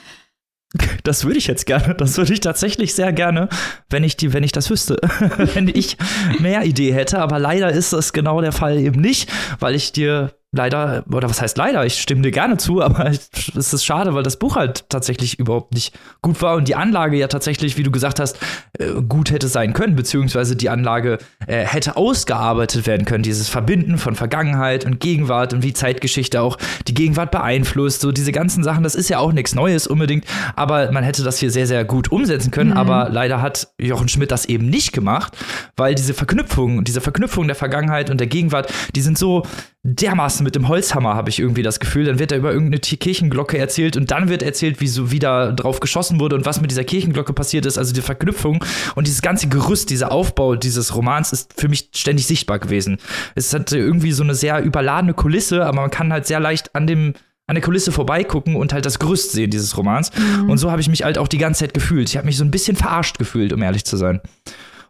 Das 1.04 1.24
würde 1.24 1.40
ich 1.40 1.48
jetzt 1.48 1.66
gerne. 1.66 1.96
Das 1.96 2.18
würde 2.18 2.32
ich 2.32 2.42
tatsächlich 2.42 2.94
sehr 2.94 3.12
gerne, 3.12 3.50
wenn 3.90 4.04
ich, 4.04 4.18
die, 4.18 4.34
wenn 4.34 4.44
ich 4.44 4.52
das 4.52 4.70
wüsste. 4.70 4.98
wenn 5.54 5.68
ich 5.68 5.98
mehr 6.40 6.64
Idee 6.64 6.94
hätte. 6.94 7.20
Aber 7.20 7.40
leider 7.40 7.72
ist 7.72 7.92
das 7.94 8.14
genau 8.14 8.40
der 8.42 8.52
Fall 8.52 8.78
eben 8.78 9.02
nicht, 9.02 9.32
weil 9.60 9.74
ich 9.74 9.94
dir 9.94 10.39
leider, 10.52 11.04
oder 11.12 11.30
was 11.30 11.42
heißt 11.42 11.58
leider, 11.58 11.86
ich 11.86 12.02
stimme 12.02 12.22
dir 12.22 12.32
gerne 12.32 12.58
zu, 12.58 12.82
aber 12.82 13.06
es 13.56 13.74
ist 13.74 13.86
schade, 13.86 14.14
weil 14.14 14.24
das 14.24 14.38
Buch 14.38 14.56
halt 14.56 14.90
tatsächlich 14.90 15.38
überhaupt 15.38 15.74
nicht 15.74 15.98
gut 16.22 16.42
war 16.42 16.56
und 16.56 16.68
die 16.68 16.76
Anlage 16.76 17.18
ja 17.18 17.28
tatsächlich, 17.28 17.78
wie 17.78 17.84
du 17.84 17.92
gesagt 17.92 18.20
hast, 18.20 18.40
äh, 18.80 18.94
gut 19.08 19.32
hätte 19.32 19.48
sein 19.48 19.74
können, 19.74 19.96
beziehungsweise 19.96 20.56
die 20.56 20.70
Anlage 20.70 21.20
äh, 21.46 21.66
hätte 21.66 21.98
ausgearbeitet 21.98 22.88
werden 22.88 23.06
können, 23.06 23.24
dieses 23.24 23.48
Verbinden 23.48 23.98
von 23.98 24.16
Vergangenheit 24.16 24.86
und 24.86 25.00
Gegenwart 25.00 25.54
und 25.54 25.62
wie 25.62 25.74
Zeitgeschichte 25.74 26.42
auch 26.42 26.58
die 26.88 26.94
Gegenwart 26.94 27.32
beeinflusst, 27.32 28.02
so 28.02 28.12
diese 28.12 28.32
ganzen 28.32 28.64
Sachen, 28.64 28.84
das 28.84 28.96
ist 28.96 29.10
ja 29.10 29.20
auch 29.20 29.32
nichts 29.32 29.54
Neues 29.54 29.86
unbedingt, 29.86 30.26
aber 30.56 30.92
man 30.92 31.04
hätte 31.04 31.24
das 31.24 31.38
hier 31.38 31.52
sehr, 31.52 31.68
sehr 31.68 31.86
gut 31.86 32.12
umsetzen 32.12 32.50
können, 32.50 32.72
mhm. 32.72 32.78
aber 32.78 33.10
leider 33.10 33.42
hat 33.42 33.68
Jochen 33.80 34.10
Schmidt 34.10 34.32
das 34.32 34.46
eben 34.46 34.68
nicht 34.68 34.94
gemacht, 34.94 35.38
weil 35.76 35.94
diese 35.94 36.16
Verknüpfung, 36.16 36.84
diese 36.84 37.02
Verknüpfung 37.02 37.46
der 37.46 37.56
Vergangenheit 37.56 38.10
und 38.10 38.20
der 38.20 38.28
Gegenwart, 38.28 38.74
die 38.96 39.02
sind 39.02 39.18
so 39.18 39.44
dermaßen 39.84 40.44
mit 40.44 40.56
dem 40.56 40.68
Holzhammer, 40.68 41.16
habe 41.16 41.30
ich 41.30 41.40
irgendwie 41.40 41.64
das 41.64 41.80
Gefühl. 41.80 42.06
Dann 42.06 42.20
wird 42.20 42.32
da 42.32 42.36
über 42.36 42.52
irgendeine 42.52 42.80
Kirchenglocke 42.80 43.58
erzählt 43.58 43.96
und 43.96 44.12
dann 44.12 44.28
wird 44.28 44.44
erzählt, 44.44 44.82
wie 44.82 44.88
so 44.88 45.12
wieder 45.12 45.54
drauf 45.54 45.80
geschossen 45.80 46.20
wurde 46.20 46.36
und 46.36 46.46
was 46.46 46.60
mit 46.60 46.70
dieser 46.70 46.84
Kirchenglocke 46.84 47.32
passiert 47.32 47.66
ist. 47.66 47.78
Also 47.78 47.94
die 47.94 48.02
Verknüpfung 48.02 48.64
und 48.96 49.08
dieses 49.08 49.22
ganze 49.22 49.48
Gerüst, 49.48 49.90
dieser 49.90 50.12
Aufbau 50.12 50.56
dieses 50.56 50.96
Romans 50.96 51.32
ist 51.32 51.54
für 51.56 51.70
mich 51.70 51.90
ständig 51.96 52.28
sichtbar 52.28 52.60
gewesen. 52.60 52.98
Es 53.36 53.54
hat 53.54 53.72
irgendwie 53.72 54.12
so 54.12 54.24
eine 54.24 54.36
sehr 54.36 54.62
überladene 54.62 55.14
Kulisse, 55.14 55.66
aber 55.66 55.82
man 55.82 55.92
kann 55.92 56.12
halt 56.12 56.28
sehr 56.28 56.40
leicht 56.40 56.76
an 56.76 56.86
dem 56.86 57.14
an 57.48 57.56
der 57.56 57.64
Kulisse 57.64 57.92
vorbeigucken 57.92 58.56
und 58.56 58.74
halt 58.74 58.86
das 58.86 59.00
Gerüst 59.00 59.32
sehen 59.32 59.50
dieses 59.50 59.76
Romans. 59.76 60.12
Mhm. 60.16 60.52
Und 60.52 60.60
so 60.60 60.70
habe 60.70 60.82
ich 60.82 60.88
mich 60.88 61.04
halt 61.04 61.18
auch 61.18 61.28
die 61.28 61.40
ganze 61.40 61.62
Zeit 61.62 61.74
gefühlt. 61.74 62.08
Ich 62.08 62.16
habe 62.16 62.28
mich 62.28 62.38
so 62.38 62.44
ein 62.44 62.52
bisschen 62.52 62.76
verarscht 62.76 63.18
gefühlt, 63.18 63.54
um 63.54 63.64
ehrlich 63.64 63.86
zu 63.86 63.98
sein. 63.98 64.22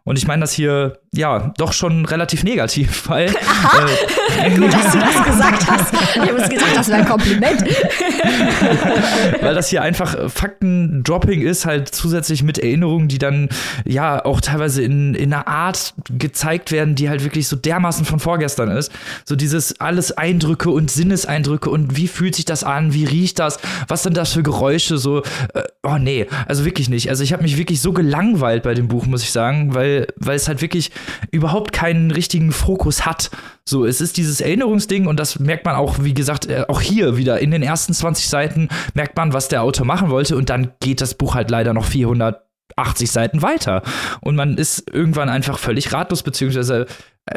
Und 0.04 0.18
ich 0.18 0.26
meine 0.26 0.40
das 0.40 0.52
hier, 0.52 0.98
ja, 1.12 1.52
doch 1.56 1.72
schon 1.72 2.04
relativ 2.04 2.44
negativ, 2.44 3.08
weil. 3.08 3.34
Äh, 4.40 4.50
Gut, 4.56 4.72
dass 4.72 4.92
du 4.92 4.98
das 4.98 5.24
gesagt 5.24 5.70
hast. 5.70 5.92
Ich 5.92 6.20
habe 6.20 6.34
uns 6.34 6.48
gesagt, 6.48 6.76
das 6.76 6.88
wäre 6.88 7.00
ein 7.00 7.08
Kompliment. 7.08 7.62
weil 9.40 9.54
das 9.54 9.68
hier 9.68 9.82
einfach 9.82 10.30
Fakten-Dropping 10.30 11.42
ist, 11.42 11.66
halt 11.66 11.88
zusätzlich 11.88 12.42
mit 12.42 12.58
Erinnerungen, 12.58 13.08
die 13.08 13.18
dann 13.18 13.48
ja 13.84 14.24
auch 14.24 14.40
teilweise 14.40 14.82
in, 14.82 15.14
in 15.14 15.32
einer 15.32 15.46
Art 15.46 15.94
gezeigt 16.10 16.72
werden, 16.72 16.94
die 16.94 17.08
halt 17.08 17.22
wirklich 17.24 17.48
so 17.48 17.56
dermaßen 17.56 18.04
von 18.04 18.18
vorgestern 18.18 18.70
ist. 18.70 18.92
So 19.24 19.36
dieses 19.36 19.80
alles 19.80 20.12
Eindrücke 20.12 20.70
und 20.70 20.90
Sinneseindrücke 20.90 21.70
und 21.70 21.96
wie 21.96 22.08
fühlt 22.08 22.34
sich 22.34 22.44
das 22.44 22.64
an, 22.64 22.94
wie 22.94 23.04
riecht 23.04 23.38
das, 23.38 23.58
was 23.88 24.02
sind 24.02 24.16
das 24.16 24.32
für 24.32 24.42
Geräusche, 24.42 24.98
so, 24.98 25.22
äh, 25.54 25.62
oh 25.82 25.98
nee, 25.98 26.26
also 26.46 26.64
wirklich 26.64 26.88
nicht. 26.88 27.10
Also 27.10 27.24
ich 27.24 27.32
habe 27.32 27.42
mich 27.42 27.58
wirklich 27.58 27.80
so 27.80 27.92
gelangweilt 27.92 28.62
bei 28.62 28.74
dem 28.74 28.88
Buch, 28.88 29.06
muss 29.06 29.22
ich 29.22 29.32
sagen, 29.32 29.74
weil, 29.74 30.06
weil 30.16 30.36
es 30.36 30.48
halt 30.48 30.62
wirklich 30.62 30.90
überhaupt 31.30 31.72
keinen 31.72 32.10
richtigen 32.10 32.52
Fokus 32.52 33.06
hat. 33.06 33.30
So, 33.64 33.84
es 33.84 34.00
ist 34.00 34.16
dieses 34.16 34.40
Erinnerungsding 34.40 35.06
und 35.06 35.18
das 35.18 35.38
merkt 35.38 35.64
man 35.64 35.76
auch, 35.76 35.96
wie 36.00 36.14
gesagt, 36.14 36.46
äh, 36.46 36.64
auch 36.68 36.80
hier 36.80 37.16
wieder 37.16 37.40
in 37.40 37.50
den 37.50 37.62
ersten 37.62 37.92
20 37.92 38.28
Seiten 38.28 38.68
merkt 38.94 39.16
man, 39.16 39.32
was 39.32 39.48
der 39.48 39.62
Autor 39.62 39.86
machen 39.86 40.10
wollte 40.10 40.36
und 40.36 40.50
dann 40.50 40.72
geht 40.80 41.00
das 41.00 41.14
Buch 41.14 41.34
halt 41.34 41.50
leider 41.50 41.72
noch 41.74 41.84
400 41.84 42.42
80 42.76 43.10
Seiten 43.10 43.42
weiter. 43.42 43.82
Und 44.20 44.36
man 44.36 44.56
ist 44.56 44.90
irgendwann 44.90 45.28
einfach 45.28 45.58
völlig 45.58 45.92
ratlos, 45.92 46.22
beziehungsweise 46.22 46.86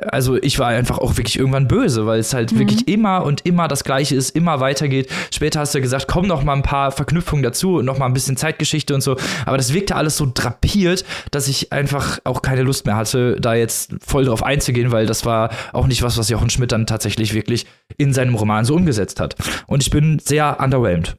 also 0.08 0.38
ich 0.41 0.60
war 0.60 0.68
einfach 0.68 0.98
auch 0.98 1.18
wirklich 1.18 1.38
irgendwann 1.38 1.68
böse, 1.68 2.06
weil 2.06 2.20
es 2.20 2.34
halt 2.34 2.52
mhm. 2.52 2.60
wirklich 2.60 2.88
immer 2.88 3.24
und 3.24 3.46
immer 3.46 3.68
das 3.68 3.84
Gleiche 3.84 4.16
ist, 4.16 4.36
immer 4.36 4.60
weitergeht. 4.60 5.10
Später 5.32 5.60
hast 5.60 5.76
du 5.76 5.82
gesagt, 5.82 6.08
komm 6.08 6.28
noch 6.28 6.44
mal 6.44 6.54
ein 6.54 6.64
paar 6.64 6.91
Verknüpfungen 6.91 7.44
dazu 7.44 7.78
und 7.78 7.86
noch 7.86 7.98
mal 7.98 8.06
ein 8.06 8.14
bisschen 8.14 8.38
Zeitgeschichte 8.38 8.94
und 8.94 9.02
so. 9.02 9.18
Aber 9.46 9.58
das 9.58 9.74
wirkte 9.74 9.96
alles 9.96 10.18
so 10.18 10.30
drapiert, 10.34 11.06
dass 11.32 11.48
ich 11.48 11.72
einfach 11.72 12.20
auch 12.24 12.41
keine 12.41 12.64
Lust 12.64 12.86
mehr 12.86 12.96
hatte, 12.96 13.38
da 13.39 13.54
jetzt 13.54 13.96
voll 14.06 14.26
drauf 14.26 14.44
einzugehen, 14.44 14.91
weil 14.91 15.06
das 15.06 15.26
war 15.26 15.50
auch 15.72 15.88
nicht 15.88 16.02
was, 16.02 16.18
was 16.18 16.30
Jochen 16.30 16.50
Schmidt 16.50 16.72
dann 16.72 16.86
tatsächlich 16.86 17.34
wirklich 17.34 17.66
in 17.98 18.14
seinem 18.14 18.36
Roman 18.36 18.66
so 18.66 18.76
umgesetzt 18.76 19.20
hat. 19.20 19.36
Und 19.68 19.84
ich 19.84 19.89
bin 19.89 20.20
sehr 20.20 20.58
underwhelmed. 20.60 21.16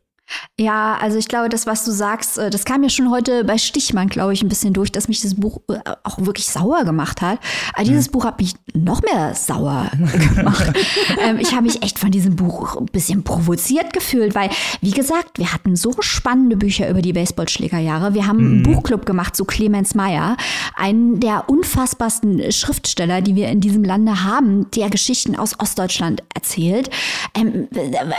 Ja, 0.58 0.96
also 1.00 1.18
ich 1.18 1.28
glaube, 1.28 1.48
das, 1.48 1.66
was 1.66 1.84
du 1.84 1.90
sagst, 1.90 2.38
äh, 2.38 2.48
das 2.48 2.64
kam 2.64 2.82
ja 2.82 2.88
schon 2.88 3.10
heute 3.10 3.44
bei 3.44 3.58
Stichmann, 3.58 4.08
glaube 4.08 4.32
ich, 4.32 4.42
ein 4.42 4.48
bisschen 4.48 4.72
durch, 4.72 4.92
dass 4.92 5.08
mich 5.08 5.20
das 5.20 5.34
Buch 5.34 5.60
äh, 5.68 5.78
auch 6.04 6.18
wirklich 6.18 6.46
sauer 6.46 6.84
gemacht 6.84 7.20
hat. 7.20 7.40
Aber 7.74 7.84
dieses 7.84 8.08
mhm. 8.08 8.12
Buch 8.12 8.24
hat 8.24 8.40
mich 8.40 8.54
noch 8.72 9.02
mehr 9.02 9.34
sauer 9.34 9.90
gemacht. 10.36 10.72
ähm, 11.20 11.38
ich 11.38 11.52
habe 11.52 11.62
mich 11.62 11.82
echt 11.82 11.98
von 11.98 12.10
diesem 12.10 12.36
Buch 12.36 12.76
ein 12.76 12.86
bisschen 12.86 13.24
provoziert 13.24 13.92
gefühlt, 13.92 14.34
weil, 14.34 14.48
wie 14.80 14.92
gesagt, 14.92 15.38
wir 15.38 15.52
hatten 15.52 15.76
so 15.76 15.92
spannende 16.00 16.56
Bücher 16.56 16.88
über 16.88 17.02
die 17.02 17.12
Baseballschlägerjahre. 17.12 18.14
Wir 18.14 18.26
haben 18.26 18.38
mhm. 18.38 18.52
einen 18.52 18.62
Buchclub 18.62 19.06
gemacht 19.06 19.36
zu 19.36 19.44
Clemens 19.44 19.94
Meyer, 19.94 20.36
einen 20.76 21.20
der 21.20 21.48
unfassbarsten 21.48 22.52
Schriftsteller, 22.52 23.20
die 23.20 23.34
wir 23.34 23.48
in 23.48 23.60
diesem 23.60 23.84
Lande 23.84 24.24
haben, 24.24 24.70
der 24.70 24.88
Geschichten 24.88 25.36
aus 25.36 25.58
Ostdeutschland 25.58 26.22
erzählt. 26.32 26.90
Ähm, 27.34 27.68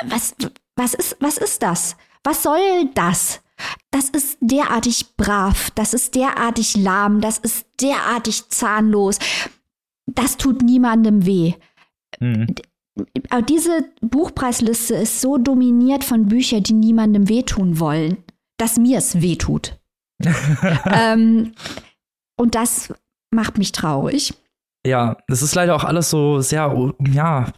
was, 0.09 0.35
was 0.75 0.93
ist, 0.93 1.17
was 1.19 1.37
ist 1.37 1.63
das? 1.63 1.95
Was 2.23 2.43
soll 2.43 2.89
das? 2.93 3.41
Das 3.91 4.09
ist 4.09 4.37
derartig 4.41 5.15
brav, 5.15 5.71
das 5.75 5.93
ist 5.93 6.15
derartig 6.15 6.75
lahm, 6.75 7.21
das 7.21 7.37
ist 7.37 7.65
derartig 7.81 8.49
zahnlos. 8.49 9.19
Das 10.05 10.37
tut 10.37 10.61
niemandem 10.61 11.25
weh. 11.25 11.53
Mhm. 12.19 12.47
Aber 13.29 13.41
diese 13.41 13.89
Buchpreisliste 14.01 14.95
ist 14.95 15.21
so 15.21 15.37
dominiert 15.37 16.03
von 16.03 16.27
Büchern, 16.27 16.63
die 16.63 16.73
niemandem 16.73 17.27
wehtun 17.29 17.79
wollen, 17.79 18.17
dass 18.57 18.77
mir 18.77 18.97
es 18.97 19.21
wehtut. 19.21 19.77
ähm, 20.85 21.53
und 22.37 22.55
das 22.55 22.93
macht 23.31 23.57
mich 23.57 23.71
traurig. 23.71 24.33
Ja, 24.85 25.17
es 25.27 25.41
ist 25.41 25.55
leider 25.55 25.75
auch 25.75 25.83
alles 25.83 26.09
so 26.09 26.41
sehr, 26.41 26.93
ja, 27.11 27.51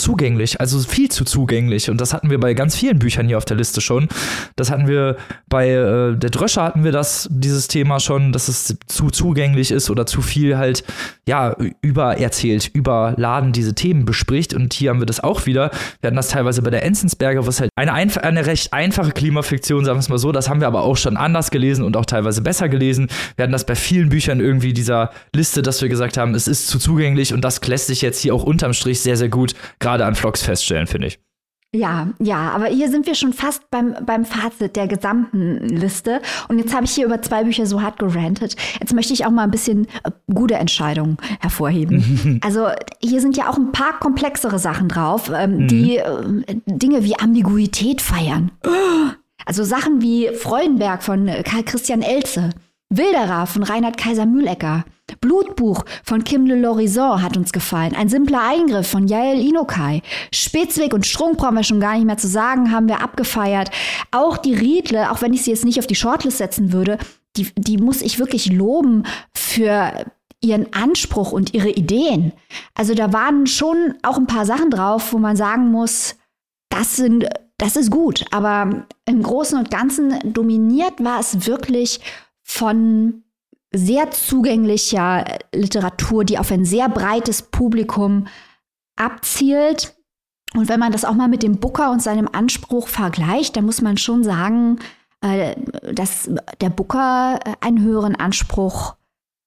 zugänglich, 0.00 0.60
also 0.60 0.78
viel 0.80 1.10
zu 1.10 1.24
zugänglich. 1.24 1.90
Und 1.90 2.00
das 2.00 2.12
hatten 2.12 2.30
wir 2.30 2.40
bei 2.40 2.54
ganz 2.54 2.76
vielen 2.76 2.98
Büchern 2.98 3.26
hier 3.26 3.38
auf 3.38 3.44
der 3.44 3.56
Liste 3.56 3.80
schon. 3.80 4.08
Das 4.56 4.70
hatten 4.70 4.88
wir 4.88 5.16
bei 5.48 5.68
äh, 5.70 6.16
der 6.16 6.30
Dröscher 6.30 6.62
hatten 6.62 6.84
wir 6.84 6.92
das, 6.92 7.28
dieses 7.30 7.68
Thema 7.68 8.00
schon, 8.00 8.32
dass 8.32 8.48
es 8.48 8.76
zu 8.86 9.10
zugänglich 9.10 9.70
ist 9.70 9.90
oder 9.90 10.06
zu 10.06 10.22
viel 10.22 10.56
halt, 10.56 10.84
ja, 11.28 11.54
übererzählt, 11.82 12.70
überladen 12.72 13.52
diese 13.52 13.74
Themen 13.74 14.04
bespricht. 14.04 14.54
Und 14.54 14.72
hier 14.72 14.90
haben 14.90 15.00
wir 15.00 15.06
das 15.06 15.20
auch 15.20 15.46
wieder. 15.46 15.70
Wir 16.00 16.08
hatten 16.08 16.16
das 16.16 16.28
teilweise 16.28 16.62
bei 16.62 16.70
der 16.70 16.84
Enzensberger, 16.84 17.46
was 17.46 17.60
halt 17.60 17.70
eine, 17.76 17.92
eine 18.22 18.46
recht 18.46 18.72
einfache 18.72 19.12
Klimafiktion, 19.12 19.84
sagen 19.84 19.96
wir 19.98 20.00
es 20.00 20.08
mal 20.08 20.18
so. 20.18 20.32
Das 20.32 20.48
haben 20.48 20.60
wir 20.60 20.66
aber 20.66 20.82
auch 20.82 20.96
schon 20.96 21.16
anders 21.16 21.50
gelesen 21.50 21.84
und 21.84 21.96
auch 21.96 22.06
teilweise 22.06 22.42
besser 22.42 22.68
gelesen. 22.68 23.08
Wir 23.36 23.44
hatten 23.44 23.52
das 23.52 23.66
bei 23.66 23.76
vielen 23.76 24.08
Büchern 24.08 24.40
irgendwie 24.40 24.72
dieser 24.72 25.10
Liste, 25.34 25.62
dass 25.62 25.82
wir 25.82 25.88
gesagt 25.88 26.16
haben, 26.16 26.34
es 26.34 26.48
ist 26.48 26.68
zu 26.68 26.78
zugänglich 26.78 27.32
und 27.34 27.42
das 27.42 27.60
lässt 27.66 27.88
sich 27.88 28.02
jetzt 28.02 28.20
hier 28.20 28.34
auch 28.34 28.42
unterm 28.42 28.72
Strich 28.72 29.00
sehr, 29.00 29.16
sehr 29.16 29.28
gut 29.28 29.54
gerade 29.78 29.89
an 29.98 30.14
Vlogs 30.14 30.42
feststellen, 30.42 30.86
finde 30.86 31.08
ich. 31.08 31.18
Ja, 31.72 32.08
ja, 32.18 32.50
aber 32.50 32.66
hier 32.66 32.90
sind 32.90 33.06
wir 33.06 33.14
schon 33.14 33.32
fast 33.32 33.70
beim, 33.70 33.94
beim 34.04 34.24
Fazit 34.24 34.74
der 34.74 34.88
gesamten 34.88 35.68
Liste. 35.68 36.20
Und 36.48 36.58
jetzt 36.58 36.74
habe 36.74 36.84
ich 36.84 36.90
hier 36.90 37.06
über 37.06 37.22
zwei 37.22 37.44
Bücher 37.44 37.64
so 37.64 37.80
hart 37.80 38.00
gerantet. 38.00 38.56
Jetzt 38.80 38.92
möchte 38.92 39.12
ich 39.12 39.24
auch 39.24 39.30
mal 39.30 39.44
ein 39.44 39.52
bisschen 39.52 39.86
äh, 40.02 40.10
gute 40.34 40.54
Entscheidungen 40.54 41.16
hervorheben. 41.38 42.40
also 42.44 42.66
hier 43.00 43.20
sind 43.20 43.36
ja 43.36 43.48
auch 43.48 43.56
ein 43.56 43.70
paar 43.70 44.00
komplexere 44.00 44.58
Sachen 44.58 44.88
drauf, 44.88 45.30
ähm, 45.32 45.58
mhm. 45.58 45.68
die 45.68 45.98
äh, 45.98 46.56
Dinge 46.66 47.04
wie 47.04 47.18
Ambiguität 47.18 48.00
feiern. 48.00 48.50
Also 49.46 49.64
Sachen 49.64 50.02
wie 50.02 50.28
Freudenberg 50.28 51.02
von 51.02 51.26
Karl 51.44 51.62
Christian 51.64 52.02
Elze, 52.02 52.50
Wilderer 52.92 53.46
von 53.46 53.62
Reinhard 53.62 53.96
Kaiser 53.96 54.26
Mühlecker, 54.26 54.84
Blutbuch 55.20 55.84
von 56.02 56.24
Kim 56.24 56.46
Le 56.46 56.56
Lorison 56.56 57.22
hat 57.22 57.36
uns 57.36 57.52
gefallen. 57.52 57.94
Ein 57.94 58.08
simpler 58.08 58.42
Eingriff 58.42 58.88
von 58.88 59.06
Yael 59.06 59.40
Inokai. 59.40 60.02
Spitzweg 60.34 60.92
und 60.92 61.06
Strunk 61.06 61.38
brauchen 61.38 61.54
wir 61.54 61.62
schon 61.62 61.80
gar 61.80 61.94
nicht 61.94 62.06
mehr 62.06 62.16
zu 62.16 62.28
sagen, 62.28 62.72
haben 62.72 62.88
wir 62.88 63.00
abgefeiert. 63.00 63.70
Auch 64.10 64.36
die 64.36 64.54
Riedle, 64.54 65.10
auch 65.10 65.22
wenn 65.22 65.32
ich 65.32 65.42
sie 65.42 65.50
jetzt 65.50 65.64
nicht 65.64 65.78
auf 65.78 65.86
die 65.86 65.94
Shortlist 65.94 66.38
setzen 66.38 66.72
würde, 66.72 66.98
die, 67.36 67.48
die 67.56 67.78
muss 67.78 68.02
ich 68.02 68.18
wirklich 68.18 68.52
loben 68.52 69.04
für 69.36 69.92
ihren 70.40 70.72
Anspruch 70.72 71.32
und 71.32 71.54
ihre 71.54 71.70
Ideen. 71.70 72.32
Also 72.74 72.94
da 72.94 73.12
waren 73.12 73.46
schon 73.46 73.94
auch 74.02 74.16
ein 74.16 74.26
paar 74.26 74.46
Sachen 74.46 74.70
drauf, 74.70 75.12
wo 75.12 75.18
man 75.18 75.36
sagen 75.36 75.70
muss, 75.70 76.16
das 76.70 76.96
sind, 76.96 77.28
das 77.58 77.76
ist 77.76 77.90
gut. 77.90 78.24
Aber 78.30 78.86
im 79.06 79.22
Großen 79.22 79.58
und 79.58 79.70
Ganzen 79.70 80.18
dominiert 80.32 81.04
war 81.04 81.20
es 81.20 81.46
wirklich 81.46 82.00
von 82.50 83.22
sehr 83.72 84.10
zugänglicher 84.10 85.38
Literatur, 85.54 86.24
die 86.24 86.36
auf 86.36 86.50
ein 86.50 86.64
sehr 86.64 86.88
breites 86.88 87.42
Publikum 87.42 88.26
abzielt. 88.96 89.96
Und 90.54 90.68
wenn 90.68 90.80
man 90.80 90.90
das 90.90 91.04
auch 91.04 91.14
mal 91.14 91.28
mit 91.28 91.44
dem 91.44 91.60
Booker 91.60 91.92
und 91.92 92.02
seinem 92.02 92.28
Anspruch 92.30 92.88
vergleicht, 92.88 93.56
dann 93.56 93.66
muss 93.66 93.82
man 93.82 93.96
schon 93.96 94.24
sagen, 94.24 94.80
äh, 95.20 95.54
dass 95.92 96.28
der 96.60 96.70
Booker 96.70 97.38
einen 97.60 97.80
höheren 97.80 98.16
Anspruch 98.16 98.96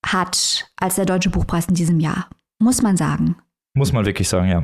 hat 0.06 0.72
als 0.78 0.96
der 0.96 1.06
Deutsche 1.06 1.30
Buchpreis 1.30 1.66
in 1.68 1.76
diesem 1.76 2.00
Jahr. 2.00 2.30
Muss 2.58 2.82
man 2.82 2.96
sagen. 2.96 3.36
Muss 3.74 3.92
man 3.92 4.06
wirklich 4.06 4.30
sagen, 4.30 4.48
ja. 4.50 4.64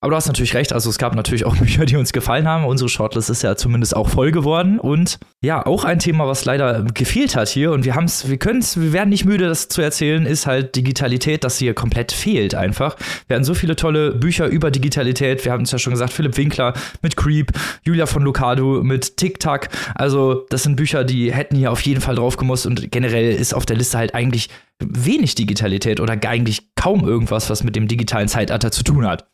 Aber 0.00 0.10
du 0.10 0.16
hast 0.16 0.28
natürlich 0.28 0.54
recht, 0.54 0.72
also 0.72 0.90
es 0.90 0.98
gab 0.98 1.16
natürlich 1.16 1.44
auch 1.44 1.56
Bücher, 1.58 1.84
die 1.84 1.96
uns 1.96 2.12
gefallen 2.12 2.46
haben. 2.46 2.64
Unsere 2.64 2.88
Shortlist 2.88 3.30
ist 3.30 3.42
ja 3.42 3.56
zumindest 3.56 3.96
auch 3.96 4.08
voll 4.08 4.30
geworden. 4.30 4.78
Und 4.78 5.18
ja, 5.42 5.66
auch 5.66 5.84
ein 5.84 5.98
Thema, 5.98 6.28
was 6.28 6.44
leider 6.44 6.84
gefehlt 6.94 7.34
hat 7.34 7.48
hier, 7.48 7.72
und 7.72 7.84
wir 7.84 7.96
haben 7.96 8.04
es, 8.04 8.28
wir 8.28 8.36
können 8.36 8.60
es, 8.60 8.80
wir 8.80 8.92
werden 8.92 9.08
nicht 9.08 9.24
müde, 9.24 9.48
das 9.48 9.68
zu 9.68 9.82
erzählen, 9.82 10.24
ist 10.24 10.46
halt 10.46 10.76
Digitalität, 10.76 11.42
dass 11.42 11.58
hier 11.58 11.74
komplett 11.74 12.12
fehlt 12.12 12.54
einfach. 12.54 12.96
Wir 13.26 13.34
hatten 13.34 13.44
so 13.44 13.54
viele 13.54 13.74
tolle 13.74 14.12
Bücher 14.12 14.46
über 14.46 14.70
Digitalität. 14.70 15.44
Wir 15.44 15.50
haben 15.50 15.62
es 15.62 15.72
ja 15.72 15.78
schon 15.78 15.92
gesagt, 15.92 16.12
Philipp 16.12 16.36
Winkler 16.36 16.74
mit 17.02 17.16
Creep, 17.16 17.50
Julia 17.82 18.06
von 18.06 18.22
Lucado 18.22 18.84
mit 18.84 19.16
TikTok. 19.16 19.68
Also, 19.96 20.46
das 20.50 20.62
sind 20.62 20.76
Bücher, 20.76 21.02
die 21.02 21.32
hätten 21.32 21.56
hier 21.56 21.72
auf 21.72 21.80
jeden 21.80 22.00
Fall 22.00 22.14
drauf 22.14 22.36
gemusst 22.36 22.66
und 22.66 22.92
generell 22.92 23.32
ist 23.32 23.52
auf 23.52 23.66
der 23.66 23.76
Liste 23.76 23.98
halt 23.98 24.14
eigentlich 24.14 24.48
wenig 24.78 25.34
Digitalität 25.34 25.98
oder 25.98 26.16
eigentlich 26.28 26.74
kaum 26.76 27.06
irgendwas, 27.06 27.50
was 27.50 27.64
mit 27.64 27.74
dem 27.74 27.88
digitalen 27.88 28.28
Zeitalter 28.28 28.70
zu 28.70 28.84
tun 28.84 29.04
hat. 29.04 29.26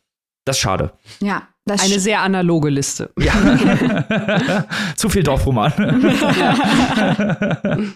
Das 0.45 0.57
ist 0.57 0.61
schade. 0.61 0.91
Ja. 1.19 1.47
Das 1.67 1.81
Eine 1.81 1.99
sehr 1.99 2.21
analoge 2.21 2.69
Liste. 2.69 3.11
Ja. 3.17 4.67
Zu 4.95 5.09
viel 5.09 5.23
Dorfroman. 5.23 5.73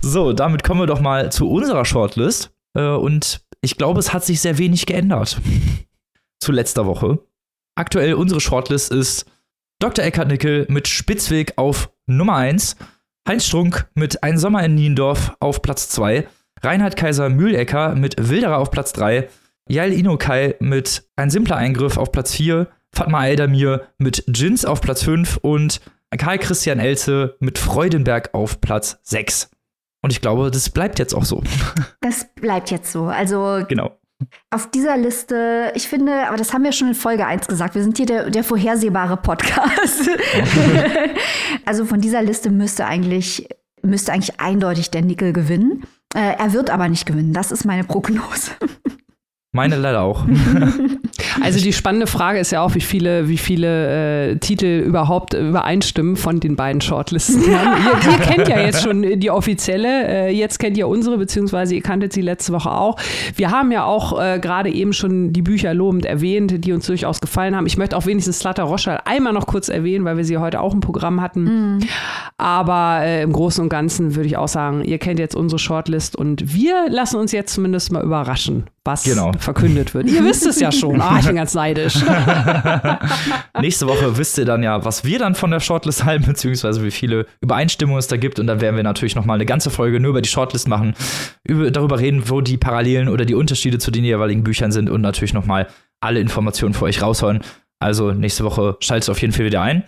so, 0.00 0.32
damit 0.32 0.64
kommen 0.64 0.80
wir 0.80 0.86
doch 0.86 1.00
mal 1.00 1.30
zu 1.30 1.50
unserer 1.50 1.84
Shortlist. 1.84 2.50
Äh, 2.74 2.88
und 2.88 3.42
ich 3.60 3.76
glaube, 3.76 4.00
es 4.00 4.14
hat 4.14 4.24
sich 4.24 4.40
sehr 4.40 4.56
wenig 4.56 4.86
geändert 4.86 5.38
zu 6.44 6.52
letzter 6.52 6.86
Woche. 6.86 7.18
Aktuell 7.74 8.14
unsere 8.14 8.40
Shortlist 8.40 8.92
ist 8.92 9.24
Dr. 9.80 10.04
Eckhard 10.04 10.28
Nickel 10.28 10.66
mit 10.68 10.88
Spitzweg 10.88 11.54
auf 11.56 11.90
Nummer 12.06 12.36
1, 12.36 12.76
Heinz 13.26 13.46
Strunk 13.46 13.88
mit 13.94 14.22
Ein 14.22 14.38
Sommer 14.38 14.62
in 14.64 14.74
Niendorf 14.74 15.34
auf 15.40 15.62
Platz 15.62 15.88
2, 15.88 16.28
Reinhard 16.62 16.96
Kaiser 16.96 17.30
Mühlecker 17.30 17.94
mit 17.94 18.28
Wilderer 18.28 18.58
auf 18.58 18.70
Platz 18.70 18.92
3, 18.92 19.28
Yael 19.68 19.92
Inokai 19.92 20.56
mit 20.60 21.04
Ein 21.16 21.30
simpler 21.30 21.56
Eingriff 21.56 21.96
auf 21.96 22.12
Platz 22.12 22.34
4, 22.34 22.68
Fatma 22.92 23.26
Eldamir 23.26 23.88
mit 23.98 24.24
Jins 24.28 24.64
auf 24.64 24.80
Platz 24.80 25.02
5 25.02 25.38
und 25.38 25.80
Karl 26.16 26.38
Christian 26.38 26.78
Elze 26.78 27.36
mit 27.40 27.58
Freudenberg 27.58 28.34
auf 28.34 28.60
Platz 28.60 28.98
6. 29.02 29.50
Und 30.02 30.12
ich 30.12 30.20
glaube, 30.20 30.50
das 30.50 30.68
bleibt 30.68 30.98
jetzt 30.98 31.14
auch 31.14 31.24
so. 31.24 31.42
Das 32.02 32.26
bleibt 32.34 32.70
jetzt 32.70 32.92
so. 32.92 33.04
Also 33.06 33.64
genau. 33.66 33.98
Auf 34.50 34.70
dieser 34.70 34.98
Liste, 34.98 35.72
ich 35.74 35.88
finde, 35.88 36.28
aber 36.28 36.36
das 36.36 36.52
haben 36.52 36.62
wir 36.62 36.72
schon 36.72 36.88
in 36.88 36.94
Folge 36.94 37.26
1 37.26 37.46
gesagt, 37.46 37.74
wir 37.74 37.82
sind 37.82 37.96
hier 37.96 38.06
der, 38.06 38.30
der 38.30 38.44
vorhersehbare 38.44 39.16
Podcast. 39.16 40.10
also 41.64 41.86
von 41.86 42.02
dieser 42.02 42.22
Liste 42.22 42.50
müsste 42.50 42.84
eigentlich, 42.84 43.48
müsste 43.82 44.12
eigentlich 44.12 44.38
eindeutig 44.40 44.90
der 44.90 45.02
Nickel 45.02 45.32
gewinnen. 45.32 45.84
Äh, 46.14 46.36
er 46.38 46.52
wird 46.52 46.68
aber 46.68 46.88
nicht 46.88 47.06
gewinnen. 47.06 47.32
Das 47.32 47.50
ist 47.50 47.64
meine 47.64 47.84
Prognose. 47.84 48.50
Meine 49.54 49.76
leider 49.76 50.02
auch. 50.02 50.26
Also 51.42 51.60
die 51.60 51.72
spannende 51.72 52.06
Frage 52.06 52.38
ist 52.38 52.52
ja 52.52 52.62
auch, 52.62 52.74
wie 52.74 52.80
viele, 52.80 53.28
wie 53.28 53.38
viele 53.38 54.30
äh, 54.30 54.36
Titel 54.36 54.82
überhaupt 54.86 55.34
übereinstimmen 55.34 56.16
von 56.16 56.40
den 56.40 56.56
beiden 56.56 56.80
Shortlisten. 56.80 57.42
ihr, 57.46 57.50
ihr, 57.50 58.18
kennt 58.18 58.48
ja 58.48 58.60
jetzt 58.60 58.82
schon 58.82 59.02
die 59.18 59.30
offizielle, 59.30 60.06
äh, 60.06 60.30
jetzt 60.30 60.58
kennt 60.58 60.76
ihr 60.76 60.88
unsere, 60.88 61.18
beziehungsweise 61.18 61.74
ihr 61.74 61.82
kanntet 61.82 62.12
sie 62.12 62.20
letzte 62.20 62.52
Woche 62.52 62.70
auch. 62.70 62.96
Wir 63.36 63.50
haben 63.50 63.72
ja 63.72 63.84
auch 63.84 64.20
äh, 64.20 64.38
gerade 64.38 64.70
eben 64.70 64.92
schon 64.92 65.32
die 65.32 65.42
Bücher 65.42 65.74
lobend 65.74 66.04
erwähnt, 66.04 66.64
die 66.64 66.72
uns 66.72 66.86
durchaus 66.86 67.20
gefallen 67.20 67.56
haben. 67.56 67.66
Ich 67.66 67.76
möchte 67.76 67.96
auch 67.96 68.06
wenigstens 68.06 68.38
Slatter 68.38 68.64
Roschal 68.64 69.00
einmal 69.04 69.32
noch 69.32 69.46
kurz 69.46 69.68
erwähnen, 69.68 70.04
weil 70.04 70.16
wir 70.16 70.24
sie 70.24 70.38
heute 70.38 70.60
auch 70.60 70.72
im 70.72 70.80
Programm 70.80 71.20
hatten. 71.20 71.44
Mhm. 71.74 71.80
Aber 72.38 73.00
äh, 73.02 73.22
im 73.22 73.32
Großen 73.32 73.62
und 73.62 73.68
Ganzen 73.68 74.14
würde 74.14 74.26
ich 74.26 74.36
auch 74.36 74.48
sagen, 74.48 74.84
ihr 74.84 74.98
kennt 74.98 75.18
jetzt 75.18 75.34
unsere 75.34 75.58
Shortlist 75.58 76.16
und 76.16 76.54
wir 76.54 76.88
lassen 76.88 77.16
uns 77.16 77.32
jetzt 77.32 77.54
zumindest 77.54 77.92
mal 77.92 78.02
überraschen, 78.02 78.64
was 78.84 79.02
genau. 79.02 79.32
verkündet 79.38 79.94
wird. 79.94 80.10
Ihr 80.10 80.22
wisst 80.24 80.46
es 80.46 80.60
ja 80.60 80.70
schon. 80.70 81.00
Ah, 81.00 81.18
ich 81.18 81.26
bin 81.26 81.36
ganz 81.36 81.54
neidisch. 81.54 81.94
Nächste 83.60 83.86
Woche 83.86 84.18
wisst 84.18 84.36
ihr 84.36 84.44
dann 84.44 84.62
ja, 84.62 84.84
was 84.84 85.04
wir 85.04 85.18
dann 85.18 85.34
von 85.34 85.50
der 85.50 85.60
Shortlist 85.60 86.04
halten, 86.04 86.26
beziehungsweise 86.26 86.84
wie 86.84 86.90
viele 86.90 87.26
Übereinstimmungen 87.40 87.98
es 87.98 88.08
da 88.08 88.18
gibt. 88.18 88.38
Und 88.38 88.46
dann 88.46 88.60
werden 88.60 88.76
wir 88.76 88.82
natürlich 88.82 89.14
noch 89.14 89.24
mal 89.24 89.34
eine 89.34 89.46
ganze 89.46 89.70
Folge 89.70 90.00
nur 90.00 90.10
über 90.10 90.20
die 90.20 90.28
Shortlist 90.28 90.68
machen, 90.68 90.94
über, 91.44 91.70
darüber 91.70 91.98
reden, 91.98 92.28
wo 92.28 92.42
die 92.42 92.58
Parallelen 92.58 93.08
oder 93.08 93.24
die 93.24 93.34
Unterschiede 93.34 93.78
zu 93.78 93.90
den 93.90 94.04
jeweiligen 94.04 94.44
Büchern 94.44 94.70
sind 94.70 94.90
und 94.90 95.00
natürlich 95.00 95.32
noch 95.32 95.46
mal 95.46 95.66
alle 96.00 96.20
Informationen 96.20 96.74
für 96.74 96.84
euch 96.84 97.00
raushauen. 97.00 97.40
Also 97.80 98.12
nächste 98.12 98.44
Woche 98.44 98.76
schaltet 98.80 99.08
auf 99.08 99.20
jeden 99.20 99.32
Fall 99.32 99.46
wieder 99.46 99.62
ein. 99.62 99.84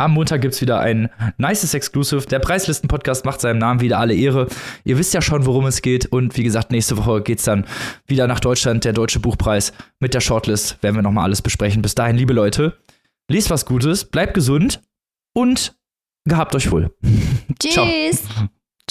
Am 0.00 0.12
Montag 0.12 0.40
gibt 0.40 0.54
es 0.54 0.62
wieder 0.62 0.80
ein 0.80 1.10
nices 1.36 1.74
Exclusive. 1.74 2.24
Der 2.26 2.38
Preislisten-Podcast 2.38 3.26
macht 3.26 3.42
seinem 3.42 3.58
Namen 3.58 3.80
wieder 3.80 3.98
alle 3.98 4.14
Ehre. 4.14 4.46
Ihr 4.82 4.96
wisst 4.96 5.12
ja 5.12 5.20
schon, 5.20 5.44
worum 5.44 5.66
es 5.66 5.82
geht. 5.82 6.06
Und 6.06 6.38
wie 6.38 6.42
gesagt, 6.42 6.72
nächste 6.72 6.96
Woche 6.96 7.20
geht 7.20 7.38
es 7.38 7.44
dann 7.44 7.66
wieder 8.06 8.26
nach 8.26 8.40
Deutschland, 8.40 8.86
der 8.86 8.94
Deutsche 8.94 9.20
Buchpreis. 9.20 9.74
Mit 9.98 10.14
der 10.14 10.20
Shortlist 10.20 10.82
werden 10.82 10.96
wir 10.96 11.02
nochmal 11.02 11.24
alles 11.24 11.42
besprechen. 11.42 11.82
Bis 11.82 11.94
dahin, 11.94 12.16
liebe 12.16 12.32
Leute, 12.32 12.78
lest 13.28 13.50
was 13.50 13.66
Gutes, 13.66 14.06
bleibt 14.06 14.32
gesund 14.32 14.80
und 15.34 15.76
gehabt 16.24 16.54
euch 16.54 16.70
wohl. 16.70 16.94
Tschüss. 17.60 18.22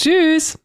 Tschüss. 0.00 0.60